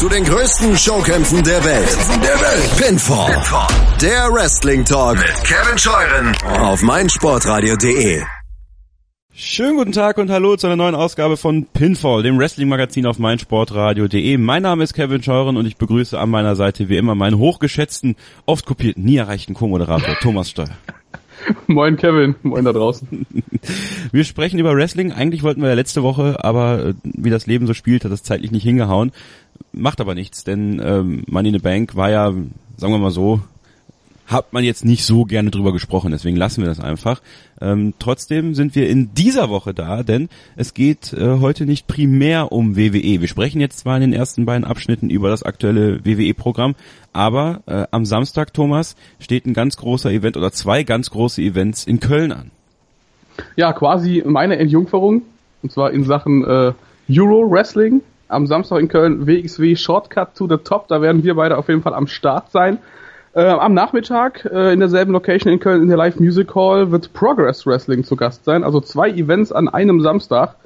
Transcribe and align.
zu 0.00 0.08
den 0.08 0.24
größten 0.24 0.78
Showkämpfen 0.78 1.44
der 1.44 1.62
Welt. 1.62 1.98
Der 2.22 2.40
Welt. 2.40 2.76
Pinfall. 2.78 3.34
Pinfall. 3.34 3.66
Der 4.00 4.32
Wrestling 4.32 4.82
Talk 4.82 5.18
mit 5.18 5.44
Kevin 5.44 5.76
Scheuren 5.76 6.34
auf 6.58 6.82
meinsportradio.de. 6.82 8.22
Schönen 9.34 9.76
guten 9.76 9.92
Tag 9.92 10.16
und 10.16 10.30
hallo 10.30 10.56
zu 10.56 10.68
einer 10.68 10.76
neuen 10.76 10.94
Ausgabe 10.94 11.36
von 11.36 11.66
Pinfall, 11.66 12.22
dem 12.22 12.38
Wrestling-Magazin 12.38 13.04
auf 13.04 13.18
meinsportradio.de. 13.18 14.38
Mein 14.38 14.62
Name 14.62 14.84
ist 14.84 14.94
Kevin 14.94 15.22
Scheuren 15.22 15.58
und 15.58 15.66
ich 15.66 15.76
begrüße 15.76 16.18
an 16.18 16.30
meiner 16.30 16.56
Seite 16.56 16.88
wie 16.88 16.96
immer 16.96 17.14
meinen 17.14 17.36
hochgeschätzten, 17.36 18.16
oft 18.46 18.64
kopierten, 18.64 19.04
nie 19.04 19.18
erreichten 19.18 19.52
Co-Moderator 19.52 20.14
Thomas 20.22 20.48
Steuer. 20.48 20.70
Moin 21.66 21.96
Kevin, 21.96 22.36
moin 22.42 22.64
da 22.64 22.72
draußen. 22.72 23.26
Wir 24.12 24.24
sprechen 24.24 24.58
über 24.58 24.74
Wrestling. 24.74 25.12
Eigentlich 25.12 25.42
wollten 25.42 25.62
wir 25.62 25.68
ja 25.68 25.74
letzte 25.74 26.02
Woche, 26.02 26.42
aber 26.42 26.86
äh, 26.86 26.94
wie 27.04 27.30
das 27.30 27.46
Leben 27.46 27.66
so 27.66 27.74
spielt, 27.74 28.04
hat 28.04 28.12
das 28.12 28.22
zeitlich 28.22 28.50
nicht 28.50 28.62
hingehauen. 28.62 29.12
Macht 29.72 30.00
aber 30.00 30.14
nichts, 30.14 30.44
denn 30.44 30.80
ähm, 30.84 31.24
Money 31.26 31.48
in 31.48 31.54
the 31.54 31.60
Bank 31.60 31.94
war 31.96 32.10
ja, 32.10 32.32
sagen 32.76 32.92
wir 32.92 32.98
mal 32.98 33.10
so, 33.10 33.40
hat 34.30 34.52
man 34.52 34.62
jetzt 34.62 34.84
nicht 34.84 35.04
so 35.04 35.24
gerne 35.24 35.50
drüber 35.50 35.72
gesprochen, 35.72 36.12
deswegen 36.12 36.36
lassen 36.36 36.62
wir 36.62 36.68
das 36.68 36.78
einfach. 36.78 37.20
Ähm, 37.60 37.94
trotzdem 37.98 38.54
sind 38.54 38.74
wir 38.76 38.88
in 38.88 39.12
dieser 39.12 39.50
Woche 39.50 39.74
da, 39.74 40.02
denn 40.02 40.28
es 40.56 40.72
geht 40.72 41.12
äh, 41.12 41.40
heute 41.40 41.66
nicht 41.66 41.88
primär 41.88 42.52
um 42.52 42.76
WWE. 42.76 43.20
Wir 43.20 43.28
sprechen 43.28 43.60
jetzt 43.60 43.80
zwar 43.80 43.96
in 43.96 44.02
den 44.02 44.12
ersten 44.12 44.46
beiden 44.46 44.64
Abschnitten 44.64 45.10
über 45.10 45.30
das 45.30 45.42
aktuelle 45.42 46.04
WWE-Programm, 46.04 46.76
aber 47.12 47.62
äh, 47.66 47.86
am 47.90 48.04
Samstag, 48.04 48.54
Thomas, 48.54 48.94
steht 49.18 49.46
ein 49.46 49.54
ganz 49.54 49.76
großer 49.76 50.10
Event 50.12 50.36
oder 50.36 50.52
zwei 50.52 50.84
ganz 50.84 51.10
große 51.10 51.42
Events 51.42 51.84
in 51.84 51.98
Köln 51.98 52.30
an. 52.30 52.52
Ja, 53.56 53.72
quasi 53.72 54.22
meine 54.24 54.58
Entjungferung, 54.58 55.22
und 55.62 55.72
zwar 55.72 55.90
in 55.90 56.04
Sachen 56.04 56.44
äh, 56.44 56.72
Euro 57.10 57.50
Wrestling. 57.50 58.02
Am 58.30 58.46
Samstag 58.46 58.78
in 58.78 58.88
Köln 58.88 59.26
WXW 59.26 59.76
Shortcut 59.76 60.34
to 60.34 60.48
the 60.48 60.56
Top, 60.56 60.88
da 60.88 61.02
werden 61.02 61.24
wir 61.24 61.34
beide 61.34 61.58
auf 61.58 61.68
jeden 61.68 61.82
Fall 61.82 61.94
am 61.94 62.06
Start 62.06 62.50
sein. 62.50 62.78
Äh, 63.32 63.44
am 63.44 63.74
Nachmittag 63.74 64.44
äh, 64.44 64.72
in 64.72 64.80
derselben 64.80 65.12
Location 65.12 65.52
in 65.52 65.60
Köln 65.60 65.82
in 65.82 65.88
der 65.88 65.96
Live 65.96 66.18
Music 66.18 66.54
Hall 66.54 66.90
wird 66.90 67.12
Progress 67.12 67.66
Wrestling 67.66 68.04
zu 68.04 68.16
Gast 68.16 68.44
sein. 68.44 68.64
Also 68.64 68.80
zwei 68.80 69.10
Events 69.10 69.52
an 69.52 69.68
einem 69.68 70.00
Samstag. 70.00 70.56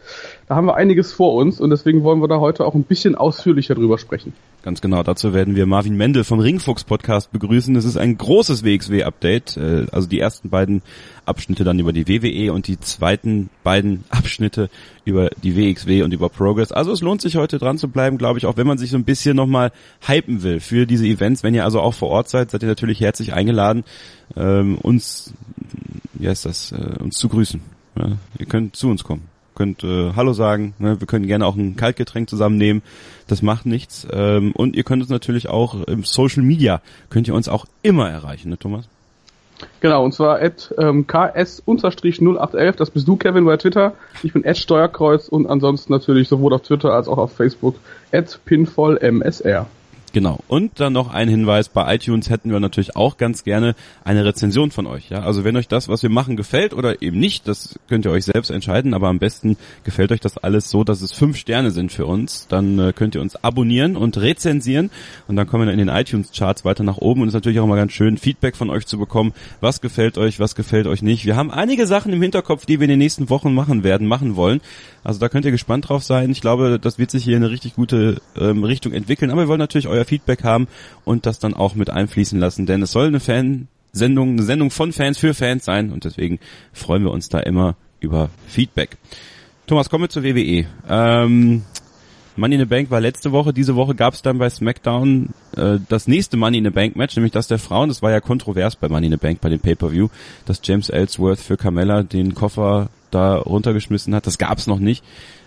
Da 0.46 0.56
haben 0.56 0.66
wir 0.66 0.74
einiges 0.74 1.12
vor 1.12 1.34
uns 1.34 1.60
und 1.60 1.70
deswegen 1.70 2.02
wollen 2.02 2.20
wir 2.20 2.28
da 2.28 2.38
heute 2.38 2.64
auch 2.64 2.74
ein 2.74 2.84
bisschen 2.84 3.14
ausführlicher 3.14 3.74
drüber 3.74 3.98
sprechen. 3.98 4.34
Ganz 4.62 4.80
genau, 4.80 5.02
dazu 5.02 5.34
werden 5.34 5.56
wir 5.56 5.66
Marvin 5.66 5.94
Mendel 5.94 6.24
vom 6.24 6.40
Ringfuchs 6.40 6.84
Podcast 6.84 7.32
begrüßen. 7.32 7.76
Es 7.76 7.84
ist 7.84 7.98
ein 7.98 8.16
großes 8.16 8.64
WXW-Update, 8.64 9.58
äh, 9.58 9.86
also 9.92 10.08
die 10.08 10.18
ersten 10.20 10.48
beiden 10.48 10.80
Abschnitte 11.26 11.64
dann 11.64 11.78
über 11.78 11.92
die 11.92 12.08
WWE 12.08 12.52
und 12.52 12.66
die 12.66 12.80
zweiten 12.80 13.50
beiden 13.62 14.04
Abschnitte 14.10 14.70
über 15.04 15.28
die 15.42 15.56
WXW 15.56 16.02
und 16.02 16.14
über 16.14 16.30
Progress. 16.30 16.72
Also 16.72 16.92
es 16.92 17.02
lohnt 17.02 17.20
sich 17.20 17.36
heute 17.36 17.58
dran 17.58 17.76
zu 17.76 17.88
bleiben, 17.88 18.16
glaube 18.16 18.38
ich, 18.38 18.46
auch 18.46 18.56
wenn 18.56 18.66
man 18.66 18.78
sich 18.78 18.90
so 18.90 18.96
ein 18.96 19.04
bisschen 19.04 19.36
nochmal 19.36 19.70
hypen 20.00 20.42
will 20.42 20.60
für 20.60 20.86
diese 20.86 21.06
Events. 21.06 21.42
Wenn 21.42 21.54
ihr 21.54 21.64
also 21.64 21.80
auch 21.80 21.92
vor 21.92 22.08
Ort 22.08 22.30
seid, 22.30 22.50
seid 22.50 22.62
ihr 22.62 22.68
natürlich 22.68 23.00
herzlich 23.00 23.34
eingeladen, 23.34 23.84
ähm, 24.36 24.78
uns, 24.78 25.34
wie 26.14 26.28
heißt 26.28 26.46
das, 26.46 26.72
äh, 26.72 27.02
uns 27.02 27.18
zu 27.18 27.28
grüßen. 27.28 27.60
Ihr 28.38 28.46
könnt 28.46 28.74
zu 28.74 28.88
uns 28.88 29.04
kommen 29.04 29.33
könnt 29.54 29.84
äh, 29.84 30.12
Hallo 30.14 30.32
sagen. 30.32 30.74
Ne? 30.78 31.00
Wir 31.00 31.06
können 31.06 31.26
gerne 31.26 31.46
auch 31.46 31.56
ein 31.56 31.76
Kaltgetränk 31.76 32.28
zusammennehmen. 32.28 32.82
Das 33.26 33.42
macht 33.42 33.66
nichts. 33.66 34.06
Ähm, 34.10 34.52
und 34.52 34.76
ihr 34.76 34.84
könnt 34.84 35.02
uns 35.02 35.10
natürlich 35.10 35.48
auch 35.48 35.82
im 35.84 36.04
Social 36.04 36.42
Media, 36.42 36.80
könnt 37.10 37.28
ihr 37.28 37.34
uns 37.34 37.48
auch 37.48 37.66
immer 37.82 38.10
erreichen, 38.10 38.50
ne 38.50 38.58
Thomas? 38.58 38.88
Genau, 39.80 40.04
und 40.04 40.12
zwar 40.12 40.40
at 40.40 40.74
ähm, 40.78 41.06
ks-0811, 41.06 42.72
das 42.76 42.90
bist 42.90 43.06
du, 43.06 43.16
Kevin, 43.16 43.44
bei 43.44 43.56
Twitter. 43.56 43.94
Ich 44.22 44.32
bin 44.32 44.44
at 44.44 44.58
Steuerkreuz 44.58 45.28
und 45.28 45.46
ansonsten 45.46 45.92
natürlich 45.92 46.28
sowohl 46.28 46.52
auf 46.52 46.62
Twitter 46.62 46.92
als 46.92 47.08
auch 47.08 47.18
auf 47.18 47.32
Facebook 47.32 47.76
at 48.12 48.40
pinvollmsr. 48.44 49.66
Genau. 50.14 50.38
Und 50.46 50.78
dann 50.78 50.92
noch 50.92 51.12
ein 51.12 51.28
Hinweis, 51.28 51.68
bei 51.68 51.92
iTunes 51.92 52.30
hätten 52.30 52.52
wir 52.52 52.60
natürlich 52.60 52.94
auch 52.94 53.16
ganz 53.16 53.42
gerne 53.42 53.74
eine 54.04 54.24
Rezension 54.24 54.70
von 54.70 54.86
euch. 54.86 55.10
Ja? 55.10 55.24
Also 55.24 55.42
wenn 55.42 55.56
euch 55.56 55.66
das, 55.66 55.88
was 55.88 56.04
wir 56.04 56.08
machen, 56.08 56.36
gefällt 56.36 56.72
oder 56.72 57.02
eben 57.02 57.18
nicht, 57.18 57.48
das 57.48 57.80
könnt 57.88 58.04
ihr 58.04 58.12
euch 58.12 58.24
selbst 58.24 58.50
entscheiden, 58.50 58.94
aber 58.94 59.08
am 59.08 59.18
besten 59.18 59.56
gefällt 59.82 60.12
euch 60.12 60.20
das 60.20 60.38
alles 60.38 60.70
so, 60.70 60.84
dass 60.84 61.02
es 61.02 61.10
fünf 61.10 61.36
Sterne 61.36 61.72
sind 61.72 61.90
für 61.90 62.06
uns. 62.06 62.46
Dann 62.46 62.78
äh, 62.78 62.92
könnt 62.92 63.16
ihr 63.16 63.20
uns 63.22 63.34
abonnieren 63.42 63.96
und 63.96 64.16
rezensieren 64.16 64.92
und 65.26 65.34
dann 65.34 65.48
kommen 65.48 65.66
wir 65.66 65.72
in 65.72 65.80
den 65.80 65.88
iTunes-Charts 65.88 66.64
weiter 66.64 66.84
nach 66.84 66.98
oben 66.98 67.22
und 67.22 67.26
es 67.26 67.32
ist 67.32 67.40
natürlich 67.40 67.58
auch 67.58 67.66
mal 67.66 67.74
ganz 67.74 67.90
schön, 67.90 68.16
Feedback 68.16 68.54
von 68.54 68.70
euch 68.70 68.86
zu 68.86 68.98
bekommen. 68.98 69.32
Was 69.60 69.80
gefällt 69.80 70.16
euch, 70.16 70.38
was 70.38 70.54
gefällt 70.54 70.86
euch 70.86 71.02
nicht. 71.02 71.26
Wir 71.26 71.34
haben 71.34 71.50
einige 71.50 71.88
Sachen 71.88 72.12
im 72.12 72.22
Hinterkopf, 72.22 72.66
die 72.66 72.78
wir 72.78 72.84
in 72.84 72.90
den 72.90 73.00
nächsten 73.00 73.30
Wochen 73.30 73.52
machen 73.52 73.82
werden, 73.82 74.06
machen 74.06 74.36
wollen. 74.36 74.60
Also 75.04 75.20
da 75.20 75.28
könnt 75.28 75.44
ihr 75.44 75.50
gespannt 75.50 75.88
drauf 75.88 76.02
sein. 76.02 76.30
Ich 76.30 76.40
glaube, 76.40 76.78
das 76.80 76.98
wird 76.98 77.10
sich 77.10 77.24
hier 77.24 77.36
in 77.36 77.42
eine 77.42 77.52
richtig 77.52 77.74
gute 77.74 78.22
ähm, 78.38 78.64
Richtung 78.64 78.92
entwickeln. 78.92 79.30
Aber 79.30 79.42
wir 79.42 79.48
wollen 79.48 79.58
natürlich 79.58 79.86
euer 79.86 80.03
Feedback 80.04 80.44
haben 80.44 80.68
und 81.04 81.26
das 81.26 81.38
dann 81.38 81.54
auch 81.54 81.74
mit 81.74 81.90
einfließen 81.90 82.38
lassen, 82.38 82.66
denn 82.66 82.82
es 82.82 82.92
soll 82.92 83.08
eine 83.08 83.20
Fansendung, 83.20 84.30
eine 84.30 84.42
Sendung 84.42 84.70
von 84.70 84.92
Fans 84.92 85.18
für 85.18 85.34
Fans 85.34 85.64
sein 85.64 85.90
und 85.90 86.04
deswegen 86.04 86.38
freuen 86.72 87.04
wir 87.04 87.10
uns 87.10 87.28
da 87.28 87.40
immer 87.40 87.76
über 88.00 88.30
Feedback. 88.46 88.96
Thomas, 89.66 89.88
kommen 89.88 90.04
wir 90.04 90.08
zur 90.10 90.24
WWE. 90.24 90.66
Ähm, 90.88 91.62
Money 92.36 92.56
in 92.56 92.60
the 92.60 92.66
Bank 92.66 92.90
war 92.90 93.00
letzte 93.00 93.32
Woche. 93.32 93.52
Diese 93.52 93.76
Woche 93.76 93.94
gab 93.94 94.14
es 94.14 94.22
dann 94.22 94.38
bei 94.38 94.50
SmackDown 94.50 95.30
äh, 95.56 95.78
das 95.88 96.08
nächste 96.08 96.36
Money 96.36 96.58
in 96.58 96.64
the 96.64 96.70
Bank 96.70 96.96
Match, 96.96 97.14
nämlich 97.16 97.32
das 97.32 97.46
der 97.46 97.58
Frauen. 97.58 97.88
Das 97.88 98.02
war 98.02 98.10
ja 98.10 98.20
kontrovers 98.20 98.76
bei 98.76 98.88
Money 98.88 99.06
in 99.06 99.12
the 99.12 99.18
Bank, 99.18 99.40
bei 99.40 99.48
dem 99.48 99.60
Pay-Per-View, 99.60 100.08
dass 100.44 100.60
James 100.62 100.90
Ellsworth 100.90 101.38
für 101.38 101.56
Carmella 101.56 102.02
den 102.02 102.34
Koffer 102.34 102.90
da 103.10 103.36
runtergeschmissen 103.36 104.14
hat. 104.14 104.26
Das 104.26 104.38
gab's 104.38 104.66
noch 104.66 104.80
nicht. 104.80 105.04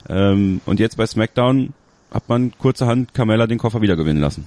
Ähm, 0.07 0.61
und 0.65 0.79
jetzt 0.79 0.95
bei 0.95 1.05
SmackDown 1.05 1.73
hat 2.11 2.29
man 2.29 2.51
kurzerhand 2.57 3.13
Carmella 3.13 3.47
den 3.47 3.57
Koffer 3.57 3.81
wieder 3.81 3.95
gewinnen 3.95 4.21
lassen. 4.21 4.45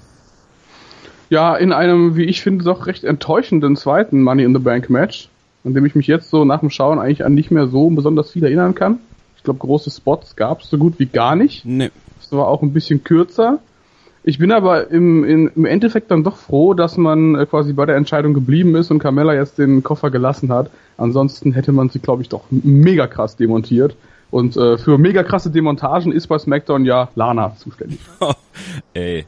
Ja, 1.29 1.57
in 1.57 1.73
einem, 1.73 2.17
wie 2.17 2.25
ich 2.25 2.41
finde, 2.41 2.65
doch 2.65 2.87
recht 2.87 3.05
enttäuschenden 3.05 3.77
zweiten 3.77 4.23
Money 4.23 4.43
in 4.43 4.53
the 4.53 4.61
Bank 4.61 4.91
Match, 4.91 5.29
an 5.65 5.75
dem 5.75 5.87
ich 5.87 5.95
mich 5.95 6.09
jetzt 6.09 6.31
so 6.31 6.45
nach 6.45 6.61
dem 6.61 6.71
Schauen 6.71 6.99
eigentlich 6.99 7.25
an 7.25 7.35
nicht 7.35 7.51
mehr 7.51 7.69
so 7.69 7.89
besonders 7.91 8.33
viel 8.33 8.45
erinnern 8.45 8.75
kann. 8.75 8.99
Ich 9.37 9.45
glaube, 9.45 9.61
große 9.61 9.91
Spots 9.91 10.37
gab 10.37 10.63
es 10.63 10.71
so 10.71 10.77
gut 10.77 10.99
wie 10.99 11.07
gar 11.07 11.37
nicht. 11.37 11.65
Nee. 11.65 11.91
Es 12.21 12.33
war 12.33 12.49
auch 12.49 12.63
ein 12.63 12.73
bisschen 12.73 13.05
kürzer. 13.05 13.61
Ich 14.23 14.39
bin 14.39 14.53
aber 14.53 14.91
im, 14.91 15.25
in, 15.25 15.51
im 15.55 15.65
Endeffekt 15.65 16.11
dann 16.11 16.25
doch 16.25 16.37
froh, 16.37 16.75
dass 16.75 16.99
man 16.99 17.37
äh, 17.37 17.47
quasi 17.47 17.73
bei 17.73 17.87
der 17.87 17.97
Entscheidung 17.97 18.35
geblieben 18.35 18.75
ist 18.75 18.91
und 18.91 18.99
Carmella 18.99 19.35
jetzt 19.35 19.59
den 19.59 19.83
Koffer 19.83 20.11
gelassen 20.11 20.53
hat. 20.53 20.71
Ansonsten 20.99 21.53
hätte 21.53 21.73
man 21.73 21.89
sie, 21.89 22.01
glaube 22.01 22.23
ich, 22.23 22.29
doch 22.29 22.45
mega 22.51 23.07
krass 23.07 23.37
demontiert. 23.37 23.97
Und 24.31 24.57
äh, 24.57 24.79
für 24.79 24.99
mega 24.99 25.23
krasse 25.23 25.51
Demontagen 25.51 26.13
ist 26.13 26.29
bei 26.29 26.39
SmackDown 26.39 26.85
ja 26.85 27.09
Lana 27.15 27.57
zuständig. 27.57 28.01
Ey. 28.95 29.27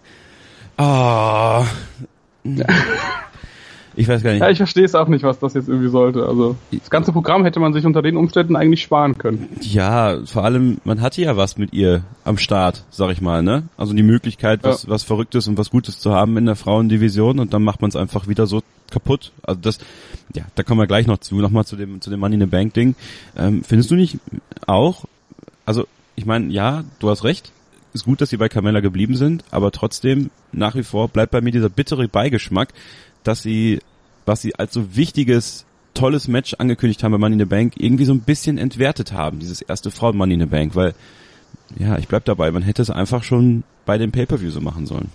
Ah. 0.77 1.63
Oh. 1.63 1.67
Ich 3.95 4.09
weiß 4.09 4.23
gar 4.23 4.33
nicht. 4.33 4.41
Ja, 4.41 4.51
ich 4.51 4.59
verstehe 4.59 4.85
es 4.85 4.95
auch 4.95 5.09
nicht, 5.09 5.23
was 5.23 5.39
das 5.39 5.55
jetzt 5.55 5.69
irgendwie 5.69 5.89
sollte. 5.89 6.27
Also 6.27 6.57
das 6.71 6.91
ganze 6.91 7.13
Programm 7.13 7.45
hätte 7.45 7.61
man 7.61 7.73
sich 7.73 7.85
unter 7.85 8.03
den 8.03 8.17
Umständen 8.17 8.57
eigentlich 8.57 8.83
sparen 8.83 9.19
können. 9.19 9.49
Ja, 9.61 10.19
vor 10.25 10.45
allem, 10.45 10.79
man 10.85 11.01
hatte 11.01 11.23
ja 11.23 11.37
was 11.37 11.59
mit 11.59 11.73
ihr 11.73 12.03
am 12.25 12.39
Start, 12.39 12.85
sag 12.91 13.11
ich 13.11 13.21
mal, 13.21 13.43
ne? 13.43 13.65
Also 13.77 13.95
die 13.95 14.03
Möglichkeit, 14.03 14.61
was, 14.63 14.85
ja. 14.85 14.91
was 14.91 15.03
Verrücktes 15.03 15.49
und 15.49 15.59
was 15.59 15.71
Gutes 15.71 16.01
zu 16.01 16.13
haben 16.13 16.37
in 16.37 16.47
der 16.47 16.57
Frauendivision 16.57 17.39
und 17.39 17.53
dann 17.53 17.63
macht 17.63 17.81
man 17.83 17.89
es 17.89 17.97
einfach 17.97 18.29
wieder 18.29 18.47
so 18.47 18.63
kaputt. 18.91 19.33
Also 19.43 19.61
das, 19.61 19.79
ja, 20.35 20.45
da 20.55 20.63
kommen 20.63 20.81
wir 20.81 20.87
gleich 20.87 21.07
noch 21.07 21.19
zu, 21.19 21.37
nochmal 21.37 21.65
zu 21.65 21.77
dem, 21.77 22.01
zu 22.01 22.11
dem 22.11 22.21
Money 22.21 22.35
in 22.35 22.41
the 22.41 22.47
Bank 22.47 22.75
Ding. 22.75 22.95
Ähm, 23.37 23.63
findest 23.65 23.91
du 23.91 23.95
nicht 23.95 24.19
auch, 24.67 25.05
also 25.67 25.87
ich 26.15 26.27
meine, 26.27 26.53
ja, 26.53 26.85
du 26.99 27.11
hast 27.11 27.25
recht, 27.25 27.53
ist 27.95 28.05
gut, 28.05 28.21
dass 28.21 28.31
sie 28.31 28.37
bei 28.37 28.49
Carmella 28.49 28.81
geblieben 28.81 29.17
sind, 29.17 29.45
aber 29.51 29.71
trotzdem 29.71 30.31
nach 30.53 30.75
wie 30.75 30.83
vor 30.83 31.09
bleibt 31.09 31.33
bei 31.33 31.41
mir 31.41 31.53
dieser 31.53 31.69
bittere 31.69 32.09
Beigeschmack, 32.09 32.69
dass 33.25 33.43
sie, 33.43 33.81
was 34.27 34.43
sie 34.43 34.55
als 34.57 34.73
so 34.73 34.97
wichtiges, 34.97 35.67
tolles 35.95 36.29
Match 36.29 36.55
angekündigt 36.55 37.03
haben 37.03 37.13
bei 37.13 37.19
Money 37.19 37.35
in 37.35 37.41
the 37.41 37.45
Bank, 37.45 37.75
irgendwie 37.77 38.05
so 38.05 38.13
ein 38.13 38.21
bisschen 38.21 38.59
entwertet 38.59 39.13
haben, 39.13 39.39
dieses 39.39 39.63
erste 39.63 39.91
Frauen 39.91 40.17
Money 40.17 40.35
in 40.35 40.41
the 40.41 40.47
Bank, 40.47 40.75
weil, 40.75 40.95
ja, 41.79 41.99
ich 41.99 42.09
bleib 42.09 42.25
dabei, 42.25 42.51
man 42.51 42.63
hätte 42.63 42.83
es 42.83 42.91
einfach 42.91 43.23
schon 43.23 43.65
bei 43.85 43.99
dem 43.99 44.13
Pay-Per-View 44.13 44.51
so 44.51 44.61
machen 44.61 44.87
sollen. 44.87 45.11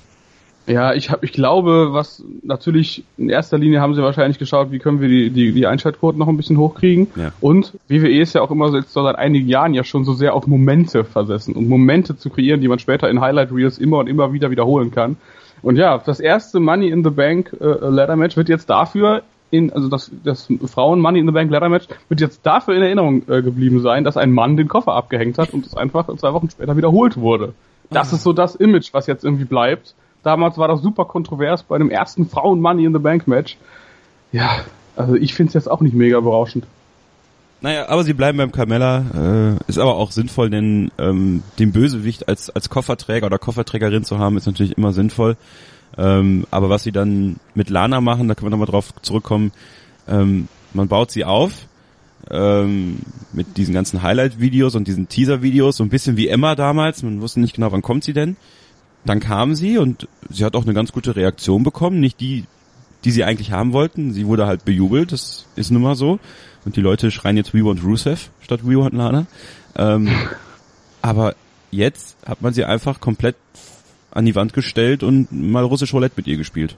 Ja, 0.68 0.94
ich 0.94 1.09
hab, 1.09 1.24
ich 1.24 1.31
glaube, 1.31 1.94
was 1.94 2.21
natürlich 2.44 3.06
in 3.18 3.30
erster 3.30 3.57
Linie 3.57 3.80
haben 3.80 3.95
sie 3.95 4.01
wahrscheinlich 4.01 4.38
geschaut, 4.38 4.69
wie 4.69 4.80
können 4.80 5.00
wir 5.00 5.07
die, 5.07 5.30
die, 5.30 5.54
die 5.54 5.65
Einschaltquoten 5.65 6.19
noch 6.19 6.27
ein 6.27 6.36
bisschen 6.36 6.57
hochkriegen. 6.57 7.07
Ja. 7.15 7.31
Und 7.39 7.74
WWE 7.88 8.19
ist 8.19 8.36
ja 8.36 8.42
auch 8.42 8.51
immer 8.51 8.69
so 8.69 8.77
jetzt 8.77 8.92
seit 8.92 9.15
einigen 9.15 9.48
Jahren 9.48 9.74
ja 9.74 9.86
schon 9.86 10.04
so 10.04 10.12
sehr 10.12 10.33
auf 10.33 10.45
Momente 10.45 11.06
versessen 11.06 11.54
und 11.56 11.69
Momente 11.69 12.18
zu 12.18 12.30
kreieren, 12.30 12.59
die 12.59 12.68
man 12.68 12.80
später 12.80 13.09
in 13.09 13.21
Highlight 13.21 13.54
Reels 13.54 13.77
immer 13.77 14.00
und 14.00 14.07
immer 14.07 14.33
wieder 14.33 14.51
wiederholen 14.51 14.92
kann. 14.92 15.15
Und 15.62 15.77
ja, 15.77 15.98
das 15.98 16.19
erste 16.19 16.59
Money 16.59 16.89
in 16.89 17.04
the 17.04 17.09
Bank 17.09 17.56
äh, 17.59 17.65
Ladder 17.65 18.15
Match 18.15 18.38
wird 18.38 18.50
jetzt 18.50 18.69
dafür 18.69 19.24
in, 19.50 19.71
also 19.71 19.88
das, 19.88 20.12
das 20.24 20.48
Frauen 20.65 21.00
Money 21.00 21.19
in 21.19 21.25
the 21.25 21.31
Bank 21.31 21.50
Ladder 21.51 21.69
Match 21.69 21.88
wird 22.09 22.19
jetzt 22.19 22.45
dafür 22.45 22.75
in 22.75 22.81
Erinnerung 22.81 23.24
äh, 23.30 23.42
geblieben 23.42 23.81
sein, 23.81 24.04
dass 24.04 24.18
ein 24.18 24.31
Mann 24.31 24.57
den 24.57 24.68
Koffer 24.68 24.94
abgehängt 24.94 25.38
hat 25.38 25.54
und 25.54 25.65
es 25.65 25.75
einfach 25.75 26.13
zwei 26.18 26.33
Wochen 26.33 26.50
später 26.50 26.75
wiederholt 26.75 27.18
wurde. 27.18 27.54
Das 27.89 28.12
ah. 28.12 28.15
ist 28.15 28.24
so 28.24 28.33
das 28.33 28.56
Image, 28.56 28.94
was 28.94 29.07
jetzt 29.07 29.24
irgendwie 29.24 29.45
bleibt. 29.45 29.95
Damals 30.24 30.57
war 30.57 30.68
das 30.68 30.81
super 30.81 31.06
kontrovers 31.06 31.63
bei 31.63 31.77
dem 31.77 31.89
ersten 31.89 32.27
Frauen 32.27 32.59
Money 32.59 32.86
in 32.86 32.94
the 32.94 33.00
Bank 33.00 33.27
Match. 33.27 33.57
Ja, 34.31 34.50
also 34.98 35.15
ich 35.15 35.33
finde 35.33 35.50
es 35.50 35.54
jetzt 35.54 35.71
auch 35.71 35.80
nicht 35.80 35.95
mega 35.95 36.19
berauschend. 36.19 36.65
Naja, 37.62 37.89
aber 37.89 38.04
sie 38.04 38.13
bleiben 38.13 38.38
beim 38.38 38.51
Carmella, 38.51 39.56
äh, 39.57 39.69
ist 39.69 39.80
aber 39.80 39.95
auch 39.95 40.12
sinnvoll, 40.12 40.50
denn 40.50 40.92
ähm, 41.00 41.42
den 41.57 41.71
Bösewicht 41.71 42.27
als, 42.27 42.50
als 42.51 42.69
Kofferträger 42.69 43.25
oder 43.25 43.39
Kofferträgerin 43.39 44.04
zu 44.04 44.19
haben, 44.19 44.38
ist 44.38 44.45
natürlich 44.45 44.77
immer 44.77 44.94
sinnvoll. 44.94 45.38
Ähm, 45.98 46.45
aber 46.51 46.69
was 46.69 46.83
sie 46.83 46.92
dann 46.92 47.38
mit 47.56 47.69
Lana 47.69 48.00
machen, 48.00 48.27
da 48.27 48.36
können 48.36 48.48
wir 48.48 48.51
nochmal 48.51 48.68
drauf 48.68 48.94
zurückkommen, 49.01 49.51
ähm, 50.07 50.48
man 50.74 50.88
baut 50.88 51.09
sie 51.09 51.25
auf 51.25 51.68
ähm, 52.30 53.00
mit 53.33 53.57
diesen 53.57 53.74
ganzen 53.74 54.04
Highlight-Videos 54.04 54.75
und 54.75 54.88
diesen 54.88 55.07
Teaser-Videos, 55.07 55.77
so 55.77 55.83
ein 55.83 55.89
bisschen 55.89 56.18
wie 56.18 56.27
Emma 56.27 56.56
damals, 56.56 57.04
man 57.04 57.21
wusste 57.21 57.39
nicht 57.39 57.56
genau, 57.56 57.71
wann 57.71 57.81
kommt 57.81 58.04
sie 58.04 58.13
denn. 58.13 58.36
Dann 59.06 59.19
kam 59.19 59.56
sie 59.56 59.77
und 59.77 60.07
sie 60.30 60.44
hat 60.44 60.56
auch 60.56 60.63
eine 60.63 60.74
ganz 60.74 60.92
gute 60.92 61.15
Reaktion 61.15 61.63
bekommen, 61.63 62.00
nicht 62.00 62.19
die, 62.19 62.45
die 63.06 63.12
sie 63.12 63.24
eigentlich 63.24 63.51
haben 63.51 63.71
wollten. 63.71 64.12
Sie 64.12 64.27
wurde 64.27 64.48
halt 64.48 64.65
bejubelt, 64.65 65.12
das 65.12 65.45
ist 65.56 65.71
nun 65.71 65.81
mal 65.81 65.95
so. 65.95 66.19
Und 66.68 66.75
die 66.75 66.81
Leute 66.81 67.12
schreien 67.12 67.38
jetzt 67.38 67.54
We 67.54 67.64
want 67.64 67.81
Rusev 67.81 68.30
statt 68.42 68.60
We 68.68 68.78
want 68.78 68.94
Lana. 68.94 69.25
Ähm, 69.78 70.10
aber 71.02 71.34
jetzt 71.72 72.18
hat 72.28 72.42
man 72.42 72.52
sie 72.52 72.66
einfach 72.66 73.00
komplett 73.00 73.38
an 74.12 74.25
die 74.25 74.36
Wand 74.36 74.52
gestellt 74.52 75.02
und 75.02 75.31
mal 75.31 75.64
russisch 75.64 75.94
Roulette 75.94 76.16
mit 76.18 76.28
ihr 76.28 76.36
gespielt. 76.36 76.75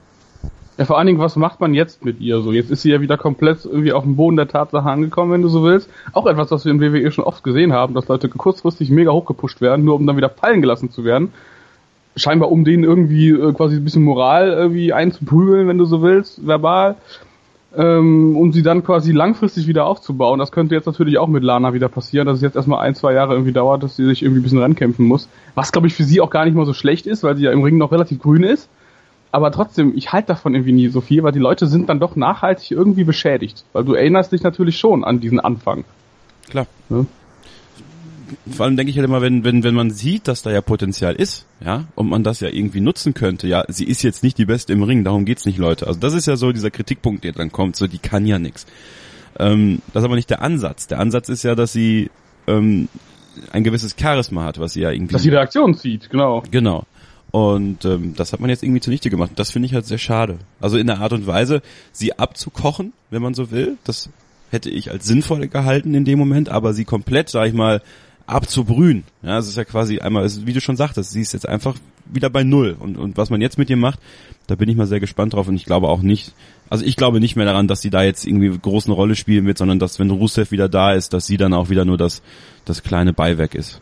Ja, 0.78 0.84
vor 0.84 0.96
allen 0.96 1.08
Dingen, 1.08 1.18
was 1.18 1.34
macht 1.34 1.58
man 1.58 1.74
jetzt 1.74 2.04
mit 2.04 2.20
ihr 2.20 2.40
so? 2.40 2.52
Jetzt 2.52 2.70
ist 2.70 2.82
sie 2.82 2.92
ja 2.92 3.00
wieder 3.00 3.16
komplett 3.16 3.64
irgendwie 3.64 3.92
auf 3.92 4.04
den 4.04 4.14
Boden 4.14 4.36
der 4.36 4.46
Tatsache 4.46 4.88
angekommen, 4.88 5.32
wenn 5.32 5.42
du 5.42 5.48
so 5.48 5.64
willst. 5.64 5.90
Auch 6.12 6.26
etwas, 6.26 6.52
was 6.52 6.64
wir 6.64 6.70
im 6.70 6.80
WWE 6.80 7.10
schon 7.10 7.24
oft 7.24 7.42
gesehen 7.42 7.72
haben, 7.72 7.92
dass 7.92 8.06
Leute 8.06 8.28
kurzfristig 8.28 8.90
mega 8.90 9.10
hochgepusht 9.10 9.60
werden, 9.60 9.84
nur 9.84 9.96
um 9.96 10.06
dann 10.06 10.16
wieder 10.16 10.30
fallen 10.30 10.60
gelassen 10.60 10.92
zu 10.92 11.02
werden. 11.02 11.32
Scheinbar 12.14 12.52
um 12.52 12.64
denen 12.64 12.84
irgendwie 12.84 13.30
äh, 13.30 13.52
quasi 13.54 13.74
ein 13.74 13.84
bisschen 13.84 14.04
Moral 14.04 14.50
irgendwie 14.52 14.92
einzuprügeln, 14.92 15.66
wenn 15.66 15.78
du 15.78 15.84
so 15.84 16.00
willst, 16.00 16.46
verbal 16.46 16.94
ähm, 17.76 18.36
um 18.36 18.52
sie 18.52 18.62
dann 18.62 18.82
quasi 18.82 19.12
langfristig 19.12 19.66
wieder 19.66 19.86
aufzubauen. 19.86 20.38
Das 20.38 20.52
könnte 20.52 20.74
jetzt 20.74 20.86
natürlich 20.86 21.18
auch 21.18 21.28
mit 21.28 21.44
Lana 21.44 21.72
wieder 21.72 21.88
passieren, 21.88 22.26
dass 22.26 22.36
es 22.36 22.42
jetzt 22.42 22.56
erstmal 22.56 22.80
ein, 22.80 22.94
zwei 22.94 23.12
Jahre 23.12 23.34
irgendwie 23.34 23.52
dauert, 23.52 23.82
dass 23.82 23.96
sie 23.96 24.04
sich 24.06 24.22
irgendwie 24.22 24.40
ein 24.40 24.42
bisschen 24.42 24.58
rankämpfen 24.58 25.06
muss. 25.06 25.28
Was, 25.54 25.72
glaube 25.72 25.86
ich, 25.86 25.94
für 25.94 26.04
sie 26.04 26.20
auch 26.20 26.30
gar 26.30 26.44
nicht 26.44 26.54
mal 26.54 26.66
so 26.66 26.72
schlecht 26.72 27.06
ist, 27.06 27.22
weil 27.22 27.36
sie 27.36 27.44
ja 27.44 27.52
im 27.52 27.62
Ring 27.62 27.78
noch 27.78 27.92
relativ 27.92 28.20
grün 28.20 28.42
ist. 28.42 28.68
Aber 29.32 29.52
trotzdem, 29.52 29.92
ich 29.94 30.12
halte 30.12 30.28
davon 30.28 30.54
irgendwie 30.54 30.72
nie 30.72 30.88
so 30.88 31.00
viel, 31.00 31.22
weil 31.22 31.32
die 31.32 31.38
Leute 31.38 31.68
sind 31.68 31.88
dann 31.88 32.00
doch 32.00 32.16
nachhaltig 32.16 32.72
irgendwie 32.72 33.04
beschädigt. 33.04 33.64
Weil 33.72 33.84
du 33.84 33.94
erinnerst 33.94 34.32
dich 34.32 34.42
natürlich 34.42 34.76
schon 34.76 35.04
an 35.04 35.20
diesen 35.20 35.38
Anfang. 35.38 35.84
Klar. 36.48 36.66
Ja? 36.88 37.06
Vor 38.50 38.66
allem 38.66 38.76
denke 38.76 38.90
ich 38.90 38.96
halt 38.96 39.06
immer, 39.06 39.20
wenn, 39.20 39.44
wenn, 39.44 39.62
wenn 39.62 39.74
man 39.74 39.90
sieht, 39.90 40.28
dass 40.28 40.42
da 40.42 40.50
ja 40.50 40.60
Potenzial 40.60 41.14
ist, 41.14 41.46
ja, 41.64 41.84
und 41.94 42.08
man 42.08 42.22
das 42.22 42.40
ja 42.40 42.48
irgendwie 42.48 42.80
nutzen 42.80 43.14
könnte, 43.14 43.46
ja, 43.46 43.64
sie 43.68 43.84
ist 43.84 44.02
jetzt 44.02 44.22
nicht 44.22 44.38
die 44.38 44.46
Beste 44.46 44.72
im 44.72 44.82
Ring, 44.82 45.04
darum 45.04 45.24
geht's 45.24 45.46
nicht, 45.46 45.58
Leute. 45.58 45.86
Also 45.86 46.00
das 46.00 46.14
ist 46.14 46.26
ja 46.26 46.36
so 46.36 46.52
dieser 46.52 46.70
Kritikpunkt, 46.70 47.24
der 47.24 47.32
dann 47.32 47.52
kommt, 47.52 47.76
so 47.76 47.86
die 47.86 47.98
kann 47.98 48.26
ja 48.26 48.38
nix. 48.38 48.66
Ähm, 49.38 49.80
das 49.92 50.02
ist 50.02 50.04
aber 50.06 50.16
nicht 50.16 50.30
der 50.30 50.42
Ansatz. 50.42 50.86
Der 50.86 50.98
Ansatz 50.98 51.28
ist 51.28 51.42
ja, 51.42 51.54
dass 51.54 51.72
sie 51.72 52.10
ähm, 52.46 52.88
ein 53.52 53.64
gewisses 53.64 53.96
Charisma 53.98 54.44
hat, 54.44 54.58
was 54.58 54.72
sie 54.72 54.80
ja 54.80 54.90
irgendwie. 54.90 55.12
Dass 55.12 55.22
sie 55.22 55.30
Reaktion 55.30 55.74
zieht, 55.74 56.10
genau. 56.10 56.42
Genau. 56.50 56.84
Und 57.30 57.84
ähm, 57.84 58.14
das 58.16 58.32
hat 58.32 58.40
man 58.40 58.50
jetzt 58.50 58.62
irgendwie 58.62 58.80
zunichte 58.80 59.08
gemacht. 59.08 59.32
Das 59.36 59.52
finde 59.52 59.66
ich 59.66 59.74
halt 59.74 59.86
sehr 59.86 59.98
schade. 59.98 60.38
Also 60.60 60.78
in 60.78 60.88
der 60.88 61.00
Art 61.00 61.12
und 61.12 61.26
Weise, 61.26 61.62
sie 61.92 62.18
abzukochen, 62.18 62.92
wenn 63.10 63.22
man 63.22 63.34
so 63.34 63.50
will, 63.50 63.76
das 63.84 64.10
hätte 64.50 64.68
ich 64.68 64.90
als 64.90 65.06
sinnvoll 65.06 65.46
gehalten 65.46 65.94
in 65.94 66.04
dem 66.04 66.18
Moment, 66.18 66.48
aber 66.48 66.72
sie 66.72 66.84
komplett, 66.84 67.28
sag 67.28 67.46
ich 67.46 67.54
mal, 67.54 67.82
abzubrühen. 68.26 69.04
Ja, 69.22 69.38
es 69.38 69.48
ist 69.48 69.56
ja 69.56 69.64
quasi 69.64 69.98
einmal, 69.98 70.28
wie 70.46 70.52
du 70.52 70.60
schon 70.60 70.76
sagtest, 70.76 71.10
sie 71.10 71.20
ist 71.20 71.32
jetzt 71.32 71.48
einfach 71.48 71.76
wieder 72.04 72.30
bei 72.30 72.44
Null. 72.44 72.76
Und, 72.78 72.96
und 72.96 73.16
was 73.16 73.30
man 73.30 73.40
jetzt 73.40 73.58
mit 73.58 73.70
ihr 73.70 73.76
macht, 73.76 73.98
da 74.46 74.54
bin 74.54 74.68
ich 74.68 74.76
mal 74.76 74.86
sehr 74.86 75.00
gespannt 75.00 75.34
drauf 75.34 75.48
und 75.48 75.56
ich 75.56 75.64
glaube 75.64 75.88
auch 75.88 76.02
nicht, 76.02 76.34
also 76.68 76.84
ich 76.84 76.96
glaube 76.96 77.20
nicht 77.20 77.36
mehr 77.36 77.46
daran, 77.46 77.68
dass 77.68 77.80
sie 77.80 77.90
da 77.90 78.02
jetzt 78.02 78.26
irgendwie 78.26 78.56
große 78.56 78.90
Rolle 78.90 79.14
spielen 79.16 79.46
wird, 79.46 79.58
sondern 79.58 79.78
dass 79.78 79.98
wenn 79.98 80.10
Rusev 80.10 80.50
wieder 80.50 80.68
da 80.68 80.92
ist, 80.92 81.12
dass 81.12 81.26
sie 81.26 81.36
dann 81.36 81.54
auch 81.54 81.70
wieder 81.70 81.84
nur 81.84 81.98
das, 81.98 82.22
das 82.64 82.82
kleine 82.82 83.12
Beiwerk 83.12 83.54
ist. 83.54 83.80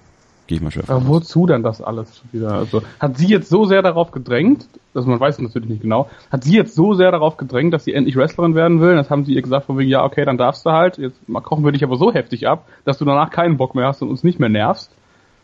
Gehe 0.48 0.56
ich 0.56 0.62
mal 0.62 0.70
schwer 0.70 0.84
Aber 0.88 1.06
wozu 1.06 1.46
denn 1.46 1.62
das 1.62 1.82
alles 1.82 2.22
wieder? 2.32 2.52
Also 2.54 2.82
hat 2.98 3.18
sie 3.18 3.28
jetzt 3.28 3.50
so 3.50 3.66
sehr 3.66 3.82
darauf 3.82 4.12
gedrängt, 4.12 4.66
also 4.94 5.06
man 5.06 5.20
weiß 5.20 5.36
es 5.36 5.42
natürlich 5.42 5.68
nicht 5.68 5.82
genau, 5.82 6.08
hat 6.32 6.42
sie 6.42 6.56
jetzt 6.56 6.74
so 6.74 6.94
sehr 6.94 7.12
darauf 7.12 7.36
gedrängt, 7.36 7.74
dass 7.74 7.84
sie 7.84 7.92
endlich 7.92 8.16
Wrestlerin 8.16 8.54
werden 8.54 8.80
will? 8.80 8.96
Das 8.96 9.10
haben 9.10 9.26
sie 9.26 9.34
ihr 9.34 9.42
gesagt 9.42 9.66
von 9.66 9.76
wegen, 9.76 9.90
ja, 9.90 10.02
okay, 10.02 10.24
dann 10.24 10.38
darfst 10.38 10.64
du 10.64 10.70
halt. 10.70 10.96
Jetzt 10.96 11.28
mal 11.28 11.42
kochen 11.42 11.66
wir 11.66 11.72
dich 11.72 11.84
aber 11.84 11.96
so 11.96 12.14
heftig 12.14 12.48
ab, 12.48 12.66
dass 12.86 12.96
du 12.96 13.04
danach 13.04 13.28
keinen 13.30 13.58
Bock 13.58 13.74
mehr 13.74 13.86
hast 13.86 14.00
und 14.00 14.08
uns 14.08 14.24
nicht 14.24 14.40
mehr 14.40 14.48
nervst. 14.48 14.90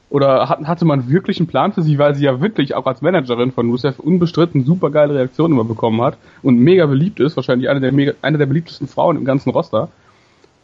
Oder 0.08 0.48
hat, 0.48 0.60
hatte 0.66 0.86
man 0.86 1.10
wirklich 1.10 1.38
einen 1.38 1.48
Plan 1.48 1.72
für 1.72 1.82
sie, 1.82 1.98
weil 1.98 2.14
sie 2.14 2.24
ja 2.24 2.40
wirklich 2.40 2.74
auch 2.74 2.86
als 2.86 3.02
Managerin 3.02 3.52
von 3.52 3.68
Rusev 3.68 3.98
unbestritten 3.98 4.64
super 4.64 4.88
geile 4.88 5.14
Reaktionen 5.14 5.52
immer 5.52 5.64
bekommen 5.64 6.00
hat 6.00 6.16
und 6.42 6.56
mega 6.56 6.86
beliebt 6.86 7.20
ist, 7.20 7.36
wahrscheinlich 7.36 7.68
eine 7.68 7.80
der, 7.80 7.92
mega, 7.92 8.12
eine 8.22 8.38
der 8.38 8.46
beliebtesten 8.46 8.88
Frauen 8.88 9.18
im 9.18 9.26
ganzen 9.26 9.50
Roster. 9.50 9.88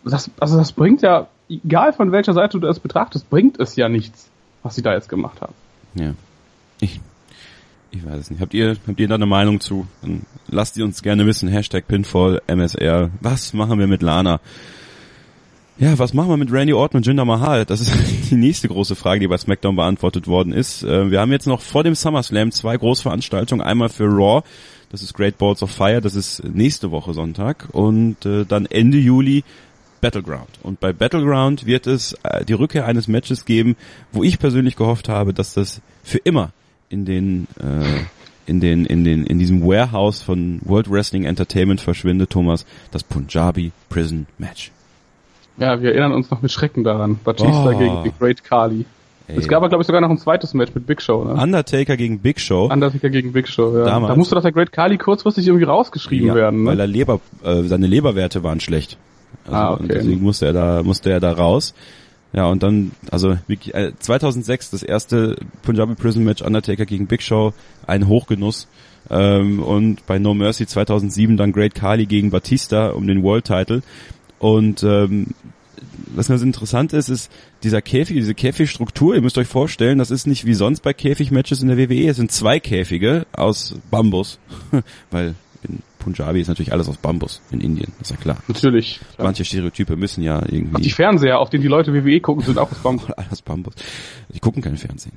Das, 0.02 0.30
also 0.40 0.56
das 0.56 0.72
bringt 0.72 1.02
ja, 1.02 1.26
egal 1.50 1.92
von 1.92 2.12
welcher 2.12 2.32
Seite 2.32 2.58
du 2.58 2.66
das 2.66 2.80
betrachtest, 2.80 3.28
bringt 3.28 3.60
es 3.60 3.76
ja 3.76 3.88
nichts 3.88 4.30
was 4.62 4.74
sie 4.74 4.82
da 4.82 4.94
jetzt 4.94 5.08
gemacht 5.08 5.40
haben. 5.40 5.54
Ja. 5.94 6.14
Ich, 6.80 7.00
ich 7.90 8.04
weiß 8.04 8.18
es 8.18 8.30
nicht. 8.30 8.40
Habt 8.40 8.54
ihr, 8.54 8.76
habt 8.86 9.00
ihr 9.00 9.08
da 9.08 9.14
eine 9.14 9.26
Meinung 9.26 9.60
zu? 9.60 9.86
Dann 10.02 10.22
lasst 10.48 10.76
ihr 10.76 10.84
uns 10.84 11.02
gerne 11.02 11.26
wissen. 11.26 11.48
Hashtag 11.48 11.88
Pinfall, 11.88 12.42
MSR. 12.46 13.10
Was 13.20 13.52
machen 13.52 13.78
wir 13.78 13.86
mit 13.86 14.02
Lana? 14.02 14.40
Ja, 15.78 15.98
was 15.98 16.12
machen 16.12 16.28
wir 16.28 16.36
mit 16.36 16.52
Randy 16.52 16.74
Orton 16.74 16.98
und 16.98 17.06
Jinder 17.06 17.24
Mahal? 17.24 17.64
Das 17.64 17.80
ist 17.80 17.90
die 18.30 18.36
nächste 18.36 18.68
große 18.68 18.94
Frage, 18.96 19.20
die 19.20 19.28
bei 19.28 19.38
SmackDown 19.38 19.76
beantwortet 19.76 20.26
worden 20.26 20.52
ist. 20.52 20.82
Äh, 20.82 21.10
wir 21.10 21.20
haben 21.20 21.32
jetzt 21.32 21.46
noch 21.46 21.62
vor 21.62 21.84
dem 21.84 21.94
SummerSlam 21.94 22.52
zwei 22.52 22.76
Großveranstaltungen. 22.76 23.64
Einmal 23.64 23.88
für 23.88 24.04
Raw, 24.04 24.42
das 24.90 25.02
ist 25.02 25.14
Great 25.14 25.38
Balls 25.38 25.62
of 25.62 25.70
Fire, 25.70 26.02
das 26.02 26.14
ist 26.14 26.44
nächste 26.44 26.90
Woche 26.90 27.14
Sonntag. 27.14 27.68
Und 27.72 28.26
äh, 28.26 28.44
dann 28.44 28.66
Ende 28.66 28.98
Juli 28.98 29.42
Battleground. 30.00 30.48
Und 30.62 30.80
bei 30.80 30.92
Battleground 30.92 31.66
wird 31.66 31.86
es 31.86 32.14
äh, 32.22 32.44
die 32.44 32.52
Rückkehr 32.52 32.86
eines 32.86 33.08
Matches 33.08 33.44
geben, 33.44 33.76
wo 34.12 34.22
ich 34.22 34.38
persönlich 34.38 34.76
gehofft 34.76 35.08
habe, 35.08 35.34
dass 35.34 35.54
das 35.54 35.80
für 36.02 36.18
immer 36.18 36.52
in 36.88 37.04
den 37.04 37.46
äh, 37.60 38.00
in 38.46 38.60
den 38.60 38.84
in 38.86 39.04
den 39.04 39.26
in 39.26 39.38
diesem 39.38 39.62
Warehouse 39.62 40.22
von 40.22 40.60
World 40.64 40.90
Wrestling 40.90 41.24
Entertainment 41.24 41.80
verschwindet, 41.80 42.30
Thomas, 42.30 42.66
das 42.90 43.04
Punjabi 43.04 43.72
Prison 43.88 44.26
Match. 44.38 44.72
Ja, 45.56 45.80
wir 45.82 45.90
erinnern 45.90 46.12
uns 46.12 46.30
noch 46.30 46.42
mit 46.42 46.50
Schrecken 46.50 46.84
daran. 46.84 47.18
Batista 47.22 47.70
oh. 47.70 47.78
gegen 47.78 48.02
The 48.02 48.12
Great 48.18 48.42
Kali. 48.42 48.86
Ey. 49.28 49.36
Es 49.38 49.46
gab 49.46 49.58
aber, 49.58 49.68
glaube 49.68 49.82
ich, 49.82 49.86
sogar 49.86 50.00
noch 50.00 50.10
ein 50.10 50.18
zweites 50.18 50.54
Match 50.54 50.74
mit 50.74 50.86
Big 50.86 51.00
Show, 51.00 51.24
ne? 51.24 51.34
Undertaker 51.34 51.96
gegen 51.96 52.18
Big 52.18 52.40
Show. 52.40 52.68
Undertaker 52.72 53.10
gegen 53.10 53.32
Big 53.32 53.46
Show, 53.46 53.76
ja. 53.76 53.84
Damals. 53.84 54.10
Da 54.10 54.16
musste 54.16 54.34
doch 54.34 54.42
der 54.42 54.52
Great 54.52 54.72
Kali 54.72 54.98
kurzfristig 54.98 55.46
irgendwie 55.46 55.66
rausgeschrieben 55.66 56.28
ja, 56.28 56.34
werden, 56.34 56.64
ne? 56.64 56.70
Weil 56.70 56.80
er 56.80 56.86
Leber, 56.86 57.20
äh, 57.44 57.62
seine 57.62 57.86
Leberwerte 57.86 58.42
waren 58.42 58.58
schlecht. 58.58 58.98
Also, 59.44 59.56
ah, 59.56 59.72
okay. 59.74 59.86
deswegen 59.88 60.22
musste 60.22 60.46
er 60.46 60.52
da, 60.52 60.82
musste 60.82 61.10
er 61.10 61.20
da 61.20 61.32
raus. 61.32 61.74
Ja, 62.32 62.46
und 62.46 62.62
dann, 62.62 62.92
also 63.10 63.36
2006 63.98 64.66
äh, 64.66 64.70
das 64.70 64.82
erste 64.82 65.36
Punjabi 65.62 65.96
Prison 65.96 66.22
Match 66.22 66.42
Undertaker 66.42 66.86
gegen 66.86 67.06
Big 67.06 67.22
Show, 67.22 67.52
ein 67.86 68.06
Hochgenuss. 68.06 68.68
Ähm, 69.08 69.60
und 69.62 70.06
bei 70.06 70.18
No 70.18 70.34
Mercy 70.34 70.66
2007 70.66 71.36
dann 71.36 71.52
Great 71.52 71.74
Kali 71.74 72.06
gegen 72.06 72.30
Batista 72.30 72.90
um 72.90 73.06
den 73.06 73.22
World 73.22 73.46
Title. 73.46 73.82
Und 74.38 74.84
ähm, 74.84 75.28
was 76.14 76.28
ganz 76.28 76.42
interessant 76.42 76.92
ist, 76.92 77.08
ist 77.08 77.32
dieser 77.62 77.82
Käfig, 77.82 78.16
diese 78.16 78.34
Käfigstruktur. 78.34 79.14
Ihr 79.14 79.22
müsst 79.22 79.38
euch 79.38 79.48
vorstellen, 79.48 79.98
das 79.98 80.10
ist 80.10 80.26
nicht 80.26 80.44
wie 80.44 80.54
sonst 80.54 80.80
bei 80.80 80.92
Käfigmatches 80.92 81.62
in 81.62 81.68
der 81.68 81.78
WWE. 81.78 82.08
Es 82.08 82.16
sind 82.16 82.30
zwei 82.30 82.60
Käfige 82.60 83.26
aus 83.32 83.76
Bambus, 83.90 84.38
weil 85.10 85.34
in 85.62 85.80
Punjabi 85.98 86.40
ist 86.40 86.48
natürlich 86.48 86.72
alles 86.72 86.88
aus 86.88 86.96
Bambus 86.96 87.42
in 87.50 87.60
Indien, 87.60 87.92
ist 88.00 88.10
ja 88.10 88.16
klar. 88.16 88.38
Natürlich. 88.48 89.00
Klar. 89.14 89.26
Manche 89.26 89.44
Stereotype 89.44 89.96
müssen 89.96 90.22
ja 90.22 90.40
irgendwie. 90.40 90.76
Ach, 90.76 90.80
die 90.80 90.90
Fernseher, 90.90 91.38
auf 91.38 91.50
denen 91.50 91.62
die 91.62 91.68
Leute 91.68 91.92
WWE 91.92 92.20
gucken, 92.20 92.44
sind 92.44 92.58
auch 92.58 92.70
aus 92.70 92.78
Bambus. 92.78 93.10
alles 93.16 93.42
Bambus. 93.42 93.74
Die 94.32 94.40
gucken 94.40 94.62
kein 94.62 94.76
Fernsehen. 94.76 95.12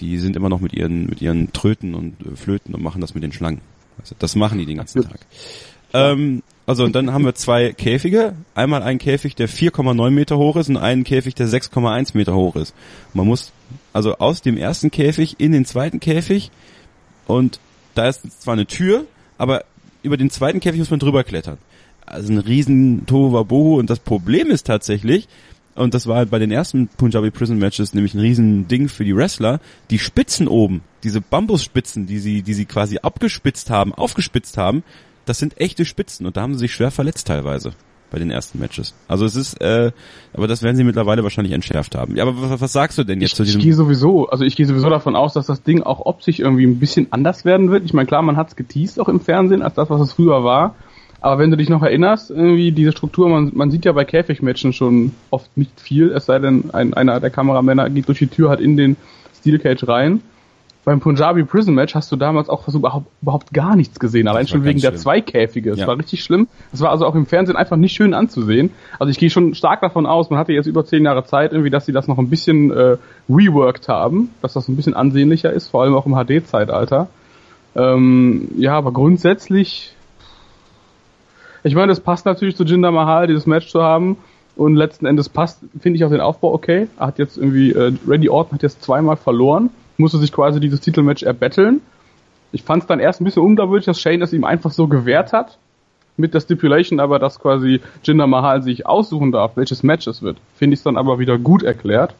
Die 0.00 0.18
sind 0.18 0.36
immer 0.36 0.48
noch 0.48 0.60
mit 0.60 0.72
ihren, 0.72 1.06
mit 1.06 1.22
ihren 1.22 1.52
Tröten 1.52 1.94
und 1.94 2.14
äh, 2.20 2.36
Flöten 2.36 2.74
und 2.74 2.82
machen 2.82 3.00
das 3.00 3.14
mit 3.14 3.22
den 3.22 3.32
Schlangen. 3.32 3.60
Also 3.98 4.14
das 4.18 4.36
machen 4.36 4.58
die 4.58 4.66
den 4.66 4.76
ganzen 4.78 5.02
Tag. 5.02 5.20
Ähm, 5.92 6.42
also 6.66 6.84
und 6.84 6.94
dann 6.94 7.12
haben 7.12 7.24
wir 7.24 7.34
zwei 7.34 7.72
Käfige. 7.72 8.34
Einmal 8.54 8.82
einen 8.82 8.98
Käfig, 8.98 9.34
der 9.34 9.48
4,9 9.48 10.10
Meter 10.10 10.36
hoch 10.36 10.56
ist 10.56 10.68
und 10.68 10.76
einen 10.76 11.04
Käfig, 11.04 11.34
der 11.34 11.48
6,1 11.48 12.16
Meter 12.16 12.34
hoch 12.34 12.56
ist. 12.56 12.74
Man 13.14 13.26
muss 13.26 13.52
also 13.92 14.16
aus 14.18 14.42
dem 14.42 14.56
ersten 14.56 14.90
Käfig 14.90 15.36
in 15.38 15.52
den 15.52 15.64
zweiten 15.64 16.00
Käfig 16.00 16.50
und 17.26 17.58
da 17.94 18.08
ist 18.08 18.42
zwar 18.42 18.54
eine 18.54 18.66
Tür, 18.66 19.06
aber 19.38 19.64
über 20.02 20.16
den 20.16 20.30
zweiten 20.30 20.60
Käfig 20.60 20.78
muss 20.78 20.90
man 20.90 21.00
drüber 21.00 21.24
klettern. 21.24 21.58
Also 22.04 22.32
ein 22.32 22.38
riesen 22.38 23.06
Tohuwabohu 23.06 23.78
und 23.78 23.90
das 23.90 24.00
Problem 24.00 24.50
ist 24.50 24.66
tatsächlich, 24.66 25.28
und 25.74 25.94
das 25.94 26.06
war 26.06 26.16
halt 26.16 26.30
bei 26.30 26.38
den 26.38 26.50
ersten 26.50 26.88
Punjabi 26.88 27.30
Prison 27.30 27.58
Matches 27.58 27.94
nämlich 27.94 28.14
ein 28.14 28.20
riesen 28.20 28.66
Ding 28.66 28.88
für 28.88 29.04
die 29.04 29.14
Wrestler, 29.14 29.60
die 29.90 29.98
Spitzen 29.98 30.48
oben, 30.48 30.82
diese 31.04 31.20
Bambusspitzen, 31.20 32.06
die 32.06 32.18
sie, 32.18 32.42
die 32.42 32.54
sie 32.54 32.66
quasi 32.66 32.98
abgespitzt 32.98 33.70
haben, 33.70 33.94
aufgespitzt 33.94 34.58
haben, 34.58 34.82
das 35.24 35.38
sind 35.38 35.60
echte 35.60 35.84
Spitzen. 35.84 36.26
Und 36.26 36.36
da 36.36 36.42
haben 36.42 36.54
sie 36.54 36.60
sich 36.60 36.74
schwer 36.74 36.90
verletzt 36.90 37.28
teilweise 37.28 37.74
bei 38.10 38.18
den 38.18 38.30
ersten 38.30 38.58
Matches. 38.58 38.94
Also 39.06 39.24
es 39.24 39.36
ist, 39.36 39.60
äh, 39.60 39.92
aber 40.32 40.46
das 40.46 40.62
werden 40.62 40.76
sie 40.76 40.84
mittlerweile 40.84 41.22
wahrscheinlich 41.22 41.52
entschärft 41.52 41.94
haben. 41.94 42.16
Ja, 42.16 42.24
aber 42.26 42.40
was, 42.40 42.60
was 42.60 42.72
sagst 42.72 42.98
du 42.98 43.04
denn 43.04 43.20
jetzt 43.20 43.32
ich, 43.32 43.36
zu 43.36 43.44
diesem? 43.44 43.60
Ich 43.60 43.64
gehe 43.64 43.74
sowieso, 43.74 44.28
also 44.28 44.44
ich 44.44 44.56
gehe 44.56 44.66
sowieso 44.66 44.90
davon 44.90 45.16
aus, 45.16 45.34
dass 45.34 45.46
das 45.46 45.62
Ding 45.62 45.82
auch 45.82 46.06
optisch 46.06 46.38
irgendwie 46.38 46.66
ein 46.66 46.78
bisschen 46.78 47.08
anders 47.10 47.44
werden 47.44 47.70
wird. 47.70 47.84
Ich 47.84 47.92
meine, 47.92 48.06
klar, 48.06 48.22
man 48.22 48.36
hat 48.36 48.48
es 48.48 48.56
geteased 48.56 49.00
auch 49.00 49.08
im 49.08 49.20
Fernsehen 49.20 49.62
als 49.62 49.74
das, 49.74 49.90
was 49.90 50.00
es 50.00 50.12
früher 50.12 50.44
war. 50.44 50.74
Aber 51.20 51.38
wenn 51.38 51.50
du 51.50 51.56
dich 51.56 51.68
noch 51.68 51.82
erinnerst, 51.82 52.30
irgendwie 52.30 52.70
diese 52.70 52.92
Struktur, 52.92 53.28
man, 53.28 53.50
man 53.54 53.70
sieht 53.70 53.84
ja 53.84 53.92
bei 53.92 54.04
Käfigmatchen 54.04 54.72
schon 54.72 55.12
oft 55.30 55.56
nicht 55.56 55.80
viel, 55.80 56.12
es 56.12 56.26
sei 56.26 56.38
denn, 56.38 56.70
ein, 56.72 56.94
einer 56.94 57.18
der 57.18 57.30
Kameramänner 57.30 57.90
geht 57.90 58.06
durch 58.06 58.20
die 58.20 58.28
Tür, 58.28 58.50
hat 58.50 58.60
in 58.60 58.76
den 58.76 58.96
Steel 59.40 59.58
Cage 59.58 59.86
rein. 59.88 60.22
Beim 60.88 61.00
Punjabi 61.00 61.44
Prison 61.44 61.74
Match 61.74 61.94
hast 61.94 62.10
du 62.10 62.16
damals 62.16 62.48
auch 62.48 62.62
fast 62.62 62.74
überhaupt, 62.74 63.08
überhaupt 63.20 63.52
gar 63.52 63.76
nichts 63.76 64.00
gesehen, 64.00 64.26
allein 64.26 64.48
schon 64.48 64.64
wegen 64.64 64.80
der 64.80 64.96
zwei 64.96 65.20
Käfige. 65.20 65.68
Das 65.68 65.80
ja. 65.80 65.86
war 65.86 65.98
richtig 65.98 66.24
schlimm. 66.24 66.48
Das 66.70 66.80
war 66.80 66.88
also 66.88 67.04
auch 67.04 67.14
im 67.14 67.26
Fernsehen 67.26 67.56
einfach 67.56 67.76
nicht 67.76 67.92
schön 67.92 68.14
anzusehen. 68.14 68.70
Also 68.98 69.10
ich 69.10 69.18
gehe 69.18 69.28
schon 69.28 69.54
stark 69.54 69.82
davon 69.82 70.06
aus, 70.06 70.30
man 70.30 70.38
hatte 70.38 70.54
jetzt 70.54 70.64
über 70.64 70.86
zehn 70.86 71.04
Jahre 71.04 71.24
Zeit, 71.24 71.52
irgendwie, 71.52 71.68
dass 71.68 71.84
sie 71.84 71.92
das 71.92 72.08
noch 72.08 72.16
ein 72.16 72.30
bisschen 72.30 72.70
äh, 72.70 72.96
reworked 73.28 73.86
haben, 73.88 74.30
dass 74.40 74.54
das 74.54 74.66
ein 74.68 74.76
bisschen 74.76 74.94
ansehnlicher 74.94 75.52
ist, 75.52 75.68
vor 75.68 75.82
allem 75.82 75.94
auch 75.94 76.06
im 76.06 76.14
HD-Zeitalter. 76.14 77.08
Ähm, 77.76 78.48
ja, 78.56 78.72
aber 78.72 78.90
grundsätzlich 78.90 79.94
ich 81.64 81.74
meine, 81.74 81.92
es 81.92 82.00
passt 82.00 82.24
natürlich 82.24 82.56
zu 82.56 82.64
Jinder 82.64 82.92
Mahal, 82.92 83.26
dieses 83.26 83.44
Match 83.44 83.68
zu 83.68 83.82
haben. 83.82 84.16
Und 84.56 84.74
letzten 84.74 85.04
Endes 85.04 85.28
passt, 85.28 85.60
finde 85.78 85.98
ich 85.98 86.04
auch 86.06 86.10
den 86.10 86.22
Aufbau 86.22 86.54
okay. 86.54 86.88
Er 86.98 87.08
hat 87.08 87.18
jetzt 87.18 87.36
irgendwie, 87.36 87.72
äh, 87.72 87.92
Randy 88.06 88.30
Orton 88.30 88.54
hat 88.54 88.62
jetzt 88.62 88.82
zweimal 88.82 89.16
verloren, 89.16 89.68
musste 89.98 90.18
sich 90.18 90.32
quasi 90.32 90.60
dieses 90.60 90.80
Titelmatch 90.80 91.22
erbetteln. 91.22 91.80
Ich 92.52 92.62
fand 92.62 92.82
es 92.82 92.86
dann 92.86 93.00
erst 93.00 93.20
ein 93.20 93.24
bisschen 93.24 93.42
unglaubwürdig, 93.42 93.86
dass 93.86 94.00
Shane 94.00 94.22
es 94.22 94.32
ihm 94.32 94.44
einfach 94.44 94.70
so 94.70 94.86
gewährt 94.86 95.32
hat. 95.32 95.58
Mit 96.16 96.34
der 96.34 96.40
Stipulation 96.40 96.98
aber, 96.98 97.18
dass 97.18 97.38
quasi 97.38 97.80
Jinder 98.02 98.26
Mahal 98.26 98.62
sich 98.62 98.86
aussuchen 98.86 99.30
darf, 99.30 99.56
welches 99.56 99.82
Match 99.82 100.06
es 100.06 100.22
wird. 100.22 100.38
Finde 100.56 100.74
ich 100.74 100.80
es 100.80 100.84
dann 100.84 100.96
aber 100.96 101.18
wieder 101.18 101.38
gut 101.38 101.62
erklärt. 101.62 102.14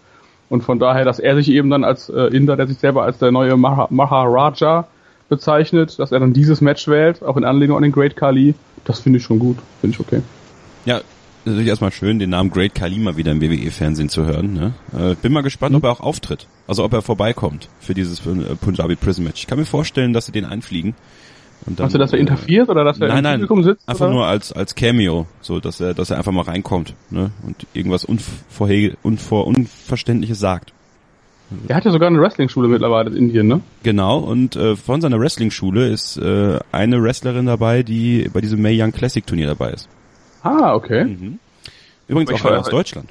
Und 0.49 0.63
von 0.63 0.79
daher, 0.79 1.05
dass 1.05 1.19
er 1.19 1.35
sich 1.37 1.51
eben 1.51 1.69
dann 1.71 1.85
als 1.85 2.09
äh, 2.09 2.27
Inder, 2.35 2.57
der 2.57 2.67
sich 2.67 2.79
selber 2.79 3.03
als 3.03 3.19
der 3.19 3.33
neue 3.33 3.57
Mah 3.57 3.89
Maharaja 3.91 4.87
bezeichnet, 5.29 5.99
dass 5.99 6.13
er 6.13 6.21
dann 6.21 6.33
dieses 6.33 6.61
Match 6.61 6.89
wählt, 6.89 7.23
auch 7.23 7.37
in 7.37 7.45
Anlehnung 7.45 7.77
an 7.77 7.83
den 7.83 7.93
Great 7.93 8.17
Kali, 8.17 8.55
das 8.85 9.01
finde 9.01 9.19
ich 9.19 9.25
schon 9.25 9.39
gut, 9.39 9.59
finde 9.81 9.95
ich 9.95 10.01
okay. 10.01 10.23
Ja, 10.87 11.01
natürlich 11.49 11.69
erstmal 11.69 11.93
schön, 11.93 12.19
den 12.19 12.31
Namen 12.31 12.51
Great 12.51 12.75
Kali 12.75 12.99
mal 12.99 13.17
wieder 13.17 13.33
im 13.33 13.41
WWE-Fernsehen 13.41 14.09
zu 14.09 14.25
hören. 14.25 14.55
Ne? 14.55 14.73
Äh, 14.93 15.15
bin 15.17 15.33
mal 15.33 15.43
gespannt, 15.43 15.73
mhm. 15.73 15.79
ob 15.79 15.85
er 15.85 15.91
auch 15.93 16.01
auftritt. 16.01 16.47
Also 16.67 16.85
ob 16.85 16.93
er 16.93 17.03
vorbeikommt 17.03 17.69
für 17.81 17.95
dieses 17.95 18.25
äh, 18.27 18.57
Punjabi 18.61 18.97
Prison 18.97 19.25
Match. 19.25 19.41
Ich 19.43 19.47
kann 19.47 19.59
mir 19.59 19.65
vorstellen, 19.65 20.13
dass 20.13 20.27
sie 20.27 20.33
den 20.33 20.45
einfliegen. 20.45 20.95
Und 21.67 21.81
dann, 21.81 21.91
du, 21.91 21.99
dass 21.99 22.13
er 22.13 22.19
interferiert 22.19 22.69
oder 22.69 22.85
dass 22.85 23.01
er 23.01 23.09
nein, 23.09 23.25
im 23.25 23.33
Publikum 23.33 23.65
sitzt? 23.65 23.89
Einfach 23.89 24.07
oder? 24.07 24.15
nur 24.15 24.27
als 24.27 24.53
als 24.53 24.75
Cameo, 24.75 25.27
so 25.41 25.59
dass 25.59 25.81
er 25.81 25.93
dass 25.93 26.11
er 26.11 26.19
einfach 26.19 26.33
mal 26.33 26.45
reinkommt 26.45 26.95
ne? 27.11 27.33
und 27.45 27.67
irgendwas 27.75 28.05
unvorher, 28.05 28.93
unvor, 29.03 29.47
unverständliches 29.47 30.39
sagt. 30.39 30.73
Er 31.67 31.77
hat 31.77 31.85
ja 31.85 31.91
sogar 31.91 32.09
eine 32.09 32.21
Wrestling-Schule 32.21 32.69
mittlerweile 32.69 33.11
in 33.11 33.17
Indien, 33.17 33.47
ne? 33.47 33.63
Genau, 33.83 34.19
und 34.19 34.55
äh, 34.57 34.77
von 34.77 35.01
seiner 35.01 35.19
Wrestling-Schule 35.19 35.89
ist 35.89 36.19
äh, 36.19 36.59
eine 36.73 37.03
Wrestlerin 37.03 37.47
dabei, 37.47 37.83
die 37.83 38.29
bei 38.31 38.43
diesem 38.43 38.61
May 38.61 38.81
Young 38.81 38.93
Classic 38.93 39.27
Turnier 39.27 39.47
dabei 39.47 39.71
ist. 39.71 39.89
Ah, 40.43 40.75
okay. 40.75 41.05
Mhm. 41.05 41.39
Übrigens 42.09 42.33
auch 42.43 42.51
aus 42.51 42.69
Deutschland. 42.69 43.11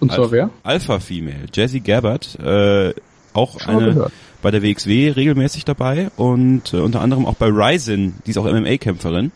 Und 0.00 0.12
zwar 0.12 0.24
Alpha, 0.24 0.32
wer? 0.32 0.50
Alpha 0.62 1.00
Female, 1.00 1.46
Jessie 1.52 1.80
Gabbard, 1.80 2.38
äh, 2.40 2.94
auch 3.32 3.60
Schon 3.60 3.76
eine 3.76 4.10
bei 4.42 4.50
der 4.50 4.62
WXW 4.62 5.10
regelmäßig 5.10 5.64
dabei 5.64 6.10
und 6.16 6.72
äh, 6.72 6.78
unter 6.78 7.00
anderem 7.00 7.26
auch 7.26 7.34
bei 7.34 7.48
Ryzen, 7.48 8.14
die 8.24 8.30
ist 8.30 8.38
auch 8.38 8.44
MMA-Kämpferin 8.44 9.32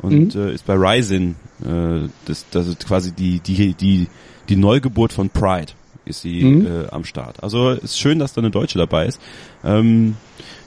und 0.00 0.34
mhm. 0.34 0.40
äh, 0.40 0.54
ist 0.54 0.66
bei 0.66 0.74
Ryzen, 0.74 1.36
äh, 1.62 2.08
das, 2.24 2.46
das 2.50 2.66
ist 2.66 2.86
quasi 2.86 3.12
die 3.12 3.40
die 3.40 3.74
die 3.74 4.08
die 4.48 4.56
Neugeburt 4.56 5.12
von 5.12 5.28
Pride 5.28 5.72
ist 6.08 6.22
sie 6.22 6.42
mhm. 6.44 6.66
äh, 6.66 6.88
am 6.90 7.04
Start. 7.04 7.42
Also 7.42 7.70
ist 7.70 7.98
schön, 7.98 8.18
dass 8.18 8.32
da 8.32 8.40
eine 8.40 8.50
Deutsche 8.50 8.78
dabei 8.78 9.06
ist. 9.06 9.20
Ähm, 9.64 10.16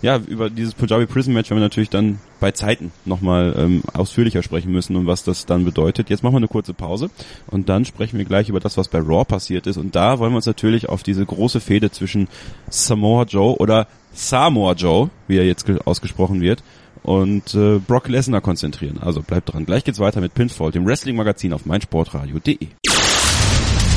ja, 0.01 0.17
über 0.17 0.49
dieses 0.49 0.73
Punjabi 0.73 1.05
Prison 1.05 1.33
Match 1.33 1.49
werden 1.49 1.59
wir 1.59 1.65
natürlich 1.65 1.89
dann 1.89 2.19
bei 2.39 2.51
Zeiten 2.51 2.91
nochmal 3.05 3.53
ähm, 3.57 3.83
ausführlicher 3.93 4.41
sprechen 4.41 4.71
müssen 4.71 4.95
und 4.95 5.05
was 5.05 5.23
das 5.23 5.45
dann 5.45 5.63
bedeutet. 5.63 6.09
Jetzt 6.09 6.23
machen 6.23 6.33
wir 6.33 6.37
eine 6.37 6.47
kurze 6.47 6.73
Pause 6.73 7.09
und 7.47 7.69
dann 7.69 7.85
sprechen 7.85 8.17
wir 8.17 8.25
gleich 8.25 8.49
über 8.49 8.59
das, 8.59 8.77
was 8.77 8.87
bei 8.87 8.99
Raw 8.99 9.23
passiert 9.25 9.67
ist. 9.67 9.77
Und 9.77 9.95
da 9.95 10.17
wollen 10.17 10.31
wir 10.31 10.37
uns 10.37 10.47
natürlich 10.47 10.89
auf 10.89 11.03
diese 11.03 11.25
große 11.25 11.59
Fehde 11.59 11.91
zwischen 11.91 12.27
Samoa 12.69 13.23
Joe 13.23 13.55
oder 13.57 13.87
Samoa 14.13 14.73
Joe, 14.73 15.09
wie 15.27 15.37
er 15.37 15.45
jetzt 15.45 15.69
ausgesprochen 15.85 16.41
wird, 16.41 16.63
und 17.03 17.53
äh, 17.53 17.79
Brock 17.79 18.07
Lesnar 18.07 18.41
konzentrieren. 18.41 18.99
Also 18.99 19.21
bleibt 19.21 19.53
dran. 19.53 19.65
Gleich 19.65 19.83
geht's 19.83 19.99
weiter 19.99 20.21
mit 20.21 20.33
Pinfall, 20.33 20.71
dem 20.71 20.85
Wrestling-Magazin 20.85 21.53
auf 21.53 21.65
meinsportradio.de. 21.65 22.67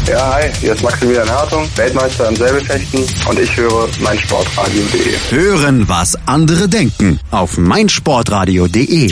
Ja, 0.06 0.34
hi, 0.34 0.50
hier 0.60 0.74
ist 0.74 0.82
Maximilian 0.82 1.28
Hartung, 1.30 1.66
Weltmeister 1.76 2.28
im 2.28 2.36
Säbelfechten 2.36 3.04
und 3.26 3.38
ich 3.38 3.56
höre 3.56 3.88
meinsportradio.de. 4.00 5.16
Hören, 5.30 5.88
was 5.88 6.14
andere 6.26 6.68
denken 6.68 7.18
auf 7.30 7.56
meinsportradio.de. 7.56 9.10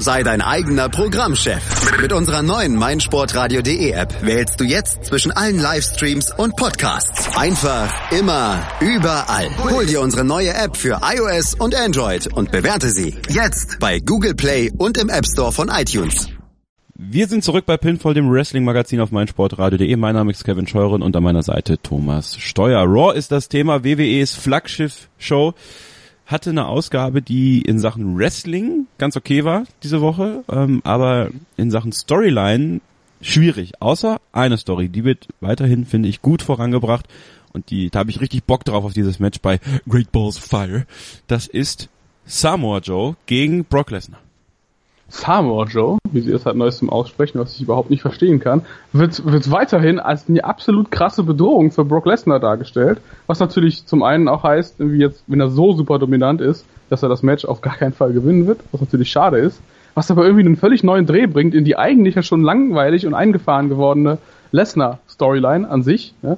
Sei 0.00 0.22
dein 0.24 0.40
eigener 0.40 0.88
Programmchef. 0.88 1.62
Mit 2.00 2.12
unserer 2.12 2.42
neuen 2.42 2.74
meinsportradio.de 2.74 3.90
App 3.92 4.12
wählst 4.22 4.60
du 4.60 4.64
jetzt 4.64 5.04
zwischen 5.04 5.30
allen 5.30 5.60
Livestreams 5.60 6.32
und 6.36 6.56
Podcasts. 6.56 7.36
Einfach, 7.36 7.92
immer, 8.10 8.66
überall. 8.80 9.48
Hol 9.70 9.86
dir 9.86 10.00
unsere 10.00 10.24
neue 10.24 10.52
App 10.52 10.76
für 10.76 11.00
iOS 11.02 11.54
und 11.54 11.76
Android 11.76 12.26
und 12.32 12.50
bewerte 12.50 12.90
sie 12.90 13.16
jetzt 13.28 13.78
bei 13.78 14.00
Google 14.00 14.34
Play 14.34 14.72
und 14.76 14.98
im 14.98 15.08
App 15.08 15.26
Store 15.26 15.52
von 15.52 15.68
iTunes. 15.68 16.28
Wir 16.98 17.28
sind 17.28 17.44
zurück 17.44 17.66
bei 17.66 17.76
Pinfall, 17.76 18.14
dem 18.14 18.30
Wrestling-Magazin 18.30 19.00
auf 19.00 19.12
meinsportradio.de. 19.12 19.96
Mein 19.96 20.14
Name 20.14 20.30
ist 20.30 20.44
Kevin 20.44 20.66
Scheuren 20.66 21.02
und 21.02 21.14
an 21.14 21.22
meiner 21.22 21.42
Seite 21.42 21.76
Thomas 21.76 22.38
Steuer. 22.38 22.84
Raw 22.84 23.14
ist 23.14 23.30
das 23.30 23.50
Thema. 23.50 23.84
WWEs 23.84 24.32
Flaggschiff-Show 24.32 25.52
hatte 26.24 26.50
eine 26.50 26.66
Ausgabe, 26.66 27.20
die 27.20 27.60
in 27.60 27.78
Sachen 27.78 28.16
Wrestling 28.16 28.86
ganz 28.96 29.14
okay 29.14 29.44
war 29.44 29.64
diese 29.82 30.00
Woche, 30.00 30.42
ähm, 30.48 30.80
aber 30.84 31.28
in 31.58 31.70
Sachen 31.70 31.92
Storyline 31.92 32.80
schwierig. 33.20 33.72
Außer 33.82 34.18
eine 34.32 34.56
Story, 34.56 34.88
die 34.88 35.04
wird 35.04 35.28
weiterhin, 35.42 35.84
finde 35.84 36.08
ich, 36.08 36.22
gut 36.22 36.40
vorangebracht 36.40 37.06
und 37.52 37.68
die, 37.68 37.90
da 37.90 37.98
habe 37.98 38.10
ich 38.10 38.22
richtig 38.22 38.44
Bock 38.44 38.64
drauf 38.64 38.86
auf 38.86 38.94
dieses 38.94 39.18
Match 39.18 39.40
bei 39.40 39.60
Great 39.86 40.12
Balls 40.12 40.38
Fire. 40.38 40.86
Das 41.26 41.46
ist 41.46 41.90
Samoa 42.24 42.78
Joe 42.78 43.16
gegen 43.26 43.66
Brock 43.66 43.90
Lesnar. 43.90 44.20
Samoa 45.08 45.66
Joe, 45.66 45.98
wie 46.10 46.20
sie 46.20 46.32
es 46.32 46.46
halt 46.46 46.56
neuestem 46.56 46.90
aussprechen, 46.90 47.38
was 47.38 47.54
ich 47.54 47.62
überhaupt 47.62 47.90
nicht 47.90 48.02
verstehen 48.02 48.40
kann, 48.40 48.62
wird, 48.92 49.24
wird 49.24 49.50
weiterhin 49.50 50.00
als 50.00 50.28
eine 50.28 50.44
absolut 50.44 50.90
krasse 50.90 51.22
Bedrohung 51.22 51.70
für 51.70 51.84
Brock 51.84 52.06
Lesnar 52.06 52.40
dargestellt. 52.40 53.00
Was 53.26 53.38
natürlich 53.38 53.86
zum 53.86 54.02
einen 54.02 54.26
auch 54.26 54.42
heißt, 54.42 54.76
wie 54.78 54.98
jetzt, 54.98 55.22
wenn 55.28 55.40
er 55.40 55.50
so 55.50 55.72
super 55.72 55.98
dominant 55.98 56.40
ist, 56.40 56.66
dass 56.90 57.02
er 57.02 57.08
das 57.08 57.22
Match 57.22 57.44
auf 57.44 57.60
gar 57.60 57.76
keinen 57.76 57.92
Fall 57.92 58.12
gewinnen 58.12 58.46
wird, 58.46 58.60
was 58.72 58.80
natürlich 58.80 59.10
schade 59.10 59.38
ist. 59.38 59.60
Was 59.94 60.10
aber 60.10 60.24
irgendwie 60.24 60.44
einen 60.44 60.56
völlig 60.56 60.82
neuen 60.82 61.06
Dreh 61.06 61.26
bringt 61.26 61.54
in 61.54 61.64
die 61.64 61.76
eigentlich 61.76 62.16
ja 62.16 62.22
schon 62.22 62.42
langweilig 62.42 63.06
und 63.06 63.14
eingefahren 63.14 63.68
gewordene 63.68 64.18
Lesnar-Storyline 64.52 65.68
an 65.68 65.82
sich. 65.82 66.14
Ja? 66.22 66.36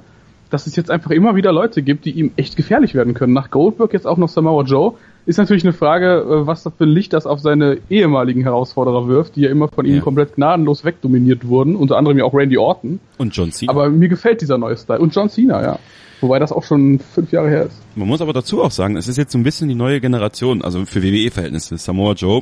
Dass 0.49 0.65
es 0.65 0.75
jetzt 0.75 0.89
einfach 0.89 1.11
immer 1.11 1.35
wieder 1.35 1.51
Leute 1.51 1.81
gibt, 1.81 2.05
die 2.05 2.11
ihm 2.11 2.31
echt 2.35 2.55
gefährlich 2.55 2.93
werden 2.93 3.15
können. 3.15 3.33
Nach 3.33 3.51
Goldberg 3.51 3.93
jetzt 3.93 4.07
auch 4.07 4.17
noch 4.17 4.29
Samoa 4.29 4.63
Joe, 4.63 4.93
ist 5.29 5.37
natürlich 5.37 5.63
eine 5.63 5.73
Frage, 5.73 6.25
äh, 6.27 6.47
was 6.47 6.63
für 6.63 6.71
ein 6.79 6.89
Licht 6.89 7.13
das 7.13 7.27
auf 7.27 7.39
seine 7.39 7.77
ehemaligen 7.87 8.41
Herausforderer 8.41 9.07
wirft, 9.07 9.35
die 9.35 9.41
ja 9.41 9.51
immer 9.51 9.67
von 9.67 9.85
ihm 9.85 9.97
ja. 9.97 10.01
komplett 10.01 10.33
gnadenlos 10.35 10.83
wegdominiert 10.83 11.47
wurden, 11.47 11.75
unter 11.75 11.97
anderem 11.97 12.17
ja 12.17 12.23
auch 12.23 12.33
Randy 12.33 12.57
Orton. 12.57 12.99
Und 13.19 13.35
John 13.35 13.51
Cena. 13.51 13.71
Aber 13.71 13.89
mir 13.89 14.07
gefällt 14.07 14.41
dieser 14.41 14.57
neue 14.57 14.75
Style. 14.75 14.99
Und 14.99 15.13
John 15.13 15.29
Cena, 15.29 15.61
ja. 15.61 15.79
Wobei 16.21 16.39
das 16.39 16.51
auch 16.51 16.63
schon 16.63 16.99
fünf 16.99 17.31
Jahre 17.31 17.47
her 17.47 17.65
ist. 17.67 17.79
Man 17.95 18.07
muss 18.07 18.21
aber 18.21 18.33
dazu 18.33 18.63
auch 18.63 18.71
sagen, 18.71 18.97
es 18.97 19.07
ist 19.07 19.17
jetzt 19.17 19.31
so 19.31 19.37
ein 19.37 19.43
bisschen 19.43 19.69
die 19.69 19.75
neue 19.75 20.01
Generation, 20.01 20.63
also 20.63 20.83
für 20.85 21.03
WWE-Verhältnisse. 21.03 21.77
Samoa 21.77 22.13
Joe 22.13 22.41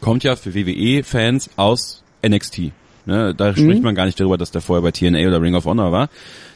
kommt 0.00 0.24
ja 0.24 0.34
für 0.34 0.56
WWE-Fans 0.56 1.50
aus 1.56 2.02
NXT. 2.26 2.72
Ne, 3.06 3.34
da 3.36 3.52
mhm. 3.52 3.56
spricht 3.56 3.82
man 3.84 3.94
gar 3.94 4.04
nicht 4.04 4.18
darüber, 4.18 4.36
dass 4.36 4.50
der 4.50 4.60
vorher 4.60 4.82
bei 4.82 4.90
TNA 4.90 5.28
oder 5.28 5.40
Ring 5.40 5.54
of 5.54 5.64
Honor 5.64 5.92
war. 5.92 6.08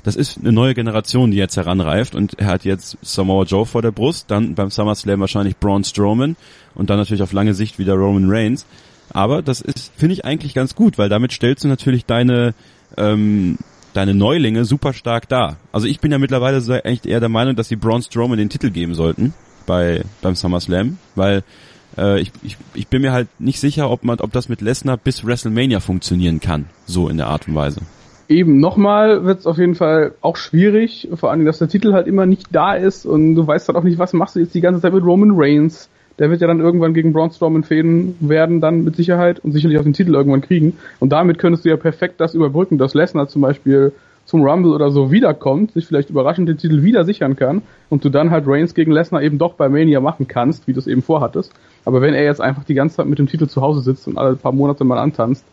Das 0.02 0.16
ist 0.16 0.38
eine 0.38 0.50
neue 0.50 0.74
Generation, 0.74 1.30
die 1.30 1.36
jetzt 1.36 1.56
heranreift 1.56 2.16
und 2.16 2.38
er 2.40 2.48
hat 2.48 2.64
jetzt 2.64 2.98
Samoa 3.02 3.44
Joe 3.44 3.64
vor 3.64 3.82
der 3.82 3.92
Brust, 3.92 4.32
dann 4.32 4.56
beim 4.56 4.68
SummerSlam 4.68 5.20
wahrscheinlich 5.20 5.56
Braun 5.58 5.84
Strowman 5.84 6.34
und 6.74 6.90
dann 6.90 6.98
natürlich 6.98 7.22
auf 7.22 7.32
lange 7.32 7.54
Sicht 7.54 7.78
wieder 7.78 7.94
Roman 7.94 8.28
Reigns. 8.28 8.66
Aber 9.12 9.42
das 9.42 9.60
ist, 9.60 9.92
finde 9.96 10.14
ich 10.14 10.24
eigentlich 10.24 10.52
ganz 10.52 10.74
gut, 10.74 10.98
weil 10.98 11.08
damit 11.08 11.32
stellst 11.32 11.62
du 11.62 11.68
natürlich 11.68 12.04
deine 12.04 12.54
ähm, 12.96 13.58
deine 13.92 14.14
Neulinge 14.14 14.64
super 14.64 14.92
stark 14.92 15.28
dar. 15.28 15.56
Also 15.70 15.86
ich 15.86 16.00
bin 16.00 16.10
ja 16.10 16.18
mittlerweile 16.18 16.58
eigentlich 16.84 17.06
eher 17.06 17.20
der 17.20 17.28
Meinung, 17.28 17.54
dass 17.54 17.68
sie 17.68 17.76
Braun 17.76 18.02
Strowman 18.02 18.38
den 18.38 18.48
Titel 18.48 18.70
geben 18.70 18.94
sollten 18.94 19.34
bei 19.66 20.02
beim 20.20 20.34
SummerSlam, 20.34 20.98
weil 21.14 21.44
äh, 21.98 22.20
ich, 22.20 22.32
ich, 22.42 22.56
ich 22.74 22.88
bin 22.88 23.02
mir 23.02 23.12
halt 23.12 23.28
nicht 23.38 23.60
sicher, 23.60 23.90
ob 23.90 24.04
man, 24.04 24.20
ob 24.20 24.32
das 24.32 24.48
mit 24.48 24.60
Lesnar 24.60 24.96
bis 24.96 25.24
WrestleMania 25.24 25.80
funktionieren 25.80 26.40
kann, 26.40 26.66
so 26.86 27.08
in 27.08 27.16
der 27.16 27.28
Art 27.28 27.48
und 27.48 27.54
Weise. 27.54 27.80
Eben, 28.28 28.60
nochmal 28.60 29.24
wird 29.24 29.40
es 29.40 29.46
auf 29.46 29.58
jeden 29.58 29.74
Fall 29.74 30.12
auch 30.20 30.36
schwierig, 30.36 31.08
vor 31.14 31.32
allem, 31.32 31.44
dass 31.44 31.58
der 31.58 31.68
Titel 31.68 31.92
halt 31.92 32.06
immer 32.06 32.26
nicht 32.26 32.46
da 32.52 32.74
ist 32.74 33.04
und 33.04 33.34
du 33.34 33.44
weißt 33.44 33.66
halt 33.66 33.76
auch 33.76 33.82
nicht, 33.82 33.98
was 33.98 34.12
machst 34.12 34.36
du 34.36 34.40
jetzt 34.40 34.54
die 34.54 34.60
ganze 34.60 34.80
Zeit 34.80 34.92
mit 34.92 35.04
Roman 35.04 35.32
Reigns. 35.34 35.88
Der 36.20 36.30
wird 36.30 36.40
ja 36.40 36.46
dann 36.46 36.60
irgendwann 36.60 36.94
gegen 36.94 37.12
Braun 37.12 37.30
Strowman 37.30 37.64
fäden 37.64 38.14
werden, 38.20 38.60
dann 38.60 38.84
mit 38.84 38.94
Sicherheit 38.94 39.40
und 39.40 39.52
sicherlich 39.52 39.78
auch 39.78 39.82
den 39.82 39.94
Titel 39.94 40.14
irgendwann 40.14 40.42
kriegen. 40.42 40.76
Und 41.00 41.10
damit 41.10 41.38
könntest 41.38 41.64
du 41.64 41.70
ja 41.70 41.76
perfekt 41.76 42.20
das 42.20 42.34
überbrücken, 42.34 42.78
dass 42.78 42.94
Lesnar 42.94 43.26
zum 43.28 43.42
Beispiel 43.42 43.92
zum 44.24 44.42
Rumble 44.42 44.72
oder 44.72 44.90
so 44.90 45.10
wiederkommt, 45.10 45.72
sich 45.72 45.86
vielleicht 45.86 46.10
überraschend 46.10 46.48
den 46.48 46.58
Titel 46.58 46.82
wieder 46.82 47.04
sichern 47.04 47.36
kann 47.36 47.62
und 47.88 48.04
du 48.04 48.10
dann 48.10 48.30
halt 48.30 48.44
Reigns 48.46 48.74
gegen 48.74 48.92
Lesnar 48.92 49.22
eben 49.22 49.38
doch 49.38 49.54
bei 49.54 49.68
Mania 49.68 50.00
machen 50.00 50.28
kannst, 50.28 50.68
wie 50.68 50.72
du 50.72 50.78
es 50.78 50.86
eben 50.86 51.02
vorhattest. 51.02 51.52
Aber 51.84 52.00
wenn 52.00 52.14
er 52.14 52.24
jetzt 52.24 52.40
einfach 52.40 52.64
die 52.64 52.74
ganze 52.74 52.96
Zeit 52.96 53.06
mit 53.06 53.18
dem 53.18 53.26
Titel 53.26 53.48
zu 53.48 53.60
Hause 53.60 53.80
sitzt 53.80 54.06
und 54.06 54.18
alle 54.18 54.36
paar 54.36 54.52
Monate 54.52 54.84
mal 54.84 54.98
antanzt, 54.98 55.44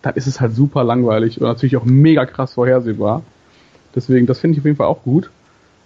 dann 0.00 0.14
ist 0.14 0.26
es 0.26 0.40
halt 0.40 0.54
super 0.54 0.84
langweilig 0.84 1.40
und 1.40 1.46
natürlich 1.46 1.76
auch 1.76 1.84
mega 1.84 2.24
krass 2.24 2.54
vorhersehbar. 2.54 3.22
Deswegen, 3.94 4.26
das 4.26 4.40
finde 4.40 4.54
ich 4.54 4.60
auf 4.60 4.64
jeden 4.64 4.76
Fall 4.76 4.86
auch 4.86 5.02
gut. 5.02 5.30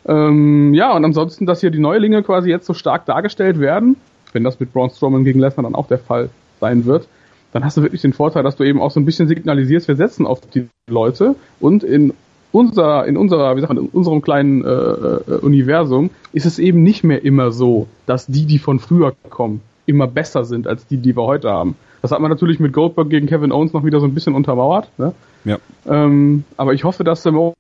Ähm, 0.07 0.73
ja, 0.73 0.95
und 0.95 1.05
ansonsten, 1.05 1.47
dass 1.47 1.61
hier 1.61 1.71
die 1.71 1.81
Neulinge 1.81 2.23
quasi 2.23 2.49
jetzt 2.49 2.67
so 2.67 2.75
stark 2.75 3.07
dargestellt 3.07 3.59
werden, 3.59 3.97
wenn 4.33 4.45
das 4.45 4.61
mit 4.61 4.73
Braun 4.73 4.91
Strowman 4.91 5.25
gegen 5.25 5.41
Lesnar 5.41 5.65
dann 5.65 5.75
auch 5.75 5.89
der 5.89 5.99
Fall 5.99 6.31
sein 6.61 6.85
wird, 6.85 7.09
dann 7.53 7.65
hast 7.65 7.77
du 7.77 7.83
wirklich 7.83 8.03
den 8.03 8.13
Vorteil, 8.13 8.43
dass 8.43 8.57
du 8.57 8.65
eben 8.65 8.81
auch 8.81 8.91
so 8.91 9.01
ein 9.01 9.05
bisschen 9.05 9.29
signalisierst, 9.29 9.89
wir 9.89 9.97
setzen 9.97 10.27
auf 10.27 10.41
die 10.43 10.69
Leute 10.89 11.37
und 11.59 11.83
in 11.83 12.13
unser, 12.57 13.07
in 13.07 13.19
unserer, 13.19 13.55
wie 13.57 13.61
sagt 13.61 13.75
man, 13.75 13.85
in 13.85 13.91
unserem 13.91 14.23
kleinen 14.23 14.65
äh, 14.65 14.69
äh, 14.69 15.39
Universum 15.43 16.09
ist 16.33 16.47
es 16.47 16.59
eben 16.59 16.83
nicht 16.83 17.05
mehr 17.05 17.23
immer 17.23 17.53
so, 17.53 17.87
dass 18.07 18.27
die, 18.27 18.47
die 18.47 18.59
von 18.59 18.81
früher 18.81 19.13
kommen, 19.29 19.61
immer 19.85 20.07
besser 20.07 20.47
sind 20.47 20.67
als 20.67 20.87
die, 20.87 20.97
die 20.97 21.15
wir 21.15 21.25
heute 21.25 21.51
haben. 21.51 21.77
Das 22.01 22.13
hat 22.13 22.21
man 22.21 22.31
natürlich 22.31 22.59
mit 22.59 22.73
Goldberg 22.73 23.11
gegen 23.11 23.27
Kevin 23.27 23.53
Owens 23.53 23.75
noch 23.75 23.85
wieder 23.85 24.01
so 24.01 24.07
ein 24.07 24.15
bisschen 24.15 24.35
untermauert. 24.35 24.89
Ne? 24.97 25.13
Ja. 25.45 25.59
Ähm, 25.87 26.45
aber 26.57 26.73
ich 26.73 26.85
hoffe, 26.85 27.05
dass 27.05 27.23
der 27.23 27.33
Samoa 27.33 27.55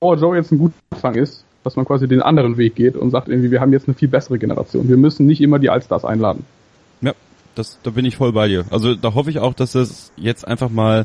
Joe 0.00 0.36
jetzt 0.36 0.52
ein 0.52 0.58
guter 0.58 0.74
Anfang 0.90 1.16
ist, 1.16 1.44
dass 1.64 1.74
man 1.74 1.84
quasi 1.84 2.06
den 2.06 2.22
anderen 2.22 2.56
Weg 2.56 2.76
geht 2.76 2.94
und 2.94 3.10
sagt 3.10 3.28
irgendwie, 3.28 3.50
wir 3.50 3.60
haben 3.60 3.72
jetzt 3.72 3.88
eine 3.88 3.94
viel 3.94 4.08
bessere 4.08 4.38
Generation. 4.38 4.88
Wir 4.88 4.96
müssen 4.96 5.26
nicht 5.26 5.40
immer 5.40 5.58
die 5.58 5.70
Allstars 5.70 6.04
einladen. 6.04 6.44
Ja, 7.00 7.14
das, 7.56 7.80
da 7.82 7.90
bin 7.90 8.04
ich 8.04 8.16
voll 8.16 8.32
bei 8.32 8.46
dir. 8.46 8.64
Also 8.70 8.94
da 8.94 9.14
hoffe 9.14 9.30
ich 9.30 9.40
auch, 9.40 9.54
dass 9.54 9.72
das 9.72 10.12
jetzt 10.16 10.46
einfach 10.46 10.70
mal 10.70 11.04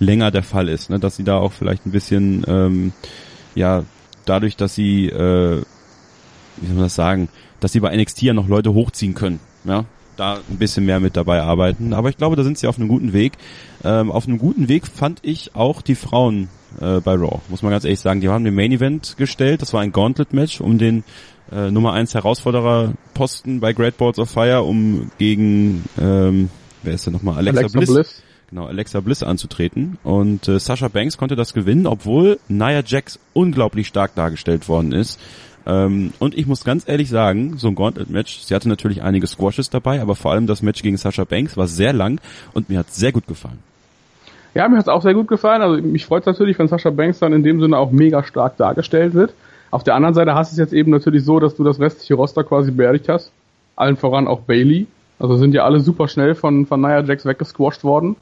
länger 0.00 0.30
der 0.30 0.42
Fall 0.42 0.68
ist, 0.68 0.90
ne? 0.90 0.98
dass 0.98 1.16
sie 1.16 1.24
da 1.24 1.38
auch 1.38 1.52
vielleicht 1.52 1.86
ein 1.86 1.92
bisschen, 1.92 2.44
ähm, 2.48 2.92
ja, 3.54 3.84
dadurch, 4.24 4.56
dass 4.56 4.74
sie, 4.74 5.06
äh, 5.06 5.62
wie 6.56 6.66
soll 6.66 6.74
man 6.74 6.84
das 6.84 6.94
sagen, 6.94 7.28
dass 7.60 7.72
sie 7.72 7.80
bei 7.80 7.96
NXT 7.96 8.22
ja 8.22 8.34
noch 8.34 8.48
Leute 8.48 8.72
hochziehen 8.72 9.14
können, 9.14 9.38
ja, 9.64 9.84
da 10.16 10.34
ein 10.50 10.58
bisschen 10.58 10.84
mehr 10.86 11.00
mit 11.00 11.16
dabei 11.16 11.42
arbeiten. 11.42 11.92
Aber 11.92 12.08
ich 12.08 12.16
glaube, 12.16 12.36
da 12.36 12.42
sind 12.42 12.58
sie 12.58 12.66
auf 12.66 12.78
einem 12.78 12.88
guten 12.88 13.12
Weg. 13.12 13.34
Ähm, 13.84 14.10
auf 14.10 14.26
einem 14.26 14.38
guten 14.38 14.68
Weg 14.68 14.86
fand 14.86 15.20
ich 15.22 15.54
auch 15.54 15.82
die 15.82 15.94
Frauen 15.94 16.48
äh, 16.80 17.00
bei 17.00 17.14
Raw, 17.14 17.40
muss 17.48 17.62
man 17.62 17.70
ganz 17.70 17.84
ehrlich 17.84 18.00
sagen. 18.00 18.20
Die 18.20 18.28
haben 18.28 18.44
den 18.44 18.54
Main 18.54 18.72
Event 18.72 19.16
gestellt, 19.16 19.62
das 19.62 19.72
war 19.72 19.82
ein 19.82 19.92
Gauntlet-Match 19.92 20.60
um 20.60 20.78
den 20.78 21.04
äh, 21.52 21.70
Nummer 21.70 21.92
1 21.92 22.14
Herausforderer 22.14 22.94
Posten 23.14 23.60
bei 23.60 23.72
Great 23.72 23.98
Balls 23.98 24.18
of 24.18 24.30
Fire, 24.30 24.62
um 24.62 25.10
gegen, 25.18 25.84
ähm, 26.00 26.48
wer 26.82 26.94
ist 26.94 27.06
denn 27.06 27.12
nochmal, 27.12 27.36
Alexa, 27.36 27.60
Alexa 27.60 27.78
Bliss. 27.78 27.90
Bliss 27.90 28.22
genau, 28.50 28.66
Alexa 28.66 29.00
Bliss 29.00 29.22
anzutreten. 29.22 29.98
Und 30.02 30.48
äh, 30.48 30.58
Sasha 30.58 30.88
Banks 30.88 31.16
konnte 31.16 31.36
das 31.36 31.54
gewinnen, 31.54 31.86
obwohl 31.86 32.38
Nia 32.48 32.82
Jax 32.84 33.18
unglaublich 33.32 33.86
stark 33.86 34.14
dargestellt 34.14 34.68
worden 34.68 34.92
ist. 34.92 35.18
Ähm, 35.66 36.12
und 36.18 36.36
ich 36.36 36.46
muss 36.46 36.64
ganz 36.64 36.88
ehrlich 36.88 37.08
sagen, 37.08 37.56
so 37.56 37.68
ein 37.68 37.74
Gauntlet-Match, 37.74 38.40
sie 38.40 38.54
hatte 38.54 38.68
natürlich 38.68 39.02
einige 39.02 39.26
Squashes 39.26 39.70
dabei, 39.70 40.00
aber 40.00 40.16
vor 40.16 40.32
allem 40.32 40.46
das 40.46 40.62
Match 40.62 40.82
gegen 40.82 40.96
Sasha 40.96 41.24
Banks 41.24 41.56
war 41.56 41.66
sehr 41.66 41.92
lang 41.92 42.20
und 42.52 42.68
mir 42.68 42.78
hat 42.78 42.92
sehr 42.92 43.12
gut 43.12 43.26
gefallen. 43.26 43.58
Ja, 44.54 44.68
mir 44.68 44.76
hat 44.76 44.84
es 44.84 44.88
auch 44.88 45.02
sehr 45.02 45.14
gut 45.14 45.28
gefallen. 45.28 45.62
Also 45.62 45.80
mich 45.80 46.06
freut 46.06 46.26
natürlich, 46.26 46.58
wenn 46.58 46.66
Sasha 46.66 46.90
Banks 46.90 47.20
dann 47.20 47.32
in 47.32 47.44
dem 47.44 47.60
Sinne 47.60 47.78
auch 47.78 47.92
mega 47.92 48.24
stark 48.24 48.56
dargestellt 48.56 49.14
wird. 49.14 49.32
Auf 49.70 49.84
der 49.84 49.94
anderen 49.94 50.14
Seite 50.14 50.34
hast 50.34 50.50
du 50.50 50.54
es 50.54 50.58
jetzt 50.58 50.72
eben 50.72 50.90
natürlich 50.90 51.24
so, 51.24 51.38
dass 51.38 51.54
du 51.54 51.62
das 51.62 51.78
restliche 51.78 52.14
Roster 52.14 52.42
quasi 52.42 52.72
beerdigt 52.72 53.08
hast. 53.08 53.30
Allen 53.76 53.96
voran 53.96 54.26
auch 54.26 54.40
Bailey. 54.40 54.88
Also 55.20 55.36
sind 55.36 55.54
ja 55.54 55.64
alle 55.64 55.78
super 55.80 56.08
schnell 56.08 56.34
von, 56.34 56.66
von 56.66 56.80
Nia 56.80 57.04
Jax 57.04 57.24
weggesquasht 57.24 57.84
worden 57.84 58.16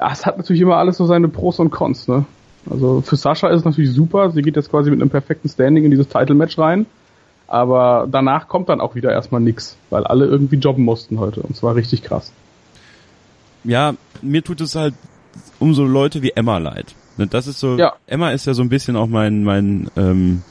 ja, 0.00 0.12
es 0.12 0.26
hat 0.26 0.36
natürlich 0.38 0.62
immer 0.62 0.76
alles 0.76 0.96
so 0.96 1.06
seine 1.06 1.28
Pros 1.28 1.58
und 1.58 1.70
Cons, 1.70 2.08
ne? 2.08 2.24
Also 2.70 3.00
für 3.00 3.16
Sascha 3.16 3.48
ist 3.48 3.60
es 3.60 3.64
natürlich 3.64 3.92
super, 3.92 4.30
sie 4.30 4.42
geht 4.42 4.56
jetzt 4.56 4.70
quasi 4.70 4.90
mit 4.90 5.00
einem 5.00 5.10
perfekten 5.10 5.48
Standing 5.48 5.84
in 5.84 5.90
dieses 5.90 6.08
Title-Match 6.08 6.58
rein, 6.58 6.86
aber 7.46 8.06
danach 8.10 8.48
kommt 8.48 8.68
dann 8.68 8.80
auch 8.80 8.94
wieder 8.94 9.10
erstmal 9.10 9.40
nix, 9.40 9.76
weil 9.90 10.04
alle 10.04 10.26
irgendwie 10.26 10.56
jobben 10.56 10.84
mussten 10.84 11.18
heute 11.18 11.40
und 11.40 11.56
zwar 11.56 11.74
richtig 11.76 12.02
krass. 12.02 12.32
Ja, 13.64 13.94
mir 14.22 14.44
tut 14.44 14.60
es 14.60 14.74
halt 14.74 14.94
um 15.58 15.74
so 15.74 15.84
Leute 15.84 16.22
wie 16.22 16.32
Emma 16.34 16.58
leid. 16.58 16.94
Ne, 17.16 17.26
das 17.26 17.46
ist 17.46 17.58
so, 17.58 17.76
ja. 17.76 17.94
Emma 18.06 18.30
ist 18.30 18.46
ja 18.46 18.54
so 18.54 18.62
ein 18.62 18.68
bisschen 18.68 18.96
auch 18.96 19.08
mein, 19.08 19.44
mein, 19.44 19.90
ähm, 19.96 20.42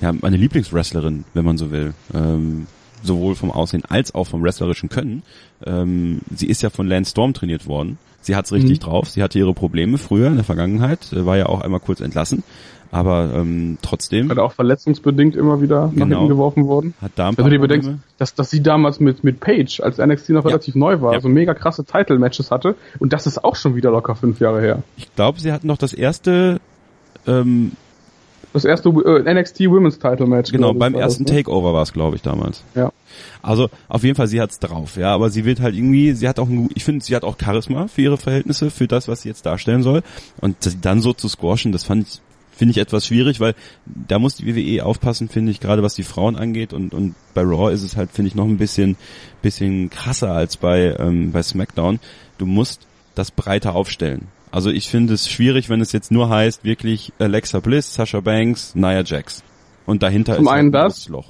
ja, 0.00 0.12
meine 0.12 0.36
Lieblingswrestlerin, 0.36 1.24
wenn 1.34 1.44
man 1.44 1.58
so 1.58 1.70
will. 1.70 1.94
Ähm, 2.14 2.66
sowohl 3.02 3.34
vom 3.34 3.50
Aussehen 3.50 3.84
als 3.88 4.14
auch 4.14 4.26
vom 4.26 4.42
wrestlerischen 4.42 4.88
Können. 4.88 5.22
Ähm, 5.64 6.20
sie 6.34 6.46
ist 6.46 6.62
ja 6.62 6.70
von 6.70 6.88
Lance 6.88 7.10
Storm 7.10 7.34
trainiert 7.34 7.66
worden 7.66 7.98
Sie 8.26 8.34
hat's 8.34 8.52
richtig 8.52 8.80
mhm. 8.80 8.84
drauf. 8.84 9.08
Sie 9.08 9.22
hatte 9.22 9.38
ihre 9.38 9.54
Probleme 9.54 9.98
früher 9.98 10.26
in 10.26 10.34
der 10.34 10.44
Vergangenheit, 10.44 11.12
äh, 11.12 11.24
war 11.24 11.36
ja 11.36 11.46
auch 11.46 11.60
einmal 11.60 11.78
kurz 11.78 12.00
entlassen. 12.00 12.42
Aber 12.90 13.30
ähm, 13.34 13.78
trotzdem. 13.82 14.30
Hat 14.30 14.38
auch 14.38 14.52
verletzungsbedingt 14.52 15.36
immer 15.36 15.60
wieder 15.60 15.90
genau. 15.92 16.06
nach 16.06 16.16
hinten 16.16 16.28
geworfen 16.28 16.66
worden. 16.66 16.94
Hat 17.00 17.12
da 17.14 17.28
ein 17.28 17.36
paar 17.36 17.44
Wenn 17.44 17.52
du 17.52 17.58
dir 17.58 17.62
bedenkst, 17.62 17.90
dass, 18.18 18.34
dass 18.34 18.50
sie 18.50 18.62
damals 18.62 18.98
mit, 18.98 19.22
mit 19.22 19.38
Paige, 19.38 19.80
als 19.82 19.98
NXT 19.98 20.30
noch 20.30 20.44
ja. 20.44 20.48
relativ 20.48 20.74
neu 20.74 21.00
war, 21.00 21.14
ja. 21.14 21.20
so 21.20 21.28
mega 21.28 21.54
krasse 21.54 21.84
Title-Matches 21.84 22.50
hatte. 22.50 22.74
Und 22.98 23.12
das 23.12 23.26
ist 23.26 23.44
auch 23.44 23.54
schon 23.54 23.76
wieder 23.76 23.90
locker 23.90 24.16
fünf 24.16 24.40
Jahre 24.40 24.60
her. 24.60 24.82
Ich 24.96 25.14
glaube, 25.14 25.40
sie 25.40 25.52
hatten 25.52 25.68
noch 25.68 25.78
das 25.78 25.92
erste 25.92 26.60
ähm, 27.26 27.72
das 28.56 28.64
erste 28.64 28.88
äh, 28.88 29.34
NXT 29.34 29.60
Women's 29.60 29.98
Title 29.98 30.26
Match. 30.26 30.50
Genau, 30.50 30.72
beim 30.72 30.94
ersten 30.94 31.24
das, 31.24 31.32
ne? 31.32 31.38
Takeover 31.38 31.72
war 31.72 31.82
es, 31.82 31.92
glaube 31.92 32.16
ich, 32.16 32.22
damals. 32.22 32.62
Ja. 32.74 32.92
Also 33.42 33.68
auf 33.88 34.02
jeden 34.02 34.16
Fall, 34.16 34.26
sie 34.26 34.40
hat's 34.40 34.58
drauf, 34.58 34.96
ja, 34.96 35.14
aber 35.14 35.30
sie 35.30 35.44
wird 35.44 35.60
halt 35.60 35.74
irgendwie, 35.74 36.12
sie 36.12 36.28
hat 36.28 36.38
auch, 36.38 36.48
ein, 36.48 36.68
ich 36.74 36.84
finde, 36.84 37.04
sie 37.04 37.14
hat 37.14 37.24
auch 37.24 37.36
Charisma 37.42 37.86
für 37.88 38.02
ihre 38.02 38.16
Verhältnisse, 38.16 38.70
für 38.70 38.88
das, 38.88 39.08
was 39.08 39.22
sie 39.22 39.28
jetzt 39.28 39.46
darstellen 39.46 39.82
soll. 39.82 40.02
Und 40.40 40.84
dann 40.84 41.00
so 41.00 41.12
zu 41.12 41.28
squashen, 41.28 41.72
das 41.72 41.84
fand 41.84 42.06
ich, 42.06 42.20
finde 42.56 42.72
ich 42.72 42.78
etwas 42.78 43.06
schwierig, 43.06 43.38
weil 43.38 43.54
da 43.84 44.18
muss 44.18 44.36
die 44.36 44.46
WWE 44.46 44.84
aufpassen, 44.84 45.28
finde 45.28 45.52
ich, 45.52 45.60
gerade 45.60 45.82
was 45.82 45.94
die 45.94 46.02
Frauen 46.02 46.36
angeht 46.36 46.72
und 46.72 46.94
und 46.94 47.14
bei 47.34 47.42
Raw 47.42 47.72
ist 47.72 47.82
es 47.82 47.96
halt, 47.96 48.10
finde 48.10 48.28
ich, 48.28 48.34
noch 48.34 48.46
ein 48.46 48.56
bisschen 48.56 48.96
bisschen 49.42 49.90
krasser 49.90 50.32
als 50.32 50.56
bei 50.56 50.96
ähm, 50.98 51.32
bei 51.32 51.42
SmackDown. 51.42 52.00
Du 52.38 52.46
musst 52.46 52.86
das 53.14 53.30
breiter 53.30 53.74
aufstellen. 53.74 54.28
Also 54.56 54.70
ich 54.70 54.88
finde 54.88 55.12
es 55.12 55.28
schwierig, 55.28 55.68
wenn 55.68 55.82
es 55.82 55.92
jetzt 55.92 56.10
nur 56.10 56.30
heißt, 56.30 56.64
wirklich 56.64 57.12
Alexa 57.18 57.60
Bliss, 57.60 57.94
Sasha 57.94 58.20
Banks, 58.20 58.74
Nia 58.74 59.02
Jax. 59.04 59.44
Und 59.84 60.02
dahinter 60.02 60.34
zum 60.34 60.46
ist 60.46 60.50
einen 60.50 60.72
halt 60.72 60.86
das 60.86 61.10
Loch. 61.10 61.26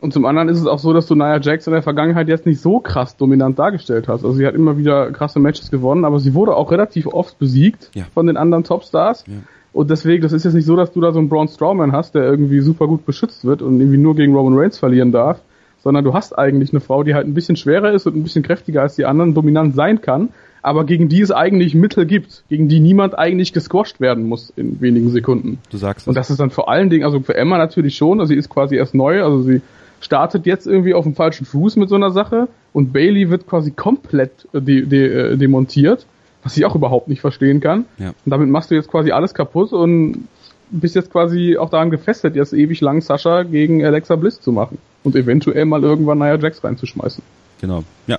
Und 0.00 0.14
zum 0.14 0.24
anderen 0.24 0.48
ist 0.48 0.58
es 0.58 0.66
auch 0.66 0.78
so, 0.78 0.94
dass 0.94 1.06
du 1.06 1.14
Nia 1.14 1.38
Jax 1.38 1.66
in 1.66 1.74
der 1.74 1.82
Vergangenheit 1.82 2.28
jetzt 2.28 2.46
nicht 2.46 2.62
so 2.62 2.80
krass 2.80 3.14
dominant 3.18 3.58
dargestellt 3.58 4.08
hast. 4.08 4.24
Also 4.24 4.32
sie 4.32 4.46
hat 4.46 4.54
immer 4.54 4.78
wieder 4.78 5.12
krasse 5.12 5.38
Matches 5.38 5.70
gewonnen, 5.70 6.06
aber 6.06 6.18
sie 6.18 6.32
wurde 6.32 6.56
auch 6.56 6.72
relativ 6.72 7.08
oft 7.08 7.38
besiegt 7.38 7.90
ja. 7.92 8.04
von 8.14 8.26
den 8.26 8.38
anderen 8.38 8.64
Topstars. 8.64 9.26
Ja. 9.26 9.34
Und 9.74 9.90
deswegen, 9.90 10.22
das 10.22 10.32
ist 10.32 10.44
jetzt 10.46 10.54
nicht 10.54 10.64
so, 10.64 10.74
dass 10.74 10.92
du 10.92 11.02
da 11.02 11.12
so 11.12 11.18
einen 11.18 11.28
Braun 11.28 11.48
Strowman 11.48 11.92
hast, 11.92 12.14
der 12.14 12.22
irgendwie 12.22 12.60
super 12.60 12.86
gut 12.86 13.04
beschützt 13.04 13.44
wird 13.44 13.60
und 13.60 13.78
irgendwie 13.80 13.98
nur 13.98 14.16
gegen 14.16 14.34
Roman 14.34 14.58
Reigns 14.58 14.78
verlieren 14.78 15.12
darf, 15.12 15.42
sondern 15.84 16.04
du 16.04 16.14
hast 16.14 16.38
eigentlich 16.38 16.72
eine 16.72 16.80
Frau, 16.80 17.02
die 17.02 17.12
halt 17.12 17.26
ein 17.26 17.34
bisschen 17.34 17.56
schwerer 17.56 17.92
ist 17.92 18.06
und 18.06 18.16
ein 18.16 18.22
bisschen 18.22 18.42
kräftiger 18.42 18.80
als 18.80 18.94
die 18.94 19.04
anderen, 19.04 19.34
dominant 19.34 19.74
sein 19.74 20.00
kann, 20.00 20.30
aber 20.62 20.84
gegen 20.84 21.08
die 21.08 21.20
es 21.20 21.32
eigentlich 21.32 21.74
Mittel 21.74 22.06
gibt, 22.06 22.44
gegen 22.48 22.68
die 22.68 22.80
niemand 22.80 23.18
eigentlich 23.18 23.52
gesquasht 23.52 24.00
werden 24.00 24.28
muss 24.28 24.52
in 24.56 24.80
wenigen 24.80 25.10
Sekunden. 25.10 25.58
Du 25.70 25.76
sagst 25.76 26.04
es. 26.04 26.08
Und 26.08 26.14
das 26.14 26.30
ist 26.30 26.38
dann 26.38 26.50
vor 26.50 26.70
allen 26.70 26.88
Dingen, 26.88 27.04
also 27.04 27.20
für 27.20 27.36
Emma 27.36 27.58
natürlich 27.58 27.96
schon, 27.96 28.20
also 28.20 28.32
sie 28.32 28.38
ist 28.38 28.48
quasi 28.48 28.76
erst 28.76 28.94
neu, 28.94 29.22
also 29.24 29.42
sie 29.42 29.60
startet 30.00 30.46
jetzt 30.46 30.66
irgendwie 30.66 30.94
auf 30.94 31.04
dem 31.04 31.14
falschen 31.14 31.46
Fuß 31.46 31.76
mit 31.76 31.88
so 31.88 31.96
einer 31.96 32.12
Sache 32.12 32.48
und 32.72 32.92
Bailey 32.92 33.28
wird 33.28 33.46
quasi 33.46 33.72
komplett 33.72 34.48
äh, 34.52 34.60
de 34.60 34.86
de 34.86 35.32
äh, 35.32 35.36
demontiert, 35.36 36.06
was 36.42 36.56
ich 36.56 36.64
auch 36.64 36.74
überhaupt 36.74 37.08
nicht 37.08 37.20
verstehen 37.20 37.60
kann. 37.60 37.84
Ja. 37.98 38.08
Und 38.08 38.30
damit 38.30 38.48
machst 38.48 38.70
du 38.70 38.74
jetzt 38.76 38.90
quasi 38.90 39.10
alles 39.10 39.34
kaputt 39.34 39.72
und 39.72 40.28
bist 40.70 40.94
jetzt 40.94 41.10
quasi 41.10 41.56
auch 41.58 41.70
daran 41.70 41.90
gefesselt, 41.90 42.34
jetzt 42.34 42.52
ewig 42.52 42.80
lang 42.80 43.02
Sascha 43.02 43.42
gegen 43.42 43.84
Alexa 43.84 44.16
Bliss 44.16 44.40
zu 44.40 44.52
machen 44.52 44.78
und 45.04 45.14
eventuell 45.16 45.66
mal 45.66 45.82
irgendwann 45.82 46.18
Nia 46.18 46.36
Jax 46.36 46.64
reinzuschmeißen. 46.64 47.22
Genau. 47.60 47.84
Ja, 48.06 48.18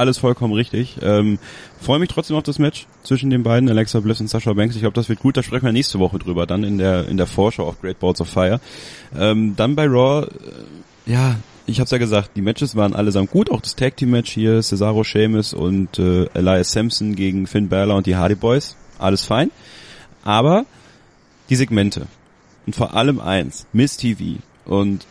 alles 0.00 0.18
vollkommen 0.18 0.52
richtig. 0.52 0.96
Ähm, 1.02 1.38
Freue 1.80 1.98
mich 1.98 2.08
trotzdem 2.08 2.36
auf 2.36 2.42
das 2.42 2.58
Match 2.58 2.86
zwischen 3.04 3.30
den 3.30 3.42
beiden, 3.42 3.68
Alexa 3.68 4.00
Bliss 4.00 4.20
und 4.20 4.28
Sasha 4.28 4.52
Banks. 4.52 4.74
Ich 4.74 4.82
glaube, 4.82 4.94
das 4.94 5.08
wird 5.08 5.20
gut. 5.20 5.36
Da 5.36 5.42
sprechen 5.42 5.64
wir 5.64 5.72
nächste 5.72 5.98
Woche 5.98 6.18
drüber, 6.18 6.46
dann 6.46 6.64
in 6.64 6.78
der 6.78 7.08
in 7.08 7.16
der 7.16 7.26
Vorschau 7.26 7.66
auf 7.66 7.80
Great 7.80 8.00
Balls 8.00 8.20
of 8.20 8.28
Fire. 8.28 8.60
Ähm, 9.16 9.54
dann 9.56 9.76
bei 9.76 9.86
Raw, 9.86 10.26
äh, 10.26 11.10
ja, 11.10 11.36
ich 11.66 11.78
habe 11.78 11.88
ja 11.90 11.98
gesagt, 11.98 12.30
die 12.34 12.42
Matches 12.42 12.74
waren 12.74 12.94
allesamt 12.94 13.30
gut. 13.30 13.50
Auch 13.50 13.60
das 13.60 13.76
Tag 13.76 13.96
Team 13.96 14.10
Match 14.10 14.32
hier, 14.32 14.60
Cesaro 14.62 15.04
Sheamus 15.04 15.54
und 15.54 15.98
äh, 15.98 16.24
Elias 16.34 16.72
Sampson 16.72 17.14
gegen 17.14 17.46
Finn 17.46 17.68
Balor 17.68 17.96
und 17.96 18.06
die 18.06 18.16
Hardy 18.16 18.34
Boys, 18.34 18.76
alles 18.98 19.24
fein. 19.24 19.50
Aber 20.24 20.66
die 21.48 21.56
Segmente 21.56 22.06
und 22.66 22.76
vor 22.76 22.94
allem 22.94 23.20
eins, 23.20 23.66
Miss 23.72 23.96
TV 23.96 24.40
und 24.64 25.06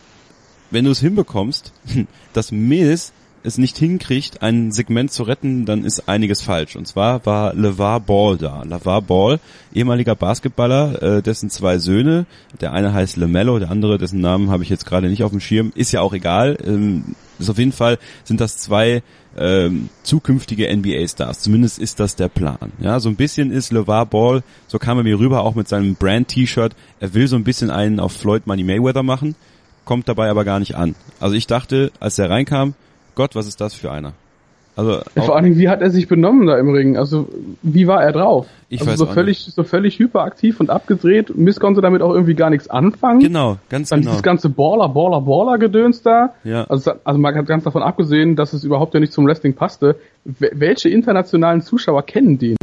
wenn 0.70 0.84
du 0.84 0.90
es 0.90 1.00
hinbekommst, 1.00 1.72
dass 2.32 2.52
Miss 2.52 3.12
es 3.42 3.58
nicht 3.58 3.78
hinkriegt, 3.78 4.42
ein 4.42 4.72
Segment 4.72 5.12
zu 5.12 5.22
retten, 5.22 5.64
dann 5.64 5.84
ist 5.84 6.08
einiges 6.08 6.42
falsch. 6.42 6.76
Und 6.76 6.86
zwar 6.86 7.24
war 7.26 7.54
LeVar 7.54 8.00
Ball 8.00 8.36
da. 8.36 8.62
LeVar 8.62 9.02
Ball, 9.02 9.40
ehemaliger 9.72 10.14
Basketballer, 10.14 11.02
äh, 11.02 11.22
dessen 11.22 11.50
zwei 11.50 11.78
Söhne, 11.78 12.26
der 12.60 12.72
eine 12.72 12.92
heißt 12.92 13.16
LeMello, 13.16 13.58
der 13.58 13.70
andere, 13.70 13.98
dessen 13.98 14.20
Namen 14.20 14.50
habe 14.50 14.62
ich 14.62 14.68
jetzt 14.68 14.86
gerade 14.86 15.08
nicht 15.08 15.24
auf 15.24 15.30
dem 15.30 15.40
Schirm, 15.40 15.72
ist 15.74 15.92
ja 15.92 16.00
auch 16.00 16.12
egal. 16.12 16.58
Ähm, 16.64 17.14
ist 17.38 17.48
auf 17.48 17.58
jeden 17.58 17.72
Fall 17.72 17.98
sind 18.24 18.40
das 18.40 18.58
zwei 18.58 19.02
ähm, 19.38 19.88
zukünftige 20.02 20.74
NBA-Stars. 20.76 21.40
Zumindest 21.40 21.78
ist 21.78 22.00
das 22.00 22.16
der 22.16 22.28
Plan. 22.28 22.72
Ja, 22.80 23.00
so 23.00 23.08
ein 23.08 23.16
bisschen 23.16 23.50
ist 23.50 23.72
LeVar 23.72 24.06
Ball, 24.06 24.42
so 24.66 24.78
kam 24.78 24.98
er 24.98 25.04
mir 25.04 25.18
rüber, 25.18 25.42
auch 25.42 25.54
mit 25.54 25.68
seinem 25.68 25.94
Brand-T-Shirt. 25.94 26.74
Er 27.00 27.14
will 27.14 27.28
so 27.28 27.36
ein 27.36 27.44
bisschen 27.44 27.70
einen 27.70 28.00
auf 28.00 28.12
Floyd 28.12 28.46
Money 28.46 28.64
Mayweather 28.64 29.02
machen, 29.02 29.34
kommt 29.84 30.08
dabei 30.08 30.28
aber 30.28 30.44
gar 30.44 30.58
nicht 30.58 30.74
an. 30.74 30.94
Also 31.18 31.34
ich 31.34 31.46
dachte, 31.46 31.92
als 32.00 32.18
er 32.18 32.28
reinkam, 32.28 32.74
Gott, 33.20 33.34
was 33.34 33.46
ist 33.46 33.60
das 33.60 33.74
für 33.74 33.90
einer? 33.90 34.14
Also 34.76 34.92
ja, 35.14 35.22
vor 35.22 35.36
allen 35.36 35.44
Dingen, 35.44 35.58
wie 35.58 35.68
hat 35.68 35.82
er 35.82 35.90
sich 35.90 36.08
benommen 36.08 36.46
da 36.46 36.56
im 36.56 36.70
Ring? 36.70 36.96
Also 36.96 37.28
wie 37.60 37.86
war 37.86 38.02
er 38.02 38.12
drauf? 38.12 38.46
Ich 38.70 38.80
also 38.80 38.92
weiß 38.92 38.98
so 38.98 39.04
völlig, 39.04 39.44
nicht. 39.44 39.54
so 39.54 39.62
völlig 39.62 39.98
hyperaktiv 39.98 40.58
und 40.58 40.70
abgedreht. 40.70 41.36
Miss 41.36 41.60
konnte 41.60 41.82
damit 41.82 42.00
auch 42.00 42.14
irgendwie 42.14 42.32
gar 42.32 42.48
nichts 42.48 42.70
anfangen. 42.70 43.20
Genau, 43.20 43.58
ganz 43.68 43.90
Dann 43.90 44.00
genau. 44.00 44.12
Dieses 44.12 44.22
ganze 44.22 44.48
Baller, 44.48 44.88
Baller, 44.88 45.20
Baller 45.20 45.58
Gedöns 45.58 46.00
da. 46.00 46.32
Ja. 46.44 46.64
Also, 46.64 46.92
also 47.04 47.20
man 47.20 47.34
hat 47.34 47.44
ganz 47.44 47.64
davon 47.64 47.82
abgesehen, 47.82 48.36
dass 48.36 48.54
es 48.54 48.64
überhaupt 48.64 48.94
ja 48.94 49.00
nicht 49.00 49.12
zum 49.12 49.26
Wrestling 49.26 49.52
passte. 49.52 49.96
Welche 50.24 50.88
internationalen 50.88 51.60
Zuschauer 51.60 52.02
kennen 52.04 52.38
den? 52.38 52.56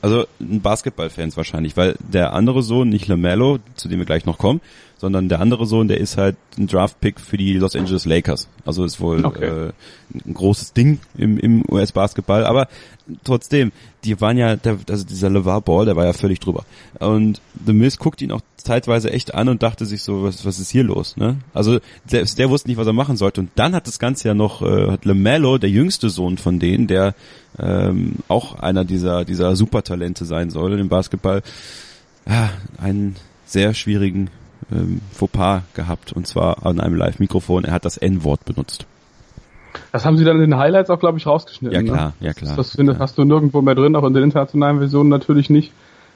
Also 0.00 0.24
Basketballfans 0.40 1.36
wahrscheinlich, 1.36 1.76
weil 1.76 1.94
der 2.00 2.32
andere 2.32 2.62
Sohn, 2.62 2.88
nicht 2.88 3.06
LaMelo, 3.06 3.60
zu 3.76 3.88
dem 3.88 4.00
wir 4.00 4.06
gleich 4.06 4.26
noch 4.26 4.38
kommen, 4.38 4.60
sondern 5.02 5.28
der 5.28 5.40
andere 5.40 5.66
Sohn, 5.66 5.88
der 5.88 5.98
ist 5.98 6.16
halt 6.16 6.36
ein 6.56 6.68
Draft-Pick 6.68 7.18
für 7.18 7.36
die 7.36 7.54
Los 7.54 7.74
Angeles 7.74 8.04
Lakers. 8.04 8.46
Also 8.64 8.84
ist 8.84 9.00
wohl 9.00 9.24
okay. 9.24 9.46
äh, 9.46 9.72
ein 10.24 10.32
großes 10.32 10.74
Ding 10.74 11.00
im, 11.18 11.38
im 11.38 11.64
US-Basketball. 11.68 12.46
Aber 12.46 12.68
trotzdem, 13.24 13.72
die 14.04 14.20
waren 14.20 14.38
ja, 14.38 14.54
der, 14.54 14.78
also 14.88 15.04
dieser 15.04 15.28
LeVar 15.28 15.60
Ball, 15.62 15.86
der 15.86 15.96
war 15.96 16.04
ja 16.04 16.12
völlig 16.12 16.38
drüber. 16.38 16.64
Und 17.00 17.40
The 17.66 17.72
Miz 17.72 17.98
guckt 17.98 18.22
ihn 18.22 18.30
auch 18.30 18.42
zeitweise 18.56 19.10
echt 19.10 19.34
an 19.34 19.48
und 19.48 19.64
dachte 19.64 19.86
sich 19.86 20.04
so, 20.04 20.22
was, 20.22 20.46
was 20.46 20.60
ist 20.60 20.70
hier 20.70 20.84
los? 20.84 21.16
Ne? 21.16 21.38
Also 21.52 21.80
selbst 22.06 22.38
der 22.38 22.48
wusste 22.48 22.68
nicht, 22.68 22.78
was 22.78 22.86
er 22.86 22.92
machen 22.92 23.16
sollte. 23.16 23.40
Und 23.40 23.50
dann 23.56 23.74
hat 23.74 23.88
das 23.88 23.98
Ganze 23.98 24.28
ja 24.28 24.34
noch, 24.34 24.62
äh, 24.62 24.92
hat 24.92 25.04
LeMelo, 25.04 25.58
der 25.58 25.70
jüngste 25.70 26.10
Sohn 26.10 26.38
von 26.38 26.60
denen, 26.60 26.86
der 26.86 27.16
ähm, 27.58 28.18
auch 28.28 28.54
einer 28.60 28.84
dieser, 28.84 29.24
dieser 29.24 29.56
Supertalente 29.56 30.26
sein 30.26 30.50
soll 30.50 30.78
im 30.78 30.88
Basketball, 30.88 31.42
ja, 32.24 32.50
einen 32.78 33.16
sehr 33.46 33.74
schwierigen 33.74 34.30
ähm, 34.72 35.00
Fauxpas 35.12 35.62
gehabt 35.74 36.12
und 36.12 36.26
zwar 36.26 36.66
an 36.66 36.80
einem 36.80 36.94
Live-Mikrofon. 36.96 37.64
Er 37.64 37.72
hat 37.72 37.84
das 37.84 37.96
N-Wort 37.96 38.44
benutzt. 38.44 38.86
Das 39.90 40.04
haben 40.04 40.16
sie 40.16 40.24
dann 40.24 40.36
in 40.36 40.50
den 40.50 40.58
Highlights 40.58 40.90
auch, 40.90 40.98
glaube 40.98 41.18
ich, 41.18 41.26
rausgeschnitten. 41.26 41.74
Ja 41.74 41.82
ne? 41.82 41.88
klar, 41.88 42.14
ne? 42.20 42.26
ja 42.26 42.32
klar. 42.32 42.56
Das, 42.56 42.68
das 42.68 42.76
findest, 42.76 43.00
hast 43.00 43.18
du 43.18 43.24
nirgendwo 43.24 43.62
mehr 43.62 43.74
drin, 43.74 43.96
auch 43.96 44.04
in 44.04 44.14
den 44.14 44.24
internationalen 44.24 44.78
Versionen 44.78 45.08
natürlich 45.08 45.50
nicht. 45.50 45.72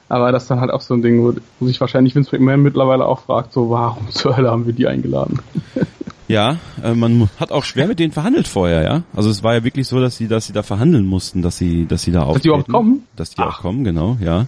Aber 0.09 0.31
das 0.31 0.43
ist 0.43 0.51
dann 0.51 0.61
halt 0.61 0.71
auch 0.71 0.81
so 0.81 0.93
ein 0.93 1.01
Ding, 1.01 1.21
wo, 1.21 1.33
wo 1.59 1.67
sich 1.67 1.81
wahrscheinlich 1.81 2.15
Vince 2.15 2.33
McMahon 2.33 2.61
mittlerweile 2.61 3.05
auch 3.05 3.19
fragt, 3.19 3.51
so 3.51 3.69
warum 3.69 4.09
zur 4.09 4.37
Hölle 4.37 4.51
haben 4.51 4.65
wir 4.65 4.73
die 4.73 4.87
eingeladen? 4.87 5.39
Ja, 6.29 6.57
äh, 6.83 6.93
man 6.93 7.29
hat 7.39 7.53
auch 7.53 7.63
schwer 7.63 7.87
mit 7.87 7.99
denen 7.99 8.11
verhandelt 8.11 8.49
vorher, 8.49 8.83
ja. 8.83 9.03
Also 9.15 9.29
es 9.29 9.43
war 9.43 9.53
ja 9.53 9.63
wirklich 9.63 9.87
so, 9.87 10.01
dass 10.01 10.17
sie, 10.17 10.27
dass 10.27 10.45
sie 10.47 10.51
da 10.51 10.61
verhandeln 10.61 11.05
mussten, 11.05 11.41
dass 11.41 11.57
sie, 11.57 11.85
dass 11.85 12.01
sie 12.01 12.11
da 12.11 12.23
auftreten. 12.23 12.49
Dass 12.49 12.65
die 12.65 12.69
auch 12.69 12.73
kommen? 12.73 13.03
Dass 13.15 13.29
die 13.29 13.39
Ach. 13.39 13.59
auch 13.59 13.61
kommen, 13.61 13.85
genau, 13.85 14.17
ja. 14.19 14.47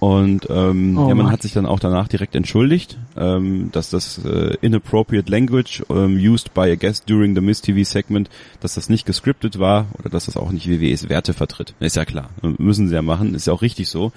Und 0.00 0.46
ähm, 0.48 0.96
oh, 0.96 1.08
ja, 1.08 1.14
man 1.14 1.26
Mann. 1.26 1.32
hat 1.32 1.42
sich 1.42 1.52
dann 1.52 1.66
auch 1.66 1.80
danach 1.80 2.06
direkt 2.06 2.36
entschuldigt, 2.36 2.96
ähm, 3.16 3.70
dass 3.72 3.90
das 3.90 4.18
äh, 4.24 4.56
inappropriate 4.60 5.28
language 5.28 5.84
ähm, 5.90 6.16
used 6.16 6.54
by 6.54 6.70
a 6.70 6.76
guest 6.76 7.10
during 7.10 7.34
the 7.34 7.40
Miss 7.40 7.62
TV 7.62 7.82
segment, 7.82 8.30
dass 8.60 8.74
das 8.74 8.88
nicht 8.88 9.06
gescriptet 9.06 9.58
war 9.58 9.86
oder 9.98 10.08
dass 10.08 10.26
das 10.26 10.36
auch 10.36 10.52
nicht 10.52 10.68
WWEs 10.68 11.08
Werte 11.08 11.34
vertritt. 11.34 11.74
Ist 11.80 11.96
ja 11.96 12.04
klar, 12.04 12.30
müssen 12.58 12.88
sie 12.88 12.94
ja 12.94 13.02
machen, 13.02 13.34
ist 13.34 13.48
ja 13.48 13.52
auch 13.52 13.62
richtig 13.62 13.88
so. 13.88 14.12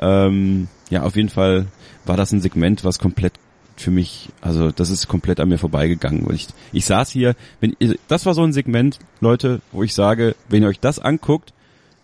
Ähm, 0.00 0.66
ja, 0.90 1.02
auf 1.04 1.14
jeden 1.14 1.28
Fall 1.28 1.66
war 2.04 2.16
das 2.16 2.32
ein 2.32 2.40
Segment, 2.40 2.84
was 2.84 2.98
komplett 2.98 3.34
für 3.76 3.90
mich, 3.90 4.28
also 4.40 4.70
das 4.70 4.90
ist 4.90 5.08
komplett 5.08 5.40
an 5.40 5.48
mir 5.48 5.58
vorbeigegangen. 5.58 6.26
Ich, 6.34 6.48
ich 6.72 6.84
saß 6.84 7.10
hier, 7.10 7.34
wenn 7.60 7.76
das 8.08 8.26
war 8.26 8.34
so 8.34 8.42
ein 8.42 8.52
Segment, 8.52 8.98
Leute, 9.20 9.60
wo 9.70 9.82
ich 9.82 9.94
sage, 9.94 10.34
wenn 10.48 10.62
ihr 10.62 10.68
euch 10.68 10.80
das 10.80 10.98
anguckt, 10.98 11.52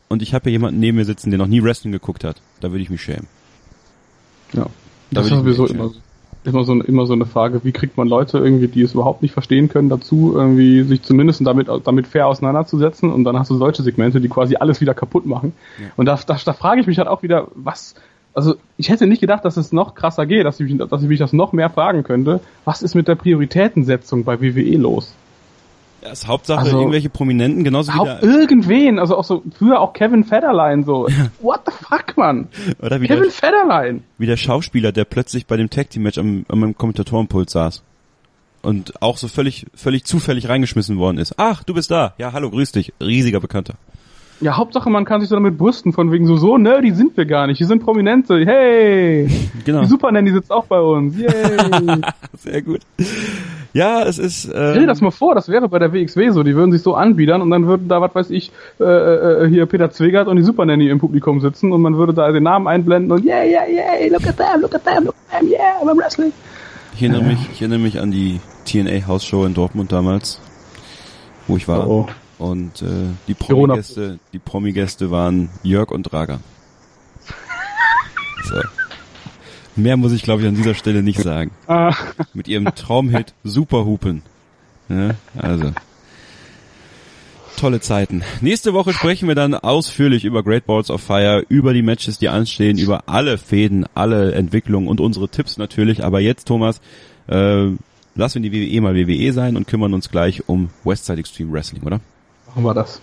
und 0.08 0.22
ich 0.22 0.34
habe 0.34 0.44
hier 0.44 0.52
jemanden 0.52 0.80
neben 0.80 0.96
mir 0.96 1.04
sitzen, 1.04 1.30
der 1.30 1.38
noch 1.38 1.46
nie 1.46 1.62
Wrestling 1.62 1.92
geguckt 1.92 2.24
hat. 2.24 2.40
Da 2.60 2.70
würde 2.70 2.82
ich 2.82 2.90
mich 2.90 3.02
schämen. 3.02 3.26
Ja. 4.52 4.66
Da 5.10 5.22
das 5.22 5.26
ist 5.26 5.38
sowieso 5.38 5.66
immer, 5.66 5.90
immer, 6.44 6.64
so, 6.64 6.80
immer 6.80 7.06
so 7.06 7.12
eine 7.12 7.26
Frage, 7.26 7.64
wie 7.64 7.72
kriegt 7.72 7.96
man 7.96 8.08
Leute 8.08 8.38
irgendwie, 8.38 8.68
die 8.68 8.82
es 8.82 8.94
überhaupt 8.94 9.22
nicht 9.22 9.32
verstehen 9.32 9.68
können, 9.68 9.88
dazu, 9.88 10.34
irgendwie 10.34 10.82
sich 10.82 11.02
zumindest 11.02 11.46
damit, 11.46 11.68
damit 11.84 12.06
fair 12.06 12.26
auseinanderzusetzen 12.26 13.10
und 13.12 13.24
dann 13.24 13.38
hast 13.38 13.50
du 13.50 13.56
solche 13.56 13.82
Segmente, 13.82 14.20
die 14.20 14.28
quasi 14.28 14.56
alles 14.56 14.80
wieder 14.80 14.94
kaputt 14.94 15.26
machen. 15.26 15.52
Ja. 15.80 15.86
Und 15.96 16.06
da, 16.06 16.18
da, 16.26 16.38
da 16.42 16.52
frage 16.52 16.80
ich 16.80 16.86
mich 16.86 16.98
halt 16.98 17.08
auch 17.08 17.22
wieder, 17.22 17.48
was, 17.54 17.94
also 18.34 18.54
ich 18.76 18.90
hätte 18.90 19.06
nicht 19.06 19.20
gedacht, 19.20 19.44
dass 19.44 19.56
es 19.56 19.72
noch 19.72 19.94
krasser 19.94 20.26
geht, 20.26 20.44
dass 20.44 20.60
ich, 20.60 20.76
dass 20.76 21.02
ich 21.02 21.08
mich 21.08 21.18
das 21.18 21.32
noch 21.32 21.52
mehr 21.52 21.70
fragen 21.70 22.02
könnte. 22.02 22.40
Was 22.64 22.82
ist 22.82 22.94
mit 22.94 23.08
der 23.08 23.14
Prioritätensetzung 23.14 24.24
bei 24.24 24.40
WWE 24.40 24.76
los? 24.76 25.14
Ja, 26.02 26.10
ist 26.10 26.26
Hauptsache 26.28 26.60
also, 26.60 26.78
irgendwelche 26.78 27.10
Prominenten, 27.10 27.64
genauso 27.64 27.92
wie 27.92 28.04
der, 28.04 28.22
irgendwen, 28.22 28.98
also 28.98 29.16
auch 29.16 29.24
so, 29.24 29.42
früher 29.56 29.80
auch 29.80 29.92
Kevin 29.92 30.24
Federline 30.24 30.84
so. 30.84 31.08
What 31.40 31.62
the 31.66 31.72
fuck, 31.72 32.16
man? 32.16 32.48
Oder 32.82 33.00
wie 33.00 33.08
Kevin 33.08 33.24
der, 33.24 33.32
Federline. 33.32 34.00
Wie 34.16 34.26
der 34.26 34.36
Schauspieler, 34.36 34.92
der 34.92 35.04
plötzlich 35.04 35.46
bei 35.46 35.56
dem 35.56 35.70
Tag 35.70 35.90
Team 35.90 36.04
Match 36.04 36.18
am, 36.18 36.44
am 36.48 36.76
Kommentatorenpult 36.76 37.50
saß. 37.50 37.82
Und 38.62 39.02
auch 39.02 39.16
so 39.16 39.28
völlig, 39.28 39.66
völlig 39.74 40.04
zufällig 40.04 40.48
reingeschmissen 40.48 40.98
worden 40.98 41.18
ist. 41.18 41.34
Ach, 41.36 41.62
du 41.62 41.74
bist 41.74 41.90
da. 41.90 42.14
Ja, 42.18 42.32
hallo, 42.32 42.50
grüß 42.50 42.72
dich. 42.72 42.92
Riesiger 43.00 43.40
Bekannter. 43.40 43.74
Ja, 44.40 44.56
Hauptsache 44.56 44.88
man 44.88 45.04
kann 45.04 45.20
sich 45.20 45.28
so 45.28 45.34
damit 45.34 45.58
brüsten, 45.58 45.92
von 45.92 46.12
wegen 46.12 46.26
so, 46.26 46.36
so 46.36 46.58
nerdy 46.58 46.92
sind 46.92 47.16
wir 47.16 47.26
gar 47.26 47.48
nicht. 47.48 47.58
Wir 47.58 47.66
sind 47.66 47.82
Prominente. 47.82 48.44
Hey! 48.44 49.28
Genau. 49.64 49.82
Die 49.82 49.86
Super 49.86 50.10
Nanny 50.12 50.30
sitzt 50.30 50.50
auch 50.50 50.64
bei 50.64 50.80
uns. 50.80 51.18
Yay! 51.18 51.28
Sehr 52.38 52.62
gut. 52.62 52.80
Ja, 53.74 54.02
es 54.02 54.18
ist. 54.18 54.46
Ähm, 54.46 54.50
Stell 54.50 54.80
dir 54.80 54.86
das 54.86 55.02
mal 55.02 55.10
vor, 55.10 55.34
das 55.34 55.48
wäre 55.48 55.68
bei 55.68 55.78
der 55.78 55.92
WXW 55.92 56.30
so. 56.30 56.42
Die 56.42 56.54
würden 56.54 56.72
sich 56.72 56.80
so 56.80 56.94
anbiedern 56.94 57.42
und 57.42 57.50
dann 57.50 57.66
würden 57.66 57.86
da, 57.86 58.00
was 58.00 58.14
weiß 58.14 58.30
ich, 58.30 58.50
äh, 58.80 58.84
äh, 58.84 59.48
hier 59.48 59.66
Peter 59.66 59.90
Zwegert 59.90 60.26
und 60.26 60.36
die 60.36 60.42
Super 60.42 60.64
Nanny 60.64 60.88
im 60.88 61.00
Publikum 61.00 61.40
sitzen 61.40 61.72
und 61.72 61.82
man 61.82 61.96
würde 61.96 62.14
da 62.14 62.30
den 62.32 62.44
Namen 62.44 62.66
einblenden 62.66 63.12
und 63.12 63.24
yeah, 63.26 63.44
yeah, 63.44 63.68
yeah, 63.68 64.10
look 64.10 64.26
at 64.26 64.36
them, 64.36 64.62
look 64.62 64.74
at 64.74 64.84
them, 64.84 65.04
look 65.04 65.14
at 65.30 65.40
them, 65.40 65.50
yeah, 65.50 65.82
I'm 65.82 65.98
wrestling. 65.98 66.32
Ich 66.94 67.02
erinnere, 67.02 67.22
ja. 67.22 67.28
mich, 67.28 67.38
ich 67.52 67.60
erinnere 67.60 67.80
mich 67.80 68.00
an 68.00 68.10
die 68.10 68.40
TNA-Hausshow 68.64 69.44
in 69.44 69.54
Dortmund 69.54 69.92
damals, 69.92 70.40
wo 71.46 71.56
ich 71.56 71.68
war. 71.68 71.88
Oh. 71.88 72.06
Und 72.38 72.82
äh, 72.82 72.86
die 73.26 73.34
Promi-Gäste, 73.34 74.18
die 74.32 74.38
Promi-Gäste 74.38 75.10
waren 75.10 75.50
Jörg 75.62 75.90
und 75.90 76.04
Drager. 76.04 76.40
So. 78.44 78.60
Mehr 79.76 79.96
muss 79.96 80.12
ich, 80.12 80.22
glaube 80.22 80.42
ich, 80.42 80.48
an 80.48 80.54
dieser 80.54 80.74
Stelle 80.74 81.02
nicht 81.02 81.20
sagen. 81.20 81.50
Ah. 81.66 81.94
Mit 82.34 82.48
ihrem 82.48 82.74
Traumhit 82.74 83.34
Superhupen. 83.44 84.22
Ja, 84.88 85.10
also. 85.36 85.72
Tolle 87.56 87.80
Zeiten. 87.80 88.22
Nächste 88.40 88.72
Woche 88.72 88.92
sprechen 88.92 89.26
wir 89.26 89.34
dann 89.34 89.54
ausführlich 89.54 90.24
über 90.24 90.44
Great 90.44 90.66
Balls 90.66 90.90
of 90.90 91.02
Fire, 91.02 91.44
über 91.48 91.74
die 91.74 91.82
Matches, 91.82 92.18
die 92.18 92.28
anstehen, 92.28 92.78
über 92.78 93.04
alle 93.06 93.36
Fäden, 93.36 93.84
alle 93.94 94.32
Entwicklungen 94.32 94.88
und 94.88 95.00
unsere 95.00 95.28
Tipps 95.28 95.58
natürlich. 95.58 96.04
Aber 96.04 96.20
jetzt, 96.20 96.46
Thomas, 96.46 96.80
äh, 97.26 97.66
lassen 98.14 98.42
wir 98.42 98.50
die 98.50 98.52
WWE 98.52 98.80
mal 98.80 98.94
WWE 98.94 99.32
sein 99.32 99.56
und 99.56 99.66
kümmern 99.66 99.92
uns 99.92 100.10
gleich 100.10 100.48
um 100.48 100.70
Westside 100.84 101.18
Extreme 101.18 101.52
Wrestling, 101.52 101.82
oder? 101.82 102.00
Machen 102.48 102.64
wir 102.64 102.74
das. 102.74 103.00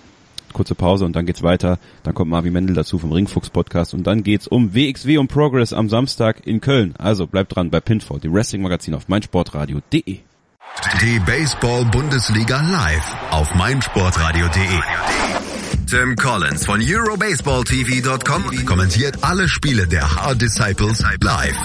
Kurze 0.53 0.73
Pause 0.75 1.03
und 1.05 1.15
dann 1.15 1.25
geht's 1.25 1.43
weiter. 1.43 1.79
Dann 2.03 2.13
kommt 2.13 2.31
Marvin 2.31 2.53
Mendel 2.53 2.75
dazu 2.75 2.97
vom 2.97 3.12
Ringfuchs 3.12 3.49
Podcast 3.49 3.93
und 3.93 4.03
dann 4.08 4.23
geht's 4.23 4.47
um 4.47 4.73
WXW 4.73 5.17
und 5.17 5.27
Progress 5.27 5.73
am 5.73 5.89
Samstag 5.89 6.47
in 6.47 6.62
Köln. 6.62 6.93
Also 6.97 7.27
bleibt 7.27 7.55
dran 7.55 7.69
bei 7.69 7.81
Pinfall, 7.81 8.19
dem 8.19 8.34
Wrestling 8.34 8.62
Magazin 8.62 8.93
auf 8.93 9.10
meinsportradio.de. 9.10 10.19
Die 11.01 11.19
Baseball 11.25 11.86
Bundesliga 11.86 12.62
live 12.62 13.15
auf 13.31 13.53
meinsportradio.de. 13.55 14.79
Tim 15.88 16.15
Collins 16.15 16.65
von 16.65 16.81
EuroBaseballTV.com 16.81 18.65
kommentiert 18.65 19.17
alle 19.23 19.47
Spiele 19.47 19.88
der 19.88 20.15
Hard 20.15 20.41
Disciples 20.41 21.03
live. 21.21 21.55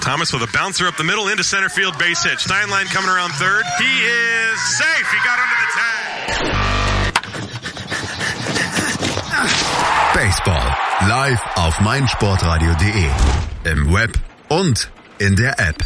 Thomas 0.00 0.32
with 0.32 0.42
a 0.42 0.48
bouncer 0.58 0.88
up 0.88 0.96
the 0.96 1.04
middle 1.04 1.28
into 1.28 1.44
center 1.44 1.68
field 1.70 1.96
base 1.98 2.22
hit. 2.24 2.38
Steinlein 2.38 2.86
coming 2.92 3.10
around 3.10 3.32
third. 3.34 3.64
He 3.78 3.84
is 3.84 4.60
safe. 4.76 5.06
He 5.10 5.18
got 5.24 5.38
under 5.38 5.56
the 5.60 6.50
tag. 6.50 6.59
Baseball 10.14 10.74
live 11.08 11.40
auf 11.54 11.80
meinsportradio.de. 11.80 13.06
Im 13.72 13.92
Web 13.92 14.12
und 14.48 14.90
in 15.18 15.36
der 15.36 15.60
App. 15.60 15.76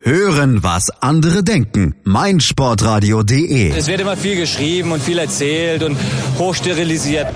Hören, 0.00 0.62
was 0.62 0.90
andere 1.02 1.42
denken. 1.42 1.96
meinsportradio.de. 2.04 3.70
Es 3.70 3.88
wird 3.88 4.00
immer 4.00 4.16
viel 4.16 4.36
geschrieben 4.36 4.92
und 4.92 5.02
viel 5.02 5.18
erzählt 5.18 5.82
und 5.82 5.98
hochsterilisiert. 6.38 7.26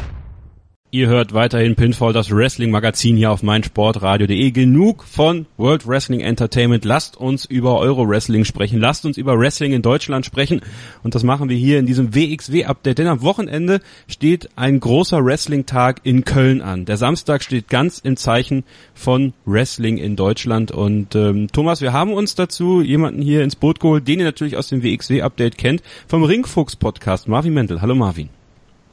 Ihr 0.92 1.07
hört 1.07 1.33
weiterhin 1.33 1.76
Pinfall, 1.76 2.12
das 2.12 2.33
Wrestling-Magazin 2.33 3.16
hier 3.16 3.31
auf 3.31 3.44
meinsportradio.de. 3.44 4.50
Genug 4.50 5.05
von 5.05 5.46
World 5.57 5.87
Wrestling 5.87 6.18
Entertainment. 6.18 6.85
Lasst 6.85 7.16
uns 7.16 7.44
über 7.44 7.79
Euro-Wrestling 7.79 8.44
sprechen. 8.44 8.81
Lasst 8.81 9.07
uns 9.07 9.16
über 9.16 9.38
Wrestling 9.38 9.72
in 9.72 9.83
Deutschland 9.83 10.26
sprechen. 10.26 10.62
Und 11.05 11.14
das 11.14 11.22
machen 11.22 11.48
wir 11.48 11.57
hier 11.57 11.79
in 11.79 11.87
diesem 11.87 12.12
WXW-Update. 12.12 12.98
Denn 12.98 13.07
am 13.07 13.22
Wochenende 13.22 13.83
steht 14.09 14.48
ein 14.57 14.81
großer 14.81 15.24
Wrestling-Tag 15.24 16.00
in 16.03 16.24
Köln 16.24 16.61
an. 16.61 16.87
Der 16.87 16.96
Samstag 16.96 17.44
steht 17.44 17.68
ganz 17.68 18.00
im 18.00 18.16
Zeichen 18.16 18.64
von 18.92 19.33
Wrestling 19.44 19.96
in 19.96 20.16
Deutschland. 20.16 20.72
Und 20.72 21.14
ähm, 21.14 21.46
Thomas, 21.53 21.83
wir 21.83 21.92
haben 21.92 22.12
uns 22.12 22.35
dazu 22.35 22.83
jemanden 22.83 23.22
hier 23.22 23.44
ins 23.44 23.55
Boot 23.55 23.79
geholt, 23.79 24.09
den 24.09 24.18
ihr 24.18 24.24
natürlich 24.24 24.57
aus 24.57 24.66
dem 24.66 24.83
WXW-Update 24.83 25.57
kennt, 25.57 25.85
vom 26.09 26.24
Ringfuchs-Podcast, 26.24 27.29
Marvin 27.29 27.55
Mendel. 27.55 27.81
Hallo 27.81 27.94
Marvin. 27.94 28.39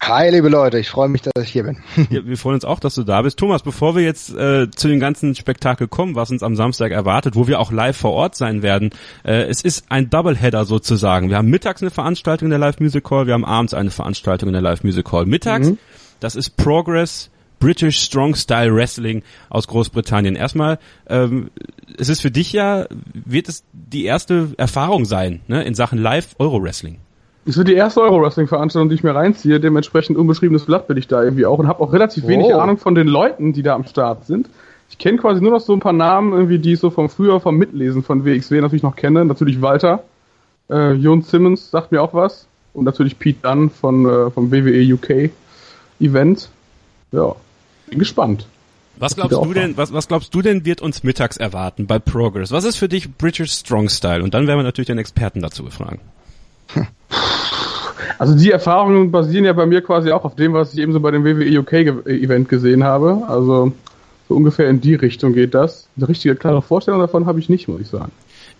Hi, 0.02 0.30
liebe 0.30 0.48
Leute, 0.48 0.80
ich 0.80 0.90
freue 0.90 1.10
mich, 1.10 1.24
dass 1.24 1.44
ich 1.44 1.50
hier 1.52 1.64
bin. 1.64 1.78
ja, 2.10 2.26
wir 2.26 2.38
freuen 2.38 2.56
uns 2.56 2.66
auch, 2.66 2.80
dass 2.80 2.96
du 2.96 3.04
da 3.04 3.22
bist. 3.22 3.38
Thomas, 3.40 3.64
bevor 3.64 3.96
wir 3.96 4.04
jetzt 4.04 4.34
äh, 4.34 4.70
zu 4.70 4.88
dem 4.88 5.00
ganzen 5.00 5.36
Spektakel 5.36 5.88
kommen, 5.88 6.16
was 6.16 6.30
uns 6.32 6.44
am 6.44 6.56
Samstag 6.56 6.92
erwartet, 6.92 7.36
wo 7.36 7.48
wir 7.48 7.60
auch 7.60 7.72
live 7.72 7.98
vor 7.98 8.14
Ort 8.14 8.36
sein 8.36 8.62
werden, 8.62 8.92
äh, 9.24 9.44
es 9.44 9.62
ist 9.62 9.86
ein 9.90 10.10
Doubleheader 10.10 10.66
sozusagen. 10.66 11.30
Wir 11.30 11.38
haben 11.38 11.50
mittags 11.50 11.82
eine 11.82 11.92
Veranstaltung 11.92 12.48
in 12.48 12.52
der 12.52 12.60
Live 12.60 12.80
Music 12.80 13.10
Hall, 13.10 13.28
wir 13.28 13.34
haben 13.34 13.46
abends 13.46 13.74
eine 13.74 13.90
Veranstaltung 13.90 14.50
in 14.50 14.54
der 14.54 14.62
Live 14.62 14.84
Music 14.84 15.12
Hall. 15.12 15.26
Mittags, 15.26 15.70
mhm. 15.70 15.78
das 16.20 16.36
ist 16.36 16.52
Progress 16.58 17.30
British 17.60 18.00
Strong 18.00 18.36
Style 18.36 18.74
Wrestling 18.76 19.24
aus 19.50 19.68
Großbritannien. 19.68 20.36
Erstmal, 20.36 20.78
ähm, 21.10 21.50
es 21.98 22.10
ist 22.10 22.22
für 22.22 22.32
dich 22.32 22.54
ja, 22.54 22.86
wird 23.14 23.50
es 23.50 23.64
die 23.74 24.06
erste 24.06 24.52
Erfahrung 24.58 25.06
sein 25.06 25.42
ne, 25.48 25.64
in 25.64 25.74
Sachen 25.74 25.98
Live 25.98 26.36
Euro 26.38 26.62
Wrestling. 26.62 27.00
Es 27.48 27.56
wird 27.56 27.70
die 27.70 27.76
erste 27.76 28.02
Euro-Wrestling-Veranstaltung, 28.02 28.90
die 28.90 28.96
ich 28.96 29.04
mir 29.04 29.16
reinziehe. 29.16 29.62
Dementsprechend 29.62 30.18
unbeschriebenes 30.18 30.66
Blatt 30.66 30.88
bin 30.88 30.98
ich 30.98 31.08
da 31.08 31.24
irgendwie 31.24 31.46
auch 31.46 31.58
und 31.58 31.68
habe 31.68 31.82
auch 31.82 31.94
relativ 31.94 32.26
oh. 32.26 32.28
wenig 32.28 32.54
Ahnung 32.54 32.78
von 32.78 32.94
den 32.94 33.08
Leuten, 33.08 33.54
die 33.54 33.64
da 33.64 33.74
am 33.74 33.86
Start 33.86 34.26
sind. 34.26 34.50
Ich 34.90 34.98
kenne 34.98 35.18
quasi 35.18 35.42
nur 35.42 35.52
noch 35.52 35.62
so 35.62 35.72
ein 35.72 35.80
paar 35.80 35.94
Namen, 35.94 36.34
irgendwie, 36.34 36.60
die 36.60 36.74
ich 36.74 36.80
so 36.80 36.90
vom 36.90 37.10
früher 37.10 37.40
vom 37.40 37.58
Mitlesen 37.58 38.04
von 38.04 38.26
WXW 38.26 38.60
natürlich 38.60 38.84
noch 38.84 38.98
kenne. 38.98 39.24
Natürlich 39.24 39.62
Walter, 39.62 40.04
äh, 40.70 40.92
Jon 40.94 41.22
Simmons 41.22 41.72
sagt 41.72 41.94
mir 41.94 42.02
auch 42.02 42.14
was 42.14 42.48
und 42.74 42.84
natürlich 42.84 43.18
Pete 43.18 43.40
Dunn 43.42 43.70
von 43.70 44.06
äh, 44.06 44.30
vom 44.30 44.52
WWE 44.52 44.94
UK 44.94 45.32
Event. 46.02 46.50
Ja, 47.14 47.34
bin 47.90 48.00
gespannt. 48.00 48.46
Was 48.98 49.16
glaubst 49.16 49.38
du 49.38 49.54
denn, 49.54 49.78
was, 49.78 49.94
was 49.94 50.10
glaubst 50.10 50.34
du 50.36 50.42
denn 50.42 50.66
wird 50.66 50.82
uns 50.82 51.04
mittags 51.04 51.38
erwarten 51.38 51.88
bei 51.88 52.00
Progress? 52.00 52.52
Was 52.52 52.66
ist 52.66 52.76
für 52.76 52.90
dich 52.90 53.14
British 53.14 53.54
Strong 53.54 53.88
Style? 53.90 54.24
Und 54.24 54.34
dann 54.34 54.48
werden 54.48 54.60
wir 54.60 54.64
natürlich 54.64 54.88
den 54.88 54.98
Experten 54.98 55.42
dazu 55.42 55.64
befragen. 55.64 56.00
Also 58.18 58.36
die 58.36 58.52
Erfahrungen 58.52 59.12
basieren 59.12 59.46
ja 59.46 59.54
bei 59.54 59.66
mir 59.66 59.82
quasi 59.82 60.12
auch 60.12 60.26
auf 60.26 60.36
dem, 60.36 60.54
was 60.54 60.74
ich 60.74 60.80
eben 60.80 60.94
so 60.94 61.00
bei 61.00 61.12
dem 61.12 61.24
WWE 61.24 61.60
UK 61.60 61.74
Event 62.08 62.50
gesehen 62.50 62.84
habe. 62.84 63.24
Also 63.28 63.74
so 64.28 64.36
ungefähr 64.36 64.70
in 64.70 64.82
die 64.82 64.96
Richtung 64.96 65.34
geht 65.34 65.54
das. 65.54 65.88
Eine 65.98 66.10
richtige 66.10 66.36
klare 66.36 66.62
Vorstellung 66.62 67.00
davon 67.00 67.26
habe 67.26 67.40
ich 67.40 67.50
nicht, 67.50 67.68
muss 67.68 67.82
ich 67.82 67.88
sagen. 67.88 68.12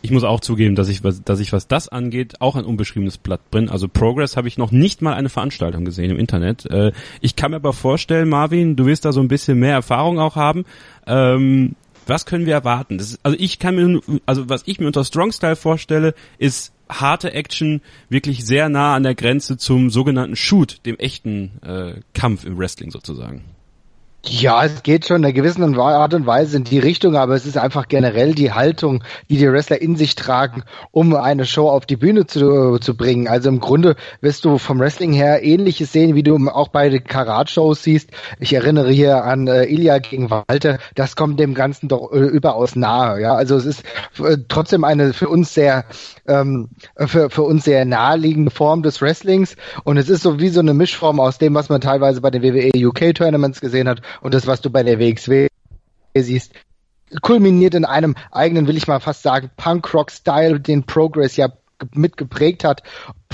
Ich 0.02 0.12
muss 0.12 0.24
auch 0.24 0.40
zugeben, 0.40 0.76
dass 0.76 0.90
ich, 0.90 1.02
dass 1.02 1.40
ich, 1.40 1.54
was 1.54 1.68
das 1.68 1.90
angeht, 1.90 2.36
auch 2.40 2.56
ein 2.56 2.66
unbeschriebenes 2.66 3.18
Blatt 3.18 3.50
bin. 3.50 3.68
Also 3.68 3.88
Progress 3.88 4.38
habe 4.38 4.48
ich 4.48 4.58
noch 4.58 4.72
nicht 4.72 5.02
mal 5.02 5.14
eine 5.14 5.30
Veranstaltung 5.30 5.86
gesehen 5.86 6.12
im 6.12 6.20
Internet. 6.20 6.66
Äh, 6.68 6.92
ich 7.20 7.36
kann 7.36 7.52
mir 7.52 7.58
aber 7.58 7.74
vorstellen, 7.74 8.30
Marvin, 8.30 8.76
du 8.76 8.86
wirst 8.86 9.06
da 9.06 9.12
so 9.12 9.20
ein 9.22 9.28
bisschen 9.28 9.60
mehr 9.60 9.74
Erfahrung 9.74 10.20
auch 10.20 10.36
haben. 10.36 10.66
Ähm, 11.08 11.76
was 12.06 12.26
können 12.26 12.46
wir 12.46 12.54
erwarten? 12.54 13.00
Ist, 13.00 13.20
also 13.24 13.38
ich 13.40 13.60
kann 13.60 13.76
mir, 13.76 14.00
also 14.26 14.48
was 14.50 14.64
ich 14.66 14.80
mir 14.80 14.88
unter 14.88 15.04
Strong 15.04 15.32
Style 15.32 15.56
vorstelle, 15.56 16.14
ist 16.38 16.72
harte 16.90 17.34
Action, 17.34 17.82
wirklich 18.10 18.46
sehr 18.46 18.70
nah 18.70 18.96
an 18.96 19.04
der 19.04 19.16
Grenze 19.16 19.58
zum 19.58 19.90
sogenannten 19.90 20.36
Shoot, 20.36 20.86
dem 20.86 20.98
echten 20.98 21.62
äh, 21.62 22.02
Kampf 22.14 22.46
im 22.46 22.58
Wrestling 22.58 22.92
sozusagen. 22.92 23.44
Ja, 24.26 24.66
es 24.66 24.84
geht 24.84 25.06
schon 25.06 25.18
in 25.18 25.26
einer 25.26 25.34
gewissen 25.34 25.80
Art 25.80 26.14
und 26.14 26.26
Weise 26.26 26.58
in 26.58 26.66
die 26.66 26.80
Richtung, 26.80 27.16
aber 27.16 27.36
es 27.36 27.46
ist 27.46 27.58
einfach 27.58 27.88
generell 27.88 28.34
die 28.34 28.52
Haltung, 28.52 29.04
die 29.30 29.38
die 29.38 29.50
Wrestler 29.50 29.82
in 29.82 29.96
sich 29.96 30.16
tragen, 30.16 30.64
um 30.92 31.16
eine 31.16 31.46
Show 31.46 31.70
auf 31.70 31.86
die 31.86 31.96
Bühne 31.96 32.26
zu, 32.26 32.78
zu 32.80 32.98
bringen. 32.98 33.28
Also 33.28 33.48
im 33.48 33.62
Grunde 33.62 33.96
wirst 34.20 34.44
du 34.44 34.58
vom 34.58 34.80
Wrestling 34.80 35.14
her 35.14 35.44
ähnliches 35.44 35.94
sehen, 35.94 36.16
wie 36.16 36.24
du 36.24 36.36
auch 36.50 36.68
bei 36.68 36.90
den 36.90 37.06
Karat-Shows 37.06 37.84
siehst. 37.84 38.10
Ich 38.40 38.52
erinnere 38.52 38.92
hier 38.92 39.24
an 39.24 39.48
äh, 39.48 39.64
Ilya 39.64 40.00
gegen 40.00 40.30
Walter. 40.30 40.80
Das 40.96 41.16
kommt 41.16 41.40
dem 41.40 41.54
Ganzen 41.54 41.88
doch 41.88 42.12
äh, 42.12 42.18
überaus 42.18 42.76
nahe. 42.76 43.22
Ja, 43.22 43.36
also 43.36 43.56
es 43.56 43.66
ist 43.66 43.84
äh, 44.20 44.38
trotzdem 44.50 44.84
eine 44.84 45.14
für 45.14 45.30
uns 45.30 45.54
sehr 45.54 45.86
ähm, 46.28 46.70
für, 46.98 47.30
für 47.30 47.44
uns 47.44 47.64
sehr 47.64 47.86
naheliegende 47.86 48.52
Form 48.52 48.84
des 48.84 49.02
Wrestlings 49.02 49.56
und 49.86 49.96
es 49.96 50.10
ist 50.10 50.24
so 50.24 50.40
wie 50.40 50.50
so 50.50 50.60
eine 50.60 50.74
Mischform 50.74 51.22
aus 51.22 51.38
dem, 51.38 51.54
was 51.54 51.70
man 51.70 51.80
teilweise 51.80 52.20
bei 52.20 52.30
den 52.30 52.44
WWE 52.44 52.88
UK 52.88 53.16
Tournaments 53.16 53.62
gesehen 53.62 53.88
hat 53.88 54.02
und 54.22 54.34
das, 54.34 54.48
was 54.48 54.62
du 54.62 54.70
bei 54.70 54.84
der 54.84 55.00
WXW 55.00 55.48
siehst, 56.16 56.54
kulminiert 57.22 57.74
in 57.74 57.86
einem 57.86 58.16
eigenen, 58.32 58.68
will 58.68 58.78
ich 58.78 58.88
mal 58.88 59.00
fast 59.00 59.24
sagen, 59.24 59.50
Punk-Rock-Style, 59.56 60.60
den 60.60 60.84
Progress 60.84 61.38
ja 61.38 61.50
mitgeprägt 61.94 62.64
hat, 62.64 62.84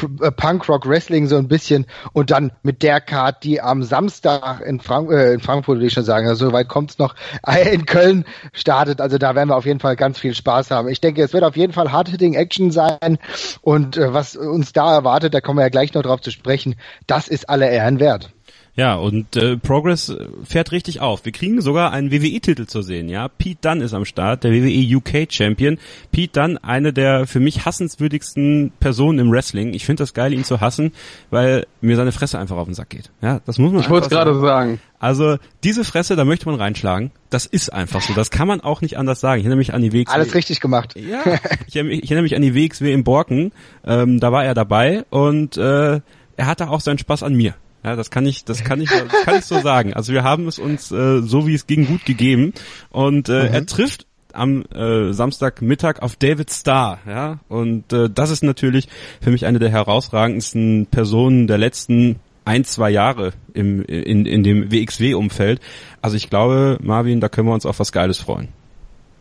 äh, 0.02 0.32
Punk-Rock 0.32 0.88
Wrestling 0.88 1.28
so 1.28 1.38
ein 1.38 1.48
bisschen 1.48 1.86
und 2.14 2.32
dann 2.32 2.52
mit 2.62 2.84
der 2.84 3.00
Card, 3.00 3.44
die 3.44 3.62
am 3.62 3.84
Samstag 3.84 4.62
in, 4.62 4.80
Frank 4.80 5.12
äh, 5.12 5.34
in 5.34 5.40
Frankfurt, 5.40 5.80
will 5.80 5.88
ich 5.88 5.94
schon 5.94 6.04
sagen, 6.04 6.28
also 6.28 6.48
so 6.48 6.52
weit 6.52 6.68
kommt's 6.68 6.98
noch, 6.98 7.16
in 7.72 7.86
Köln 7.86 8.26
startet. 8.52 9.02
Also 9.02 9.18
da 9.18 9.36
werden 9.36 9.50
wir 9.50 9.56
auf 9.56 9.66
jeden 9.66 9.80
Fall 9.80 9.96
ganz 9.96 10.20
viel 10.20 10.34
Spaß 10.34 10.72
haben. 10.72 10.90
Ich 10.90 11.00
denke, 11.00 11.24
es 11.24 11.34
wird 11.34 11.44
auf 11.44 11.56
jeden 11.56 11.74
Fall 11.74 11.92
Hard-Hitting 11.92 12.34
Action 12.34 12.72
sein 12.72 13.18
und 13.62 13.98
äh, 13.98 14.14
was 14.14 14.36
uns 14.36 14.74
da 14.74 14.94
erwartet, 14.94 15.34
da 15.34 15.42
kommen 15.42 15.60
wir 15.60 15.64
ja 15.64 15.70
gleich 15.70 15.94
noch 15.94 16.04
drauf 16.04 16.22
zu 16.22 16.32
sprechen, 16.32 16.76
das 17.08 17.28
ist 17.28 17.50
alle 17.50 17.70
Ehren 17.70 18.00
wert. 18.00 18.32
Ja, 18.76 18.96
und 18.96 19.36
äh, 19.36 19.56
Progress 19.56 20.16
fährt 20.44 20.72
richtig 20.72 21.00
auf. 21.00 21.26
Wir 21.26 21.32
kriegen 21.32 21.62
sogar 21.62 21.92
einen 21.92 22.12
WWE-Titel 22.12 22.66
zu 22.66 22.82
sehen, 22.82 23.08
ja. 23.08 23.28
Pete 23.28 23.60
Dunn 23.62 23.82
ist 23.82 23.94
am 23.94 24.04
Start, 24.04 24.44
der 24.44 24.52
WWE 24.52 24.98
UK 24.98 25.32
Champion. 25.32 25.78
Pete 26.12 26.42
Dunn, 26.42 26.58
eine 26.58 26.92
der 26.92 27.28
für 27.28 27.40
mich 27.40 27.66
hassenswürdigsten 27.66 28.72
Personen 28.80 29.20
im 29.20 29.32
Wrestling. 29.32 29.76
Ich 29.76 29.86
finde 29.86 30.02
das 30.02 30.16
geil, 30.16 30.34
ihn 30.34 30.44
zu 30.44 30.60
hassen, 30.60 30.92
weil 31.30 31.68
mir 31.82 31.96
seine 31.96 32.12
Fresse 32.12 32.40
einfach 32.40 32.58
auf 32.58 32.66
den 32.66 32.74
Sack 32.74 32.90
geht. 32.90 33.12
Ja, 33.22 33.42
das 33.46 33.60
muss 33.60 33.72
man 33.72 33.82
Ich 33.82 33.90
wollte 33.92 34.06
es 34.06 34.12
gerade 34.12 34.40
sagen. 34.40 34.80
Also, 34.98 35.38
diese 35.64 35.84
Fresse, 35.84 36.16
da 36.16 36.26
möchte 36.26 36.48
man 36.48 36.56
reinschlagen. 36.56 37.12
Das 37.30 37.46
ist 37.46 37.72
einfach 37.72 38.02
so. 38.02 38.14
Das 38.14 38.32
kann 38.32 38.48
man 38.48 38.62
auch 38.62 38.82
nicht 38.82 38.98
anders 38.98 39.20
sagen. 39.20 39.40
Ich 39.40 39.46
erinnere 39.46 39.58
mich 39.58 39.74
an 39.74 39.82
die 39.84 39.94
WXW. 39.94 40.14
Alles 40.14 40.34
richtig 40.34 40.62
gemacht. 40.62 40.96
Ja. 40.96 41.20
ich, 41.68 41.76
erinnere 41.76 41.96
mich, 41.96 42.04
ich 42.04 42.12
erinnere 42.12 42.24
mich 42.24 42.36
an 42.36 42.42
die 42.42 42.56
WXW 42.56 42.92
in 42.92 43.04
Borken. 43.04 43.52
Ähm, 43.86 44.20
da 44.20 44.32
war 44.32 44.46
er 44.46 44.56
dabei 44.56 45.06
und 45.12 45.58
äh, 45.58 46.00
er 46.36 46.48
hatte 46.48 46.70
auch 46.70 46.80
seinen 46.80 46.98
Spaß 46.98 47.22
an 47.22 47.36
mir. 47.36 47.54
Ja, 47.84 47.96
das 47.96 48.10
kann 48.10 48.26
ich, 48.26 48.46
das 48.46 48.64
kann 48.64 48.80
ich, 48.82 48.90
das 48.90 49.26
kann 49.26 49.40
ich 49.40 49.46
so 49.46 49.60
sagen. 49.60 49.94
Also 49.94 50.14
wir 50.14 50.24
haben 50.24 50.48
es 50.48 50.60
uns 50.60 50.92
äh, 50.92 51.22
so 51.22 51.48
wie 51.48 51.54
es 51.54 51.68
ging 51.68 51.86
gut 51.86 52.06
gegeben 52.06 52.54
und 52.92 53.30
äh, 53.30 53.50
mhm. 53.50 53.54
er 53.54 53.66
trifft 53.66 54.06
am 54.34 54.64
äh, 54.74 55.14
Samstagmittag 55.14 56.02
auf 56.02 56.16
David 56.16 56.52
Starr, 56.52 57.00
ja, 57.08 57.40
und 57.50 57.94
äh, 57.94 58.10
das 58.10 58.32
ist 58.32 58.44
natürlich 58.44 58.90
für 59.22 59.30
mich 59.30 59.46
eine 59.46 59.60
der 59.60 59.70
herausragendsten 59.70 60.88
Personen 60.90 61.46
der 61.48 61.60
letzten 61.60 62.20
ein, 62.46 62.66
zwei 62.66 62.90
Jahre 62.90 63.34
im, 63.54 63.84
in, 63.84 64.26
in 64.26 64.44
dem 64.44 64.72
WXW-Umfeld. 64.72 65.62
Also 66.02 66.18
ich 66.18 66.30
glaube, 66.30 66.78
Marvin, 66.82 67.22
da 67.22 67.30
können 67.30 67.48
wir 67.48 67.54
uns 67.54 67.66
auf 67.66 67.80
was 67.80 67.92
Geiles 67.92 68.18
freuen. 68.18 68.50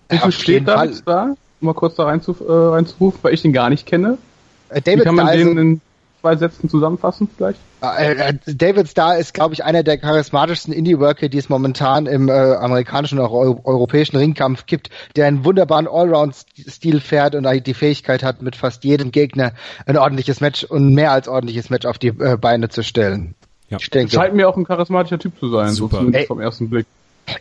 Wie 0.09 0.33
steht 0.33 0.67
David 0.67 0.97
Starr? 0.97 1.37
Um 1.61 1.67
mal 1.67 1.75
kurz 1.75 1.95
da 1.95 2.05
reinzuf, 2.05 2.41
äh, 2.41 2.51
reinzurufen, 2.51 3.21
weil 3.23 3.35
ich 3.35 3.43
den 3.43 3.53
gar 3.53 3.71
nicht 3.71 3.87
kenne. 3.87 4.19
Äh, 4.69 4.83
David 4.83 5.01
Wie 5.01 5.05
kann 5.05 5.15
man 5.15 5.29
Starr 5.29 5.37
den 5.37 5.59
in 5.59 5.81
zwei 6.23 6.37
Sätzen 6.37 6.69
zusammenfassen 6.69 7.29
vielleicht? 7.37 7.59
Äh, 7.83 8.15
äh, 8.15 8.35
David 8.47 8.89
Starr 8.89 9.19
ist, 9.19 9.35
glaube 9.35 9.55
ich, 9.55 9.65
einer 9.65 9.83
der 9.83 9.99
charismatischsten 9.99 10.73
Indie-Worker, 10.73 11.29
die 11.29 11.39
es 11.39 11.49
momentan 11.49 12.07
im 12.07 12.29
äh, 12.29 12.33
amerikanischen 12.33 13.19
und 13.19 13.65
europäischen 13.65 14.17
Ringkampf 14.17 14.67
gibt, 14.67 14.89
der 15.17 15.27
einen 15.27 15.45
wunderbaren 15.45 15.89
Allround-Stil 15.89 17.01
fährt 17.01 17.35
und 17.35 17.47
die 17.67 17.75
Fähigkeit 17.75 18.23
hat, 18.23 18.41
mit 18.41 18.57
fast 18.57 18.85
jedem 18.85 19.11
Gegner 19.11 19.53
ein 19.85 19.99
ordentliches 19.99 20.41
Match 20.41 20.65
und 20.65 20.95
mehr 20.95 21.11
als 21.11 21.29
ordentliches 21.29 21.69
Match 21.71 21.87
auf 21.87 21.99
die 21.99 22.09
äh, 22.09 22.37
Beine 22.41 22.69
zu 22.69 22.83
stellen. 22.83 23.35
Ja. 23.69 23.79
Ich 23.81 23.91
denke, 23.91 24.13
Scheint 24.13 24.35
mir 24.35 24.49
auch 24.49 24.57
ein 24.57 24.65
charismatischer 24.65 25.19
Typ 25.19 25.39
zu 25.39 25.49
sein, 25.49 25.71
Super. 25.71 26.05
so 26.05 26.27
vom 26.27 26.41
ersten 26.41 26.71
Blick 26.71 26.87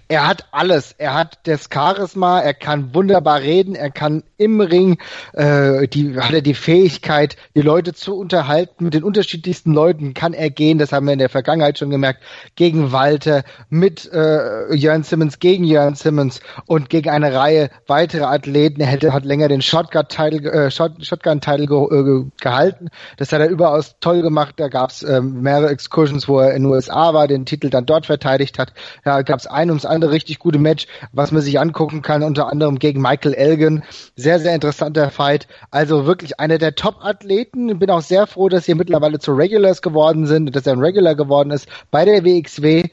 er 0.08 0.28
hat 0.28 0.46
alles. 0.52 0.94
Er 0.98 1.14
hat 1.14 1.40
das 1.44 1.70
Charisma, 1.74 2.40
er 2.40 2.54
kann 2.54 2.94
wunderbar 2.94 3.42
reden, 3.42 3.76
er 3.76 3.90
kann 3.90 4.24
im 4.38 4.62
Ring, 4.62 4.98
äh, 5.34 5.88
die, 5.88 6.20
hat 6.20 6.34
er 6.34 6.42
die 6.42 6.54
Fähigkeit, 6.54 7.36
die 7.56 7.62
Leute 7.62 7.94
zu 7.94 8.16
unterhalten. 8.18 8.84
Mit 8.84 8.94
den 8.94 9.04
unterschiedlichsten 9.04 9.74
Leuten 9.74 10.14
kann 10.14 10.34
er 10.34 10.50
gehen, 10.50 10.78
das 10.78 10.92
haben 10.92 11.06
wir 11.06 11.14
in 11.14 11.20
der 11.20 11.30
Vergangenheit 11.30 11.80
schon 11.80 11.90
gemerkt, 11.90 12.22
gegen 12.56 12.92
Walter, 12.92 13.44
mit 13.70 14.12
äh, 14.12 14.74
Jörn 14.74 15.04
Simmons, 15.04 15.40
gegen 15.40 15.64
Jörn 15.64 15.96
Simmons 15.96 16.42
und 16.68 16.90
gegen 16.90 17.10
eine 17.10 17.34
Reihe 17.34 17.70
weiterer 17.88 18.30
Athleten. 18.30 18.82
Er 18.82 18.88
hätte, 18.88 19.14
hat 19.14 19.26
länger 19.26 19.48
den 19.48 19.62
Shotgun-Title 19.62 20.52
äh, 20.52 20.72
Shot, 20.72 21.06
Shotgun 21.06 21.40
ge 21.40 21.66
äh, 21.66 22.26
gehalten. 22.40 22.90
Das 23.18 23.32
hat 23.32 23.42
er 23.42 23.50
überaus 23.50 23.96
toll 24.00 24.22
gemacht. 24.22 24.56
Da 24.58 24.68
gab 24.68 24.92
es 24.92 25.04
äh, 25.04 25.22
mehrere 25.22 25.70
Excursions, 25.70 26.28
wo 26.28 26.40
er 26.40 26.54
in 26.54 26.64
den 26.64 26.72
USA 26.72 27.14
war, 27.14 27.28
den 27.28 27.46
Titel 27.46 27.70
dann 27.70 27.86
dort 27.86 28.06
verteidigt 28.06 28.60
hat. 28.60 28.74
Da 29.04 29.22
gab 29.22 29.40
es 29.40 29.48
eine 29.48 29.71
ums 29.72 29.86
andere 29.86 30.12
richtig 30.12 30.40
gute 30.40 30.60
Match, 30.60 30.88
was 31.12 31.32
man 31.32 31.42
sich 31.42 31.60
angucken 31.60 32.02
kann, 32.02 32.24
unter 32.24 32.52
anderem 32.52 32.80
gegen 32.80 33.02
Michael 33.02 33.34
Elgin. 33.34 33.84
Sehr, 34.16 34.40
sehr 34.40 34.54
interessanter 34.54 35.10
Fight. 35.10 35.48
Also 35.72 36.06
wirklich 36.06 36.40
einer 36.40 36.58
der 36.58 36.76
Top-Athleten. 36.76 37.80
Bin 37.80 37.90
auch 37.90 38.02
sehr 38.02 38.28
froh, 38.28 38.50
dass 38.50 38.66
sie 38.66 38.76
mittlerweile 38.76 39.20
zu 39.20 39.34
Regulars 39.34 39.82
geworden 39.82 40.28
sind, 40.28 40.56
dass 40.56 40.68
er 40.68 40.74
ein 40.74 40.80
Regular 40.80 41.16
geworden 41.16 41.52
ist 41.52 41.68
bei 41.90 42.06
der 42.06 42.24
WXW. 42.24 42.90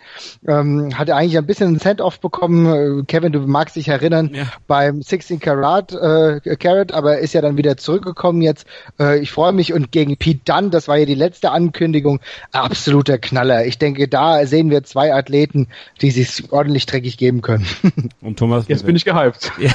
Ähm, 0.46 0.96
hat 0.96 1.08
er 1.08 1.16
eigentlich 1.16 1.38
ein 1.38 1.46
bisschen 1.46 1.74
ein 1.74 1.78
Send-Off 1.78 2.20
bekommen. 2.20 3.06
Kevin, 3.06 3.32
du 3.32 3.40
magst 3.40 3.76
dich 3.76 3.88
erinnern, 3.88 4.30
ja. 4.32 4.44
beim 4.66 5.02
16 5.02 5.40
Karat, 5.40 5.92
äh, 5.92 6.56
Carat, 6.56 6.92
aber 6.92 7.18
ist 7.18 7.34
ja 7.34 7.40
dann 7.40 7.56
wieder 7.56 7.76
zurückgekommen 7.76 8.42
jetzt. 8.42 8.66
Äh, 8.98 9.20
ich 9.20 9.30
freue 9.30 9.52
mich 9.52 9.72
und 9.72 9.92
gegen 9.92 10.16
Pete 10.16 10.40
Dunn, 10.44 10.70
das 10.70 10.88
war 10.88 10.96
ja 10.96 11.06
die 11.06 11.14
letzte 11.14 11.50
Ankündigung, 11.50 12.20
absoluter 12.52 13.18
Knaller. 13.18 13.66
Ich 13.66 13.78
denke, 13.78 14.08
da 14.08 14.46
sehen 14.46 14.70
wir 14.70 14.84
zwei 14.84 15.14
Athleten, 15.14 15.68
die 16.00 16.10
sich 16.10 16.52
ordentlich 16.52 16.67
dreckig 16.74 17.16
geben 17.16 17.42
können. 17.42 17.66
Und 18.20 18.38
Thomas, 18.38 18.66
jetzt 18.68 18.84
bin 18.86 18.96
ich 18.96 19.04
gehypt. 19.04 19.52
Ja. 19.60 19.72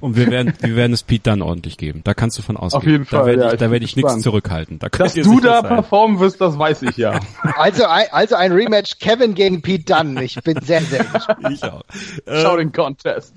Und 0.00 0.14
wir 0.14 0.30
werden, 0.30 0.52
wir 0.60 0.76
werden 0.76 0.92
es 0.92 1.02
Pete 1.02 1.30
Dunn 1.30 1.40
ordentlich 1.40 1.78
geben. 1.78 2.02
Da 2.04 2.12
kannst 2.12 2.36
du 2.36 2.42
von 2.42 2.58
ausgehen. 2.58 2.80
Auf 2.82 2.86
jeden 2.86 3.04
Fall. 3.06 3.20
Da 3.20 3.26
werde 3.26 3.42
ja, 3.42 3.52
ich, 3.52 3.58
da 3.58 3.70
werde 3.70 3.84
ich 3.84 3.96
nichts 3.96 4.20
zurückhalten. 4.20 4.78
Da 4.78 4.88
Dass 4.88 5.14
du 5.14 5.40
da 5.40 5.62
sein. 5.62 5.68
performen 5.68 6.20
wirst, 6.20 6.40
das 6.40 6.58
weiß 6.58 6.82
ich 6.82 6.98
ja. 6.98 7.18
Also 7.56 7.86
ein, 7.86 8.06
also 8.12 8.36
ein 8.36 8.52
Rematch 8.52 8.98
Kevin 8.98 9.34
gegen 9.34 9.62
Pete 9.62 9.84
Dunn. 9.84 10.18
Ich 10.18 10.36
bin 10.42 10.60
sehr, 10.62 10.82
sehr 10.82 11.04
gespannt. 11.04 11.48
Ich 11.50 11.64
auch. 11.64 11.82
Schau 12.26 12.58
den 12.58 12.72
Contest. 12.72 13.34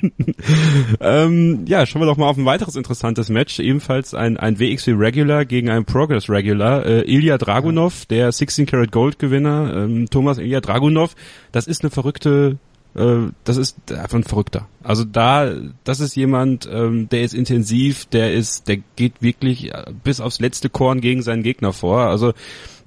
ähm, 1.00 1.64
ja, 1.66 1.86
schauen 1.86 2.02
wir 2.02 2.06
doch 2.06 2.16
mal 2.16 2.28
auf 2.28 2.36
ein 2.36 2.44
weiteres 2.44 2.76
interessantes 2.76 3.28
Match. 3.28 3.58
Ebenfalls 3.58 4.14
ein, 4.14 4.36
ein 4.36 4.58
WXW 4.58 4.92
Regular 4.92 5.44
gegen 5.44 5.70
einen 5.70 5.84
Progress 5.84 6.28
Regular. 6.28 6.84
Äh, 6.84 7.02
Ilya 7.02 7.38
Dragunov, 7.38 8.06
der 8.06 8.32
16 8.32 8.66
Karat 8.66 8.92
Gold 8.92 9.18
Gewinner. 9.18 9.74
Ähm, 9.74 10.08
Thomas 10.10 10.38
Ilya 10.38 10.60
Dragunov. 10.60 11.14
Das 11.52 11.66
ist 11.66 11.82
eine 11.82 11.90
verrückte 11.90 12.58
äh, 12.94 13.30
das 13.44 13.56
ist 13.56 13.92
einfach 13.92 14.18
ein 14.18 14.24
Verrückter. 14.24 14.66
Also 14.82 15.04
da, 15.04 15.52
das 15.84 16.00
ist 16.00 16.16
jemand, 16.16 16.68
ähm, 16.70 17.08
der 17.08 17.22
ist 17.22 17.34
intensiv, 17.34 18.06
der 18.06 18.32
ist, 18.32 18.68
der 18.68 18.78
geht 18.96 19.20
wirklich 19.22 19.72
äh, 19.72 19.92
bis 20.04 20.20
aufs 20.20 20.40
letzte 20.40 20.68
Korn 20.70 21.00
gegen 21.00 21.22
seinen 21.22 21.42
Gegner 21.42 21.72
vor. 21.72 22.00
Also 22.00 22.32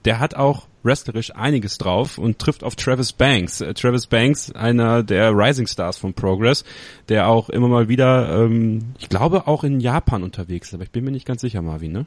der 0.06 0.20
hat 0.20 0.36
auch 0.36 0.68
wrestlerisch 0.84 1.36
einiges 1.36 1.78
drauf 1.78 2.18
und 2.18 2.40
trifft 2.40 2.64
auf 2.64 2.76
Travis 2.76 3.14
Banks. 3.14 3.62
Äh, 3.62 3.74
Travis 3.74 4.08
Banks, 4.08 4.52
einer 4.52 5.04
der 5.04 5.32
Rising 5.32 5.68
Stars 5.68 5.98
von 5.98 6.14
Progress, 6.14 6.64
der 7.10 7.28
auch 7.28 7.50
immer 7.50 7.68
mal 7.68 7.88
wieder, 7.88 8.44
ähm, 8.44 8.94
ich 9.00 9.10
glaube, 9.10 9.48
auch 9.48 9.64
in 9.64 9.80
Japan 9.80 10.24
unterwegs 10.24 10.70
ist, 10.70 10.74
aber 10.74 10.84
ich 10.84 10.92
bin 10.92 11.04
mir 11.04 11.12
nicht 11.12 11.26
ganz 11.28 11.42
sicher, 11.42 11.62
Marvin, 11.62 11.92
ne? 11.92 12.06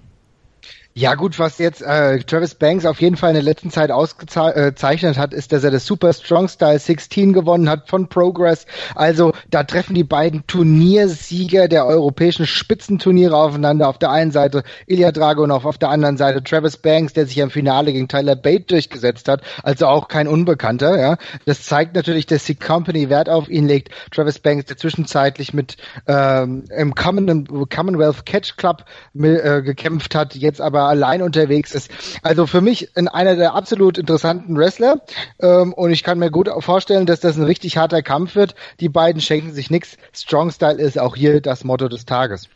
Ja 0.96 1.16
gut, 1.16 1.40
was 1.40 1.59
jetzt 1.59 1.83
äh, 1.83 2.20
Travis 2.20 2.54
Banks 2.54 2.87
auf 2.87 3.00
jeden 3.00 3.16
Fall 3.16 3.30
in 3.30 3.35
der 3.35 3.42
letzten 3.42 3.70
Zeit 3.70 3.90
ausgezeichnet 3.90 5.18
hat, 5.18 5.35
ist, 5.35 5.50
dass 5.50 5.64
er 5.64 5.72
das 5.72 5.87
Super 5.87 6.12
Strong 6.12 6.46
Style 6.46 6.78
16 6.78 7.33
gewonnen 7.33 7.68
hat 7.68 7.88
von 7.88 8.09
Progress. 8.09 8.64
Also 8.94 9.33
da 9.50 9.64
treffen 9.64 9.94
die 9.94 10.04
beiden 10.04 10.46
Turniersieger 10.46 11.66
der 11.66 11.87
europäischen 11.87 12.46
Spitzenturniere 12.46 13.37
aufeinander. 13.37 13.88
Auf 13.88 13.98
der 13.98 14.12
einen 14.12 14.30
Seite 14.30 14.62
Ilya 14.87 15.11
Dragunov, 15.11 15.64
auf 15.64 15.78
der 15.78 15.88
anderen 15.88 16.16
Seite 16.16 16.44
Travis 16.44 16.76
Banks, 16.76 17.12
der 17.12 17.26
sich 17.26 17.38
im 17.38 17.50
Finale 17.50 17.92
gegen 17.92 18.07
Tyler 18.07 18.37
Bate 18.37 18.66
durchgesetzt 18.66 19.26
hat. 19.26 19.42
Also 19.64 19.88
auch 19.88 20.07
kein 20.07 20.28
Unbekannter. 20.28 20.96
Ja, 20.96 21.16
Das 21.44 21.64
zeigt 21.64 21.96
natürlich, 21.96 22.26
dass 22.26 22.44
die 22.44 22.54
Company 22.54 23.11
Wert 23.11 23.28
auf 23.28 23.48
ihn 23.48 23.66
legt. 23.66 23.88
Travis 24.12 24.38
Banks, 24.38 24.66
der 24.66 24.76
zwischenzeitlich 24.76 25.54
mit 25.54 25.76
ähm, 26.07 26.66
im 26.70 26.94
Commonwealth 26.94 28.24
Catch 28.24 28.57
Club 28.57 28.85
äh, 29.18 29.61
gekämpft 29.62 30.14
hat, 30.14 30.37
jetzt 30.37 30.61
aber 30.61 30.84
allein 30.88 31.23
unterwegs 31.23 31.75
ist. 31.75 31.90
Also 32.23 32.47
für 32.47 32.61
mich 32.61 32.97
in 32.97 33.09
einer 33.09 33.37
der 33.37 33.55
absolut 33.55 33.99
interessanten 33.99 34.57
Wrestler 34.57 35.01
ähm, 35.40 35.73
und 35.73 35.90
ich 35.90 36.03
kann 36.03 36.18
mir 36.18 36.31
gut 36.31 36.49
vorstellen, 36.61 37.07
dass 37.07 37.20
das 37.20 37.37
ein 37.37 37.44
richtig 37.44 37.77
harter 37.77 38.03
Kampf 38.03 38.35
wird. 38.35 38.55
Die 38.81 38.88
beiden 38.88 39.20
schenken 39.20 39.53
sich 39.53 39.70
nichts. 39.70 39.97
Strong 40.12 40.51
Style 40.51 40.81
ist 40.81 40.99
auch 40.99 41.16
hier 41.16 41.40
das 41.40 41.64
Motto 41.64 41.88
des 41.88 42.07
Tages. 42.07 42.49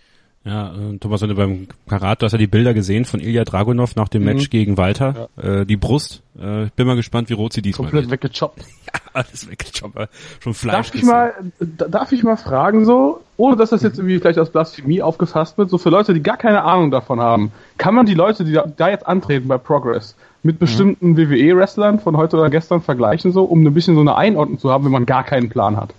Ja, 0.45 0.73
äh, 0.75 0.99
Thomas, 0.99 1.21
wenn 1.21 1.29
du 1.29 1.35
beim 1.35 1.69
Karat, 1.89 2.23
du 2.23 2.27
hast 2.27 2.33
ja 2.33 2.39
die 2.39 2.47
Bilder 2.47 2.73
gesehen 2.73 3.05
von 3.05 3.21
Ilya 3.21 3.45
Dragunov 3.45 3.97
nach 3.97 4.09
dem 4.09 4.23
mhm. 4.23 4.29
Match 4.29 4.51
gegen 4.51 4.77
Walter. 4.77 5.29
Ja. 5.37 5.61
Äh, 5.61 5.67
die 5.67 5.77
Brust, 5.77 6.23
äh, 6.39 6.65
ich 6.65 6.73
bin 6.73 6.87
mal 6.87 6.97
gespannt, 6.97 7.29
wie 7.29 7.35
rot 7.35 7.53
sie 7.53 7.63
diesmal 7.63 7.91
Komplett 7.91 8.11
wird. 8.11 8.23
weggechoppt. 8.23 8.65
Ja, 8.89 9.01
alles 9.13 9.51
weggechoppt. 9.51 10.09
Schon 10.41 10.55
Fleisch. 10.55 10.75
Darf 10.75 10.95
ich, 10.95 11.03
mal, 11.03 11.35
darf 11.61 12.13
ich 12.13 12.23
mal 12.23 12.37
fragen 12.37 12.87
so, 12.87 13.21
ohne 13.39 13.57
dass 13.57 13.71
das 13.71 13.83
jetzt 13.83 13.99
irgendwie 13.99 14.19
vielleicht 14.19 14.39
als 14.39 14.51
Blasphemie 14.51 15.01
aufgefasst 15.01 15.57
wird, 15.57 15.71
so 15.71 15.79
für 15.79 15.91
Leute, 15.91 16.13
die 16.13 16.23
gar 16.23 16.37
keine 16.37 16.65
Ahnung 16.65 16.91
davon 16.91 17.21
haben, 17.21 17.53
kann 17.79 17.95
man 17.95 18.05
die 18.05 18.15
Leute, 18.15 18.45
die 18.45 18.59
da, 18.77 18.89
jetzt 18.89 19.07
antreten 19.07 19.49
bei 19.49 19.57
Progress, 19.57 20.17
mit 20.43 20.57
mhm. 20.57 20.59
bestimmten. 20.59 21.17
WWE-Wrestlern 21.17 22.01
von 22.01 22.17
heute 22.17 22.37
oder 22.37 22.51
gestern 22.51 22.83
vergleichen, 22.83 23.33
so, 23.33 23.45
um 23.45 23.65
ein 23.65 23.75
bisschen 23.75 23.95
so 23.95 24.01
eine 24.01 24.17
Einordnung 24.17 24.59
zu 24.59 24.71
haben, 24.71 24.85
wenn 24.85 24.93
man 24.93 25.07
gar 25.07 25.23
keinen 25.23 25.49
Plan 25.49 25.77
hat? 25.77 25.95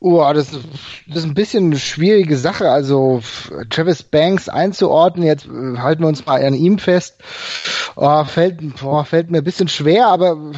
Oh, 0.00 0.20
das, 0.34 0.50
das 1.06 1.18
ist 1.18 1.24
ein 1.24 1.34
bisschen 1.34 1.66
eine 1.66 1.78
schwierige 1.78 2.36
Sache. 2.36 2.70
Also 2.70 3.20
Travis 3.70 4.02
Banks 4.02 4.48
einzuordnen, 4.48 5.24
jetzt 5.26 5.46
äh, 5.46 5.78
halten 5.78 6.02
wir 6.02 6.08
uns 6.08 6.24
mal 6.26 6.42
an 6.42 6.54
ihm 6.54 6.78
fest, 6.78 7.20
oh, 7.94 8.24
fällt, 8.24 8.58
oh, 8.82 9.04
fällt 9.04 9.30
mir 9.30 9.38
ein 9.38 9.44
bisschen 9.44 9.68
schwer, 9.68 10.08
aber 10.08 10.52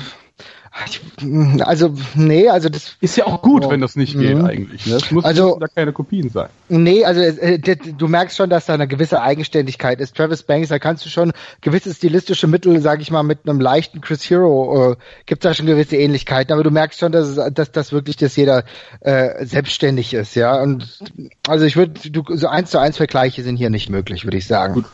also, 1.61 1.95
nee, 2.15 2.49
also 2.49 2.69
das. 2.69 2.97
Ist 3.01 3.17
ja 3.17 3.27
auch 3.27 3.43
gut, 3.43 3.65
oh, 3.65 3.71
wenn 3.71 3.81
das 3.81 3.95
nicht 3.95 4.19
geht, 4.19 4.37
mhm. 4.37 4.45
eigentlich. 4.45 4.87
Ne? 4.87 4.97
Es 4.97 5.11
muss 5.13 5.25
also, 5.25 5.57
da 5.61 5.69
keine 5.69 5.93
Kopien 5.93 6.31
sein. 6.31 6.49
Nee, 6.69 7.05
also 7.05 7.21
äh, 7.21 7.59
du 7.59 8.09
merkst 8.09 8.37
schon, 8.37 8.51
dass 8.51 8.67
da 8.67 8.75
eine 8.75 8.89
gewisse 8.89 9.23
Eigenständigkeit 9.23 10.01
ist. 10.01 10.17
Travis 10.17 10.43
Banks, 10.43 10.71
da 10.71 10.81
kannst 10.81 11.05
du 11.05 11.11
schon 11.11 11.33
gewisse 11.61 11.95
stilistische 11.95 12.49
Mittel, 12.49 12.81
sag 12.81 13.01
ich 13.01 13.13
mal, 13.13 13.23
mit 13.23 13.49
einem 13.49 13.61
leichten 13.61 14.01
Chris 14.01 14.29
Hero, 14.29 14.93
äh, 14.93 14.97
gibt 15.27 15.45
da 15.45 15.55
schon 15.55 15.67
gewisse 15.67 15.97
Ähnlichkeiten, 15.97 16.53
aber 16.53 16.65
du 16.65 16.71
merkst 16.71 16.99
schon, 16.99 17.13
dass, 17.13 17.39
dass, 17.53 17.71
dass 17.71 17.93
wirklich, 17.93 18.17
dass 18.17 18.35
jeder 18.35 18.65
äh, 19.01 19.47
selbstständig 19.47 20.13
ist, 20.13 20.35
ja. 20.35 20.61
Und 20.61 20.99
also 21.47 21.65
ich 21.67 21.77
würde, 21.77 22.01
so 22.37 22.49
eins 22.49 22.71
zu 22.71 22.79
eins 22.79 22.97
Vergleiche 22.97 23.45
sind 23.45 23.57
hier 23.57 23.71
nicht 23.71 23.91
möglich, 23.91 24.25
würde 24.25 24.39
ich 24.39 24.47
sagen. 24.49 24.75
Gut. 24.75 24.87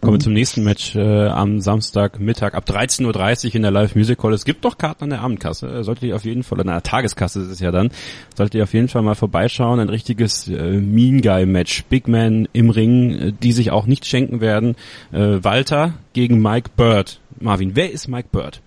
Kommen 0.00 0.14
wir 0.14 0.20
zum 0.20 0.32
nächsten 0.32 0.62
Match 0.62 0.94
äh, 0.94 1.26
am 1.26 1.60
Samstagmittag 1.60 2.54
ab 2.54 2.64
13.30 2.68 3.48
Uhr 3.48 3.54
in 3.56 3.62
der 3.62 3.72
Live 3.72 3.96
Music 3.96 4.22
Hall. 4.22 4.32
Es 4.32 4.44
gibt 4.44 4.64
doch 4.64 4.78
Karten 4.78 5.04
an 5.04 5.10
der 5.10 5.22
Abendkasse. 5.22 5.66
Äh, 5.66 5.82
solltet 5.82 6.04
ihr 6.04 6.14
auf 6.14 6.24
jeden 6.24 6.44
Fall, 6.44 6.60
oder 6.60 6.70
der 6.70 6.82
Tageskasse 6.84 7.40
ist 7.40 7.48
es 7.48 7.58
ja 7.58 7.72
dann, 7.72 7.90
solltet 8.36 8.54
ihr 8.54 8.62
auf 8.62 8.74
jeden 8.74 8.86
Fall 8.86 9.02
mal 9.02 9.16
vorbeischauen. 9.16 9.80
Ein 9.80 9.88
richtiges 9.88 10.46
äh, 10.46 10.72
Mean 10.74 11.20
Guy 11.20 11.46
Match. 11.46 11.82
Big 11.84 12.06
Man 12.06 12.46
im 12.52 12.70
Ring, 12.70 13.10
äh, 13.10 13.32
die 13.32 13.50
sich 13.50 13.72
auch 13.72 13.86
nicht 13.86 14.06
schenken 14.06 14.40
werden. 14.40 14.76
Äh, 15.10 15.42
Walter 15.42 15.94
gegen 16.12 16.40
Mike 16.40 16.70
Bird. 16.76 17.18
Marvin, 17.40 17.74
wer 17.74 17.90
ist 17.90 18.06
Mike 18.06 18.28
Bird? 18.30 18.60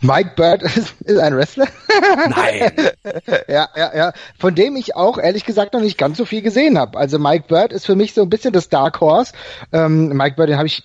Mike 0.00 0.32
Bird 0.36 0.62
ist, 0.76 0.94
ist 1.00 1.18
ein 1.18 1.36
Wrestler. 1.36 1.68
Nein. 2.28 2.72
ja, 3.48 3.68
ja, 3.76 3.96
ja. 3.96 4.12
Von 4.38 4.54
dem 4.54 4.76
ich 4.76 4.96
auch 4.96 5.18
ehrlich 5.18 5.44
gesagt 5.44 5.74
noch 5.74 5.80
nicht 5.80 5.98
ganz 5.98 6.18
so 6.18 6.24
viel 6.24 6.42
gesehen 6.42 6.78
habe. 6.78 6.98
Also 6.98 7.18
Mike 7.18 7.44
Bird 7.48 7.72
ist 7.72 7.86
für 7.86 7.96
mich 7.96 8.14
so 8.14 8.22
ein 8.22 8.30
bisschen 8.30 8.52
das 8.52 8.68
Dark 8.68 9.00
Horse. 9.00 9.32
Ähm, 9.72 10.08
Mike 10.08 10.36
Bird, 10.36 10.48
den 10.48 10.56
habe 10.56 10.66
ich 10.66 10.82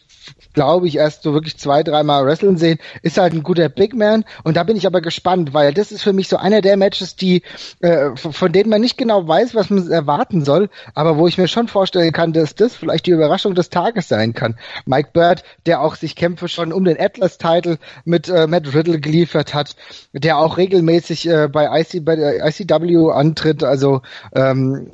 glaube 0.54 0.88
ich, 0.88 0.98
erst 0.98 1.24
so 1.24 1.34
wirklich 1.34 1.58
zwei, 1.58 1.84
dreimal 1.84 2.26
wrestlen 2.26 2.58
sehen, 2.58 2.80
ist 3.02 3.18
halt 3.18 3.34
ein 3.34 3.44
guter 3.44 3.70
Big 3.70 3.94
Man. 3.94 4.26
Und 4.44 4.58
da 4.58 4.64
bin 4.64 4.78
ich 4.78 4.88
aber 4.88 5.02
gespannt, 5.02 5.54
weil 5.54 5.74
das 5.74 5.92
ist 5.92 6.04
für 6.04 6.14
mich 6.14 6.28
so 6.28 6.38
einer 6.38 6.62
der 6.62 6.78
Matches, 6.78 7.16
die, 7.16 7.44
äh, 7.82 8.16
von 8.16 8.52
denen 8.52 8.70
man 8.70 8.82
nicht 8.82 8.98
genau 8.98 9.28
weiß, 9.28 9.56
was 9.56 9.70
man 9.70 9.90
erwarten 9.92 10.44
soll, 10.44 10.70
aber 10.94 11.18
wo 11.18 11.28
ich 11.28 11.38
mir 11.38 11.48
schon 11.48 11.68
vorstellen 11.68 12.12
kann, 12.12 12.34
dass 12.34 12.56
das 12.56 12.76
vielleicht 12.76 13.06
die 13.06 13.12
Überraschung 13.12 13.56
des 13.56 13.70
Tages 13.70 14.08
sein 14.08 14.34
kann. 14.34 14.58
Mike 14.86 15.10
Bird, 15.14 15.44
der 15.66 15.82
auch 15.82 15.96
sich 15.96 16.16
Kämpfe 16.16 16.48
schon 16.48 16.72
um 16.74 16.86
den 16.86 17.00
Atlas-Title 17.00 17.78
mit 18.06 18.30
äh, 18.30 18.48
Matt 18.48 18.74
Riddle 18.74 19.00
geliefert 19.00 19.54
hat, 19.54 19.76
der 20.14 20.38
auch 20.38 20.58
regelmäßig 20.58 21.28
äh, 21.28 21.48
bei, 21.48 21.82
IC, 21.82 22.04
bei 22.06 22.16
der 22.16 22.46
ICW 22.46 23.12
antritt, 23.12 23.64
also 23.64 24.02
ähm, 24.34 24.90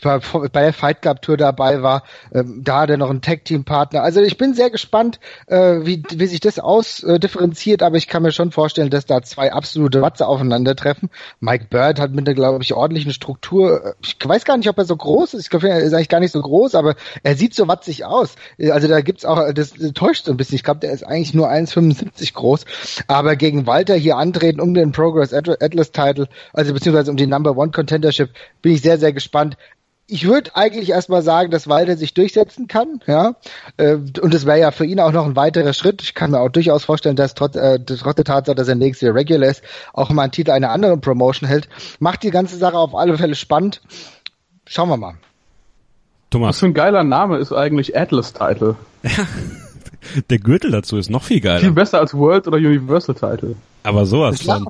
bei 0.00 0.62
der 0.62 0.72
Fight 0.72 1.02
Club 1.02 1.22
Tour 1.22 1.36
dabei 1.36 1.82
war. 1.82 2.04
Ähm, 2.32 2.62
da 2.62 2.80
hat 2.80 2.90
er 2.90 2.96
noch 2.96 3.10
einen 3.10 3.20
Tag 3.20 3.44
Team 3.44 3.64
Partner. 3.64 4.02
Also 4.02 4.20
ich 4.20 4.38
bin 4.38 4.54
sehr 4.54 4.70
gespannt, 4.70 5.18
äh, 5.46 5.80
wie, 5.82 6.02
wie 6.10 6.26
sich 6.26 6.40
das 6.40 6.58
ausdifferenziert, 6.58 7.82
äh, 7.82 7.84
aber 7.84 7.96
ich 7.96 8.06
kann 8.06 8.22
mir 8.22 8.32
schon 8.32 8.52
vorstellen, 8.52 8.90
dass 8.90 9.06
da 9.06 9.22
zwei 9.22 9.52
absolute 9.52 10.00
Watze 10.00 10.26
aufeinandertreffen. 10.26 11.10
Mike 11.40 11.66
Bird 11.70 11.98
hat 11.98 12.12
mit 12.12 12.28
einer, 12.28 12.34
glaube 12.34 12.62
ich, 12.62 12.74
ordentlichen 12.74 13.12
Struktur. 13.12 13.84
Äh, 13.84 13.92
ich 14.02 14.16
weiß 14.22 14.44
gar 14.44 14.56
nicht, 14.56 14.68
ob 14.68 14.78
er 14.78 14.84
so 14.84 14.96
groß 14.96 15.34
ist. 15.34 15.44
Ich 15.44 15.50
glaube, 15.50 15.68
er 15.68 15.80
ist 15.80 15.92
eigentlich 15.92 16.08
gar 16.08 16.20
nicht 16.20 16.32
so 16.32 16.42
groß, 16.42 16.74
aber 16.76 16.94
er 17.24 17.34
sieht 17.34 17.54
so 17.54 17.66
watzig 17.66 18.04
aus. 18.04 18.36
Also 18.70 18.86
da 18.86 19.00
gibt's 19.00 19.24
auch, 19.24 19.52
das, 19.52 19.72
das 19.72 19.92
täuscht 19.94 20.26
so 20.26 20.30
ein 20.30 20.36
bisschen. 20.36 20.56
Ich 20.56 20.64
glaube, 20.64 20.80
der 20.80 20.92
ist 20.92 21.04
eigentlich 21.04 21.34
nur 21.34 21.50
1,75 21.50 22.34
groß. 22.34 22.64
Aber 23.08 23.34
gegen 23.36 23.66
Walter 23.66 23.94
hier 23.94 24.16
antreten 24.16 24.60
um 24.60 24.74
den 24.74 24.92
Progress 24.92 25.32
Atlas 25.32 25.90
Title, 25.90 26.28
also 26.52 26.72
beziehungsweise 26.72 27.10
um 27.10 27.16
die 27.16 27.26
Number 27.26 27.56
One 27.56 27.72
Contendership, 27.72 28.30
bin 28.62 28.72
ich 28.72 28.82
sehr, 28.82 28.98
sehr 28.98 29.12
gespannt 29.12 29.56
ich 30.10 30.26
würde 30.26 30.56
eigentlich 30.56 30.90
erstmal 30.90 31.22
sagen, 31.22 31.50
dass 31.50 31.68
Walter 31.68 31.96
sich 31.96 32.14
durchsetzen 32.14 32.66
kann, 32.66 33.00
ja. 33.06 33.34
Äh, 33.76 33.98
und 34.20 34.34
es 34.34 34.46
wäre 34.46 34.58
ja 34.58 34.70
für 34.70 34.86
ihn 34.86 35.00
auch 35.00 35.12
noch 35.12 35.26
ein 35.26 35.36
weiterer 35.36 35.74
Schritt. 35.74 36.02
Ich 36.02 36.14
kann 36.14 36.30
mir 36.30 36.40
auch 36.40 36.48
durchaus 36.48 36.84
vorstellen, 36.84 37.14
dass 37.14 37.34
trotz, 37.34 37.56
äh, 37.56 37.78
trotz 37.84 38.16
der 38.16 38.24
Tatsache, 38.24 38.56
dass 38.56 38.68
er 38.68 38.74
nächstes 38.74 39.06
Jahr 39.06 39.14
Regular 39.14 39.48
ist, 39.48 39.62
auch 39.92 40.08
mal 40.10 40.22
einen 40.22 40.32
Titel 40.32 40.50
einer 40.50 40.70
anderen 40.70 41.02
Promotion 41.02 41.46
hält. 41.46 41.68
Macht 42.00 42.22
die 42.22 42.30
ganze 42.30 42.56
Sache 42.56 42.78
auf 42.78 42.94
alle 42.94 43.18
Fälle 43.18 43.34
spannend. 43.34 43.82
Schauen 44.66 44.88
wir 44.88 44.96
mal. 44.96 45.14
Thomas. 46.30 46.48
Was 46.48 46.60
für 46.60 46.66
ein 46.66 46.74
geiler 46.74 47.04
Name 47.04 47.36
ist 47.36 47.52
eigentlich 47.52 47.96
Atlas 47.96 48.32
Title? 48.32 48.76
der 50.30 50.38
Gürtel 50.38 50.70
dazu 50.70 50.96
ist 50.96 51.10
noch 51.10 51.22
viel 51.22 51.40
geiler. 51.40 51.60
Viel 51.60 51.72
besser 51.72 52.00
als 52.00 52.14
World 52.14 52.46
oder 52.46 52.56
Universal 52.56 53.14
Title. 53.14 53.56
Aber 53.82 54.06
sowas 54.06 54.42
von. 54.42 54.68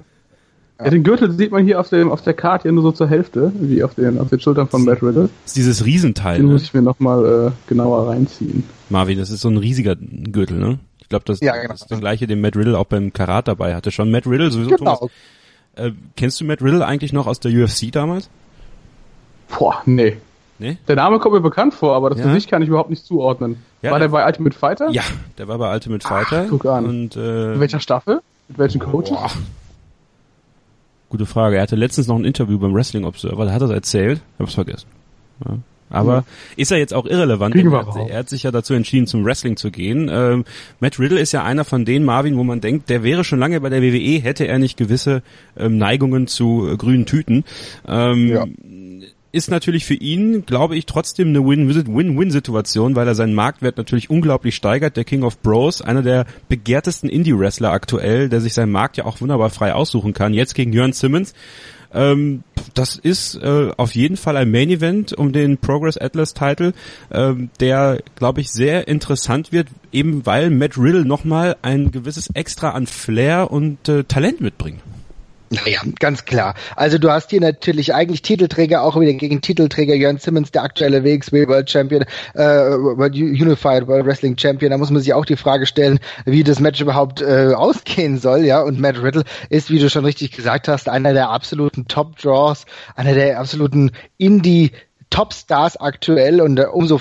Ja, 0.79 0.91
den 0.91 1.03
Gürtel 1.03 1.33
sieht 1.33 1.51
man 1.51 1.65
hier 1.65 1.81
auf, 1.81 1.89
dem, 1.89 2.11
auf 2.11 2.23
der 2.23 2.35
Karte 2.35 2.71
nur 2.71 2.85
so 2.85 2.93
zur 2.93 3.09
Hälfte, 3.09 3.53
wie 3.57 3.83
auf 3.83 3.95
den, 3.97 4.19
auf 4.21 4.29
den 4.29 4.39
Schultern 4.39 4.69
von 4.69 4.85
Matt 4.85 5.03
Riddle. 5.03 5.23
Das 5.23 5.31
ist 5.47 5.57
dieses 5.57 5.85
Riesenteil. 5.85 6.37
Den 6.37 6.47
ne? 6.47 6.53
muss 6.53 6.63
ich 6.63 6.73
mir 6.73 6.83
nochmal 6.83 7.49
äh, 7.49 7.69
genauer 7.69 8.09
reinziehen. 8.09 8.63
Marvin, 8.89 9.19
das 9.19 9.31
ist 9.31 9.41
so 9.41 9.49
ein 9.49 9.57
riesiger 9.57 9.97
Gürtel, 9.97 10.59
ne? 10.59 10.79
Ich 11.01 11.09
glaube, 11.09 11.25
das, 11.25 11.41
ja, 11.41 11.57
genau. 11.57 11.73
das 11.73 11.83
ist 11.83 11.91
der 11.91 11.99
gleiche, 11.99 12.27
den 12.29 12.41
Matt 12.41 12.55
Riddle 12.55 12.79
auch 12.79 12.85
beim 12.85 13.13
Karat 13.13 13.49
dabei 13.49 13.75
hatte. 13.75 13.91
Schon 13.91 14.11
Matt 14.11 14.27
Riddle 14.27 14.51
sowieso. 14.53 14.77
Genau. 14.77 14.97
Thomas, 14.97 15.11
äh, 15.75 15.91
kennst 16.17 16.41
du 16.41 16.45
Matt 16.45 16.63
Riddle 16.63 16.87
eigentlich 16.87 17.13
noch 17.13 17.27
aus 17.27 17.41
der 17.41 17.51
UFC 17.51 17.91
damals? 17.91 18.31
Boah, 19.49 19.83
nee. 19.85 20.19
Nee? 20.61 20.77
Der 20.87 20.97
Name 20.97 21.19
kommt 21.19 21.35
mir 21.35 21.41
bekannt 21.41 21.75
vor, 21.75 21.95
aber 21.95 22.11
das 22.11 22.19
ja. 22.19 22.27
Gesicht 22.27 22.51
kann 22.51 22.63
ich 22.63 22.69
überhaupt 22.69 22.91
nicht 22.91 23.05
zuordnen. 23.05 23.63
Ja, 23.83 23.93
war 23.93 23.99
der 23.99 24.09
bei 24.09 24.25
Ultimate 24.27 24.57
Fighter? 24.57 24.91
Ja, 24.91 25.03
der 25.39 25.49
war 25.49 25.59
bei 25.59 25.73
Ultimate 25.73 26.07
Fighter. 26.07 26.43
Ach, 26.47 26.51
guck 26.51 26.67
an. 26.67 26.85
Und, 26.85 27.17
äh, 27.17 27.55
In 27.55 27.61
welcher 27.61 27.81
Staffel? 27.81 28.21
Mit 28.49 28.59
welchen 28.59 28.81
Coaches? 28.81 29.11
Boah. 29.11 29.31
Gute 31.09 31.27
Frage. 31.27 31.57
Er 31.57 31.63
hatte 31.63 31.77
letztens 31.77 32.07
noch 32.07 32.17
ein 32.17 32.25
Interview 32.25 32.59
beim 32.59 32.75
Wrestling 32.75 33.05
Observer, 33.05 33.47
da 33.47 33.53
hat 33.53 33.63
er 33.63 33.69
es 33.69 33.75
erzählt. 33.75 34.21
Ich 34.35 34.41
hab's 34.41 34.55
vergessen. 34.55 34.87
Ja. 35.45 35.59
Aber 35.91 36.15
ja. 36.15 36.25
ist 36.57 36.71
er 36.71 36.77
jetzt 36.77 36.93
auch 36.93 37.07
irrelevant? 37.07 37.55
Er 37.55 37.71
hat, 37.71 38.11
er 38.11 38.19
hat, 38.19 38.29
sich 38.29 38.43
ja 38.43 38.51
dazu 38.51 38.75
entschieden, 38.75 39.07
zum 39.07 39.25
Wrestling 39.25 39.57
zu 39.57 39.71
gehen. 39.71 40.11
Ähm, 40.13 40.45
Matt 40.81 40.99
Riddle 40.99 41.19
ist 41.19 41.33
ja 41.33 41.45
einer 41.45 41.65
von 41.65 41.87
denen, 41.87 42.05
Marvin, 42.05 42.37
wo 42.37 42.45
man 42.45 42.61
denkt, 42.61 42.91
der 42.91 43.03
wäre 43.03 43.25
schon 43.25 43.39
lange 43.39 43.59
bei 43.63 43.71
der 43.71 43.81
WWE, 43.81 44.21
hätte 44.21 44.47
er 44.47 44.59
nicht 44.59 44.77
gewisse 44.77 45.23
ähm, 45.57 45.79
Neigungen 45.79 46.27
zu 46.27 46.69
äh, 46.71 46.77
grünen 46.77 47.07
Tüten. 47.07 47.45
Ähm, 47.87 48.29
ja 48.29 48.45
ist 49.31 49.51
natürlich 49.51 49.85
für 49.85 49.95
ihn, 49.95 50.47
glaube 50.47 50.77
ich, 50.77 50.87
trotzdem 50.87 51.29
eine 51.29 51.45
Win-Win-Situation, 51.45 52.97
weil 52.97 53.07
er 53.07 53.15
seinen 53.15 53.35
Marktwert 53.35 53.77
natürlich 53.77 54.11
unglaublich 54.11 54.55
steigert. 54.55 54.97
Der 54.97 55.05
King 55.05 55.23
of 55.23 55.39
Bros, 55.41 55.83
einer 55.83 56.03
der 56.03 56.27
begehrtesten 56.49 57.11
Indie-Wrestler 57.11 57.71
aktuell, 57.71 58.29
der 58.29 58.41
sich 58.41 58.55
seinen 58.55 58.73
Markt 58.73 58.97
ja 58.97 59.05
auch 59.05 59.21
wunderbar 59.21 59.51
frei 59.51 59.75
aussuchen 59.75 60.15
kann. 60.15 60.33
Jetzt 60.33 60.55
gegen 60.55 60.73
Jörn 60.73 60.93
Simmons. 60.93 61.35
Ähm, 61.93 62.43
das 62.75 62.97
ist 62.97 63.37
äh, 63.37 63.71
auf 63.77 63.95
jeden 63.95 64.17
Fall 64.17 64.37
ein 64.37 64.51
Main 64.51 64.71
Event 64.71 65.13
um 65.13 65.33
den 65.33 65.59
Progress 65.59 65.97
Atlas 65.97 66.35
Title, 66.35 66.75
ähm, 67.11 67.51
der, 67.61 68.03
glaube 68.17 68.41
ich, 68.41 68.51
sehr 68.51 68.89
interessant 68.89 69.53
wird, 69.53 69.69
eben 69.91 70.27
weil 70.27 70.51
Matt 70.51 70.77
Riddle 70.77 71.05
nochmal 71.05 71.57
ein 71.63 71.91
gewisses 71.91 72.29
Extra 72.35 72.71
an 72.71 72.87
Flair 72.87 73.51
und 73.51 73.89
äh, 73.89 74.05
Talent 74.05 74.41
mitbringt. 74.41 74.81
Naja, 75.51 75.81
ganz 75.99 76.27
klar. 76.27 76.55
Also 76.77 76.99
du 76.99 77.11
hast 77.11 77.31
hier 77.31 77.41
natürlich 77.41 77.95
eigentlich 77.95 78.21
Titelträger, 78.21 78.83
auch 78.83 79.01
wieder 79.01 79.15
gegen 79.15 79.41
Titelträger 79.41 79.95
Jörn 79.95 80.19
Simmons, 80.19 80.51
der 80.51 80.63
aktuelle 80.63 81.05
WXW 81.05 81.49
World 81.49 81.71
Champion, 81.71 82.05
äh, 82.35 82.75
Unified 82.75 83.87
World 83.87 84.05
Wrestling 84.07 84.37
Champion. 84.37 84.71
Da 84.71 84.79
muss 84.79 84.91
man 84.91 85.01
sich 85.01 85.15
auch 85.15 85.25
die 85.25 85.37
Frage 85.37 85.67
stellen, 85.67 86.01
wie 86.27 86.45
das 86.45 86.61
Match 86.61 86.81
überhaupt 86.81 87.23
äh, 87.23 87.55
ausgehen 87.55 88.19
soll. 88.19 88.45
Ja, 88.45 88.61
und 88.61 88.79
Matt 88.79 89.03
Riddle 89.03 89.25
ist, 89.49 89.71
wie 89.71 89.79
du 89.79 89.89
schon 89.89 90.05
richtig 90.05 90.33
gesagt 90.33 90.69
hast, 90.69 90.89
einer 90.89 91.15
der 91.15 91.31
absoluten 91.31 91.89
Top 91.89 92.19
Draws, 92.19 92.67
einer 92.95 93.15
der 93.15 93.41
absoluten 93.41 93.93
Indie 94.19 94.73
Topstars 95.11 95.79
aktuell 95.79 96.43
und 96.43 96.59
äh, 96.59 96.67
umso 96.67 97.01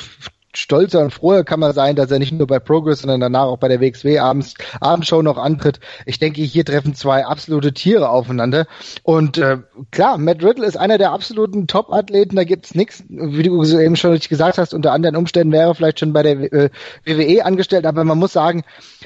stolzer 0.58 1.02
und 1.02 1.14
froher 1.14 1.44
kann 1.44 1.60
man 1.60 1.74
sein, 1.74 1.96
dass 1.96 2.12
er 2.12 2.20
nicht 2.20 2.32
nur 2.32 2.48
bei 2.48 2.60
Progress, 2.60 3.00
sondern 3.00 3.22
danach 3.22 3.46
auch 3.46 3.58
bei 3.58 3.68
der 3.68 3.80
WXW 3.80 4.20
abends, 4.20 4.56
Abendshow 4.82 5.22
noch 5.22 5.38
antritt. 5.38 5.80
Ich 6.06 6.20
denke, 6.20 6.42
hier 6.42 6.66
treffen 6.66 6.96
zwei 6.96 7.26
absolute 7.26 7.74
Tiere 7.74 8.10
aufeinander. 8.10 8.68
Und 9.04 9.38
äh, 9.38 9.58
klar, 9.92 10.18
Matt 10.18 10.44
Riddle 10.44 10.66
ist 10.66 10.78
einer 10.78 10.98
der 10.98 11.12
absoluten 11.12 11.68
Top-Athleten, 11.68 12.36
da 12.36 12.44
gibt's 12.44 12.76
nichts, 12.76 13.04
wie 13.08 13.44
du 13.44 13.64
eben 13.64 13.96
schon 13.96 14.12
richtig 14.12 14.30
gesagt 14.30 14.58
hast, 14.58 14.74
unter 14.74 14.92
anderen 14.92 15.16
Umständen 15.16 15.54
wäre 15.54 15.70
er 15.70 15.76
vielleicht 15.76 16.00
schon 16.00 16.14
bei 16.14 16.24
der 16.24 16.52
äh, 16.52 16.70
WWE 17.06 17.46
angestellt, 17.46 17.86
aber 17.86 18.04
man 18.04 18.18
muss 18.18 18.34
sagen, 18.34 18.64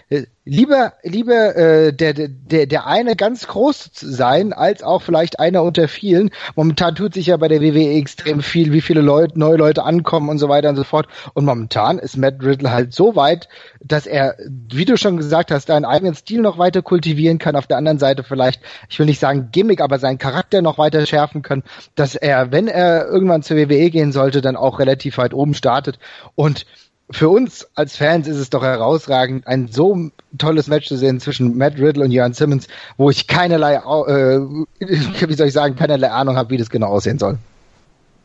äh, 0.09 0.23
lieber 0.43 0.93
lieber 1.03 1.55
äh, 1.55 1.93
der 1.93 2.13
der 2.13 2.65
der 2.65 2.87
eine 2.87 3.15
ganz 3.15 3.47
groß 3.47 3.91
sein 3.93 4.53
als 4.53 4.81
auch 4.81 5.01
vielleicht 5.01 5.39
einer 5.39 5.61
unter 5.61 5.87
vielen. 5.87 6.31
Momentan 6.55 6.95
tut 6.95 7.13
sich 7.13 7.27
ja 7.27 7.37
bei 7.37 7.47
der 7.47 7.61
WWE 7.61 7.93
extrem 7.93 8.41
viel, 8.41 8.73
wie 8.73 8.81
viele 8.81 9.01
Leute 9.01 9.37
neue 9.37 9.57
Leute 9.57 9.83
ankommen 9.83 10.29
und 10.29 10.39
so 10.39 10.49
weiter 10.49 10.69
und 10.69 10.77
so 10.77 10.83
fort. 10.83 11.07
Und 11.35 11.45
momentan 11.45 11.99
ist 11.99 12.17
Matt 12.17 12.43
Riddle 12.43 12.71
halt 12.71 12.93
so 12.93 13.15
weit, 13.15 13.49
dass 13.83 14.07
er, 14.07 14.35
wie 14.49 14.85
du 14.85 14.97
schon 14.97 15.17
gesagt 15.17 15.51
hast, 15.51 15.67
seinen 15.67 15.85
eigenen 15.85 16.15
Stil 16.15 16.41
noch 16.41 16.57
weiter 16.57 16.81
kultivieren 16.81 17.37
kann. 17.37 17.55
Auf 17.55 17.67
der 17.67 17.77
anderen 17.77 17.99
Seite 17.99 18.23
vielleicht, 18.23 18.61
ich 18.89 18.97
will 18.97 19.05
nicht 19.05 19.19
sagen 19.19 19.49
Gimmick, 19.51 19.79
aber 19.79 19.99
seinen 19.99 20.17
Charakter 20.17 20.63
noch 20.63 20.79
weiter 20.79 21.05
schärfen 21.05 21.43
kann, 21.43 21.63
dass 21.93 22.15
er, 22.15 22.51
wenn 22.51 22.67
er 22.67 23.07
irgendwann 23.07 23.43
zur 23.43 23.57
WWE 23.57 23.91
gehen 23.91 24.11
sollte, 24.11 24.41
dann 24.41 24.55
auch 24.55 24.79
relativ 24.79 25.19
weit 25.19 25.35
oben 25.35 25.53
startet 25.53 25.99
und 26.33 26.65
für 27.11 27.29
uns 27.29 27.67
als 27.75 27.97
Fans 27.97 28.27
ist 28.27 28.37
es 28.37 28.49
doch 28.49 28.63
herausragend, 28.63 29.47
ein 29.47 29.67
so 29.67 30.09
tolles 30.37 30.67
Match 30.67 30.87
zu 30.87 30.97
sehen 30.97 31.19
zwischen 31.19 31.57
Matt 31.57 31.77
Riddle 31.77 32.03
und 32.03 32.11
Jan 32.11 32.33
Simmons, 32.33 32.67
wo 32.97 33.09
ich 33.09 33.27
keinerlei, 33.27 33.75
äh, 33.75 34.39
wie 34.79 35.33
soll 35.33 35.47
ich 35.47 35.53
sagen, 35.53 35.75
keinerlei 35.75 36.11
Ahnung 36.11 36.37
habe, 36.37 36.49
wie 36.51 36.57
das 36.57 36.69
genau 36.69 36.87
aussehen 36.87 37.19
soll. 37.19 37.37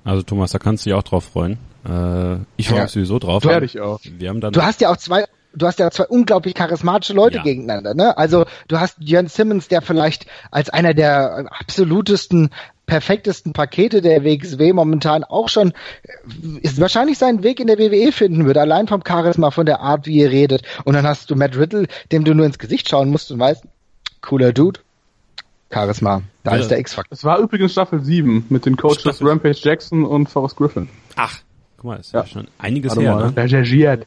Also 0.05 0.23
Thomas, 0.23 0.53
da 0.53 0.59
kannst 0.59 0.87
du 0.87 0.91
dich 0.91 0.95
auch 0.97 1.03
drauf 1.03 1.25
freuen. 1.25 1.59
Äh, 1.85 2.37
ich 2.57 2.69
freue 2.69 2.83
mich 2.83 2.85
ja. 2.85 2.89
sowieso 2.89 3.19
drauf. 3.19 3.45
Werde 3.45 3.67
ich 3.67 3.81
auch. 3.81 4.01
Wir 4.03 4.29
haben 4.29 4.41
dann 4.41 4.53
du 4.53 4.63
hast 4.63 4.81
ja 4.81 4.91
auch 4.91 4.97
zwei 4.97 5.25
du 5.57 5.67
hast 5.67 5.79
ja 5.79 5.91
zwei 5.91 6.07
unglaublich 6.07 6.55
charismatische 6.55 7.15
Leute 7.15 7.39
ja. 7.39 7.43
gegeneinander, 7.43 7.95
ne? 7.95 8.17
Also 8.17 8.45
du 8.69 8.79
hast 8.79 8.97
Jörn 9.01 9.27
Simmons, 9.27 9.69
der 9.69 9.83
vielleicht 9.83 10.27
als 10.51 10.71
einer 10.71 10.95
der 10.95 11.47
absolutesten 11.51 12.51
perfektesten 12.87 13.53
Pakete 13.53 14.01
der 14.01 14.25
WXW 14.25 14.73
momentan 14.73 15.25
auch 15.25 15.49
schon 15.49 15.73
ist 16.63 16.81
wahrscheinlich 16.81 17.19
seinen 17.19 17.43
Weg 17.43 17.61
in 17.61 17.67
der 17.67 17.79
WWE 17.79 18.13
finden 18.13 18.47
würde, 18.47 18.61
allein 18.61 18.87
vom 18.87 19.03
Charisma, 19.07 19.51
von 19.51 19.67
der 19.67 19.81
Art, 19.81 20.07
wie 20.07 20.21
er 20.21 20.31
redet. 20.31 20.63
Und 20.85 20.95
dann 20.95 21.07
hast 21.07 21.31
du 21.31 21.37
Matt 21.37 21.57
Riddle, 21.57 21.89
dem 22.13 22.25
du 22.25 22.35
nur 22.35 22.47
ins 22.47 22.59
Gesicht 22.59 22.89
schauen 22.89 23.11
musst 23.11 23.31
und 23.31 23.41
weißt, 23.41 23.65
cooler 24.21 24.53
Dude. 24.53 24.81
Charisma. 25.73 26.23
Da 26.45 26.53
ja. 26.53 26.59
ist 26.59 26.71
der 26.71 26.79
X-Faktor. 26.79 27.13
Es 27.13 27.25
war 27.25 27.39
übrigens 27.39 27.73
Staffel 27.73 28.01
7 28.01 28.47
mit 28.49 28.67
den 28.67 28.77
Coaches 28.77 29.01
Staffel. 29.01 29.29
Rampage 29.29 29.59
Jackson 29.61 30.05
und 30.05 30.29
Forrest 30.29 30.57
Griffin. 30.57 30.89
Ach, 31.17 31.41
guck 31.77 31.85
mal, 31.87 31.97
ist 31.97 32.13
ja, 32.13 32.21
ja 32.21 32.27
schon 32.27 32.47
einiges 32.59 32.93
Warte 32.93 33.03
her. 33.03 33.17
Mal, 33.17 33.31
ne? 33.31 33.37
Recherchiert. 33.37 34.07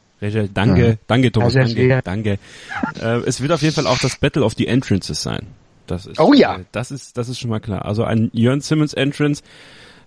Danke, 0.52 0.86
ja. 0.86 0.94
danke 1.06 1.32
Thomas, 1.32 1.54
danke, 1.54 2.00
danke. 2.04 2.38
Äh, 3.00 3.20
es 3.26 3.40
wird 3.40 3.52
auf 3.52 3.62
jeden 3.62 3.74
Fall 3.74 3.86
auch 3.86 3.98
das 3.98 4.16
Battle 4.16 4.44
of 4.44 4.54
the 4.56 4.66
Entrances 4.66 5.22
sein. 5.22 5.46
Das 5.90 6.06
ist, 6.06 6.20
oh 6.20 6.32
ja. 6.32 6.56
Äh, 6.56 6.64
das 6.72 6.90
ist, 6.90 7.18
das 7.18 7.28
ist 7.28 7.38
schon 7.38 7.50
mal 7.50 7.60
klar. 7.60 7.84
Also 7.84 8.04
ein 8.04 8.30
Jörn 8.32 8.60
Simmons 8.60 8.94
Entrance, 8.94 9.42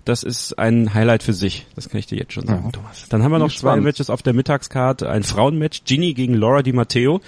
das 0.06 0.24
ist 0.24 0.60
ein 0.60 0.94
Highlight 0.94 1.24
für 1.24 1.32
sich. 1.32 1.66
Das 1.76 1.88
kann 1.88 2.00
ich 2.00 2.08
dir 2.08 2.18
jetzt 2.18 2.34
schon 2.34 2.46
sagen, 2.46 2.64
ja. 2.66 2.72
Thomas. 2.72 3.08
Dann 3.08 3.24
haben 3.24 3.32
wir 3.32 3.40
noch 3.40 3.52
zwei 3.54 3.78
Matches 3.78 4.10
auf 4.10 4.22
der 4.22 4.34
Mittagskarte. 4.34 5.10
Ein 5.10 5.24
Frauenmatch, 5.24 5.84
Ginny 5.86 6.14
gegen 6.14 6.34
Laura 6.34 6.62
Di 6.62 6.74
Matteo. 6.74 7.22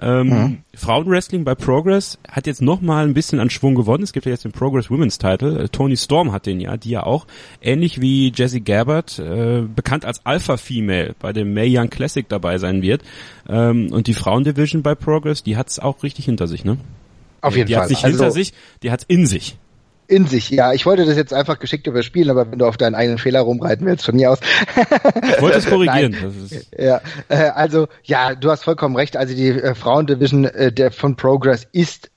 Ähm, 0.00 0.28
ja. 0.28 0.50
Frauenwrestling 0.74 1.44
bei 1.44 1.54
Progress 1.54 2.18
hat 2.26 2.46
jetzt 2.46 2.62
noch 2.62 2.80
mal 2.80 3.04
ein 3.04 3.12
bisschen 3.12 3.38
an 3.38 3.50
Schwung 3.50 3.74
gewonnen. 3.74 4.02
Es 4.02 4.14
gibt 4.14 4.24
ja 4.24 4.32
jetzt 4.32 4.44
den 4.44 4.52
Progress 4.52 4.90
Women's 4.90 5.18
Title. 5.18 5.58
Äh, 5.58 5.68
Tony 5.68 5.96
Storm 5.96 6.32
hat 6.32 6.46
den 6.46 6.58
ja, 6.58 6.78
die 6.78 6.90
ja 6.90 7.02
auch 7.02 7.26
ähnlich 7.60 8.00
wie 8.00 8.32
Jessie 8.34 8.62
Gabbard, 8.62 9.18
äh, 9.18 9.62
bekannt 9.62 10.06
als 10.06 10.24
Alpha 10.24 10.56
Female 10.56 11.14
bei 11.18 11.34
dem 11.34 11.52
May 11.52 11.78
Young 11.78 11.90
Classic 11.90 12.26
dabei 12.26 12.56
sein 12.56 12.80
wird. 12.80 13.02
Ähm, 13.46 13.92
und 13.92 14.06
die 14.06 14.14
Frauendivision 14.14 14.82
bei 14.82 14.94
Progress, 14.94 15.42
die 15.42 15.58
hat's 15.58 15.78
auch 15.78 16.02
richtig 16.02 16.24
hinter 16.24 16.46
sich, 16.46 16.64
ne? 16.64 16.78
Auf 17.42 17.56
jeden 17.56 17.66
die 17.66 17.74
Fall. 17.74 17.88
Die 17.88 17.94
hat 17.94 18.00
sich 18.00 18.10
hinter 18.10 18.24
also, 18.24 18.34
sich, 18.34 18.54
die 18.82 18.90
hat 18.90 19.04
in 19.08 19.26
sich. 19.26 19.58
In 20.08 20.26
sich, 20.26 20.50
ja. 20.50 20.72
Ich 20.72 20.86
wollte 20.86 21.04
das 21.04 21.16
jetzt 21.16 21.32
einfach 21.32 21.58
geschickt 21.58 21.86
überspielen, 21.86 22.30
aber 22.30 22.50
wenn 22.50 22.58
du 22.58 22.66
auf 22.66 22.76
deinen 22.76 22.94
eigenen 22.94 23.18
Fehler 23.18 23.40
rumreiten 23.40 23.86
willst, 23.86 24.04
von 24.04 24.16
mir 24.16 24.30
aus. 24.30 24.38
ich 25.22 25.40
wollte 25.40 25.58
es 25.58 25.66
korrigieren. 25.68 26.16
ja, 26.76 27.00
äh, 27.28 27.48
also 27.48 27.88
ja, 28.04 28.34
du 28.34 28.50
hast 28.50 28.64
vollkommen 28.64 28.96
recht. 28.96 29.16
Also 29.16 29.34
die 29.34 29.48
äh, 29.48 29.74
Frauendivision 29.74 30.44
äh, 30.44 30.72
der 30.72 30.92
von 30.92 31.16
Progress 31.16 31.66
ist 31.72 32.10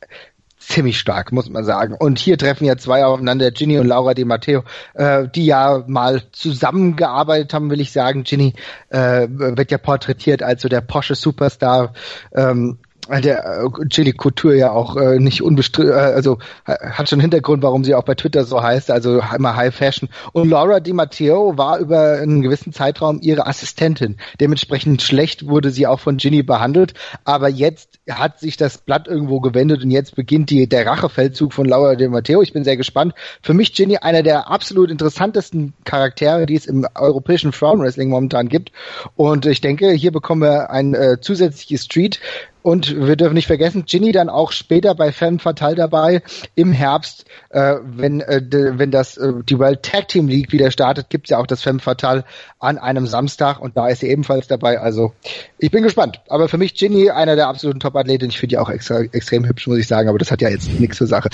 ziemlich 0.68 1.00
stark, 1.00 1.32
muss 1.32 1.50
man 1.50 1.64
sagen. 1.64 1.96
Und 1.98 2.20
hier 2.20 2.38
treffen 2.38 2.66
ja 2.66 2.78
zwei 2.78 3.06
aufeinander, 3.06 3.52
Ginny 3.52 3.80
und 3.80 3.88
Laura 3.88 4.14
Di 4.14 4.26
Matteo, 4.26 4.64
äh, 4.94 5.28
die 5.28 5.46
ja 5.46 5.84
mal 5.88 6.24
zusammengearbeitet 6.32 7.54
haben, 7.54 7.70
will 7.70 7.82
ich 7.82 7.92
sagen. 7.92 8.24
Ginny 8.24 8.54
äh, 8.90 9.28
wird 9.30 9.72
ja 9.72 9.78
porträtiert 9.78 10.44
als 10.44 10.62
so 10.62 10.70
der 10.70 10.82
Porsche 10.82 11.16
Superstar. 11.16 11.94
Ähm, 12.34 12.80
der 13.10 13.64
äh, 13.64 13.88
Chili 13.88 14.14
Couture 14.14 14.56
ja 14.56 14.72
auch 14.72 14.96
äh, 14.96 15.20
nicht 15.20 15.42
unbestritten, 15.42 15.92
äh, 15.92 15.96
also 15.96 16.40
hat 16.66 17.10
schon 17.10 17.20
Hintergrund, 17.20 17.64
warum 17.64 17.84
sie 17.84 17.96
auch 17.96 18.04
bei 18.04 18.16
Twitter 18.16 18.44
so 18.46 18.62
heißt, 18.62 18.92
also 18.92 19.22
immer 19.36 19.56
High 19.56 19.74
Fashion. 19.74 20.10
Und 20.34 20.50
Laura 20.50 20.80
Di 20.80 20.94
Matteo 20.94 21.58
war 21.58 21.80
über 21.80 22.20
einen 22.22 22.42
gewissen 22.42 22.74
Zeitraum 22.74 23.20
ihre 23.22 23.48
Assistentin. 23.48 24.18
Dementsprechend 24.40 25.02
schlecht 25.02 25.48
wurde 25.48 25.70
sie 25.70 25.88
auch 25.88 26.00
von 26.00 26.18
Ginny 26.18 26.44
behandelt, 26.44 26.94
aber 27.24 27.50
jetzt 27.50 28.00
hat 28.10 28.40
sich 28.40 28.58
das 28.58 28.80
Blatt 28.80 29.08
irgendwo 29.08 29.40
gewendet 29.40 29.84
und 29.84 29.92
jetzt 29.92 30.16
beginnt 30.16 30.50
die, 30.50 30.68
der 30.68 30.86
Rachefeldzug 30.86 31.54
von 31.54 31.66
Laura 31.66 31.96
Di 31.96 32.08
Matteo. 32.08 32.42
Ich 32.42 32.54
bin 32.54 32.64
sehr 32.64 32.78
gespannt. 32.78 33.14
Für 33.42 33.54
mich 33.54 33.74
Ginny 33.74 33.98
einer 33.98 34.24
der 34.24 34.50
absolut 34.50 34.90
interessantesten 34.92 35.74
Charaktere, 35.84 36.46
die 36.46 36.56
es 36.56 36.66
im 36.66 36.88
europäischen 36.96 37.52
Frauenwrestling 37.52 38.10
momentan 38.10 38.50
gibt. 38.50 38.72
Und 39.16 39.46
ich 39.46 39.62
denke, 39.62 39.92
hier 39.92 40.12
bekommen 40.12 40.42
wir 40.42 40.70
ein 40.70 40.94
äh, 40.94 41.20
zusätzliches 41.20 41.86
Street 41.86 42.20
Und 42.66 43.00
wir 43.00 43.16
dürfen 43.16 43.36
nicht 43.36 43.46
vergessen, 43.46 43.86
Ginny 43.86 44.12
dann 44.12 44.28
auch 44.28 44.52
später 44.52 44.96
bei 44.96 45.12
Femme 45.12 45.38
Fatale 45.38 45.76
dabei 45.76 46.24
im 46.56 46.72
Herbst, 46.72 47.26
äh, 47.52 47.76
wenn, 47.84 48.22
äh, 48.22 48.42
wenn 48.50 48.90
das 48.90 49.18
äh, 49.18 49.34
die 49.48 49.60
World 49.60 49.84
Tag 49.84 50.08
Team 50.08 50.28
League 50.28 50.52
wieder 50.52 50.72
startet, 50.72 51.12
gibt's 51.12 51.30
ja 51.30 51.38
auch 51.38 51.46
das 51.46 51.62
Femme 51.62 51.78
Fatale 51.80 52.26
an 52.58 52.80
einem 52.80 53.06
Samstag 53.06 53.60
und 53.60 53.78
da 53.78 53.88
ist 53.88 54.00
sie 54.00 54.08
ebenfalls 54.08 54.48
dabei. 54.48 54.80
Also 54.80 55.14
ich 55.60 55.70
bin 55.70 55.84
gespannt. 55.84 56.22
Aber 56.28 56.50
für 56.50 56.58
mich 56.58 56.74
Ginny 56.74 57.12
einer 57.12 57.36
der 57.36 57.50
absoluten 57.50 57.80
Top-Athleten. 57.80 58.30
Ich 58.30 58.40
finde 58.40 58.56
die 58.56 58.58
auch 58.58 58.70
extra, 58.70 59.02
extrem 59.02 59.46
hübsch, 59.46 59.68
muss 59.68 59.78
ich 59.78 59.86
sagen, 59.86 60.10
aber 60.10 60.18
das 60.18 60.32
hat 60.32 60.42
ja 60.42 60.50
jetzt 60.50 60.68
nichts 60.80 60.98
zur 60.98 61.06
Sache. 61.06 61.30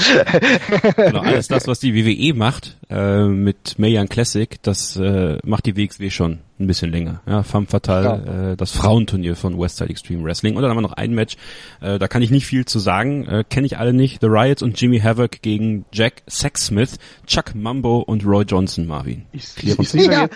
genau, 0.98 1.22
alles 1.22 1.48
das, 1.48 1.66
was 1.66 1.80
die 1.80 1.96
WWE 1.96 2.38
macht 2.38 2.76
äh, 2.90 3.24
mit 3.24 3.80
Mayan 3.80 4.10
Classic, 4.10 4.62
das 4.64 4.98
äh, 4.98 5.38
macht 5.46 5.66
die 5.66 5.78
WXW 5.78 6.10
schon 6.10 6.40
ein 6.62 6.68
bisschen 6.68 6.92
länger. 6.92 7.22
Ja, 7.26 7.44
Femme 7.44 7.66
Fatale, 7.66 8.24
ja. 8.26 8.52
äh, 8.52 8.58
das 8.58 8.72
Frauenturnier 8.72 9.36
von 9.36 9.60
Westside 9.60 9.90
Extreme 9.90 10.24
Wrestling. 10.24 10.56
Und 10.56 10.62
dann 10.62 10.72
haben 10.72 10.78
wir 10.78 10.82
noch 10.82 10.94
ein 10.94 11.14
Match, 11.14 11.36
äh, 11.82 12.00
da 12.00 12.08
kann 12.08 12.22
ich 12.22 12.32
nicht 12.32 12.46
viel 12.46 12.66
zu 12.66 12.80
sagen, 12.80 13.26
äh, 13.26 13.44
kenne 13.48 13.66
ich 13.66 13.78
alle 13.78 13.94
nicht. 13.94 14.22
The 14.22 14.28
Riots 14.28 14.62
und 14.62 14.80
Jimmy 14.80 15.00
Havoc 15.00 15.42
gegen 15.42 15.86
Jack 15.92 16.24
Sexsmith, 16.30 16.98
Chuck 17.26 17.56
Mambo 17.56 18.00
und 18.00 18.26
Roy 18.26 18.44
Johnson, 18.44 18.88
Marvin. 18.88 19.26
Ich, 19.32 19.50
ich, 19.62 19.78
ich 19.80 19.90
sehe 19.90 20.12
ja. 20.12 20.28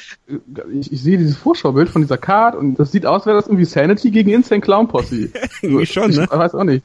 ich, 0.73 0.91
ich 0.91 1.01
sehe 1.01 1.17
dieses 1.17 1.37
Vorschaubild 1.37 1.89
von 1.89 2.01
dieser 2.01 2.17
Card 2.17 2.55
und 2.55 2.75
das 2.75 2.91
sieht 2.91 3.05
aus, 3.05 3.21
als 3.21 3.25
wäre 3.27 3.37
das 3.37 3.47
irgendwie 3.47 3.65
Sanity 3.65 4.11
gegen 4.11 4.31
Insane 4.31 4.61
Clown 4.61 4.87
Posse. 4.87 5.29
irgendwie 5.61 5.85
schon, 5.85 6.11
ne? 6.11 6.23
Ich 6.23 6.37
weiß 6.37 6.55
auch 6.55 6.63
nicht. 6.63 6.83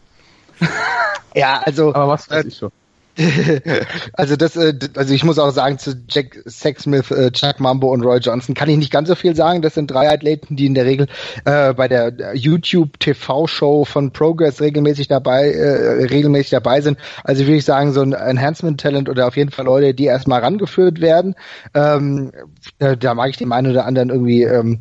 ja, 1.34 1.60
also. 1.64 1.94
Aber 1.94 2.08
was 2.08 2.30
weiß 2.30 2.44
äh, 2.44 2.48
ich 2.48 2.56
schon. 2.56 2.70
also 4.12 4.36
das, 4.36 4.56
äh, 4.56 4.74
also 4.96 5.12
ich 5.12 5.24
muss 5.24 5.38
auch 5.38 5.50
sagen, 5.50 5.78
zu 5.78 5.94
Jack 6.08 6.42
Sexsmith, 6.46 7.10
äh, 7.10 7.30
Chuck 7.32 7.60
Mambo 7.60 7.92
und 7.92 8.02
Roy 8.02 8.18
Johnson 8.18 8.54
kann 8.54 8.68
ich 8.68 8.76
nicht 8.76 8.92
ganz 8.92 9.08
so 9.08 9.14
viel 9.14 9.34
sagen. 9.34 9.62
Das 9.62 9.74
sind 9.74 9.90
drei 9.90 10.10
Athleten, 10.10 10.56
die 10.56 10.66
in 10.66 10.74
der 10.74 10.84
Regel 10.84 11.08
äh, 11.44 11.74
bei 11.74 11.88
der 11.88 12.34
YouTube 12.34 12.98
TV-Show 13.00 13.84
von 13.84 14.12
Progress 14.12 14.60
regelmäßig 14.60 15.08
dabei, 15.08 15.50
äh, 15.50 16.04
regelmäßig 16.04 16.50
dabei 16.50 16.80
sind. 16.80 16.98
Also 17.24 17.44
würde 17.44 17.56
ich 17.56 17.64
sagen, 17.64 17.92
so 17.92 18.02
ein 18.02 18.12
Enhancement-Talent 18.12 19.08
oder 19.08 19.26
auf 19.26 19.36
jeden 19.36 19.50
Fall 19.50 19.64
Leute, 19.64 19.92
die 19.92 20.04
erstmal 20.04 20.40
rangeführt 20.40 21.00
werden. 21.00 21.34
Ähm, 21.74 22.32
da, 22.78 22.96
da 22.96 23.14
mag 23.14 23.30
ich 23.30 23.36
dem 23.36 23.52
einen 23.52 23.70
oder 23.70 23.86
anderen 23.86 24.10
irgendwie 24.10 24.42
ähm, 24.42 24.80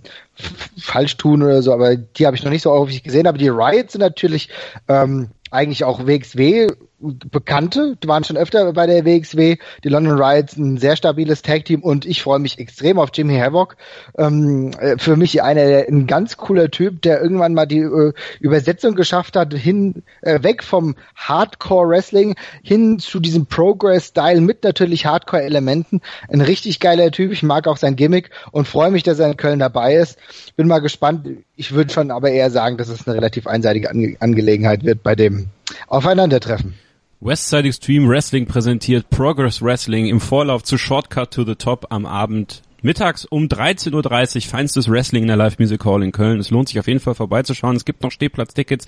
falsch 0.78 1.18
tun 1.18 1.44
oder 1.44 1.62
so, 1.62 1.74
aber 1.74 1.96
die 1.96 2.26
habe 2.26 2.38
ich 2.38 2.44
noch 2.44 2.52
nicht 2.52 2.62
so 2.62 2.72
häufig 2.72 3.04
gesehen. 3.04 3.28
Aber 3.28 3.38
die 3.38 3.50
Riots 3.50 3.94
sind 3.94 4.02
natürlich 4.02 4.50
ähm, 4.88 5.30
eigentlich 5.52 5.84
auch 5.84 6.06
WXW 6.06 6.68
Bekannte, 7.02 7.95
die 8.04 8.08
waren 8.08 8.26
schon 8.26 8.36
öfter 8.36 8.74
bei 8.74 8.86
der 8.86 9.06
WXW, 9.06 9.58
die 9.84 9.89
London 9.89 10.20
Riots, 10.20 10.58
ein 10.58 10.78
sehr 10.78 10.97
stabiles 10.97 11.41
Tag-Team 11.41 11.82
und 11.82 12.06
ich 12.06 12.22
freue 12.22 12.39
mich 12.39 12.60
extrem 12.60 13.00
auf 13.00 13.12
Jimmy 13.14 13.38
Havoc. 13.38 13.78
Ähm, 14.18 14.72
äh, 14.80 14.97
für 14.97 15.16
mich 15.16 15.41
einer, 15.41 15.62
ein 15.88 16.08
ganz 16.08 16.36
cooler 16.36 16.70
Typ, 16.70 17.02
der 17.02 17.22
irgendwann 17.22 17.54
mal 17.54 17.66
die 17.66 17.80
äh, 17.80 18.12
Übersetzung 18.41 18.95
geschafft 18.95 19.38
hat, 19.38 19.54
hin, 19.54 20.04
äh, 20.22 20.43
weg 20.43 20.62
vom 20.62 20.95
Hardcore-Wrestling 21.16 22.36
hin 22.64 23.00
zu 23.00 23.22
diesem 23.22 23.45
Progress-Style 23.45 24.41
mit 24.41 24.66
natürlich 24.66 25.06
Hardcore-Elementen. 25.06 26.02
Ein 26.28 26.41
richtig 26.41 26.82
geiler 26.82 27.12
Typ, 27.12 27.32
ich 27.32 27.43
mag 27.43 27.68
auch 27.68 27.78
sein 27.78 27.95
Gimmick 27.95 28.30
und 28.52 28.68
freue 28.68 28.91
mich, 28.91 29.04
dass 29.04 29.20
er 29.20 29.30
in 29.32 29.38
Köln 29.38 29.60
dabei 29.60 29.95
ist. 29.95 30.18
Bin 30.58 30.68
mal 30.68 30.80
gespannt. 30.80 31.28
Ich 31.56 31.72
würde 31.72 31.93
schon 31.93 32.12
aber 32.12 32.30
eher 32.30 32.52
sagen, 32.52 32.78
dass 32.78 32.89
es 32.89 33.08
eine 33.08 33.16
relativ 33.16 33.47
einseitige 33.47 33.89
Ange 33.89 34.18
Angelegenheit 34.20 34.84
wird 34.84 35.02
bei 35.02 35.16
dem 35.16 35.47
Aufeinandertreffen. 35.88 36.76
Westside 37.22 37.67
Extreme 37.67 38.07
Wrestling 38.07 38.45
präsentiert 38.45 39.09
Progress 39.09 39.61
Wrestling 39.61 40.05
im 40.05 40.22
Vorlauf 40.22 40.63
zu 40.63 40.78
Shortcut 40.78 41.32
to 41.32 41.43
the 41.43 41.55
Top 41.55 41.88
am 41.89 42.05
Abend 42.05 42.61
mittags 42.82 43.26
um 43.26 43.47
13.30 43.47 44.36
Uhr 44.38 44.41
feinstes 44.43 44.89
Wrestling 44.89 45.24
in 45.24 45.28
der 45.28 45.36
Live 45.36 45.59
Music 45.59 45.84
Hall 45.84 46.01
in 46.01 46.13
Köln. 46.13 46.39
Es 46.39 46.49
lohnt 46.49 46.70
sich 46.70 46.80
auf 46.80 46.88
jeden 46.88 47.01
Fall 47.01 47.15
vorbeizuschauen. 47.15 47.76
Es 47.76 47.84
gibt 47.84 48.03
noch 48.03 48.11
Stehplatztickets 48.11 48.86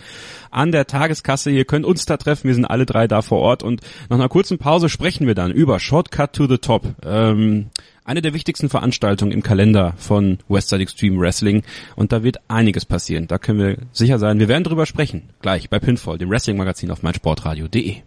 an 0.50 0.72
der 0.72 0.88
Tageskasse. 0.88 1.52
Ihr 1.52 1.66
könnt 1.66 1.86
uns 1.86 2.06
da 2.06 2.16
treffen. 2.16 2.48
Wir 2.48 2.56
sind 2.56 2.64
alle 2.64 2.86
drei 2.86 3.06
da 3.06 3.22
vor 3.22 3.40
Ort 3.40 3.64
und 3.64 3.82
nach 4.10 4.16
einer 4.16 4.30
kurzen 4.30 4.58
Pause 4.58 4.88
sprechen 4.88 5.28
wir 5.28 5.36
dann 5.36 5.52
über 5.52 5.82
Shortcut 5.82 6.32
to 6.32 6.48
the 6.48 6.58
Top. 6.58 6.88
Ähm, 7.04 7.66
eine 8.06 8.22
der 8.22 8.34
wichtigsten 8.34 8.70
Veranstaltungen 8.70 9.34
im 9.34 9.44
Kalender 9.44 9.94
von 9.98 10.38
Westside 10.48 10.84
Extreme 10.84 11.20
Wrestling 11.20 11.64
und 11.98 12.14
da 12.14 12.24
wird 12.24 12.38
einiges 12.48 12.86
passieren. 12.86 13.28
Da 13.28 13.38
können 13.40 13.60
wir 13.60 13.78
sicher 13.92 14.20
sein. 14.20 14.40
Wir 14.40 14.48
werden 14.48 14.64
drüber 14.64 14.86
sprechen. 14.86 15.24
Gleich 15.42 15.70
bei 15.70 15.80
Pinfall, 15.80 16.18
dem 16.18 16.30
Wrestling-Magazin 16.30 16.92
auf 16.92 17.04
meinsportradio.de. 17.04 18.04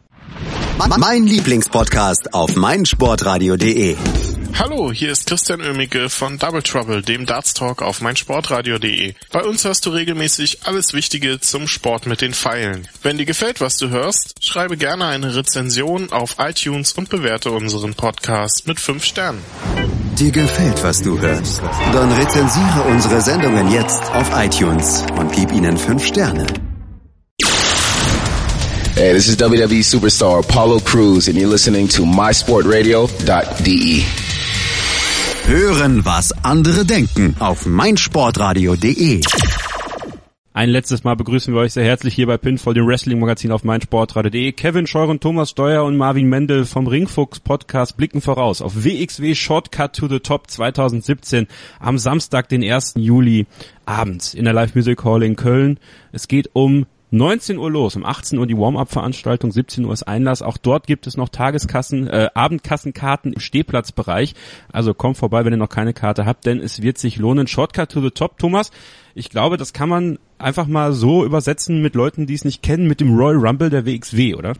Mein 0.98 1.26
Lieblingspodcast 1.26 2.34
auf 2.34 2.56
meinsportradio.de. 2.56 3.96
Hallo, 4.56 4.92
hier 4.92 5.10
ist 5.10 5.26
Christian 5.26 5.60
Oemicke 5.60 6.08
von 6.08 6.38
Double 6.38 6.62
Trouble, 6.62 7.02
dem 7.02 7.26
Darts 7.26 7.54
Talk 7.54 7.82
auf 7.82 8.00
meinsportradio.de. 8.00 9.14
Bei 9.32 9.42
uns 9.42 9.64
hörst 9.64 9.84
du 9.84 9.90
regelmäßig 9.90 10.64
alles 10.64 10.92
Wichtige 10.92 11.40
zum 11.40 11.66
Sport 11.66 12.06
mit 12.06 12.20
den 12.20 12.34
Pfeilen. 12.34 12.86
Wenn 13.02 13.18
dir 13.18 13.26
gefällt, 13.26 13.60
was 13.60 13.76
du 13.78 13.88
hörst, 13.88 14.34
schreibe 14.40 14.76
gerne 14.76 15.06
eine 15.06 15.34
Rezension 15.34 16.12
auf 16.12 16.36
iTunes 16.38 16.92
und 16.92 17.08
bewerte 17.08 17.50
unseren 17.50 17.94
Podcast 17.94 18.68
mit 18.68 18.78
5 18.78 19.04
Sternen. 19.04 19.42
Dir 20.18 20.30
gefällt, 20.30 20.84
was 20.84 21.02
du 21.02 21.18
hörst? 21.18 21.60
Dann 21.92 22.12
rezensiere 22.12 22.82
unsere 22.88 23.20
Sendungen 23.20 23.72
jetzt 23.72 24.02
auf 24.12 24.30
iTunes 24.36 25.04
und 25.18 25.32
gib 25.32 25.50
ihnen 25.50 25.76
5 25.76 26.06
Sterne. 26.06 26.46
Hey, 28.96 29.12
this 29.12 29.26
is 29.26 29.36
WWE 29.38 29.82
superstar 29.82 30.38
Apollo 30.38 30.78
Cruz 30.84 31.26
and 31.26 31.36
you're 31.36 31.48
listening 31.48 31.88
to 31.88 32.04
mysportradio.de. 32.04 34.04
Hören, 35.48 36.04
was 36.04 36.30
andere 36.44 36.84
denken 36.84 37.34
auf 37.40 37.66
meinsportradio.de. 37.66 39.20
Ein 40.52 40.70
letztes 40.70 41.02
Mal 41.02 41.16
begrüßen 41.16 41.52
wir 41.52 41.62
euch 41.62 41.72
sehr 41.72 41.84
herzlich 41.84 42.14
hier 42.14 42.28
bei 42.28 42.36
Pinfall, 42.36 42.74
dem 42.74 42.86
Wrestling-Magazin 42.86 43.50
auf 43.50 43.64
meinsportradio.de. 43.64 44.52
Kevin 44.52 44.86
Scheuren, 44.86 45.18
Thomas 45.18 45.50
Steuer 45.50 45.82
und 45.82 45.96
Marvin 45.96 46.28
Mendel 46.28 46.64
vom 46.64 46.86
Ringfuchs 46.86 47.40
Podcast 47.40 47.96
blicken 47.96 48.20
voraus 48.20 48.62
auf 48.62 48.84
WXW 48.84 49.34
Shortcut 49.34 49.94
to 49.94 50.06
the 50.06 50.20
Top 50.20 50.48
2017 50.48 51.48
am 51.80 51.98
Samstag, 51.98 52.48
den 52.48 52.62
1. 52.62 52.94
Juli 52.98 53.46
abends 53.86 54.34
in 54.34 54.44
der 54.44 54.54
Live 54.54 54.76
Music 54.76 55.02
Hall 55.02 55.24
in 55.24 55.34
Köln. 55.34 55.80
Es 56.12 56.28
geht 56.28 56.50
um 56.52 56.86
19 57.14 57.58
Uhr 57.58 57.70
los, 57.70 57.94
um 57.94 58.04
18 58.04 58.38
Uhr 58.38 58.46
die 58.46 58.58
Warm-up-Veranstaltung, 58.58 59.52
17 59.52 59.84
Uhr 59.84 59.92
ist 59.92 60.02
Einlass. 60.02 60.42
Auch 60.42 60.56
dort 60.56 60.86
gibt 60.88 61.06
es 61.06 61.16
noch 61.16 61.28
Tageskassen, 61.28 62.08
äh, 62.08 62.28
Abendkassenkarten 62.34 63.32
im 63.32 63.40
Stehplatzbereich. 63.40 64.34
Also 64.72 64.94
kommt 64.94 65.16
vorbei, 65.16 65.44
wenn 65.44 65.52
ihr 65.52 65.58
noch 65.58 65.68
keine 65.68 65.94
Karte 65.94 66.26
habt, 66.26 66.44
denn 66.44 66.58
es 66.58 66.82
wird 66.82 66.98
sich 66.98 67.16
lohnen. 67.16 67.46
Shortcut 67.46 67.90
to 67.90 68.00
the 68.00 68.10
top, 68.10 68.38
Thomas. 68.38 68.72
Ich 69.14 69.30
glaube, 69.30 69.56
das 69.56 69.72
kann 69.72 69.88
man 69.88 70.18
einfach 70.38 70.66
mal 70.66 70.92
so 70.92 71.24
übersetzen 71.24 71.82
mit 71.82 71.94
Leuten, 71.94 72.26
die 72.26 72.34
es 72.34 72.44
nicht 72.44 72.62
kennen, 72.62 72.88
mit 72.88 73.00
dem 73.00 73.16
Royal 73.16 73.36
Rumble 73.36 73.70
der 73.70 73.86
WXW, 73.86 74.34
oder? 74.34 74.54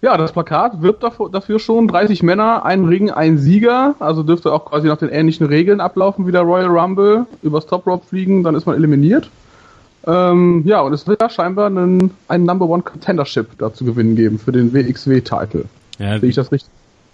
Ja, 0.00 0.16
das 0.16 0.32
Plakat 0.32 0.80
wirbt 0.80 1.02
dafür 1.02 1.58
schon 1.58 1.88
30 1.88 2.22
Männer, 2.22 2.64
ein 2.64 2.84
Ring, 2.86 3.10
ein 3.10 3.36
Sieger. 3.36 3.94
Also 3.98 4.22
dürfte 4.22 4.52
auch 4.52 4.64
quasi 4.64 4.88
nach 4.88 4.96
den 4.96 5.10
ähnlichen 5.10 5.46
Regeln 5.46 5.80
ablaufen 5.80 6.26
wie 6.26 6.32
der 6.32 6.42
Royal 6.42 6.68
Rumble. 6.68 7.26
Übers 7.42 7.66
Top 7.66 7.86
Rope 7.86 8.06
fliegen, 8.06 8.42
dann 8.42 8.54
ist 8.54 8.64
man 8.64 8.76
eliminiert. 8.76 9.28
Ähm, 10.06 10.62
ja, 10.66 10.80
und 10.80 10.92
es 10.92 11.06
wird 11.06 11.22
ja 11.22 11.30
scheinbar 11.30 11.66
einen, 11.66 12.10
einen 12.28 12.44
Number 12.44 12.66
One 12.68 12.82
Contendership 12.82 13.58
dazu 13.58 13.84
gewinnen 13.84 14.16
geben 14.16 14.38
für 14.38 14.52
den 14.52 14.72
WXW-Titel. 14.72 15.64
Ja, 15.98 16.18
Sehe 16.18 16.30
ich 16.30 16.36
das 16.36 16.50
richtig? 16.50 16.70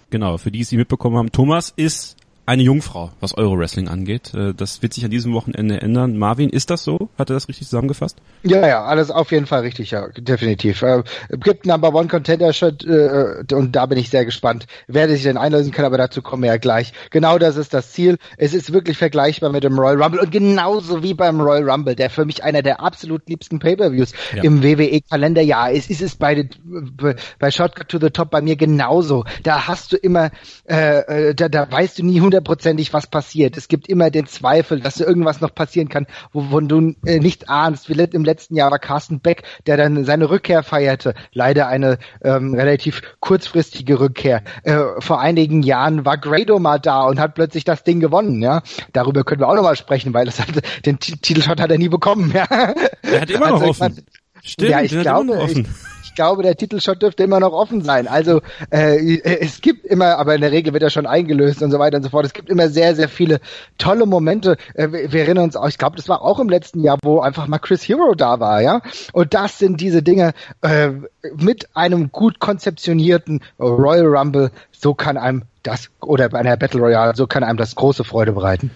Genau, 0.09 0.37
für 0.37 0.49
die, 0.49 0.59
die 0.59 0.63
es 0.63 0.71
mitbekommen 0.71 1.17
haben. 1.17 1.31
Thomas 1.31 1.71
ist 1.75 2.17
eine 2.49 2.63
Jungfrau, 2.63 3.11
was 3.19 3.37
Euro-Wrestling 3.37 3.89
angeht. 3.89 4.33
Äh, 4.33 4.55
das 4.55 4.81
wird 4.81 4.93
sich 4.95 5.05
an 5.05 5.11
diesem 5.11 5.33
Wochenende 5.33 5.81
ändern. 5.81 6.17
Marvin, 6.17 6.49
ist 6.49 6.71
das 6.71 6.83
so? 6.83 7.09
Hat 7.15 7.29
er 7.29 7.35
das 7.35 7.47
richtig 7.47 7.67
zusammengefasst? 7.67 8.17
Ja, 8.41 8.67
ja, 8.67 8.83
alles 8.83 9.11
auf 9.11 9.31
jeden 9.31 9.45
Fall 9.45 9.61
richtig, 9.61 9.91
ja, 9.91 10.07
definitiv. 10.17 10.81
Äh, 10.81 11.03
gibt 11.29 11.67
Number 11.67 11.93
One 11.93 12.07
Contender 12.07 12.51
Shot 12.51 12.83
äh, 12.83 13.43
und 13.53 13.73
da 13.73 13.85
bin 13.85 13.99
ich 13.99 14.09
sehr 14.09 14.25
gespannt, 14.25 14.65
wer 14.87 15.07
sich 15.07 15.21
denn 15.21 15.37
einlösen 15.37 15.71
kann, 15.71 15.85
aber 15.85 15.99
dazu 15.99 16.23
kommen 16.23 16.41
wir 16.41 16.49
ja 16.49 16.57
gleich. 16.57 16.91
Genau 17.11 17.37
das 17.37 17.55
ist 17.55 17.71
das 17.71 17.91
Ziel. 17.91 18.17
Es 18.37 18.55
ist 18.55 18.73
wirklich 18.73 18.97
vergleichbar 18.97 19.51
mit 19.51 19.63
dem 19.63 19.77
Royal 19.77 20.01
Rumble 20.01 20.19
und 20.19 20.31
genauso 20.31 21.03
wie 21.03 21.13
beim 21.13 21.39
Royal 21.39 21.69
Rumble, 21.69 21.95
der 21.95 22.09
für 22.09 22.25
mich 22.25 22.43
einer 22.43 22.63
der 22.63 22.81
absolut 22.81 23.29
liebsten 23.29 23.59
Pay-Per-Views 23.59 24.13
ja. 24.35 24.41
im 24.41 24.63
WWE-Kalender. 24.63 25.43
Ja, 25.43 25.69
es 25.69 25.87
ist 25.87 26.01
es 26.01 26.15
bei, 26.15 26.49
bei 27.37 27.51
Shotcut 27.51 27.89
to 27.89 27.99
the 27.99 28.09
Top 28.09 28.31
bei 28.31 28.41
mir 28.41 28.55
genauso. 28.55 29.25
Da 29.43 29.67
hast 29.67 29.91
du 29.91 29.97
immer, 29.97 30.31
äh, 30.63 31.35
da, 31.35 31.47
da 31.47 31.71
weißt 31.71 31.99
du 31.99 32.05
nie 32.05 32.17
100 32.17 32.38
hundertprozentig, 32.39 32.93
was 32.93 33.07
passiert. 33.07 33.57
Es 33.57 33.67
gibt 33.67 33.87
immer 33.87 34.09
den 34.09 34.25
Zweifel, 34.25 34.79
dass 34.79 34.99
irgendwas 34.99 35.41
noch 35.41 35.53
passieren 35.53 35.89
kann, 35.89 36.07
wovon 36.31 36.67
du 36.67 36.95
äh, 37.05 37.19
nicht 37.19 37.49
ahnst. 37.49 37.89
Wie 37.89 37.99
im 37.99 38.23
letzten 38.23 38.55
Jahr 38.55 38.71
war 38.71 38.79
Carsten 38.79 39.19
Beck, 39.19 39.43
der 39.67 39.77
dann 39.77 40.05
seine 40.05 40.29
Rückkehr 40.29 40.63
feierte. 40.63 41.13
Leider 41.33 41.67
eine 41.67 41.97
ähm, 42.23 42.53
relativ 42.53 43.01
kurzfristige 43.19 43.99
Rückkehr. 43.99 44.43
Äh, 44.63 44.79
vor 44.99 45.19
einigen 45.19 45.63
Jahren 45.63 46.05
war 46.05 46.17
Grado 46.17 46.59
mal 46.59 46.79
da 46.79 47.03
und 47.03 47.19
hat 47.19 47.35
plötzlich 47.35 47.65
das 47.65 47.83
Ding 47.83 47.99
gewonnen. 47.99 48.41
Ja, 48.41 48.61
darüber 48.93 49.23
können 49.23 49.41
wir 49.41 49.49
auch 49.49 49.55
noch 49.55 49.63
mal 49.63 49.75
sprechen, 49.75 50.13
weil 50.13 50.25
das 50.25 50.39
hat, 50.39 50.47
den 50.85 50.99
Titelshot 50.99 51.59
hat 51.59 51.71
er 51.71 51.77
nie 51.77 51.89
bekommen. 51.89 52.31
Ja? 52.33 52.45
Er 53.01 53.21
hat 53.21 53.29
immer 53.29 53.49
noch 53.49 53.61
also, 53.61 53.71
offen. 53.71 54.05
Stimmt, 54.41 54.71
ja, 54.71 54.81
ich 54.81 54.91
glaube, 54.91 55.45
ich, 55.51 55.65
ich 56.09 56.15
glaube, 56.15 56.41
der 56.41 56.57
Titelshot 56.57 57.03
dürfte 57.03 57.23
immer 57.23 57.39
noch 57.39 57.53
offen 57.53 57.81
sein. 57.81 58.07
Also 58.07 58.41
äh, 58.71 59.19
es 59.21 59.61
gibt 59.61 59.85
immer, 59.85 60.17
aber 60.17 60.33
in 60.33 60.41
der 60.41 60.51
Regel 60.51 60.73
wird 60.73 60.81
er 60.81 60.89
schon 60.89 61.05
eingelöst 61.05 61.61
und 61.61 61.69
so 61.69 61.77
weiter 61.77 61.97
und 61.97 62.03
so 62.03 62.09
fort. 62.09 62.25
Es 62.25 62.33
gibt 62.33 62.49
immer 62.49 62.67
sehr, 62.67 62.95
sehr 62.95 63.07
viele 63.07 63.39
tolle 63.77 64.07
Momente. 64.07 64.57
Äh, 64.73 64.89
wir 64.91 65.21
erinnern 65.21 65.43
uns 65.45 65.55
auch, 65.55 65.67
ich 65.67 65.77
glaube, 65.77 65.97
das 65.97 66.09
war 66.09 66.23
auch 66.23 66.39
im 66.39 66.49
letzten 66.49 66.81
Jahr, 66.81 66.97
wo 67.03 67.19
einfach 67.19 67.45
mal 67.45 67.59
Chris 67.59 67.87
Hero 67.87 68.15
da 68.15 68.39
war, 68.39 68.61
ja. 68.61 68.81
Und 69.13 69.35
das 69.35 69.59
sind 69.59 69.81
diese 69.81 70.01
Dinge 70.01 70.33
äh, 70.61 70.89
mit 71.35 71.69
einem 71.75 72.11
gut 72.11 72.39
konzeptionierten 72.39 73.41
Royal 73.59 74.07
Rumble. 74.07 74.49
So 74.71 74.95
kann 74.95 75.15
einem 75.15 75.43
das 75.61 75.89
oder 76.01 76.29
bei 76.29 76.39
einer 76.39 76.57
Battle 76.57 76.79
Royale, 76.79 77.13
so 77.15 77.27
kann 77.27 77.43
einem 77.43 77.57
das 77.57 77.75
große 77.75 78.03
Freude 78.03 78.31
bereiten. 78.31 78.71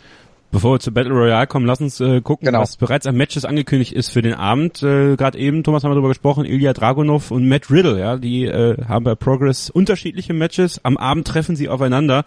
Bevor 0.53 0.75
wir 0.75 0.79
zu 0.79 0.91
Battle 0.91 1.11
Royale 1.11 1.47
kommen, 1.47 1.65
lass 1.65 1.81
uns 1.81 1.99
äh, 1.99 2.21
gucken, 2.21 2.45
genau. 2.45 2.61
was 2.61 2.77
bereits 2.77 3.07
an 3.07 3.17
Matches 3.17 3.43
angekündigt 3.43 3.91
ist 3.91 4.09
für 4.09 4.21
den 4.21 4.35
Abend. 4.35 4.83
Äh, 4.83 5.15
Gerade 5.15 5.39
eben, 5.39 5.63
Thomas, 5.63 5.83
haben 5.83 5.89
wir 5.89 5.95
darüber 5.95 6.09
gesprochen, 6.09 6.45
Ilya 6.45 6.73
Dragunov 6.73 7.31
und 7.31 7.47
Matt 7.49 7.71
Riddle, 7.71 7.99
ja, 7.99 8.17
die 8.17 8.45
äh, 8.45 8.77
haben 8.85 9.03
bei 9.03 9.15
Progress 9.15 9.71
unterschiedliche 9.71 10.33
Matches. 10.33 10.79
Am 10.85 10.95
Abend 10.97 11.27
treffen 11.27 11.55
sie 11.55 11.69
aufeinander. 11.69 12.23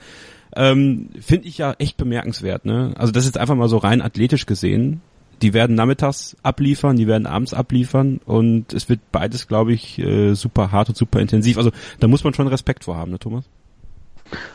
Ähm, 0.57 1.11
Finde 1.21 1.47
ich 1.47 1.59
ja 1.59 1.75
echt 1.79 1.99
bemerkenswert. 1.99 2.65
Ne? 2.65 2.95
Also 2.97 3.13
das 3.13 3.27
ist 3.27 3.39
einfach 3.39 3.55
mal 3.55 3.69
so 3.69 3.77
rein 3.77 4.03
athletisch 4.03 4.45
gesehen. 4.47 5.03
Die 5.41 5.55
werden 5.55 5.77
nachmittags 5.77 6.37
abliefern, 6.43 6.97
die 6.97 7.07
werden 7.07 7.29
abends 7.29 7.55
abliefern 7.55 8.21
und 8.25 8.73
es 8.73 8.89
wird 8.89 8.99
beides, 9.13 9.47
glaube 9.47 9.73
ich, 9.73 10.01
äh, 10.01 10.35
super 10.35 10.73
hart 10.73 10.89
und 10.89 10.97
super 10.97 11.21
intensiv. 11.21 11.59
Also 11.59 11.71
da 12.01 12.09
muss 12.09 12.25
man 12.25 12.35
schon 12.35 12.49
Respekt 12.49 12.83
vor 12.83 12.97
haben, 12.97 13.13
ne, 13.13 13.21
Thomas? 13.21 13.45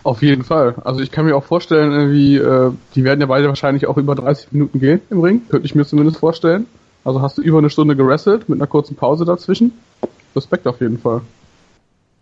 Auf 0.04 0.22
jeden 0.22 0.44
Fall. 0.44 0.76
Also 0.84 1.02
ich 1.02 1.12
kann 1.12 1.26
mir 1.26 1.36
auch 1.36 1.44
vorstellen, 1.44 2.12
wie 2.12 2.38
äh, 2.38 2.72
die 2.96 3.04
werden 3.04 3.22
ja 3.22 3.28
beide 3.28 3.48
wahrscheinlich 3.48 3.88
auch 3.88 3.98
über 3.98 4.16
30 4.16 4.52
Minuten 4.52 4.80
gehen 4.80 5.02
im 5.10 5.22
Ring, 5.22 5.42
könnte 5.50 5.66
ich 5.66 5.76
mir 5.76 5.86
zumindest 5.86 6.18
vorstellen. 6.18 6.66
Also 7.04 7.22
hast 7.22 7.38
du 7.38 7.42
über 7.42 7.58
eine 7.58 7.70
Stunde 7.70 7.96
gerasselt 7.96 8.48
mit 8.50 8.60
einer 8.60 8.68
kurzen 8.68 8.96
Pause 8.96 9.26
dazwischen. 9.26 9.74
Respekt 10.36 10.68
auf 10.68 10.80
jeden 10.82 11.00
Fall. 11.00 11.22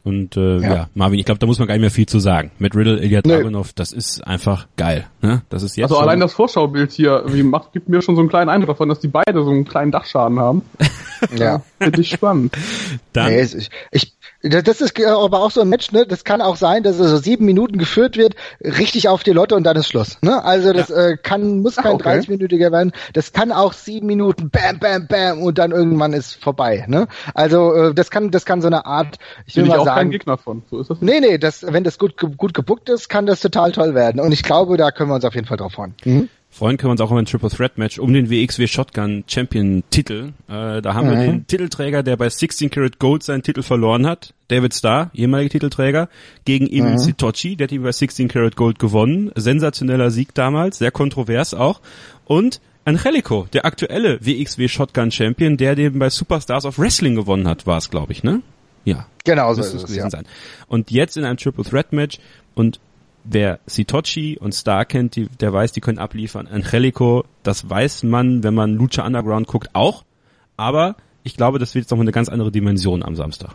Und 0.04 0.38
äh, 0.38 0.60
ja. 0.60 0.74
ja 0.74 0.90
Marvin, 0.96 1.20
ich 1.20 1.26
glaube, 1.26 1.40
da 1.40 1.46
muss 1.46 1.60
man 1.60 1.68
gar 1.68 1.76
nicht 1.76 1.82
mehr 1.82 1.92
viel 1.92 2.08
zu 2.08 2.20
sagen. 2.20 2.52
Mit 2.58 2.76
Riddle, 2.76 3.00
Ilya 3.04 3.22
Dragunov, 3.22 3.68
nee. 3.68 3.74
das 3.76 3.92
ist 3.92 4.26
einfach 4.26 4.68
geil. 4.78 5.08
Ne? 5.22 5.42
Das 5.50 5.62
ist 5.62 5.76
jetzt 5.76 5.92
also 5.92 6.00
allein 6.00 6.20
das 6.20 6.34
Vorschaubild 6.34 6.92
hier 6.92 7.24
wie 7.28 7.44
macht, 7.44 7.74
gibt 7.74 7.90
mir 7.90 8.02
schon 8.02 8.16
so 8.16 8.22
einen 8.22 8.30
kleinen 8.30 8.50
Eindruck 8.50 8.70
davon, 8.70 8.90
dass 8.90 9.00
die 9.00 9.10
beide 9.10 9.44
so 9.44 9.50
einen 9.50 9.66
kleinen 9.66 9.92
Dachschaden 9.92 10.40
haben. 10.40 10.62
ja. 11.36 11.62
Finde 11.80 12.02
ich 12.02 12.10
spannend. 12.10 12.56
Dann, 13.14 13.32
nee, 13.32 13.42
ich, 13.42 13.70
ich, 13.92 14.18
das 14.42 14.80
ist 14.80 15.00
aber 15.06 15.42
auch 15.42 15.52
so 15.52 15.62
ein 15.62 15.70
Match, 15.70 15.92
ne? 15.92 16.06
Das 16.08 16.24
kann 16.24 16.42
auch 16.42 16.56
sein, 16.56 16.84
dass 16.84 16.98
es 16.98 17.10
so 17.10 17.18
sieben 17.18 17.46
Minuten 17.46 17.78
geführt 17.78 18.16
wird, 18.16 18.36
richtig 18.64 19.10
auf 19.10 19.24
die 19.24 19.32
Lotte 19.32 19.56
und 19.56 19.64
dann 19.64 19.76
ist 19.76 19.88
Schluss. 19.88 20.18
Ne? 20.22 20.44
Also 20.44 20.72
das 20.72 20.90
ja. 20.90 21.10
äh, 21.10 21.18
kann, 21.18 21.60
muss 21.60 21.76
kein 21.76 21.96
okay. 21.96 22.20
30-minütiger 22.20 22.72
werden. 22.72 22.94
Das 23.14 23.34
kann 23.34 23.52
auch 23.52 23.74
sieben 23.74 24.08
Minuten, 24.08 24.50
bam, 24.50 24.80
bam, 24.80 25.08
bam, 25.08 25.42
und 25.42 25.58
dann 25.58 25.72
irgendwann 25.72 26.14
ist 26.14 26.42
vorbei. 26.42 26.86
Ne? 26.88 27.08
Also 27.34 27.74
äh, 27.74 27.94
das 27.94 28.12
kann, 28.12 28.32
das 28.32 28.46
kann 28.46 28.62
so 28.62 28.68
eine 28.68 28.86
Art, 28.86 29.18
ich 29.46 29.58
will 29.58 29.64
Bin 29.64 29.70
mal 29.70 29.76
ich 29.76 29.82
auch 29.82 29.86
sagen. 29.86 30.00
Kein 30.00 30.12
Gegner 30.12 30.38
von. 30.38 30.64
So 30.70 30.80
ist 30.80 30.90
das 30.90 31.02
nee, 31.02 31.20
nee, 31.20 31.38
das, 31.38 31.66
wenn 31.68 31.84
das 31.84 32.00
gut, 32.00 32.16
gut 32.18 32.54
gebuckt 32.54 32.88
ist, 32.90 33.10
kann 33.10 33.26
das 33.26 33.42
total 33.42 33.74
toll 33.74 33.94
werden. 33.94 34.22
Und 34.22 34.32
ich 34.32 34.44
glaube, 34.44 34.78
da 34.78 34.92
können 34.92 35.10
wir 35.10 35.16
uns 35.16 35.26
auf 35.26 35.36
jeden 35.36 35.48
Fall 35.48 35.58
drauf 35.58 35.74
freuen. 35.74 35.96
Mhm. 36.06 36.30
Freuen 36.52 36.78
können 36.78 36.90
wir 36.90 36.92
uns 36.94 37.02
auch 37.02 37.12
um 37.12 37.18
ein 37.18 37.26
Triple 37.26 37.50
Threat 37.50 37.78
Match 37.78 38.00
um 38.00 38.12
den 38.12 38.30
WXW 38.30 38.66
Shotgun 38.68 39.24
Champion 39.28 39.84
Titel. 39.92 40.34
Äh, 40.48 40.82
da 40.82 40.94
haben 40.96 41.08
mhm. 41.08 41.12
wir 41.12 41.18
den 41.20 41.48
Titelträger, 41.48 42.02
der 42.02 42.18
bei 42.18 42.28
16 42.28 42.72
Karat 42.72 42.98
Gold 42.98 43.22
seinen 43.24 43.44
Titel 43.44 43.62
verloren 43.62 44.08
hat. 44.08 44.34
David 44.48 44.74
Starr, 44.74 45.12
ehemaliger 45.14 45.52
Titelträger, 45.52 46.10
gegen 46.46 46.68
Emil 46.68 46.94
mhm. 46.94 46.98
Sitochi, 46.98 47.56
der 47.56 47.66
hat 47.66 47.72
ihn 47.72 47.84
bei 47.84 47.92
16 47.92 48.28
Karat 48.28 48.56
Gold 48.56 48.80
gewonnen. 48.80 49.32
Sensationeller 49.36 50.10
Sieg 50.10 50.34
damals, 50.34 50.80
sehr 50.80 50.92
kontrovers 50.92 51.54
auch. 51.54 51.82
Und 52.26 52.62
Angelico, 52.84 53.48
der 53.54 53.66
aktuelle 53.66 54.20
WXW 54.26 54.68
Shotgun 54.68 55.12
Champion, 55.12 55.56
der 55.56 55.76
den 55.76 56.00
bei 56.00 56.10
Superstars 56.10 56.66
of 56.66 56.80
Wrestling 56.80 57.16
gewonnen 57.16 57.48
hat, 57.48 57.68
war 57.68 57.78
es, 57.78 57.92
glaube 57.92 58.12
ich, 58.12 58.24
ne? 58.24 58.42
Ja. 58.86 59.06
Genau 59.24 59.54
so 59.54 59.62
ist 59.62 59.74
es 59.74 59.84
gewesen 59.84 59.98
ja. 59.98 60.10
sein. 60.10 60.26
Und 60.68 60.90
jetzt 60.90 61.16
in 61.16 61.26
einem 61.26 61.38
Triple 61.38 61.64
Threat 61.64 61.94
Match 61.94 62.18
und 62.56 62.80
wer 63.24 63.60
Sitochi 63.66 64.38
und 64.40 64.54
Star 64.54 64.86
kennt, 64.86 65.16
die, 65.16 65.28
der 65.28 65.54
weiß, 65.54 65.72
die 65.72 65.82
können 65.82 66.00
abliefern. 66.00 66.48
Angelico, 66.48 67.26
das 67.44 67.70
weiß 67.70 68.04
man, 68.04 68.44
wenn 68.44 68.54
man 68.54 68.76
Lucha 68.76 69.06
Underground 69.06 69.48
guckt, 69.48 69.70
auch. 69.74 70.04
Aber 70.58 70.96
ich 71.24 71.36
glaube, 71.36 71.60
das 71.60 71.76
wird 71.76 71.84
jetzt 71.84 71.92
noch 71.92 72.00
eine 72.00 72.12
ganz 72.12 72.30
andere 72.30 72.52
Dimension 72.52 73.04
am 73.04 73.16
Samstag. 73.16 73.52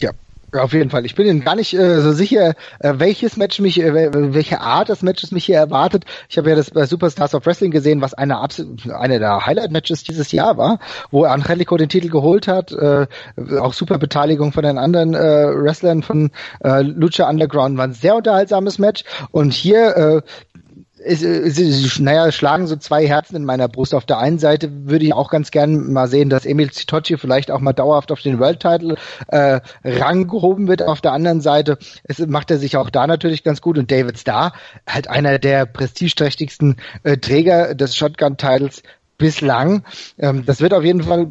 Ja, 0.00 0.12
auf 0.52 0.72
jeden 0.72 0.90
Fall. 0.90 1.04
Ich 1.04 1.14
bin 1.14 1.40
gar 1.44 1.56
nicht 1.56 1.74
äh, 1.74 2.00
so 2.00 2.12
sicher, 2.12 2.54
äh, 2.80 2.94
welches 2.96 3.36
Match 3.36 3.60
mich, 3.60 3.80
äh, 3.80 4.10
welche 4.12 4.60
Art 4.60 4.88
des 4.88 5.02
Matches 5.02 5.30
mich 5.30 5.44
hier 5.44 5.56
erwartet. 5.56 6.04
Ich 6.28 6.38
habe 6.38 6.50
ja 6.50 6.56
das 6.56 6.70
bei 6.70 6.86
Superstars 6.86 7.34
of 7.34 7.44
Wrestling 7.46 7.70
gesehen, 7.70 8.00
was 8.00 8.14
eine, 8.14 8.40
eine 8.40 9.18
der 9.18 9.46
Highlight-Matches 9.46 10.04
dieses 10.04 10.32
Jahr 10.32 10.56
war, 10.56 10.78
wo 11.10 11.24
Angelico 11.24 11.76
den 11.76 11.88
Titel 11.88 12.08
geholt 12.08 12.48
hat. 12.48 12.72
Äh, 12.72 13.06
auch 13.60 13.74
super 13.74 13.98
Beteiligung 13.98 14.52
von 14.52 14.62
den 14.62 14.78
anderen 14.78 15.14
äh, 15.14 15.18
Wrestlern 15.18 16.02
von 16.02 16.30
äh, 16.64 16.82
Lucha 16.82 17.28
Underground 17.28 17.76
war 17.76 17.84
ein 17.84 17.92
sehr 17.92 18.16
unterhaltsames 18.16 18.78
Match. 18.78 19.04
Und 19.30 19.52
hier 19.52 19.96
äh, 19.96 20.22
es, 21.00 21.22
es, 21.22 21.98
naja, 21.98 22.30
schlagen 22.32 22.66
so 22.66 22.76
zwei 22.76 23.06
Herzen 23.06 23.36
in 23.36 23.44
meiner 23.44 23.68
Brust. 23.68 23.94
Auf 23.94 24.06
der 24.06 24.18
einen 24.18 24.38
Seite 24.38 24.70
würde 24.86 25.04
ich 25.04 25.12
auch 25.12 25.30
ganz 25.30 25.50
gern 25.50 25.92
mal 25.92 26.08
sehen, 26.08 26.30
dass 26.30 26.46
Emil 26.46 26.70
Zitochi 26.70 27.16
vielleicht 27.16 27.50
auch 27.50 27.60
mal 27.60 27.72
dauerhaft 27.72 28.12
auf 28.12 28.20
den 28.20 28.38
World 28.38 28.60
Title 28.60 28.96
äh, 29.28 29.60
rangehoben 29.84 30.68
wird. 30.68 30.82
Auf 30.82 31.00
der 31.00 31.12
anderen 31.12 31.40
Seite 31.40 31.78
es 32.04 32.18
macht 32.26 32.50
er 32.50 32.58
sich 32.58 32.76
auch 32.76 32.90
da 32.90 33.06
natürlich 33.06 33.44
ganz 33.44 33.60
gut 33.60 33.78
und 33.78 33.90
David 33.90 34.18
Starr, 34.18 34.52
halt 34.88 35.08
einer 35.08 35.38
der 35.38 35.66
prestigeträchtigsten 35.66 36.76
äh, 37.02 37.16
Träger 37.16 37.74
des 37.74 37.96
Shotgun 37.96 38.36
Titles 38.36 38.82
bislang. 39.18 39.82
Ähm, 40.16 40.44
das 40.46 40.60
wird 40.60 40.72
auf 40.72 40.84
jeden 40.84 41.02
Fall, 41.02 41.26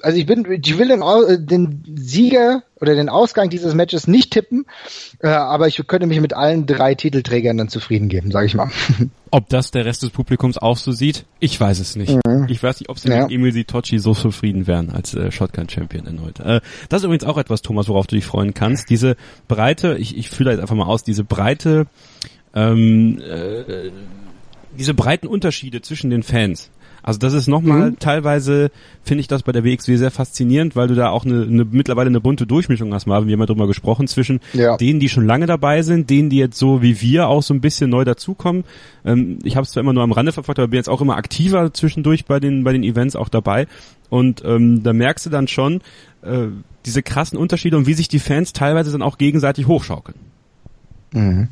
also 0.00 0.16
ich 0.16 0.24
bin, 0.24 0.46
ich 0.50 0.78
will 0.78 0.88
den, 0.88 1.02
äh, 1.02 1.38
den 1.38 1.82
Sieger 1.96 2.62
oder 2.80 2.94
den 2.94 3.08
Ausgang 3.08 3.50
dieses 3.50 3.74
Matches 3.74 4.06
nicht 4.06 4.30
tippen, 4.30 4.64
äh, 5.20 5.28
aber 5.28 5.66
ich 5.66 5.84
könnte 5.88 6.06
mich 6.06 6.20
mit 6.20 6.32
allen 6.32 6.66
drei 6.66 6.94
Titelträgern 6.94 7.58
dann 7.58 7.68
zufrieden 7.68 8.08
geben, 8.08 8.30
sage 8.30 8.46
ich 8.46 8.54
mal. 8.54 8.70
Ob 9.30 9.48
das 9.48 9.72
der 9.72 9.84
Rest 9.84 10.02
des 10.04 10.10
Publikums 10.10 10.56
auch 10.56 10.78
so 10.78 10.92
sieht, 10.92 11.26
ich 11.40 11.60
weiß 11.60 11.80
es 11.80 11.96
nicht. 11.96 12.14
Mhm. 12.24 12.46
Ich 12.48 12.62
weiß 12.62 12.80
nicht, 12.80 12.88
ob 12.88 12.98
sie 12.98 13.10
ja. 13.10 13.24
mit 13.24 13.32
Emil 13.32 13.52
Sitochi 13.52 13.98
so 13.98 14.14
zufrieden 14.14 14.66
wären 14.66 14.88
als 14.88 15.12
äh, 15.12 15.30
Shotgun-Champion 15.30 16.06
erneut. 16.06 16.40
Äh, 16.40 16.62
das 16.88 17.02
ist 17.02 17.04
übrigens 17.04 17.24
auch 17.24 17.36
etwas, 17.36 17.60
Thomas, 17.60 17.88
worauf 17.88 18.06
du 18.06 18.14
dich 18.16 18.24
freuen 18.24 18.54
kannst. 18.54 18.88
Diese 18.88 19.16
breite, 19.46 19.98
ich, 19.98 20.16
ich 20.16 20.30
fühle 20.30 20.52
jetzt 20.52 20.60
einfach 20.60 20.76
mal 20.76 20.86
aus, 20.86 21.02
diese 21.02 21.24
breite, 21.24 21.88
ähm, 22.54 23.20
äh, 23.20 23.90
diese 24.76 24.94
breiten 24.94 25.26
Unterschiede 25.26 25.82
zwischen 25.82 26.10
den 26.10 26.22
Fans. 26.22 26.70
Also 27.02 27.18
das 27.18 27.32
ist 27.32 27.46
nochmal 27.46 27.92
mhm. 27.92 27.98
teilweise, 27.98 28.70
finde 29.02 29.20
ich 29.20 29.28
das 29.28 29.42
bei 29.42 29.52
der 29.52 29.64
WXW 29.64 29.96
sehr 29.96 30.10
faszinierend, 30.10 30.76
weil 30.76 30.88
du 30.88 30.94
da 30.94 31.10
auch 31.10 31.24
eine, 31.24 31.42
eine 31.42 31.64
mittlerweile 31.64 32.08
eine 32.08 32.20
bunte 32.20 32.46
Durchmischung 32.46 32.92
hast, 32.92 33.06
Marvin, 33.06 33.28
wir 33.28 33.34
haben 33.34 33.40
ja 33.40 33.46
drüber 33.46 33.66
gesprochen, 33.66 34.08
zwischen 34.08 34.40
ja. 34.52 34.76
denen, 34.76 35.00
die 35.00 35.08
schon 35.08 35.24
lange 35.24 35.46
dabei 35.46 35.82
sind, 35.82 36.10
denen, 36.10 36.28
die 36.28 36.36
jetzt 36.36 36.58
so 36.58 36.82
wie 36.82 37.00
wir 37.00 37.28
auch 37.28 37.42
so 37.42 37.54
ein 37.54 37.60
bisschen 37.60 37.88
neu 37.88 38.04
dazukommen. 38.04 38.64
Ähm, 39.04 39.38
ich 39.42 39.56
habe 39.56 39.64
es 39.64 39.70
zwar 39.70 39.82
immer 39.82 39.92
nur 39.92 40.02
am 40.02 40.12
Rande 40.12 40.32
verfolgt, 40.32 40.58
aber 40.58 40.68
bin 40.68 40.78
jetzt 40.78 40.90
auch 40.90 41.00
immer 41.00 41.16
aktiver 41.16 41.72
zwischendurch 41.72 42.26
bei 42.26 42.40
den, 42.40 42.64
bei 42.64 42.72
den 42.72 42.82
Events 42.82 43.16
auch 43.16 43.28
dabei. 43.28 43.68
Und 44.10 44.42
ähm, 44.44 44.82
da 44.82 44.92
merkst 44.92 45.26
du 45.26 45.30
dann 45.30 45.48
schon 45.48 45.80
äh, 46.22 46.48
diese 46.84 47.02
krassen 47.02 47.38
Unterschiede 47.38 47.76
und 47.76 47.86
wie 47.86 47.94
sich 47.94 48.08
die 48.08 48.18
Fans 48.18 48.52
teilweise 48.52 48.90
dann 48.90 49.02
auch 49.02 49.18
gegenseitig 49.18 49.66
hochschaukeln. 49.66 50.18
Mhm. 51.12 51.48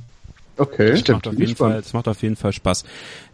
Okay, 0.59 0.91
das 0.91 1.09
macht, 1.09 1.29
auf 1.29 1.39
jeden 1.39 1.57
Fall, 1.57 1.75
das 1.83 1.93
macht 1.93 2.09
auf 2.09 2.23
jeden 2.23 2.37
Fall 2.37 2.53
Spaß. 2.53 2.85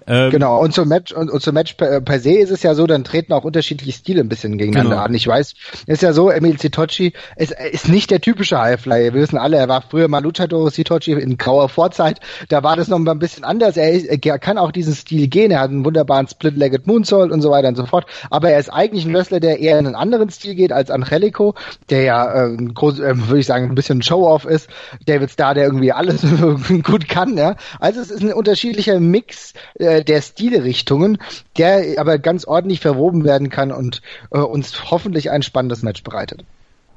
Ähm, 0.07 0.31
genau, 0.31 0.61
und 0.61 0.75
zum 0.75 0.89
Match, 0.89 1.13
und, 1.13 1.31
und 1.31 1.41
zum 1.41 1.55
Match 1.55 1.75
per, 1.75 2.01
per, 2.01 2.19
se 2.19 2.33
ist 2.33 2.51
es 2.51 2.63
ja 2.63 2.75
so, 2.75 2.87
dann 2.87 3.05
treten 3.05 3.33
auch 3.33 3.45
unterschiedliche 3.45 3.93
Stile 3.93 4.21
ein 4.21 4.29
bisschen 4.29 4.59
gegeneinander 4.59 4.97
genau. 4.97 5.05
an. 5.05 5.15
Ich 5.15 5.27
weiß, 5.27 5.55
ist 5.87 6.03
ja 6.03 6.13
so, 6.13 6.31
Emil 6.31 6.59
Sitochi 6.59 7.13
ist, 7.37 7.53
ist 7.53 7.89
nicht 7.89 8.11
der 8.11 8.21
typische 8.21 8.59
Highflyer. 8.59 9.15
Wir 9.15 9.23
wissen 9.23 9.39
alle, 9.39 9.59
er 9.59 9.69
war 9.69 9.83
früher 9.83 10.09
mal 10.09 10.23
Luchador 10.23 10.71
Sitochi 10.71 11.13
in 11.13 11.37
grauer 11.37 11.69
Vorzeit. 11.69 12.21
Da 12.49 12.63
war 12.63 12.77
das 12.77 12.89
noch 12.89 12.99
mal 12.99 13.13
ein 13.13 13.19
bisschen 13.19 13.45
anders. 13.45 13.77
Er, 13.77 13.93
ist, 13.93 14.07
er 14.07 14.39
kann 14.39 14.59
auch 14.59 14.73
diesen 14.73 14.95
Stil 14.95 15.29
gehen. 15.29 15.51
Er 15.51 15.61
hat 15.61 15.71
einen 15.71 15.85
wunderbaren 15.85 16.27
Split-Legged 16.27 16.87
Moonsault 16.87 17.31
und 17.31 17.41
so 17.41 17.51
weiter 17.51 17.69
und 17.69 17.77
so 17.77 17.87
fort. 17.87 18.07
Aber 18.31 18.51
er 18.51 18.59
ist 18.59 18.71
eigentlich 18.71 19.05
ein 19.05 19.15
Wrestler, 19.15 19.41
der 19.41 19.61
eher 19.61 19.79
in 19.79 19.87
einen 19.87 19.95
anderen 19.95 20.31
Stil 20.31 20.55
geht 20.55 20.73
als 20.73 20.91
Angelico, 20.91 21.55
der 21.91 22.03
ja, 22.03 22.47
äh, 22.47 22.57
groß, 22.57 22.99
äh, 22.99 23.29
würde 23.29 23.41
ich 23.41 23.47
sagen, 23.47 23.67
ein 23.67 23.75
bisschen 23.75 24.03
Show-Off 24.03 24.45
ist. 24.45 24.69
David 25.07 25.31
Starr, 25.31 25.55
der 25.55 25.65
irgendwie 25.65 25.93
alles 25.93 26.23
gut 26.83 27.09
kann. 27.09 27.37
Ja? 27.37 27.57
Also 27.79 28.01
es 28.01 28.11
ist 28.11 28.23
ein 28.23 28.33
unterschiedlicher 28.33 28.99
Mix 28.99 29.55
äh, 29.79 29.93
äh, 29.93 30.02
der 30.05 30.23
Stilrichtungen, 30.23 31.19
der 31.57 31.99
aber 31.99 32.19
ganz 32.19 32.45
ordentlich 32.45 32.81
verwoben 32.81 33.25
werden 33.25 33.51
kann 33.51 33.73
und 33.73 34.03
äh, 34.31 34.39
uns 34.39 34.91
hoffentlich 34.91 35.31
ein 35.31 35.43
spannendes 35.43 35.83
Match 35.83 36.03
bereitet. 36.03 36.45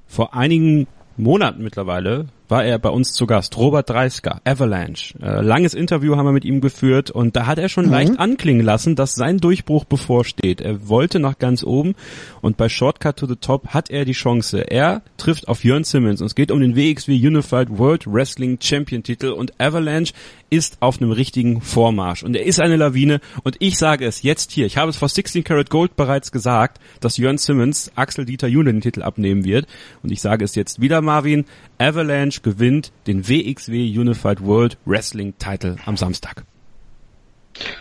Vor 0.08 0.34
einigen 0.34 0.88
Monaten 1.18 1.64
mittlerweile 1.64 2.28
war 2.48 2.64
er 2.64 2.80
bei 2.80 2.89
uns 2.89 3.14
zu 3.14 3.26
Gast. 3.26 3.58
Robert 3.58 3.89
Dreisker, 3.89 4.41
Avalanche. 4.43 5.14
Äh, 5.22 5.41
langes 5.41 5.74
Interview 5.74 6.16
haben 6.16 6.26
wir 6.26 6.32
mit 6.32 6.46
ihm 6.46 6.62
geführt 6.62 7.12
und 7.12 7.36
da 7.36 7.46
hat 7.46 7.60
er 7.60 7.70
schon 7.70 7.86
mhm. 7.86 7.91
leicht 7.91 8.20
anklingen 8.20 8.66
lassen, 8.66 8.96
dass 8.96 9.16
sein 9.16 9.38
Durchbruch 9.38 9.86
bevorsteht. 9.86 10.62
Er 10.62 10.88
wollte 10.88 11.20
nach 11.20 11.38
ganz 11.38 11.64
oben 11.64 11.96
und 12.41 12.58
bei 12.58 12.70
Shortcut 12.70 13.18
to 13.18 13.28
the 13.28 13.36
Top 13.36 13.70
hat 13.70 13.89
er 13.89 14.06
die 14.06 14.14
Chance. 14.14 14.60
Er 14.60 15.02
trifft 15.18 15.48
auf 15.48 15.64
Jörn 15.64 15.84
Simmons 15.84 16.22
und 16.22 16.28
es 16.28 16.36
geht 16.36 16.52
um 16.52 16.60
den 16.60 16.76
WXW 16.76 17.16
Unified 17.16 17.78
World 17.78 18.06
Wrestling 18.06 18.58
Champion 18.62 19.04
Titel 19.04 19.28
und 19.28 19.60
Avalanche 19.60 20.14
ist 20.50 20.78
auf 20.80 21.02
einem 21.02 21.12
richtigen 21.12 21.62
Vormarsch 21.62 22.24
und 22.24 22.36
er 22.36 22.46
ist 22.46 22.62
eine 22.62 22.76
Lawine 22.76 23.20
und 23.43 23.58
ich 23.60 23.78
sage 23.78 24.06
es 24.06 24.22
jetzt 24.22 24.52
hier, 24.52 24.66
ich 24.66 24.78
habe 24.78 24.89
es 24.89 24.98
vor 24.98 25.10
16 25.10 25.43
Karat 25.43 25.70
Gold 25.70 25.96
bereits 25.96 26.32
gesagt, 26.32 26.80
dass 27.00 27.18
Jörn 27.18 27.38
Simmons 27.38 27.91
Axel 27.96 28.26
Dieter 28.26 28.48
June 28.48 28.72
den 28.72 28.82
Titel 28.82 29.02
abnehmen 29.02 29.43
wird 29.43 29.68
und 30.04 30.12
ich 30.12 30.22
sage 30.22 30.46
es 30.46 30.56
jetzt 30.56 30.80
wieder 30.82 31.02
Marvin, 31.02 31.46
Avalanche 31.78 32.34
gewinnt 32.41 32.91
den 33.07 33.27
WXW 33.27 33.99
Unified 33.99 34.43
World 34.43 34.77
Wrestling 34.86 35.33
Title 35.38 35.77
am 35.86 35.97
Samstag. 35.97 36.43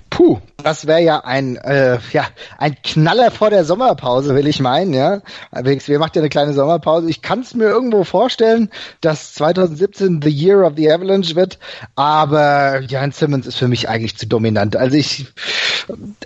Puh, 0.09 0.39
das 0.63 0.87
wäre 0.87 1.03
ja 1.03 1.25
ein 1.25 1.57
äh, 1.57 1.99
ja 2.13 2.27
ein 2.59 2.77
Knaller 2.85 3.33
vor 3.33 3.51
der 3.51 3.65
Sommerpause, 3.65 4.37
will 4.37 4.47
ich 4.47 4.61
meinen, 4.61 4.95
ja. 4.95 5.23
WXW 5.51 5.99
macht 5.99 6.15
ja 6.15 6.23
eine 6.23 6.29
kleine 6.29 6.53
Sommerpause. 6.53 7.11
Ich 7.11 7.23
kann 7.23 7.41
es 7.41 7.55
mir 7.55 7.65
irgendwo 7.65 8.05
vorstellen, 8.05 8.71
dass 9.01 9.35
2017 9.35 10.23
the 10.23 10.31
Year 10.31 10.65
of 10.65 10.75
the 10.77 10.91
Avalanche 10.91 11.35
wird, 11.35 11.59
aber 11.97 12.83
Jan 12.83 13.11
Simmons 13.11 13.49
ist 13.49 13.57
für 13.57 13.67
mich 13.67 13.89
eigentlich 13.89 14.17
zu 14.17 14.29
dominant. 14.29 14.77
Also 14.77 14.97
ich 14.97 15.27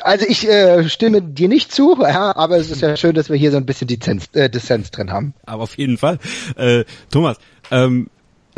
also 0.03 0.27
ich 0.29 0.47
äh, 0.47 0.89
stimme 0.89 1.23
dir 1.23 1.49
nicht 1.49 1.73
zu, 1.73 1.97
ja, 2.01 2.37
aber 2.37 2.59
es 2.59 2.71
ist 2.71 2.83
ja 2.83 2.97
schön, 2.97 3.15
dass 3.15 3.31
wir 3.31 3.37
hier 3.37 3.51
so 3.51 3.57
ein 3.57 3.67
bisschen 3.67 3.89
Dissens, 3.89 4.27
äh, 4.35 4.51
Dissens 4.51 4.91
drin 4.91 5.11
haben. 5.11 5.33
Aber 5.47 5.63
auf 5.63 5.79
jeden 5.79 5.97
Fall. 5.97 6.19
Äh, 6.57 6.85
Thomas, 7.11 7.39
ähm, 7.71 8.09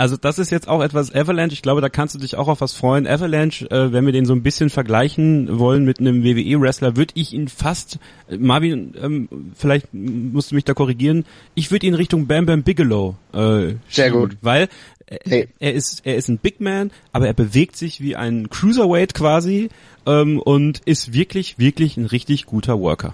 also 0.00 0.16
das 0.16 0.38
ist 0.38 0.48
jetzt 0.48 0.66
auch 0.66 0.82
etwas 0.82 1.14
Avalanche, 1.14 1.52
ich 1.52 1.60
glaube, 1.60 1.82
da 1.82 1.90
kannst 1.90 2.14
du 2.14 2.18
dich 2.18 2.34
auch 2.34 2.48
auf 2.48 2.62
was 2.62 2.72
freuen. 2.72 3.06
Avalanche, 3.06 3.70
äh, 3.70 3.92
wenn 3.92 4.06
wir 4.06 4.14
den 4.14 4.24
so 4.24 4.32
ein 4.32 4.42
bisschen 4.42 4.70
vergleichen 4.70 5.58
wollen 5.58 5.84
mit 5.84 6.00
einem 6.00 6.24
WWE-Wrestler, 6.24 6.96
würde 6.96 7.12
ich 7.16 7.34
ihn 7.34 7.48
fast, 7.48 7.98
äh, 8.30 8.38
Marvin, 8.38 8.94
ähm, 8.98 9.28
vielleicht 9.54 9.92
musst 9.92 10.52
du 10.52 10.54
mich 10.54 10.64
da 10.64 10.72
korrigieren, 10.72 11.26
ich 11.54 11.70
würde 11.70 11.86
ihn 11.86 11.92
Richtung 11.92 12.26
Bam 12.26 12.46
Bam 12.46 12.62
Bigelow 12.62 13.16
äh, 13.34 13.74
Sehr 13.90 14.10
gut. 14.10 14.38
Weil 14.40 14.68
äh, 15.04 15.18
hey. 15.28 15.48
er 15.58 15.74
ist 15.74 16.00
er 16.06 16.16
ist 16.16 16.28
ein 16.28 16.38
Big 16.38 16.62
Man, 16.62 16.92
aber 17.12 17.26
er 17.26 17.34
bewegt 17.34 17.76
sich 17.76 18.00
wie 18.00 18.16
ein 18.16 18.48
Cruiserweight 18.48 19.12
quasi 19.12 19.68
ähm, 20.06 20.40
und 20.40 20.80
ist 20.86 21.12
wirklich, 21.12 21.58
wirklich 21.58 21.98
ein 21.98 22.06
richtig 22.06 22.46
guter 22.46 22.80
Worker. 22.80 23.12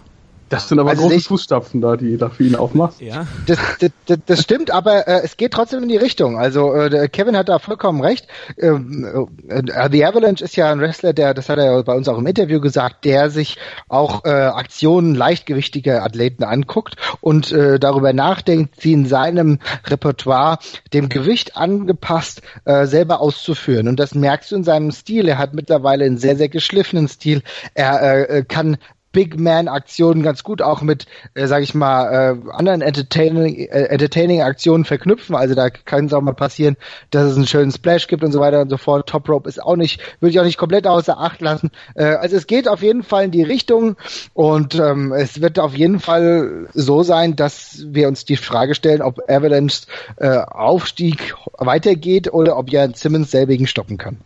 Das 0.48 0.68
sind 0.68 0.78
aber 0.78 0.90
also 0.90 1.08
große 1.08 1.20
Fußstapfen 1.20 1.80
da, 1.80 1.96
die 1.96 2.16
da 2.16 2.28
für 2.28 2.44
ihn 2.44 2.54
aufmacht. 2.54 3.00
Ja. 3.00 3.26
Das, 3.46 3.58
das, 4.06 4.18
das 4.26 4.40
stimmt, 4.40 4.70
aber 4.70 5.08
äh, 5.08 5.22
es 5.24 5.36
geht 5.36 5.52
trotzdem 5.52 5.82
in 5.82 5.88
die 5.88 5.96
Richtung. 5.96 6.38
Also 6.38 6.72
äh, 6.72 7.08
Kevin 7.08 7.36
hat 7.36 7.48
da 7.48 7.58
vollkommen 7.58 8.00
recht. 8.00 8.28
Ähm, 8.56 9.28
äh, 9.48 9.88
The 9.90 10.04
Avalanche 10.04 10.44
ist 10.44 10.54
ja 10.56 10.70
ein 10.70 10.80
Wrestler, 10.80 11.12
der, 11.12 11.34
das 11.34 11.48
hat 11.48 11.58
er 11.58 11.82
bei 11.82 11.94
uns 11.94 12.08
auch 12.08 12.18
im 12.18 12.26
Interview 12.26 12.60
gesagt, 12.60 13.04
der 13.04 13.30
sich 13.30 13.58
auch 13.88 14.24
äh, 14.24 14.30
Aktionen 14.30 15.16
leichtgewichtiger 15.16 16.04
Athleten 16.04 16.44
anguckt 16.44 16.94
und 17.20 17.50
äh, 17.50 17.80
darüber 17.80 18.12
nachdenkt, 18.12 18.80
sie 18.80 18.92
in 18.92 19.06
seinem 19.06 19.58
Repertoire 19.84 20.58
dem 20.92 21.08
Gewicht 21.08 21.56
angepasst 21.56 22.42
äh, 22.64 22.86
selber 22.86 23.20
auszuführen. 23.20 23.88
Und 23.88 23.98
das 23.98 24.14
merkst 24.14 24.52
du 24.52 24.56
in 24.56 24.64
seinem 24.64 24.92
Stil. 24.92 25.26
Er 25.28 25.38
hat 25.38 25.54
mittlerweile 25.54 26.04
einen 26.04 26.18
sehr, 26.18 26.36
sehr 26.36 26.48
geschliffenen 26.48 27.08
Stil. 27.08 27.42
Er 27.74 28.30
äh, 28.30 28.44
kann 28.44 28.76
Big 29.16 29.40
Man-Aktionen 29.40 30.22
ganz 30.22 30.44
gut 30.44 30.60
auch 30.60 30.82
mit, 30.82 31.06
äh, 31.32 31.46
sag 31.46 31.62
ich 31.62 31.74
mal, 31.74 32.12
äh, 32.12 32.50
anderen 32.52 32.82
Entertaining, 32.82 33.56
äh, 33.56 33.84
Entertaining-Aktionen 33.84 34.84
verknüpfen. 34.84 35.34
Also 35.34 35.54
da 35.54 35.70
kann 35.70 36.04
es 36.04 36.12
auch 36.12 36.20
mal 36.20 36.34
passieren, 36.34 36.76
dass 37.12 37.24
es 37.30 37.36
einen 37.36 37.46
schönen 37.46 37.72
Splash 37.72 38.08
gibt 38.08 38.22
und 38.22 38.32
so 38.32 38.40
weiter 38.40 38.60
und 38.60 38.68
so 38.68 38.76
fort. 38.76 39.08
Top 39.08 39.26
Rope 39.30 39.48
ist 39.48 39.62
auch 39.62 39.76
nicht, 39.76 40.02
würde 40.20 40.32
ich 40.32 40.38
auch 40.38 40.44
nicht 40.44 40.58
komplett 40.58 40.86
außer 40.86 41.18
Acht 41.18 41.40
lassen. 41.40 41.70
Äh, 41.94 42.04
also 42.04 42.36
es 42.36 42.46
geht 42.46 42.68
auf 42.68 42.82
jeden 42.82 43.02
Fall 43.02 43.24
in 43.24 43.30
die 43.30 43.42
Richtung 43.42 43.96
und 44.34 44.74
ähm, 44.74 45.14
es 45.14 45.40
wird 45.40 45.58
auf 45.58 45.72
jeden 45.72 45.98
Fall 45.98 46.68
so 46.74 47.02
sein, 47.02 47.36
dass 47.36 47.86
wir 47.86 48.08
uns 48.08 48.26
die 48.26 48.36
Frage 48.36 48.74
stellen, 48.74 49.00
ob 49.00 49.30
Avalanche 49.30 49.86
äh, 50.16 50.40
Aufstieg 50.40 51.34
weitergeht 51.56 52.34
oder 52.34 52.58
ob 52.58 52.68
Jan 52.68 52.92
Simmons 52.92 53.30
selbigen 53.30 53.66
stoppen 53.66 53.96
kann. 53.96 54.18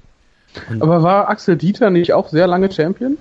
Aber 0.81 1.05
war 1.05 1.29
Axel 1.29 1.57
Dieter 1.57 1.91
nicht 1.91 2.13
auch 2.13 2.29
sehr 2.31 2.49
lange 2.49 2.73
Champion? 2.73 3.19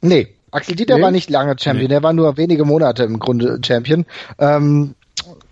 Nee, 0.00 0.28
Axel 0.52 0.76
Dieter 0.76 0.96
nee. 0.96 1.02
war 1.02 1.10
nicht 1.10 1.30
lange 1.30 1.56
Champion, 1.58 1.84
nee. 1.84 1.88
der 1.88 2.02
war 2.02 2.12
nur 2.12 2.36
wenige 2.36 2.64
Monate 2.64 3.02
im 3.04 3.18
Grunde 3.18 3.58
Champion. 3.64 4.04
Ähm, 4.38 4.94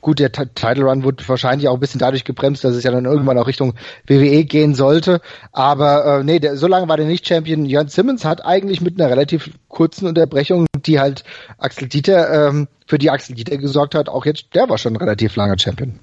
gut, 0.01 0.19
der 0.19 0.31
T 0.31 0.47
Title 0.55 0.85
Run 0.85 1.05
wurde 1.05 1.27
wahrscheinlich 1.27 1.69
auch 1.69 1.75
ein 1.75 1.81
bisschen 1.81 1.99
dadurch 1.99 2.25
gebremst, 2.25 2.65
dass 2.65 2.75
es 2.75 2.85
ja 2.85 2.91
dann 2.91 3.07
irgendwann 3.07 3.39
auch 3.39 3.47
Richtung 3.47 3.75
WWE 4.07 4.45
gehen 4.45 4.75
sollte. 4.75 5.21
Aber 5.53 6.21
äh, 6.21 6.25
nee, 6.25 6.39
der, 6.39 6.57
so 6.57 6.67
lange 6.67 6.89
war 6.89 6.97
der 6.97 7.07
nicht 7.07 7.27
Champion. 7.27 7.65
Jan 7.65 7.89
Simmons 7.89 8.25
hat 8.25 8.45
eigentlich 8.45 8.81
mit 8.81 9.01
einer 9.01 9.11
relativ 9.11 9.51
kurzen 9.69 10.07
Unterbrechung, 10.07 10.67
die 10.85 11.01
halt 11.01 11.25
Axel 11.59 11.89
Dieter, 11.89 12.49
ähm, 12.49 12.69
für 12.87 12.99
die 12.99 13.11
Axel 13.11 13.35
Dieter 13.35 13.57
gesorgt 13.57 13.95
hat, 13.95 14.09
auch 14.09 14.27
jetzt, 14.27 14.55
der 14.55 14.69
war 14.69 14.79
schon 14.79 14.97
relativ 14.97 15.35
langer 15.37 15.59
Champion. 15.59 15.99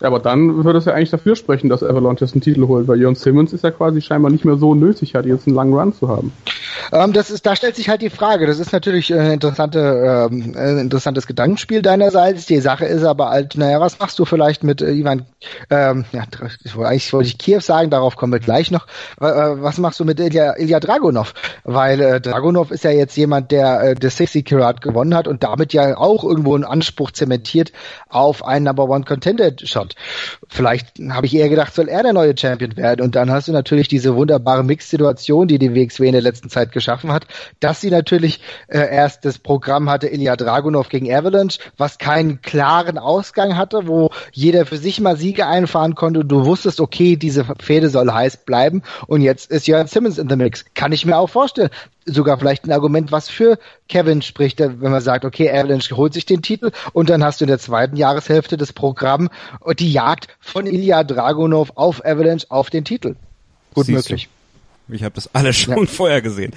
Ja, 0.00 0.06
aber 0.06 0.18
dann 0.18 0.64
würde 0.64 0.78
es 0.78 0.86
ja 0.86 0.94
eigentlich 0.94 1.10
dafür 1.10 1.36
sprechen, 1.36 1.68
dass 1.68 1.82
Avalanche 1.82 2.24
jetzt 2.24 2.32
einen 2.32 2.40
Titel 2.40 2.66
holt, 2.66 2.88
weil 2.88 3.00
Jon 3.00 3.14
Simmons 3.14 3.52
ist 3.52 3.64
ja 3.64 3.70
quasi 3.70 4.00
scheinbar 4.00 4.30
nicht 4.30 4.46
mehr 4.46 4.56
so 4.56 4.74
nötig 4.74 5.14
hat, 5.14 5.26
jetzt 5.26 5.46
einen 5.46 5.54
langen 5.54 5.74
Run 5.74 5.92
zu 5.92 6.08
haben. 6.08 6.32
Ähm, 6.92 7.12
das 7.12 7.30
ist, 7.30 7.46
da 7.46 7.56
stellt 7.56 7.76
sich 7.76 7.88
halt 7.88 8.02
die 8.02 8.10
Frage. 8.10 8.46
Das 8.46 8.58
ist 8.58 8.72
natürlich 8.72 9.12
ein 9.14 9.32
interessante, 9.32 10.28
ähm, 10.30 10.54
ein 10.56 10.78
interessantes 10.78 11.26
Gedankenspiel 11.26 11.82
deinerseits. 11.82 12.46
Die 12.46 12.60
Sache 12.60 12.86
ist 12.86 13.04
aber 13.04 13.30
halt, 13.30 13.56
naja, 13.56 13.80
was 13.80 13.98
machst 13.98 14.18
du 14.18 14.24
vielleicht 14.24 14.64
mit 14.64 14.82
äh, 14.82 14.92
Ivan, 14.92 15.26
ähm, 15.70 16.04
ja, 16.12 16.24
eigentlich 16.84 17.12
wollte 17.12 17.28
ich 17.28 17.38
Kiew 17.38 17.60
sagen, 17.60 17.90
darauf 17.90 18.16
kommen 18.16 18.32
wir 18.32 18.40
gleich 18.40 18.70
noch. 18.70 18.86
Äh, 19.20 19.24
was 19.24 19.78
machst 19.78 20.00
du 20.00 20.04
mit 20.04 20.18
Ilya, 20.20 20.56
Ilya 20.56 20.80
Dragunov? 20.80 21.34
Weil 21.64 22.00
äh, 22.00 22.20
Dragunov 22.20 22.70
ist 22.70 22.84
ja 22.84 22.90
jetzt 22.90 23.16
jemand, 23.16 23.50
der 23.50 23.80
äh, 23.82 23.94
das 23.94 24.16
60 24.16 24.44
Karat 24.44 24.80
gewonnen 24.80 25.14
hat 25.14 25.28
und 25.28 25.42
damit 25.42 25.72
ja 25.72 25.96
auch 25.96 26.24
irgendwo 26.24 26.54
einen 26.54 26.64
Anspruch 26.64 27.10
zementiert 27.12 27.72
auf 28.08 28.44
einen 28.44 28.64
Number 28.64 28.88
One 28.88 29.04
Contender 29.04 29.52
Shot. 29.62 29.94
Vielleicht 30.48 30.98
habe 31.10 31.26
ich 31.26 31.34
eher 31.34 31.48
gedacht, 31.48 31.74
soll 31.74 31.88
er 31.88 32.02
der 32.02 32.12
neue 32.12 32.36
Champion 32.36 32.76
werden. 32.76 33.02
Und 33.02 33.14
dann 33.14 33.30
hast 33.30 33.48
du 33.48 33.52
natürlich 33.52 33.88
diese 33.88 34.16
wunderbare 34.16 34.64
Mix-Situation, 34.64 35.48
die 35.48 35.58
die 35.58 35.74
WXW 35.74 36.06
in 36.06 36.12
der 36.12 36.22
letzten 36.22 36.50
Zeit 36.50 36.72
geschaffen 36.80 37.12
hat, 37.12 37.26
dass 37.60 37.80
sie 37.80 37.90
natürlich 37.90 38.40
äh, 38.68 38.78
erst 38.78 39.24
das 39.24 39.38
Programm 39.38 39.90
hatte 39.90 40.08
Ilya 40.08 40.36
Dragunov 40.36 40.88
gegen 40.88 41.12
Avalanche, 41.12 41.58
was 41.76 41.98
keinen 41.98 42.40
klaren 42.40 42.98
Ausgang 42.98 43.56
hatte, 43.56 43.86
wo 43.86 44.10
jeder 44.32 44.64
für 44.64 44.78
sich 44.78 45.00
mal 45.00 45.16
Siege 45.16 45.46
einfahren 45.46 45.94
konnte 45.94 46.20
und 46.20 46.28
du 46.28 46.46
wusstest, 46.46 46.80
okay, 46.80 47.16
diese 47.16 47.44
Fehde 47.60 47.90
soll 47.90 48.10
heiß 48.10 48.38
bleiben 48.38 48.82
und 49.06 49.20
jetzt 49.20 49.50
ist 49.50 49.66
Jörn 49.66 49.86
Simmons 49.86 50.18
in 50.18 50.28
the 50.28 50.36
Mix. 50.36 50.64
Kann 50.74 50.92
ich 50.92 51.04
mir 51.04 51.18
auch 51.18 51.28
vorstellen 51.28 51.70
sogar 52.06 52.38
vielleicht 52.38 52.64
ein 52.64 52.72
Argument, 52.72 53.12
was 53.12 53.28
für 53.28 53.58
Kevin 53.88 54.22
spricht, 54.22 54.58
wenn 54.58 54.78
man 54.80 55.02
sagt, 55.02 55.24
okay, 55.24 55.50
Avalanche 55.50 55.96
holt 55.96 56.14
sich 56.14 56.26
den 56.26 56.42
Titel 56.42 56.70
und 56.92 57.10
dann 57.10 57.22
hast 57.22 57.40
du 57.40 57.44
in 57.44 57.48
der 57.48 57.58
zweiten 57.58 57.96
Jahreshälfte 57.96 58.56
das 58.56 58.72
Programm 58.72 59.28
und 59.60 59.80
die 59.80 59.92
Jagd 59.92 60.28
von 60.40 60.66
Ilya 60.66 61.04
Dragunov 61.04 61.72
auf 61.74 62.04
Avalanche 62.04 62.46
auf 62.48 62.70
den 62.70 62.84
Titel. 62.84 63.16
Gut 63.74 63.86
Siehst 63.86 64.10
möglich. 64.10 64.24
Du. 64.24 64.39
Ich 64.92 65.02
habe 65.02 65.14
das 65.14 65.34
alles 65.34 65.56
schon 65.56 65.78
ja. 65.78 65.86
vorher 65.86 66.22
gesehen. 66.22 66.52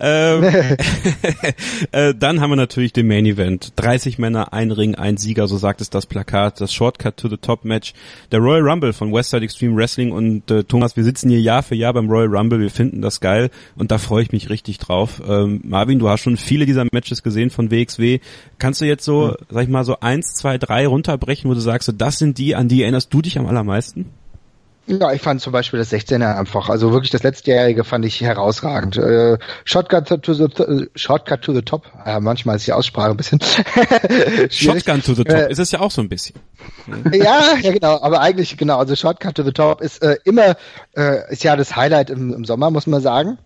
Ähm, 0.00 0.44
äh, 1.92 2.14
dann 2.14 2.40
haben 2.40 2.50
wir 2.50 2.56
natürlich 2.56 2.92
den 2.92 3.06
Main 3.06 3.26
Event. 3.26 3.72
30 3.76 4.18
Männer, 4.18 4.52
ein 4.52 4.70
Ring, 4.70 4.94
ein 4.94 5.16
Sieger, 5.16 5.46
so 5.46 5.56
sagt 5.56 5.80
es 5.80 5.90
das 5.90 6.06
Plakat. 6.06 6.60
Das 6.60 6.72
Shortcut 6.72 7.16
to 7.16 7.28
the 7.28 7.36
Top 7.36 7.64
Match. 7.64 7.92
Der 8.32 8.40
Royal 8.40 8.68
Rumble 8.68 8.92
von 8.92 9.12
Westside 9.12 9.44
Extreme 9.44 9.76
Wrestling. 9.76 10.12
Und 10.12 10.50
äh, 10.50 10.64
Thomas, 10.64 10.96
wir 10.96 11.04
sitzen 11.04 11.30
hier 11.30 11.40
Jahr 11.40 11.62
für 11.62 11.74
Jahr 11.74 11.92
beim 11.92 12.08
Royal 12.08 12.34
Rumble. 12.34 12.60
Wir 12.60 12.70
finden 12.70 13.02
das 13.02 13.20
geil 13.20 13.50
und 13.76 13.90
da 13.90 13.98
freue 13.98 14.22
ich 14.22 14.32
mich 14.32 14.50
richtig 14.50 14.78
drauf. 14.78 15.22
Ähm, 15.26 15.60
Marvin, 15.64 15.98
du 15.98 16.08
hast 16.08 16.20
schon 16.20 16.36
viele 16.36 16.66
dieser 16.66 16.86
Matches 16.92 17.22
gesehen 17.22 17.50
von 17.50 17.70
WXW. 17.70 18.20
Kannst 18.58 18.80
du 18.80 18.84
jetzt 18.84 19.04
so, 19.04 19.28
ja. 19.28 19.36
sag 19.50 19.64
ich 19.64 19.68
mal, 19.68 19.84
so 19.84 20.00
eins, 20.00 20.34
zwei, 20.34 20.58
drei 20.58 20.86
runterbrechen, 20.86 21.50
wo 21.50 21.54
du 21.54 21.60
sagst, 21.60 21.86
so, 21.86 21.92
das 21.92 22.18
sind 22.18 22.38
die, 22.38 22.54
an 22.54 22.68
die 22.68 22.82
erinnerst 22.82 23.12
du 23.12 23.22
dich 23.22 23.38
am 23.38 23.46
allermeisten? 23.46 24.06
Ja, 24.88 25.12
ich 25.12 25.20
fand 25.20 25.40
zum 25.40 25.52
Beispiel 25.52 25.80
das 25.80 25.92
16er 25.92 26.36
einfach, 26.38 26.68
also 26.68 26.92
wirklich 26.92 27.10
das 27.10 27.24
letztjährige 27.24 27.82
fand 27.82 28.04
ich 28.04 28.20
herausragend. 28.20 28.96
Äh, 28.96 29.36
Shotgun 29.64 30.04
to 30.04 30.32
the 30.32 30.44
äh, 30.44 30.86
Shotcut 30.94 31.42
to 31.42 31.52
the 31.52 31.62
top. 31.62 31.90
Ja, 32.06 32.20
manchmal 32.20 32.56
ist 32.56 32.68
die 32.68 32.72
Aussprache 32.72 33.10
ein 33.10 33.16
bisschen. 33.16 33.40
Shotgun 34.50 35.02
to 35.02 35.14
the 35.14 35.24
top 35.24 35.36
äh, 35.36 35.50
ist 35.50 35.58
es 35.58 35.72
ja 35.72 35.80
auch 35.80 35.90
so 35.90 36.02
ein 36.02 36.08
bisschen. 36.08 36.36
ja, 37.12 37.56
ja 37.60 37.72
genau, 37.72 38.00
aber 38.00 38.20
eigentlich 38.20 38.56
genau. 38.56 38.78
Also 38.78 38.94
Shotcut 38.94 39.34
to 39.34 39.42
the 39.42 39.52
top 39.52 39.80
ist 39.80 40.02
äh, 40.02 40.16
immer 40.24 40.56
äh, 40.96 41.32
ist 41.32 41.42
ja 41.42 41.56
das 41.56 41.74
Highlight 41.74 42.10
im, 42.10 42.32
im 42.32 42.44
Sommer, 42.44 42.70
muss 42.70 42.86
man 42.86 43.00
sagen. 43.00 43.38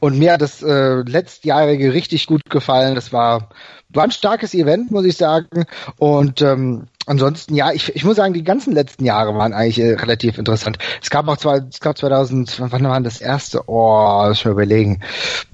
Und 0.00 0.18
mir 0.18 0.34
hat 0.34 0.42
das 0.42 0.62
äh, 0.62 1.02
letztjährige 1.02 1.92
richtig 1.92 2.26
gut 2.26 2.42
gefallen. 2.48 2.94
Das 2.94 3.12
war, 3.12 3.48
war 3.88 4.04
ein 4.04 4.10
starkes 4.10 4.54
Event, 4.54 4.90
muss 4.90 5.04
ich 5.04 5.16
sagen. 5.16 5.64
Und 5.98 6.42
ähm, 6.42 6.88
ansonsten, 7.06 7.54
ja, 7.54 7.72
ich, 7.72 7.94
ich 7.94 8.04
muss 8.04 8.16
sagen, 8.16 8.34
die 8.34 8.44
ganzen 8.44 8.72
letzten 8.72 9.04
Jahre 9.04 9.34
waren 9.34 9.52
eigentlich 9.52 9.80
äh, 9.80 9.94
relativ 9.94 10.38
interessant. 10.38 10.78
Es 11.00 11.10
gab 11.10 11.28
auch 11.28 11.36
zwei, 11.36 11.58
es 11.70 11.80
gab 11.80 11.96
2000, 11.96 12.60
wann 12.70 12.84
war 12.84 13.00
das 13.00 13.20
erste? 13.20 13.62
Oh, 13.68 14.24
das 14.26 14.40
schon 14.40 14.52
überlegen. 14.52 15.00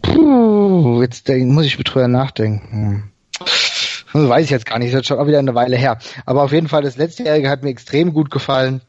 Puh, 0.00 1.02
jetzt 1.02 1.28
denk, 1.28 1.50
muss 1.52 1.66
ich 1.66 1.76
drüber 1.76 2.08
nachdenken. 2.08 3.12
Das 4.12 4.28
weiß 4.28 4.44
ich 4.44 4.50
jetzt 4.50 4.66
gar 4.66 4.78
nicht, 4.78 4.92
das 4.92 5.02
ist 5.02 5.06
schon 5.06 5.18
auch 5.18 5.26
wieder 5.26 5.38
eine 5.38 5.54
Weile 5.54 5.76
her. 5.76 5.98
Aber 6.26 6.42
auf 6.42 6.52
jeden 6.52 6.68
Fall, 6.68 6.82
das 6.82 6.96
letztejährige 6.96 7.48
hat 7.48 7.62
mir 7.62 7.70
extrem 7.70 8.12
gut 8.12 8.30
gefallen. 8.30 8.82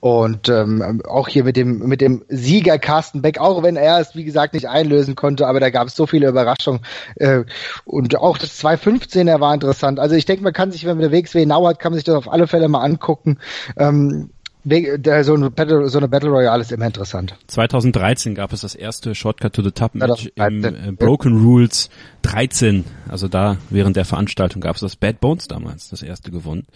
Und 0.00 0.48
ähm, 0.48 1.02
auch 1.08 1.28
hier 1.28 1.44
mit 1.44 1.56
dem 1.56 1.80
mit 1.80 2.00
dem 2.00 2.24
Sieger 2.28 2.78
Carsten 2.78 3.22
Beck, 3.22 3.38
auch 3.38 3.62
wenn 3.62 3.76
er 3.76 4.00
es 4.00 4.14
wie 4.14 4.24
gesagt 4.24 4.54
nicht 4.54 4.68
einlösen 4.68 5.14
konnte, 5.14 5.46
aber 5.46 5.60
da 5.60 5.70
gab 5.70 5.88
es 5.88 5.96
so 5.96 6.06
viele 6.06 6.28
Überraschungen. 6.28 6.80
Äh, 7.16 7.44
und 7.84 8.16
auch 8.16 8.38
das 8.38 8.62
215er 8.62 9.40
war 9.40 9.54
interessant. 9.54 9.98
Also 9.98 10.14
ich 10.14 10.24
denke, 10.24 10.42
man 10.42 10.52
kann 10.52 10.72
sich, 10.72 10.84
wenn 10.84 10.98
man 10.98 11.10
der 11.10 11.12
WXW 11.12 11.46
hat, 11.50 11.78
kann 11.78 11.92
man 11.92 11.98
sich 11.98 12.04
das 12.04 12.16
auf 12.16 12.32
alle 12.32 12.46
Fälle 12.46 12.68
mal 12.68 12.82
angucken. 12.82 13.38
Ähm, 13.76 14.30
so 14.64 15.34
eine, 15.34 15.50
Battle, 15.50 15.88
so 15.88 15.98
eine 15.98 16.08
Battle 16.08 16.30
Royale 16.30 16.60
ist 16.60 16.72
immer 16.72 16.86
interessant. 16.86 17.34
2013 17.46 18.34
gab 18.34 18.52
es 18.52 18.60
das 18.60 18.74
erste 18.74 19.14
Shortcut 19.14 19.54
to 19.54 19.62
the 19.62 19.70
Top 19.70 19.94
Match 19.94 20.30
im 20.34 20.64
äh, 20.64 20.92
Broken 20.92 21.42
Rules 21.42 21.88
13. 22.22 22.84
Also 23.08 23.28
da 23.28 23.56
während 23.70 23.96
der 23.96 24.04
Veranstaltung 24.04 24.60
gab 24.60 24.74
es 24.74 24.80
das 24.80 24.96
Bad 24.96 25.20
Bones 25.20 25.48
damals, 25.48 25.88
das 25.88 26.02
erste 26.02 26.30
gewonnen, 26.30 26.66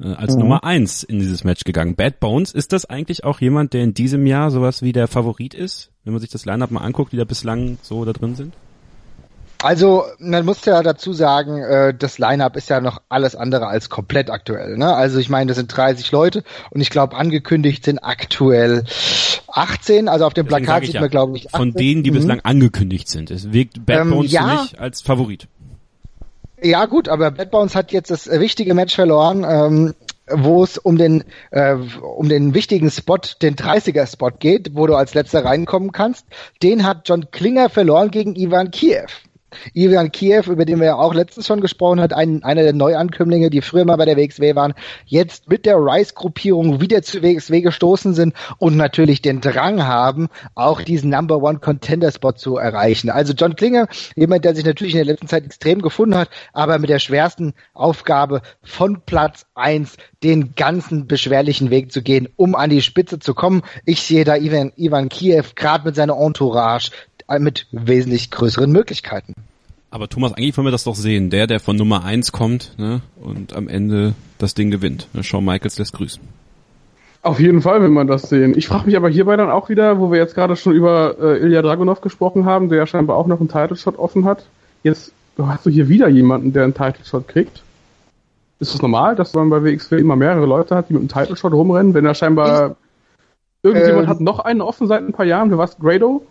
äh, 0.00 0.08
als 0.08 0.34
mhm. 0.34 0.40
Nummer 0.40 0.64
eins 0.64 1.02
in 1.02 1.18
dieses 1.18 1.44
Match 1.44 1.64
gegangen. 1.64 1.96
Bad 1.96 2.20
Bones, 2.20 2.52
ist 2.52 2.72
das 2.72 2.84
eigentlich 2.84 3.24
auch 3.24 3.40
jemand, 3.40 3.72
der 3.72 3.82
in 3.82 3.94
diesem 3.94 4.26
Jahr 4.26 4.50
sowas 4.50 4.82
wie 4.82 4.92
der 4.92 5.08
Favorit 5.08 5.54
ist, 5.54 5.90
wenn 6.04 6.12
man 6.12 6.20
sich 6.20 6.30
das 6.30 6.44
Lineup 6.46 6.70
mal 6.70 6.82
anguckt, 6.82 7.12
die 7.12 7.16
da 7.16 7.24
bislang 7.24 7.78
so 7.82 8.04
da 8.04 8.12
drin 8.12 8.36
sind? 8.36 8.54
Also, 9.64 10.04
man 10.18 10.44
muss 10.44 10.62
ja 10.66 10.82
dazu 10.82 11.14
sagen, 11.14 11.62
äh, 11.62 11.94
das 11.94 12.18
Line-Up 12.18 12.54
ist 12.54 12.68
ja 12.68 12.82
noch 12.82 13.00
alles 13.08 13.34
andere 13.34 13.66
als 13.66 13.88
komplett 13.88 14.28
aktuell. 14.28 14.76
Ne? 14.76 14.94
Also 14.94 15.18
ich 15.18 15.30
meine, 15.30 15.48
das 15.48 15.56
sind 15.56 15.74
30 15.74 16.12
Leute 16.12 16.44
und 16.68 16.82
ich 16.82 16.90
glaube, 16.90 17.16
angekündigt 17.16 17.82
sind 17.82 17.98
aktuell 18.00 18.84
18. 19.48 20.08
Also 20.08 20.26
auf 20.26 20.34
dem 20.34 20.44
Deswegen 20.44 20.66
Plakat 20.66 20.84
sieht 20.84 21.00
man, 21.00 21.08
glaube 21.08 21.38
ich, 21.38 21.46
18. 21.46 21.58
Von 21.58 21.72
denen, 21.72 22.02
die 22.02 22.10
mhm. 22.10 22.16
bislang 22.16 22.40
angekündigt 22.40 23.08
sind. 23.08 23.30
Es 23.30 23.54
wirkt 23.54 23.86
Bad 23.86 24.02
ähm, 24.02 24.10
Bones 24.10 24.32
ja, 24.32 24.42
für 24.42 24.62
mich 24.64 24.80
als 24.80 25.00
Favorit. 25.00 25.48
Ja 26.62 26.84
gut, 26.84 27.08
aber 27.08 27.30
Bad 27.30 27.50
Bones 27.50 27.74
hat 27.74 27.90
jetzt 27.90 28.10
das 28.10 28.28
wichtige 28.28 28.74
Match 28.74 28.94
verloren. 28.94 29.46
Ähm, 29.48 29.94
wo 30.30 30.62
es 30.62 30.76
um 30.76 30.98
den 30.98 31.24
äh, 31.52 31.74
um 31.74 32.28
den 32.28 32.52
wichtigen 32.52 32.90
Spot, 32.90 33.18
den 33.40 33.56
30er 33.56 34.10
Spot 34.10 34.30
geht, 34.38 34.74
wo 34.74 34.86
du 34.86 34.94
als 34.94 35.14
letzter 35.14 35.42
reinkommen 35.42 35.92
kannst. 35.92 36.26
Den 36.62 36.84
hat 36.84 37.08
John 37.08 37.30
Klinger 37.30 37.70
verloren 37.70 38.10
gegen 38.10 38.34
Ivan 38.34 38.70
Kiev. 38.70 39.22
Ivan 39.72 40.12
Kiev, 40.12 40.48
über 40.48 40.64
den 40.64 40.80
wir 40.80 40.86
ja 40.86 40.96
auch 40.96 41.14
letztens 41.14 41.46
schon 41.46 41.60
gesprochen 41.60 42.00
hat, 42.00 42.12
ein, 42.12 42.42
einer 42.44 42.62
der 42.62 42.72
Neuankömmlinge, 42.72 43.50
die 43.50 43.62
früher 43.62 43.84
mal 43.84 43.96
bei 43.96 44.04
der 44.04 44.16
WXW 44.16 44.54
waren, 44.54 44.74
jetzt 45.06 45.48
mit 45.48 45.66
der 45.66 45.76
Rice-Gruppierung 45.76 46.80
wieder 46.80 47.02
zu 47.02 47.22
WXW 47.22 47.60
gestoßen 47.60 48.14
sind 48.14 48.34
und 48.58 48.76
natürlich 48.76 49.22
den 49.22 49.40
Drang 49.40 49.86
haben, 49.86 50.28
auch 50.54 50.82
diesen 50.82 51.10
Number 51.10 51.42
One 51.42 51.58
Contender 51.58 52.10
Spot 52.12 52.32
zu 52.32 52.56
erreichen. 52.56 53.10
Also 53.10 53.32
John 53.32 53.56
Klinger, 53.56 53.88
jemand, 54.16 54.44
der 54.44 54.54
sich 54.54 54.64
natürlich 54.64 54.94
in 54.94 54.98
der 54.98 55.12
letzten 55.12 55.28
Zeit 55.28 55.44
extrem 55.44 55.82
gefunden 55.82 56.16
hat, 56.16 56.28
aber 56.52 56.78
mit 56.78 56.90
der 56.90 56.98
schwersten 56.98 57.54
Aufgabe 57.72 58.42
von 58.62 59.02
Platz 59.06 59.46
eins 59.54 59.96
den 60.22 60.54
ganzen 60.54 61.06
beschwerlichen 61.06 61.70
Weg 61.70 61.92
zu 61.92 62.02
gehen, 62.02 62.28
um 62.36 62.54
an 62.54 62.70
die 62.70 62.82
Spitze 62.82 63.18
zu 63.18 63.34
kommen. 63.34 63.62
Ich 63.84 64.02
sehe 64.02 64.24
da 64.24 64.36
Ivan, 64.36 64.72
Ivan 64.76 65.08
Kiev 65.08 65.54
gerade 65.54 65.84
mit 65.84 65.96
seiner 65.96 66.16
Entourage, 66.16 66.90
mit 67.38 67.66
wesentlich 67.72 68.30
größeren 68.30 68.70
Möglichkeiten. 68.70 69.34
Aber 69.90 70.08
Thomas, 70.08 70.32
eigentlich 70.32 70.56
wollen 70.56 70.66
wir 70.66 70.72
das 70.72 70.84
doch 70.84 70.96
sehen. 70.96 71.30
Der, 71.30 71.46
der 71.46 71.60
von 71.60 71.76
Nummer 71.76 72.04
eins 72.04 72.32
kommt 72.32 72.72
ne, 72.78 73.00
und 73.20 73.54
am 73.54 73.68
Ende 73.68 74.14
das 74.38 74.54
Ding 74.54 74.72
gewinnt. 74.72 75.08
Ne, 75.12 75.22
Shawn 75.22 75.44
Michaels 75.44 75.78
lässt 75.78 75.92
grüßen. 75.92 76.20
Auf 77.22 77.40
jeden 77.40 77.62
Fall 77.62 77.80
will 77.80 77.88
man 77.88 78.06
das 78.06 78.28
sehen. 78.28 78.58
Ich 78.58 78.66
frage 78.66 78.86
mich 78.86 78.96
aber 78.96 79.08
hierbei 79.08 79.36
dann 79.36 79.50
auch 79.50 79.68
wieder, 79.68 80.00
wo 80.00 80.10
wir 80.10 80.18
jetzt 80.18 80.34
gerade 80.34 80.56
schon 80.56 80.74
über 80.74 81.16
äh, 81.18 81.38
Ilya 81.38 81.62
Dragunov 81.62 82.00
gesprochen 82.00 82.44
haben, 82.44 82.68
der 82.68 82.78
ja 82.78 82.86
scheinbar 82.86 83.16
auch 83.16 83.26
noch 83.26 83.40
einen 83.40 83.48
Title-Shot 83.48 83.98
offen 83.98 84.24
hat. 84.24 84.44
Jetzt 84.82 85.12
hast 85.38 85.64
du 85.64 85.70
hier 85.70 85.88
wieder 85.88 86.08
jemanden, 86.08 86.52
der 86.52 86.64
einen 86.64 86.74
Title-Shot 86.74 87.28
kriegt. 87.28 87.62
Ist 88.58 88.68
es 88.68 88.72
das 88.72 88.82
normal, 88.82 89.16
dass 89.16 89.32
man 89.32 89.48
bei 89.48 89.62
WXW 89.62 89.96
immer 89.98 90.16
mehrere 90.16 90.44
Leute 90.44 90.74
hat, 90.76 90.90
die 90.90 90.94
mit 90.94 91.00
einem 91.00 91.08
Title-Shot 91.08 91.52
rumrennen, 91.52 91.94
wenn 91.94 92.04
er 92.04 92.14
scheinbar... 92.14 92.76
Ich, 93.62 93.70
irgendjemand 93.70 94.06
äh, 94.06 94.10
hat 94.10 94.20
noch 94.20 94.40
einen 94.40 94.60
offen 94.60 94.86
seit 94.88 95.02
ein 95.02 95.12
paar 95.12 95.24
Jahren, 95.24 95.50
du 95.50 95.56
warst 95.56 95.78
Grado? 95.78 96.26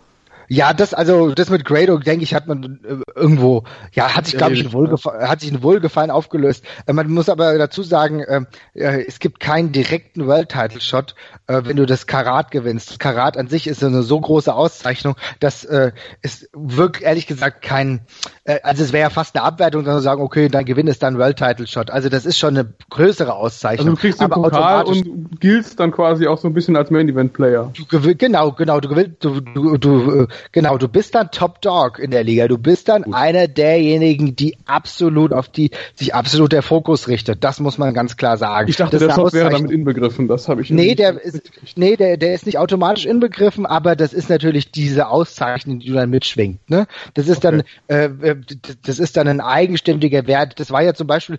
Ja, 0.48 0.72
das 0.72 0.94
also 0.94 1.30
das 1.30 1.50
mit 1.50 1.64
Grado, 1.64 1.98
denke 1.98 2.24
ich, 2.24 2.34
hat 2.34 2.46
man 2.46 2.80
äh, 2.84 3.18
irgendwo, 3.18 3.64
ja, 3.92 4.14
hat 4.14 4.26
sich 4.26 4.36
glaube 4.36 4.54
ich 4.54 4.64
ein 4.64 4.72
Wohlgefallen, 4.72 5.28
hat 5.28 5.40
sich 5.40 5.52
ein 5.52 5.62
Wohlgefallen 5.62 6.10
aufgelöst. 6.10 6.64
Äh, 6.86 6.92
man 6.92 7.10
muss 7.10 7.28
aber 7.28 7.56
dazu 7.58 7.82
sagen, 7.82 8.20
äh, 8.20 8.42
äh, 8.74 9.04
es 9.06 9.18
gibt 9.18 9.40
keinen 9.40 9.72
direkten 9.72 10.26
World 10.26 10.50
Title 10.50 10.80
Shot, 10.80 11.14
äh, 11.46 11.62
wenn 11.64 11.76
du 11.76 11.86
das 11.86 12.06
Karat 12.06 12.50
gewinnst. 12.50 12.98
Karat 12.98 13.36
an 13.36 13.48
sich 13.48 13.66
ist 13.66 13.82
eine 13.82 14.02
so 14.02 14.20
große 14.20 14.54
Auszeichnung, 14.54 15.16
dass 15.40 15.64
äh, 15.64 15.92
es 16.22 16.48
wirklich 16.52 17.04
ehrlich 17.04 17.26
gesagt 17.26 17.62
kein, 17.62 18.00
äh, 18.44 18.60
also 18.62 18.82
es 18.82 18.92
wäre 18.92 19.02
ja 19.02 19.10
fast 19.10 19.36
eine 19.36 19.44
Abwertung, 19.44 19.84
dann 19.84 19.96
zu 19.96 20.02
sagen, 20.02 20.22
okay, 20.22 20.48
dann 20.48 20.64
gewinnest 20.64 21.02
dann 21.02 21.18
World 21.18 21.38
Title 21.38 21.66
Shot. 21.66 21.90
Also 21.90 22.08
das 22.08 22.26
ist 22.26 22.38
schon 22.38 22.56
eine 22.56 22.72
größere 22.90 23.34
Auszeichnung. 23.34 23.88
Also 23.88 23.96
du 23.96 24.00
kriegst 24.00 24.20
den 24.20 24.32
aber 24.32 24.42
Pokal 24.42 24.84
und 24.84 25.40
giltst 25.40 25.80
dann 25.80 25.90
quasi 25.90 26.26
auch 26.26 26.38
so 26.38 26.48
ein 26.48 26.54
bisschen 26.54 26.76
als 26.76 26.90
Main 26.90 27.08
Event 27.08 27.32
Player. 27.32 27.72
Du, 27.74 28.14
genau, 28.14 28.52
genau, 28.52 28.80
du 28.80 28.88
gewinnst, 28.88 29.16
du, 29.20 29.40
du, 29.40 29.76
du 29.78 30.26
Genau, 30.52 30.78
du 30.78 30.88
bist 30.88 31.14
dann 31.14 31.30
Top 31.30 31.60
Dog 31.60 31.98
in 31.98 32.10
der 32.10 32.24
Liga. 32.24 32.48
Du 32.48 32.58
bist 32.58 32.88
dann 32.88 33.02
Gut. 33.02 33.14
einer 33.14 33.48
derjenigen, 33.48 34.36
die 34.36 34.56
absolut 34.66 35.32
auf 35.32 35.48
die 35.48 35.70
sich 35.94 36.14
absolut 36.14 36.52
der 36.52 36.62
Fokus 36.62 37.08
richtet. 37.08 37.44
Das 37.44 37.60
muss 37.60 37.78
man 37.78 37.94
ganz 37.94 38.16
klar 38.16 38.36
sagen. 38.36 38.68
Ich 38.68 38.76
dachte, 38.76 38.98
das 38.98 39.06
der 39.06 39.14
Top 39.16 39.32
wäre 39.32 39.50
damit 39.50 39.70
inbegriffen. 39.70 40.28
Das 40.28 40.48
habe 40.48 40.62
ich 40.62 40.70
Nee, 40.70 40.94
der 40.94 41.22
ist 41.22 41.42
nee, 41.76 41.96
der 41.96 42.16
der 42.16 42.34
ist 42.34 42.46
nicht 42.46 42.58
automatisch 42.58 43.06
inbegriffen, 43.06 43.66
aber 43.66 43.96
das 43.96 44.12
ist 44.12 44.28
natürlich 44.28 44.70
diese 44.70 45.08
Auszeichnung, 45.08 45.80
die 45.80 45.88
du 45.88 45.94
dann 45.94 46.10
mitschwingt. 46.10 46.70
Ne? 46.70 46.86
Das 47.14 47.28
ist 47.28 47.44
okay. 47.44 47.62
dann 47.88 48.12
äh, 48.22 48.36
das 48.82 48.98
ist 48.98 49.16
dann 49.16 49.28
ein 49.28 49.40
eigenständiger 49.40 50.26
Wert. 50.26 50.60
Das 50.60 50.70
war 50.70 50.82
ja 50.82 50.94
zum 50.94 51.06
Beispiel 51.06 51.38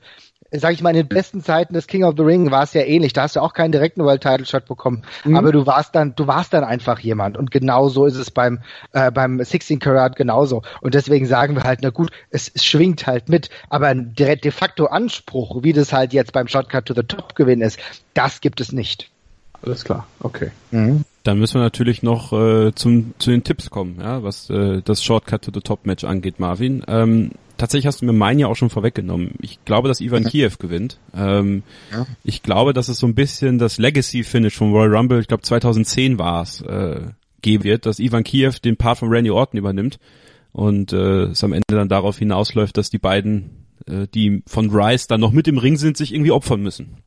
sag 0.52 0.74
ich 0.74 0.82
mal, 0.82 0.92
in 0.92 0.98
den 0.98 1.08
besten 1.08 1.42
Zeiten 1.42 1.74
des 1.74 1.88
King 1.88 2.04
of 2.04 2.16
the 2.18 2.24
Ring 2.24 2.52
war 2.52 2.64
es 2.64 2.74
ja 2.74 2.82
ähnlich. 2.82 3.14
Da 3.14 3.24
hast 3.24 3.36
du 3.36 3.42
auch 3.42 3.54
keinen 3.54 3.72
direkten 3.72 4.04
World 4.04 4.22
Title 4.22 4.46
Shot 4.46 4.66
bekommen, 4.66 5.04
mhm. 5.24 5.36
aber 5.36 5.52
du 5.52 5.66
warst 5.66 5.96
dann, 5.96 6.16
du 6.16 6.28
warst 6.28 6.54
dann 6.54 6.64
einfach 6.64 7.00
jemand. 7.00 7.38
Und 7.38 7.52
genau 7.52 7.90
so 7.90 8.06
ist 8.06 8.16
es 8.16 8.32
beim 8.32 8.60
äh, 8.92 9.12
beim 9.12 9.44
16 9.44 9.80
Karat 9.80 10.16
genauso. 10.16 10.62
Und 10.82 10.94
deswegen 10.94 11.26
sagen 11.26 11.56
wir 11.56 11.64
halt, 11.64 11.80
na 11.82 11.90
gut, 11.90 12.12
es, 12.30 12.52
es 12.54 12.64
schwingt 12.66 13.08
halt 13.08 13.30
mit, 13.30 13.50
aber 13.70 13.88
ein 13.88 14.14
de, 14.16 14.36
de 14.36 14.52
facto 14.52 14.86
Anspruch, 14.86 15.64
wie 15.64 15.74
das 15.74 15.94
halt 15.94 16.14
jetzt 16.14 16.32
beim 16.32 16.48
Shotcut 16.48 16.86
to 16.86 16.94
the 16.94 17.04
Top 17.04 17.36
Gewinn 17.36 17.62
ist, 17.62 17.80
das 18.14 18.42
gibt 18.42 18.62
es 18.62 18.72
nicht. 18.72 19.10
Alles 19.62 19.84
klar, 19.84 20.06
okay. 20.20 20.52
Mhm. 20.72 21.06
Dann 21.24 21.40
müssen 21.40 21.56
wir 21.56 21.64
natürlich 21.64 22.04
noch 22.04 22.34
äh, 22.34 22.72
zum, 22.76 23.16
zu 23.18 23.32
den 23.32 23.44
Tipps 23.44 23.72
kommen, 23.72 23.98
ja, 24.00 24.22
was 24.22 24.50
äh, 24.52 24.82
das 24.84 25.04
Shortcut 25.04 25.42
to 25.42 25.52
the 25.52 25.62
Top 25.62 25.88
Match 25.88 26.04
angeht, 26.04 26.40
Marvin. 26.40 26.84
Ähm, 26.88 27.32
tatsächlich 27.58 27.88
hast 27.88 28.02
du 28.02 28.06
mir 28.06 28.14
meinen 28.14 28.40
ja 28.40 28.48
auch 28.48 28.56
schon 28.56 28.70
vorweggenommen. 28.70 29.36
Ich 29.42 29.64
glaube, 29.66 29.88
dass 29.88 30.02
Ivan 30.02 30.26
Kiev 30.26 30.58
gewinnt. 30.58 30.98
Ähm, 31.16 31.64
ja. 31.92 32.06
Ich 32.24 32.44
glaube, 32.44 32.74
dass 32.74 32.88
es 32.88 32.98
so 32.98 33.08
ein 33.08 33.16
bisschen 33.16 33.58
das 33.58 33.78
Legacy-Finish 33.78 34.56
vom 34.56 34.74
Royal 34.74 34.96
Rumble, 34.96 35.20
ich 35.20 35.28
glaube 35.28 35.44
2010 35.44 36.20
war 36.20 36.42
es, 36.42 36.62
äh, 36.62 37.02
geben 37.42 37.64
wird, 37.64 37.86
dass 37.86 38.00
Ivan 38.00 38.24
Kiev 38.24 38.60
den 38.60 38.78
Part 38.78 39.00
von 39.00 39.10
Randy 39.10 39.32
Orton 39.32 39.60
übernimmt 39.60 40.00
und 40.52 40.94
äh, 40.94 41.26
es 41.26 41.44
am 41.44 41.54
Ende 41.54 41.76
dann 41.76 41.90
darauf 41.90 42.18
hinausläuft, 42.18 42.78
dass 42.78 42.90
die 42.90 42.98
beiden, 42.98 43.68
äh, 43.88 44.08
die 44.14 44.42
von 44.48 44.70
Rice 44.72 45.08
dann 45.08 45.22
noch 45.22 45.32
mit 45.32 45.48
im 45.48 45.58
Ring 45.58 45.78
sind, 45.78 45.98
sich 45.98 46.14
irgendwie 46.14 46.32
opfern 46.32 46.62
müssen. 46.62 46.98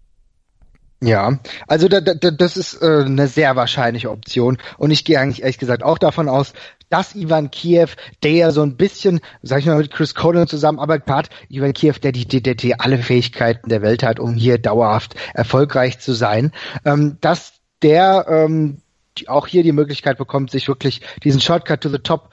Ja, 1.00 1.38
also 1.68 1.88
da, 1.88 2.00
da, 2.00 2.14
das 2.14 2.56
ist 2.56 2.82
äh, 2.82 3.04
eine 3.04 3.28
sehr 3.28 3.54
wahrscheinliche 3.54 4.10
Option 4.10 4.58
und 4.78 4.90
ich 4.90 5.04
gehe 5.04 5.20
eigentlich 5.20 5.42
ehrlich 5.42 5.58
gesagt 5.58 5.84
auch 5.84 5.98
davon 5.98 6.28
aus, 6.28 6.54
dass 6.90 7.14
Ivan 7.14 7.50
Kiev, 7.50 7.96
der 8.22 8.32
ja 8.32 8.50
so 8.50 8.62
ein 8.62 8.76
bisschen, 8.76 9.20
sag 9.42 9.60
ich 9.60 9.66
mal, 9.66 9.78
mit 9.78 9.90
Chris 9.90 10.14
Conan 10.14 10.46
zusammenarbeitet 10.46 11.08
hat, 11.10 11.30
Ivan 11.48 11.72
Kiev, 11.72 11.98
der 11.98 12.12
die, 12.12 12.26
die 12.26 12.80
alle 12.80 12.98
Fähigkeiten 12.98 13.68
der 13.68 13.82
Welt 13.82 14.02
hat, 14.02 14.20
um 14.20 14.34
hier 14.34 14.58
dauerhaft 14.58 15.14
erfolgreich 15.34 15.98
zu 15.98 16.12
sein, 16.12 16.52
ähm, 16.84 17.18
dass 17.20 17.54
der 17.82 18.26
ähm, 18.28 18.78
auch 19.26 19.46
hier 19.46 19.62
die 19.62 19.72
Möglichkeit 19.72 20.18
bekommt, 20.18 20.50
sich 20.50 20.68
wirklich 20.68 21.00
diesen 21.24 21.40
Shortcut 21.40 21.80
to 21.80 21.88
the 21.88 21.98
Top, 21.98 22.30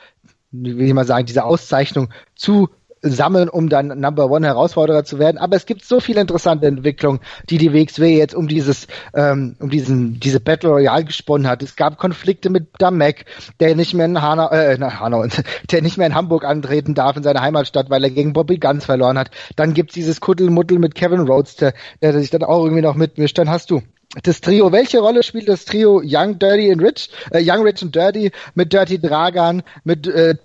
wie 0.52 0.86
ich 0.86 0.94
mal 0.94 1.06
sagen, 1.06 1.26
diese 1.26 1.44
Auszeichnung 1.44 2.10
zu 2.36 2.70
sammeln, 3.10 3.50
um 3.50 3.70
dann 3.70 3.88
Number 4.00 4.30
One 4.30 4.46
Herausforderer 4.46 5.04
zu 5.04 5.20
werden. 5.20 5.38
Aber 5.38 5.56
es 5.56 5.66
gibt 5.66 5.84
so 5.84 6.00
viele 6.00 6.22
interessante 6.22 6.68
Entwicklungen, 6.68 7.20
die 7.50 7.58
die 7.58 7.74
WXW 7.74 8.18
jetzt 8.18 8.36
um 8.36 8.48
dieses, 8.48 8.88
ähm, 9.14 9.56
um 9.60 9.70
diesen, 9.70 10.20
diese 10.20 10.40
Battle 10.40 10.70
Royale 10.70 11.06
gesponnen 11.06 11.48
hat. 11.48 11.64
Es 11.64 11.76
gab 11.76 11.98
Konflikte 11.98 12.50
mit 12.50 12.68
Damek, 12.80 13.26
der 13.60 13.76
nicht 13.76 13.94
mehr 13.94 14.06
in 14.06 14.22
Hanau, 14.22 14.50
äh, 14.50 14.78
na, 14.80 15.00
Hanau, 15.00 15.26
der 15.72 15.82
nicht 15.82 15.98
mehr 15.98 16.08
in 16.08 16.16
Hamburg 16.16 16.46
antreten 16.46 16.94
darf 16.94 17.18
in 17.18 17.24
seiner 17.24 17.42
Heimatstadt, 17.42 17.90
weil 17.90 18.04
er 18.04 18.10
gegen 18.10 18.34
Bobby 18.34 18.58
Guns 18.58 18.86
verloren 18.86 19.18
hat. 19.18 19.32
Dann 19.56 19.74
gibt's 19.74 19.94
dieses 19.94 20.22
Kuddelmuddel 20.22 20.80
mit 20.80 20.96
Kevin 20.96 21.22
Roadster, 21.22 21.74
der 22.02 22.14
sich 22.14 22.30
dann 22.30 22.44
auch 22.44 22.64
irgendwie 22.64 22.82
noch 22.82 22.96
mitmischt. 22.96 23.38
Dann 23.38 23.50
hast 23.50 23.72
du 23.72 23.82
das 24.24 24.42
Trio, 24.42 24.72
welche 24.72 25.00
Rolle 25.00 25.24
spielt 25.24 25.50
das 25.50 25.66
Trio 25.66 26.02
Young, 26.04 26.40
Dirty 26.40 26.72
and 26.72 26.82
Rich? 26.82 27.10
Äh, 27.32 27.42
Young, 27.44 27.64
Rich 27.64 27.84
und 27.84 27.96
Dirty 27.96 28.32
mit 28.54 28.72
Dirty 28.72 29.00
Dragan, 29.00 29.64
mit 29.84 30.08
äh, 30.08 30.36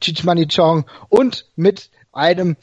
Chichmani 0.00 0.46
Chong 0.48 0.84
und 1.08 1.46
mit 1.56 1.90
einem 2.12 2.56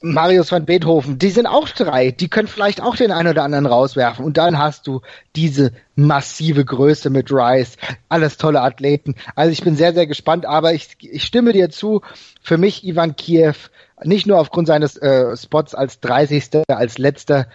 Marius 0.00 0.50
van 0.50 0.64
Beethoven, 0.64 1.18
die 1.18 1.30
sind 1.30 1.46
auch 1.46 1.68
drei, 1.68 2.10
die 2.10 2.28
können 2.28 2.48
vielleicht 2.48 2.80
auch 2.80 2.96
den 2.96 3.12
einen 3.12 3.28
oder 3.28 3.44
anderen 3.44 3.66
rauswerfen 3.66 4.24
und 4.24 4.36
dann 4.36 4.58
hast 4.58 4.86
du 4.86 5.02
diese 5.36 5.72
massive 5.94 6.64
Größe 6.64 7.10
mit 7.10 7.30
Rice, 7.30 7.76
alles 8.08 8.38
tolle 8.38 8.62
Athleten. 8.62 9.14
Also 9.34 9.52
ich 9.52 9.62
bin 9.62 9.76
sehr, 9.76 9.94
sehr 9.94 10.06
gespannt, 10.06 10.46
aber 10.46 10.74
ich, 10.74 10.96
ich 11.00 11.24
stimme 11.24 11.52
dir 11.52 11.70
zu, 11.70 12.02
für 12.42 12.58
mich 12.58 12.84
Ivan 12.84 13.16
Kiev 13.16 13.70
nicht 14.02 14.26
nur 14.26 14.38
aufgrund 14.40 14.66
seines 14.66 14.96
äh, 14.96 15.36
Spots 15.36 15.74
als 15.74 16.00
30. 16.00 16.64
als 16.68 16.98
letzter 16.98 17.46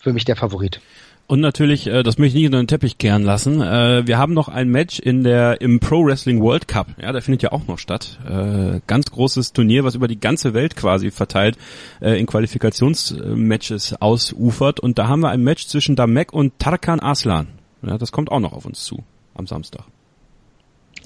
für 0.00 0.12
mich 0.12 0.24
der 0.24 0.36
Favorit. 0.36 0.80
Und 1.28 1.40
natürlich, 1.40 1.86
äh, 1.86 2.02
das 2.02 2.16
möchte 2.16 2.38
ich 2.38 2.42
nicht 2.42 2.46
unter 2.46 2.62
den 2.62 2.68
Teppich 2.68 2.96
kehren 2.96 3.22
lassen. 3.22 3.60
Äh, 3.60 4.06
wir 4.06 4.16
haben 4.16 4.32
noch 4.32 4.48
ein 4.48 4.70
Match 4.70 4.98
in 4.98 5.22
der 5.22 5.60
im 5.60 5.78
Pro 5.78 6.02
Wrestling 6.02 6.40
World 6.40 6.66
Cup. 6.68 6.86
Ja, 6.98 7.12
der 7.12 7.20
findet 7.20 7.42
ja 7.42 7.52
auch 7.52 7.66
noch 7.66 7.78
statt. 7.78 8.18
Äh, 8.26 8.80
ganz 8.86 9.10
großes 9.10 9.52
Turnier, 9.52 9.84
was 9.84 9.94
über 9.94 10.08
die 10.08 10.18
ganze 10.18 10.54
Welt 10.54 10.74
quasi 10.74 11.10
verteilt 11.10 11.58
äh, 12.00 12.18
in 12.18 12.24
Qualifikationsmatches 12.24 14.00
ausufert. 14.00 14.80
Und 14.80 14.98
da 14.98 15.08
haben 15.08 15.20
wir 15.20 15.28
ein 15.28 15.42
Match 15.42 15.66
zwischen 15.66 15.96
Damek 15.96 16.32
und 16.32 16.58
Tarkan 16.58 16.98
Aslan. 16.98 17.48
Ja, 17.82 17.98
das 17.98 18.10
kommt 18.10 18.32
auch 18.32 18.40
noch 18.40 18.54
auf 18.54 18.64
uns 18.64 18.82
zu 18.84 19.04
am 19.34 19.46
Samstag. 19.46 19.84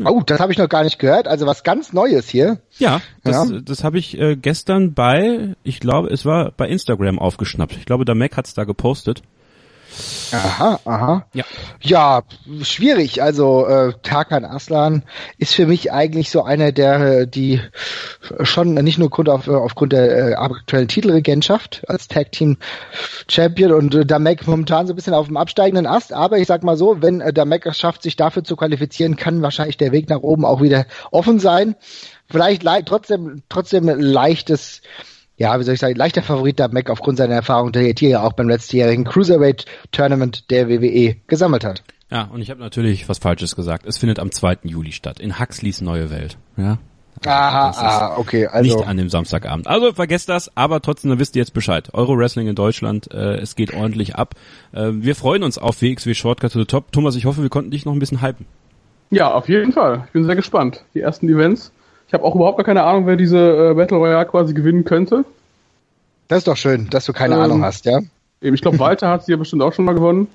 Oh, 0.05 0.23
das 0.25 0.39
habe 0.39 0.53
ich 0.53 0.59
noch 0.59 0.69
gar 0.69 0.85
nicht 0.85 1.01
gehört. 1.01 1.27
Also 1.27 1.47
was 1.47 1.65
ganz 1.65 1.93
Neues 1.93 2.29
hier. 2.29 2.59
Ja, 2.79 3.01
das, 3.25 3.51
ja. 3.51 3.61
das 3.61 3.83
habe 3.83 3.99
ich 3.99 4.19
äh, 4.19 4.37
gestern 4.37 4.95
bei, 4.95 5.57
ich 5.65 5.81
glaube, 5.81 6.09
es 6.09 6.25
war 6.25 6.53
bei 6.53 6.69
Instagram 6.69 7.19
aufgeschnappt. 7.19 7.77
Ich 7.77 7.87
glaube, 7.87 8.05
der 8.05 8.15
Mac 8.15 8.37
hat's 8.37 8.55
da 8.55 8.63
gepostet. 8.63 9.23
Aha, 10.33 10.81
aha. 10.85 11.27
Ja, 11.35 11.45
ja 11.81 12.23
schwierig. 12.63 13.23
Also 13.23 13.67
äh, 13.67 13.93
Tarkan 14.03 14.45
Aslan 14.45 15.03
ist 15.39 15.55
für 15.55 15.67
mich 15.67 15.93
eigentlich 15.93 16.31
so 16.31 16.43
einer, 16.43 16.73
der 16.73 17.27
die 17.27 17.61
schon 18.43 18.75
nicht 18.75 18.99
nur 18.99 19.11
Grund 19.11 19.29
auf, 19.29 19.49
aufgrund 19.49 19.93
der 19.93 20.31
äh, 20.31 20.35
aktuellen 20.35 20.89
Titelregentschaft 20.89 21.83
als 21.89 22.09
Tag 22.09 22.33
Team 22.33 22.57
Champion 23.29 23.73
und 23.73 23.95
äh, 23.95 24.07
Damek 24.07 24.47
momentan 24.47 24.87
so 24.87 24.93
ein 24.93 24.97
bisschen 24.97 25.15
auf 25.15 25.27
dem 25.27 25.37
absteigenden 25.37 25.87
Ast, 25.87 26.13
aber 26.13 26.39
ich 26.39 26.47
sag 26.47 26.63
mal 26.63 26.77
so, 26.77 27.03
wenn 27.03 27.21
äh, 27.21 27.33
Damek 27.33 27.67
es 27.67 27.79
schafft, 27.79 28.03
sich 28.03 28.17
dafür 28.17 28.45
zu 28.45 28.57
qualifizieren, 28.57 29.17
kann 29.17 29.43
wahrscheinlich 29.43 29.77
der 29.77 29.93
Weg 29.93 30.09
nach 30.09 30.21
oben 30.21 30.45
auch 30.45 30.63
wieder 30.63 30.87
offen 31.11 31.39
sein. 31.39 31.77
Vielleicht 32.31 32.65
trotzdem 32.87 33.43
trotzdem 33.51 33.89
leichtes 33.89 34.81
ja, 35.43 35.59
wie 35.59 35.65
soll 35.65 35.75
ich 35.75 35.81
sagen, 35.81 35.97
leichter 35.97 36.23
Favorit 36.23 36.61
der 36.61 36.73
Mac 36.73 36.89
aufgrund 36.89 37.19
seiner 37.19 37.35
Erfahrung, 37.35 37.73
die 37.73 37.81
er 37.81 37.95
hier 37.99 38.23
auch 38.23 38.33
beim 38.35 38.49
letztjährigen 38.49 39.05
Cruiserweight 39.05 39.65
Tournament 39.91 40.49
der 40.53 40.69
WWE 40.69 41.17
gesammelt 41.27 41.65
hat. 41.65 41.83
Ja, 42.13 42.29
und 42.33 42.41
ich 42.43 42.49
habe 42.49 42.61
natürlich 42.61 43.09
was 43.09 43.19
Falsches 43.19 43.57
gesagt. 43.57 43.85
Es 43.85 43.99
findet 43.99 44.21
am 44.21 44.31
2. 44.31 44.59
Juli 44.63 44.93
statt, 44.93 45.19
in 45.19 45.41
Huxleys 45.41 45.81
Neue 45.81 46.13
Welt. 46.13 46.39
Ja. 46.57 46.79
Aha, 47.27 47.71
aha, 47.71 48.17
okay, 48.19 48.47
also. 48.47 48.77
Nicht 48.77 48.87
an 48.87 48.97
dem 48.97 49.09
Samstagabend. 49.09 49.67
Also 49.67 49.93
vergesst 49.93 50.29
das, 50.29 50.57
aber 50.57 50.81
trotzdem, 50.81 51.11
dann 51.11 51.19
wisst 51.19 51.35
ihr 51.35 51.41
jetzt 51.41 51.55
Bescheid. 51.55 51.93
Euro 51.93 52.17
Wrestling 52.17 52.47
in 52.47 52.55
Deutschland, 52.55 53.13
äh, 53.13 53.39
es 53.39 53.57
geht 53.57 53.75
ordentlich 53.75 54.15
ab. 54.15 54.37
Äh, 54.71 54.91
wir 54.93 55.17
freuen 55.17 55.43
uns 55.43 55.59
auf 55.59 55.83
WXW 55.83 56.15
Shortcut 56.15 56.53
to 56.53 56.61
the 56.61 56.67
Top. 56.67 56.93
Thomas, 56.93 57.17
ich 57.17 57.25
hoffe, 57.25 57.43
wir 57.43 57.51
konnten 57.51 57.73
dich 57.73 57.85
noch 57.85 57.95
ein 57.95 57.99
bisschen 57.99 58.23
hypen. 58.23 58.47
Ja, 59.11 59.33
auf 59.33 59.49
jeden 59.49 59.73
Fall. 59.73 60.05
Ich 60.07 60.13
bin 60.13 60.25
sehr 60.25 60.37
gespannt. 60.37 60.85
Die 60.95 61.01
ersten 61.01 61.29
Events 61.29 61.73
ich 62.13 62.15
habe 62.15 62.25
auch 62.25 62.35
überhaupt 62.35 62.59
gar 62.59 62.67
keine 62.67 62.83
Ahnung, 62.83 63.07
wer 63.07 63.17
diese 63.17 63.71
äh, 63.71 63.75
Battle 63.75 63.97
Royale 63.97 64.27
quasi 64.27 64.53
gewinnen 64.53 64.85
könnte. 64.85 65.25
Das 66.29 66.39
ist 66.41 66.47
doch 66.47 66.59
schön, 66.59 66.91
dass 66.91 67.07
du 67.07 67.15
keine 67.15 67.37
ähm, 67.37 67.41
Ahnung 67.41 67.65
hast, 67.65 67.87
ja? 67.87 68.01
Eben, 68.43 68.55
ich 68.55 68.61
glaube, 68.61 68.79
Walter 68.81 69.09
hat 69.09 69.25
sie 69.25 69.33
ja 69.33 69.39
bestimmt 69.39 69.63
auch 69.63 69.73
schon 69.73 69.87
mal 69.87 69.95
gewonnen. 69.95 70.29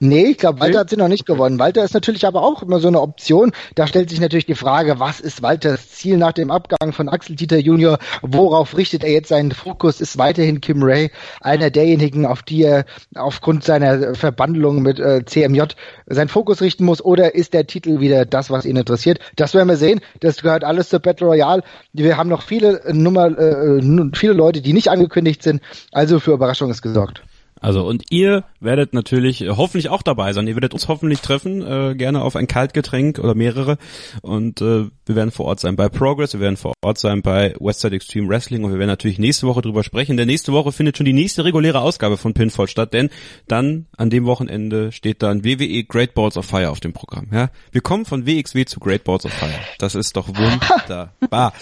Nee, 0.00 0.26
ich 0.26 0.38
glaube, 0.38 0.58
Walter 0.58 0.72
nee. 0.72 0.78
hat 0.78 0.90
sie 0.90 0.96
noch 0.96 1.08
nicht 1.08 1.24
gewonnen. 1.24 1.60
Walter 1.60 1.84
ist 1.84 1.94
natürlich 1.94 2.26
aber 2.26 2.42
auch 2.42 2.62
immer 2.62 2.80
so 2.80 2.88
eine 2.88 3.00
Option. 3.00 3.52
Da 3.76 3.86
stellt 3.86 4.10
sich 4.10 4.20
natürlich 4.20 4.44
die 4.44 4.56
Frage, 4.56 4.98
was 4.98 5.20
ist 5.20 5.40
Walters 5.40 5.90
Ziel 5.90 6.16
nach 6.16 6.32
dem 6.32 6.50
Abgang 6.50 6.92
von 6.92 7.08
Axel 7.08 7.36
Dieter 7.36 7.58
Junior? 7.58 7.98
Worauf 8.20 8.76
richtet 8.76 9.04
er 9.04 9.12
jetzt 9.12 9.28
seinen 9.28 9.52
Fokus? 9.52 10.00
Ist 10.00 10.18
weiterhin 10.18 10.60
Kim 10.60 10.82
Ray 10.82 11.12
einer 11.40 11.70
derjenigen, 11.70 12.26
auf 12.26 12.42
die 12.42 12.64
er 12.64 12.86
aufgrund 13.14 13.62
seiner 13.62 14.14
Verbandlung 14.16 14.82
mit 14.82 14.98
äh, 14.98 15.24
CMJ 15.24 15.62
seinen 16.06 16.28
Fokus 16.28 16.60
richten 16.60 16.84
muss? 16.84 17.02
Oder 17.02 17.36
ist 17.36 17.54
der 17.54 17.66
Titel 17.68 18.00
wieder 18.00 18.26
das, 18.26 18.50
was 18.50 18.64
ihn 18.64 18.76
interessiert? 18.76 19.20
Das 19.36 19.54
werden 19.54 19.68
wir 19.68 19.76
sehen. 19.76 20.00
Das 20.18 20.42
gehört 20.42 20.64
alles 20.64 20.88
zur 20.88 20.98
Battle 20.98 21.28
Royale. 21.28 21.62
Wir 21.92 22.16
haben 22.16 22.28
noch 22.28 22.42
viele 22.42 22.82
Nummer, 22.92 23.26
äh, 23.26 23.80
viele 24.14 24.32
Leute, 24.32 24.60
die 24.60 24.72
nicht 24.72 24.88
angekündigt 24.88 25.44
sind. 25.44 25.62
Also 25.92 26.18
für 26.18 26.32
Überraschung 26.32 26.70
ist 26.70 26.82
gesorgt. 26.82 27.22
Also 27.64 27.86
und 27.86 28.04
ihr 28.10 28.44
werdet 28.60 28.92
natürlich 28.92 29.40
äh, 29.40 29.48
hoffentlich 29.48 29.88
auch 29.88 30.02
dabei 30.02 30.34
sein. 30.34 30.46
Ihr 30.46 30.54
werdet 30.54 30.74
uns 30.74 30.86
hoffentlich 30.86 31.20
treffen, 31.20 31.62
äh, 31.62 31.94
gerne 31.94 32.20
auf 32.20 32.36
ein 32.36 32.46
Kaltgetränk 32.46 33.18
oder 33.18 33.34
mehrere. 33.34 33.78
Und 34.20 34.60
äh, 34.60 34.84
wir 35.06 35.16
werden 35.16 35.30
vor 35.30 35.46
Ort 35.46 35.60
sein 35.60 35.74
bei 35.74 35.88
Progress, 35.88 36.34
wir 36.34 36.40
werden 36.40 36.58
vor 36.58 36.74
Ort 36.82 36.98
sein 36.98 37.22
bei 37.22 37.54
Westside 37.58 37.96
Extreme 37.96 38.28
Wrestling 38.28 38.64
und 38.64 38.72
wir 38.72 38.78
werden 38.78 38.90
natürlich 38.90 39.18
nächste 39.18 39.46
Woche 39.46 39.62
drüber 39.62 39.82
sprechen. 39.82 40.18
Denn 40.18 40.26
nächste 40.26 40.52
Woche 40.52 40.72
findet 40.72 40.98
schon 40.98 41.06
die 41.06 41.14
nächste 41.14 41.46
reguläre 41.46 41.80
Ausgabe 41.80 42.18
von 42.18 42.34
Pinfall 42.34 42.68
statt, 42.68 42.92
denn 42.92 43.08
dann 43.48 43.86
an 43.96 44.10
dem 44.10 44.26
Wochenende 44.26 44.92
steht 44.92 45.22
dann 45.22 45.42
WWE 45.42 45.84
Great 45.84 46.12
Balls 46.12 46.36
of 46.36 46.44
Fire 46.44 46.68
auf 46.68 46.80
dem 46.80 46.92
Programm. 46.92 47.28
Ja, 47.32 47.48
wir 47.72 47.80
kommen 47.80 48.04
von 48.04 48.26
WXW 48.26 48.66
zu 48.66 48.78
Great 48.78 49.04
Balls 49.04 49.24
of 49.24 49.32
Fire. 49.32 49.50
Das 49.78 49.94
ist 49.94 50.18
doch 50.18 50.28
wunderbar. 50.36 51.54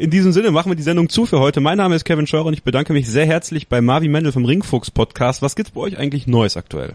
In 0.00 0.08
diesem 0.08 0.32
Sinne 0.32 0.50
machen 0.50 0.70
wir 0.70 0.76
die 0.76 0.82
Sendung 0.82 1.10
zu 1.10 1.26
für 1.26 1.40
heute. 1.40 1.60
Mein 1.60 1.76
Name 1.76 1.94
ist 1.94 2.06
Kevin 2.06 2.26
Scheuer 2.26 2.46
und 2.46 2.54
ich 2.54 2.62
bedanke 2.62 2.94
mich 2.94 3.06
sehr 3.06 3.26
herzlich 3.26 3.68
bei 3.68 3.82
Marvin 3.82 4.10
Mendel 4.10 4.32
vom 4.32 4.46
Ringfuchs 4.46 4.90
Podcast. 4.90 5.42
Was 5.42 5.56
gibt's 5.56 5.72
bei 5.72 5.82
euch 5.82 5.98
eigentlich 5.98 6.26
Neues 6.26 6.56
aktuell? 6.56 6.94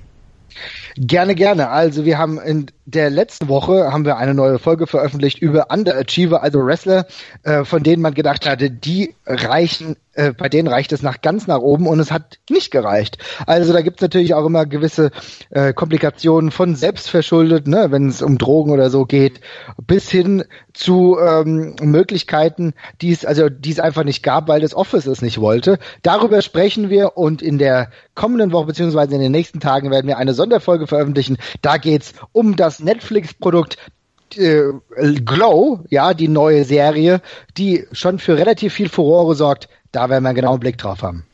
Gerne, 0.98 1.36
gerne. 1.36 1.70
Also 1.70 2.04
wir 2.04 2.18
haben 2.18 2.40
in 2.40 2.66
der 2.86 3.10
letzten 3.10 3.48
Woche 3.48 3.92
haben 3.92 4.06
wir 4.06 4.18
eine 4.18 4.36
neue 4.36 4.60
Folge 4.60 4.86
veröffentlicht 4.86 5.40
über 5.40 5.68
Underachiever, 5.72 6.44
also 6.44 6.64
Wrestler, 6.64 7.08
äh, 7.44 7.66
von 7.66 7.82
denen 7.82 8.02
man 8.02 8.14
gedacht 8.14 8.48
hatte, 8.48 8.70
die 8.70 9.16
reichen, 9.26 9.96
äh, 10.14 10.34
bei 10.34 10.50
denen 10.50 10.68
reicht 10.68 10.92
es 10.92 11.02
nach 11.02 11.22
ganz 11.22 11.48
nach 11.48 11.60
oben 11.60 11.88
und 11.88 12.00
es 12.00 12.12
hat 12.12 12.38
nicht 12.48 12.70
gereicht. 12.70 13.18
Also 13.48 13.74
da 13.74 13.82
gibt 13.82 13.98
es 13.98 14.02
natürlich 14.04 14.36
auch 14.36 14.46
immer 14.46 14.68
gewisse 14.68 15.10
äh, 15.50 15.74
Komplikationen 15.74 16.52
von 16.52 16.76
selbstverschuldet, 16.76 17.66
ne, 17.68 17.88
wenn 17.90 18.08
es 18.08 18.22
um 18.22 18.38
Drogen 18.38 18.72
oder 18.72 18.92
so 18.92 19.06
geht, 19.06 19.42
bis 19.86 20.12
hin 20.12 20.44
zu 20.74 21.18
ähm, 21.20 21.76
Möglichkeiten, 21.82 22.74
die 23.02 23.12
es 23.12 23.26
also 23.26 23.50
die 23.50 23.72
es 23.72 23.80
einfach 23.80 24.04
nicht 24.04 24.22
gab, 24.22 24.48
weil 24.48 24.62
das 24.62 24.76
Office 24.76 25.08
es 25.08 25.24
nicht 25.24 25.42
wollte. 25.42 25.80
Darüber 26.04 26.44
sprechen 26.44 26.92
wir 26.92 27.18
und 27.18 27.42
in 27.42 27.58
der 27.58 27.90
kommenden 28.14 28.52
Woche 28.52 28.68
beziehungsweise 28.68 29.16
in 29.16 29.22
den 29.22 29.32
nächsten 29.32 29.60
Tagen 29.60 29.90
werden 29.90 30.08
wir 30.08 30.18
eine 30.18 30.36
Sonderfolge 30.36 30.86
veröffentlichen. 30.86 31.38
Da 31.62 31.78
geht's 31.78 32.14
um 32.32 32.56
das 32.56 32.75
Netflix-Produkt 32.80 33.78
äh, 34.36 34.72
Glow, 35.24 35.80
ja, 35.90 36.14
die 36.14 36.28
neue 36.28 36.66
Serie, 36.66 37.22
die 37.58 37.86
schon 37.92 38.20
für 38.20 38.38
relativ 38.38 38.74
viel 38.74 38.90
Furore 38.90 39.36
sorgt. 39.36 39.70
Da 39.92 40.10
werden 40.10 40.24
wir 40.24 40.30
einen 40.30 40.36
genauen 40.36 40.60
Blick 40.60 40.78
drauf 40.78 41.02
haben. 41.02 41.26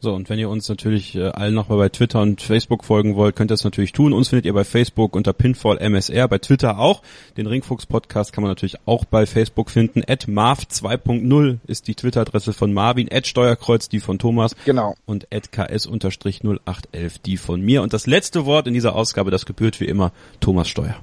So, 0.00 0.14
und 0.14 0.30
wenn 0.30 0.38
ihr 0.38 0.48
uns 0.48 0.68
natürlich 0.68 1.16
äh, 1.16 1.28
allen 1.30 1.54
nochmal 1.54 1.78
bei 1.78 1.88
Twitter 1.88 2.20
und 2.20 2.40
Facebook 2.40 2.84
folgen 2.84 3.16
wollt, 3.16 3.34
könnt 3.34 3.50
ihr 3.50 3.54
das 3.54 3.64
natürlich 3.64 3.90
tun. 3.90 4.12
Uns 4.12 4.28
findet 4.28 4.46
ihr 4.46 4.52
bei 4.52 4.62
Facebook 4.62 5.16
unter 5.16 5.32
Pinfall 5.32 5.78
MSR, 5.78 6.28
bei 6.28 6.38
Twitter 6.38 6.78
auch. 6.78 7.02
Den 7.36 7.48
Ringfuchs 7.48 7.86
Podcast 7.86 8.32
kann 8.32 8.42
man 8.42 8.50
natürlich 8.50 8.76
auch 8.86 9.04
bei 9.04 9.26
Facebook 9.26 9.70
finden. 9.70 10.02
At 10.06 10.28
Marv 10.28 10.60
2.0 10.70 11.58
ist 11.66 11.88
die 11.88 11.96
Twitter-Adresse 11.96 12.52
von 12.52 12.72
Marvin, 12.72 13.08
at 13.10 13.26
Steuerkreuz 13.26 13.88
die 13.88 13.98
von 13.98 14.20
Thomas. 14.20 14.54
Genau. 14.64 14.94
Und 15.04 15.26
at 15.32 15.50
KS-0811 15.52 17.14
die 17.26 17.36
von 17.36 17.60
mir. 17.60 17.82
Und 17.82 17.92
das 17.92 18.06
letzte 18.06 18.46
Wort 18.46 18.68
in 18.68 18.74
dieser 18.74 18.94
Ausgabe, 18.94 19.32
das 19.32 19.46
gebührt 19.46 19.80
wie 19.80 19.86
immer 19.86 20.12
Thomas 20.38 20.68
Steuer. 20.68 20.94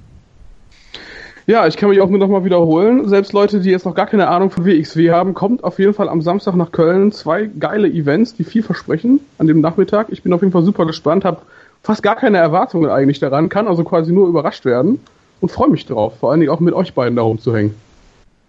Ja, 1.46 1.66
ich 1.68 1.76
kann 1.76 1.90
mich 1.90 2.00
auch 2.00 2.08
nur 2.08 2.18
noch 2.18 2.28
mal 2.28 2.44
wiederholen. 2.44 3.08
Selbst 3.08 3.32
Leute, 3.32 3.60
die 3.60 3.70
jetzt 3.70 3.84
noch 3.84 3.94
gar 3.94 4.06
keine 4.06 4.26
Ahnung 4.28 4.50
von 4.50 4.64
WXW 4.64 5.12
haben, 5.12 5.32
kommt 5.32 5.62
auf 5.62 5.78
jeden 5.78 5.94
Fall 5.94 6.08
am 6.08 6.20
Samstag 6.20 6.56
nach 6.56 6.72
Köln. 6.72 7.12
Zwei 7.12 7.44
geile 7.44 7.88
Events, 7.88 8.34
die 8.34 8.42
viel 8.42 8.64
versprechen 8.64 9.20
an 9.38 9.46
dem 9.46 9.60
Nachmittag. 9.60 10.08
Ich 10.10 10.24
bin 10.24 10.32
auf 10.32 10.40
jeden 10.40 10.52
Fall 10.52 10.64
super 10.64 10.86
gespannt, 10.86 11.24
habe 11.24 11.42
fast 11.84 12.02
gar 12.02 12.16
keine 12.16 12.38
Erwartungen 12.38 12.90
eigentlich 12.90 13.20
daran, 13.20 13.48
kann 13.48 13.68
also 13.68 13.84
quasi 13.84 14.12
nur 14.12 14.26
überrascht 14.26 14.64
werden 14.64 14.98
und 15.40 15.52
freue 15.52 15.70
mich 15.70 15.86
drauf, 15.86 16.18
vor 16.18 16.32
allen 16.32 16.40
Dingen 16.40 16.50
auch 16.50 16.58
mit 16.58 16.74
euch 16.74 16.94
beiden 16.94 17.14
da 17.14 17.22
rumzuhängen. 17.22 17.76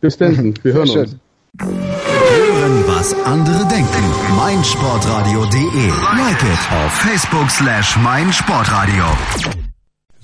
Bis 0.02 0.18
dann, 0.18 0.56
wir 0.64 0.74
hören 0.74 0.90
uns. 0.90 1.16
Hören, 1.60 2.84
was 2.88 3.14
andere 3.26 3.68
denken. 3.68 4.04
meinsportradio.de. 4.38 5.88
Like 6.18 6.42
it 6.42 6.72
auf 6.84 6.92
Facebook 6.94 7.50
slash 7.52 7.96
meinsportradio. 7.98 9.67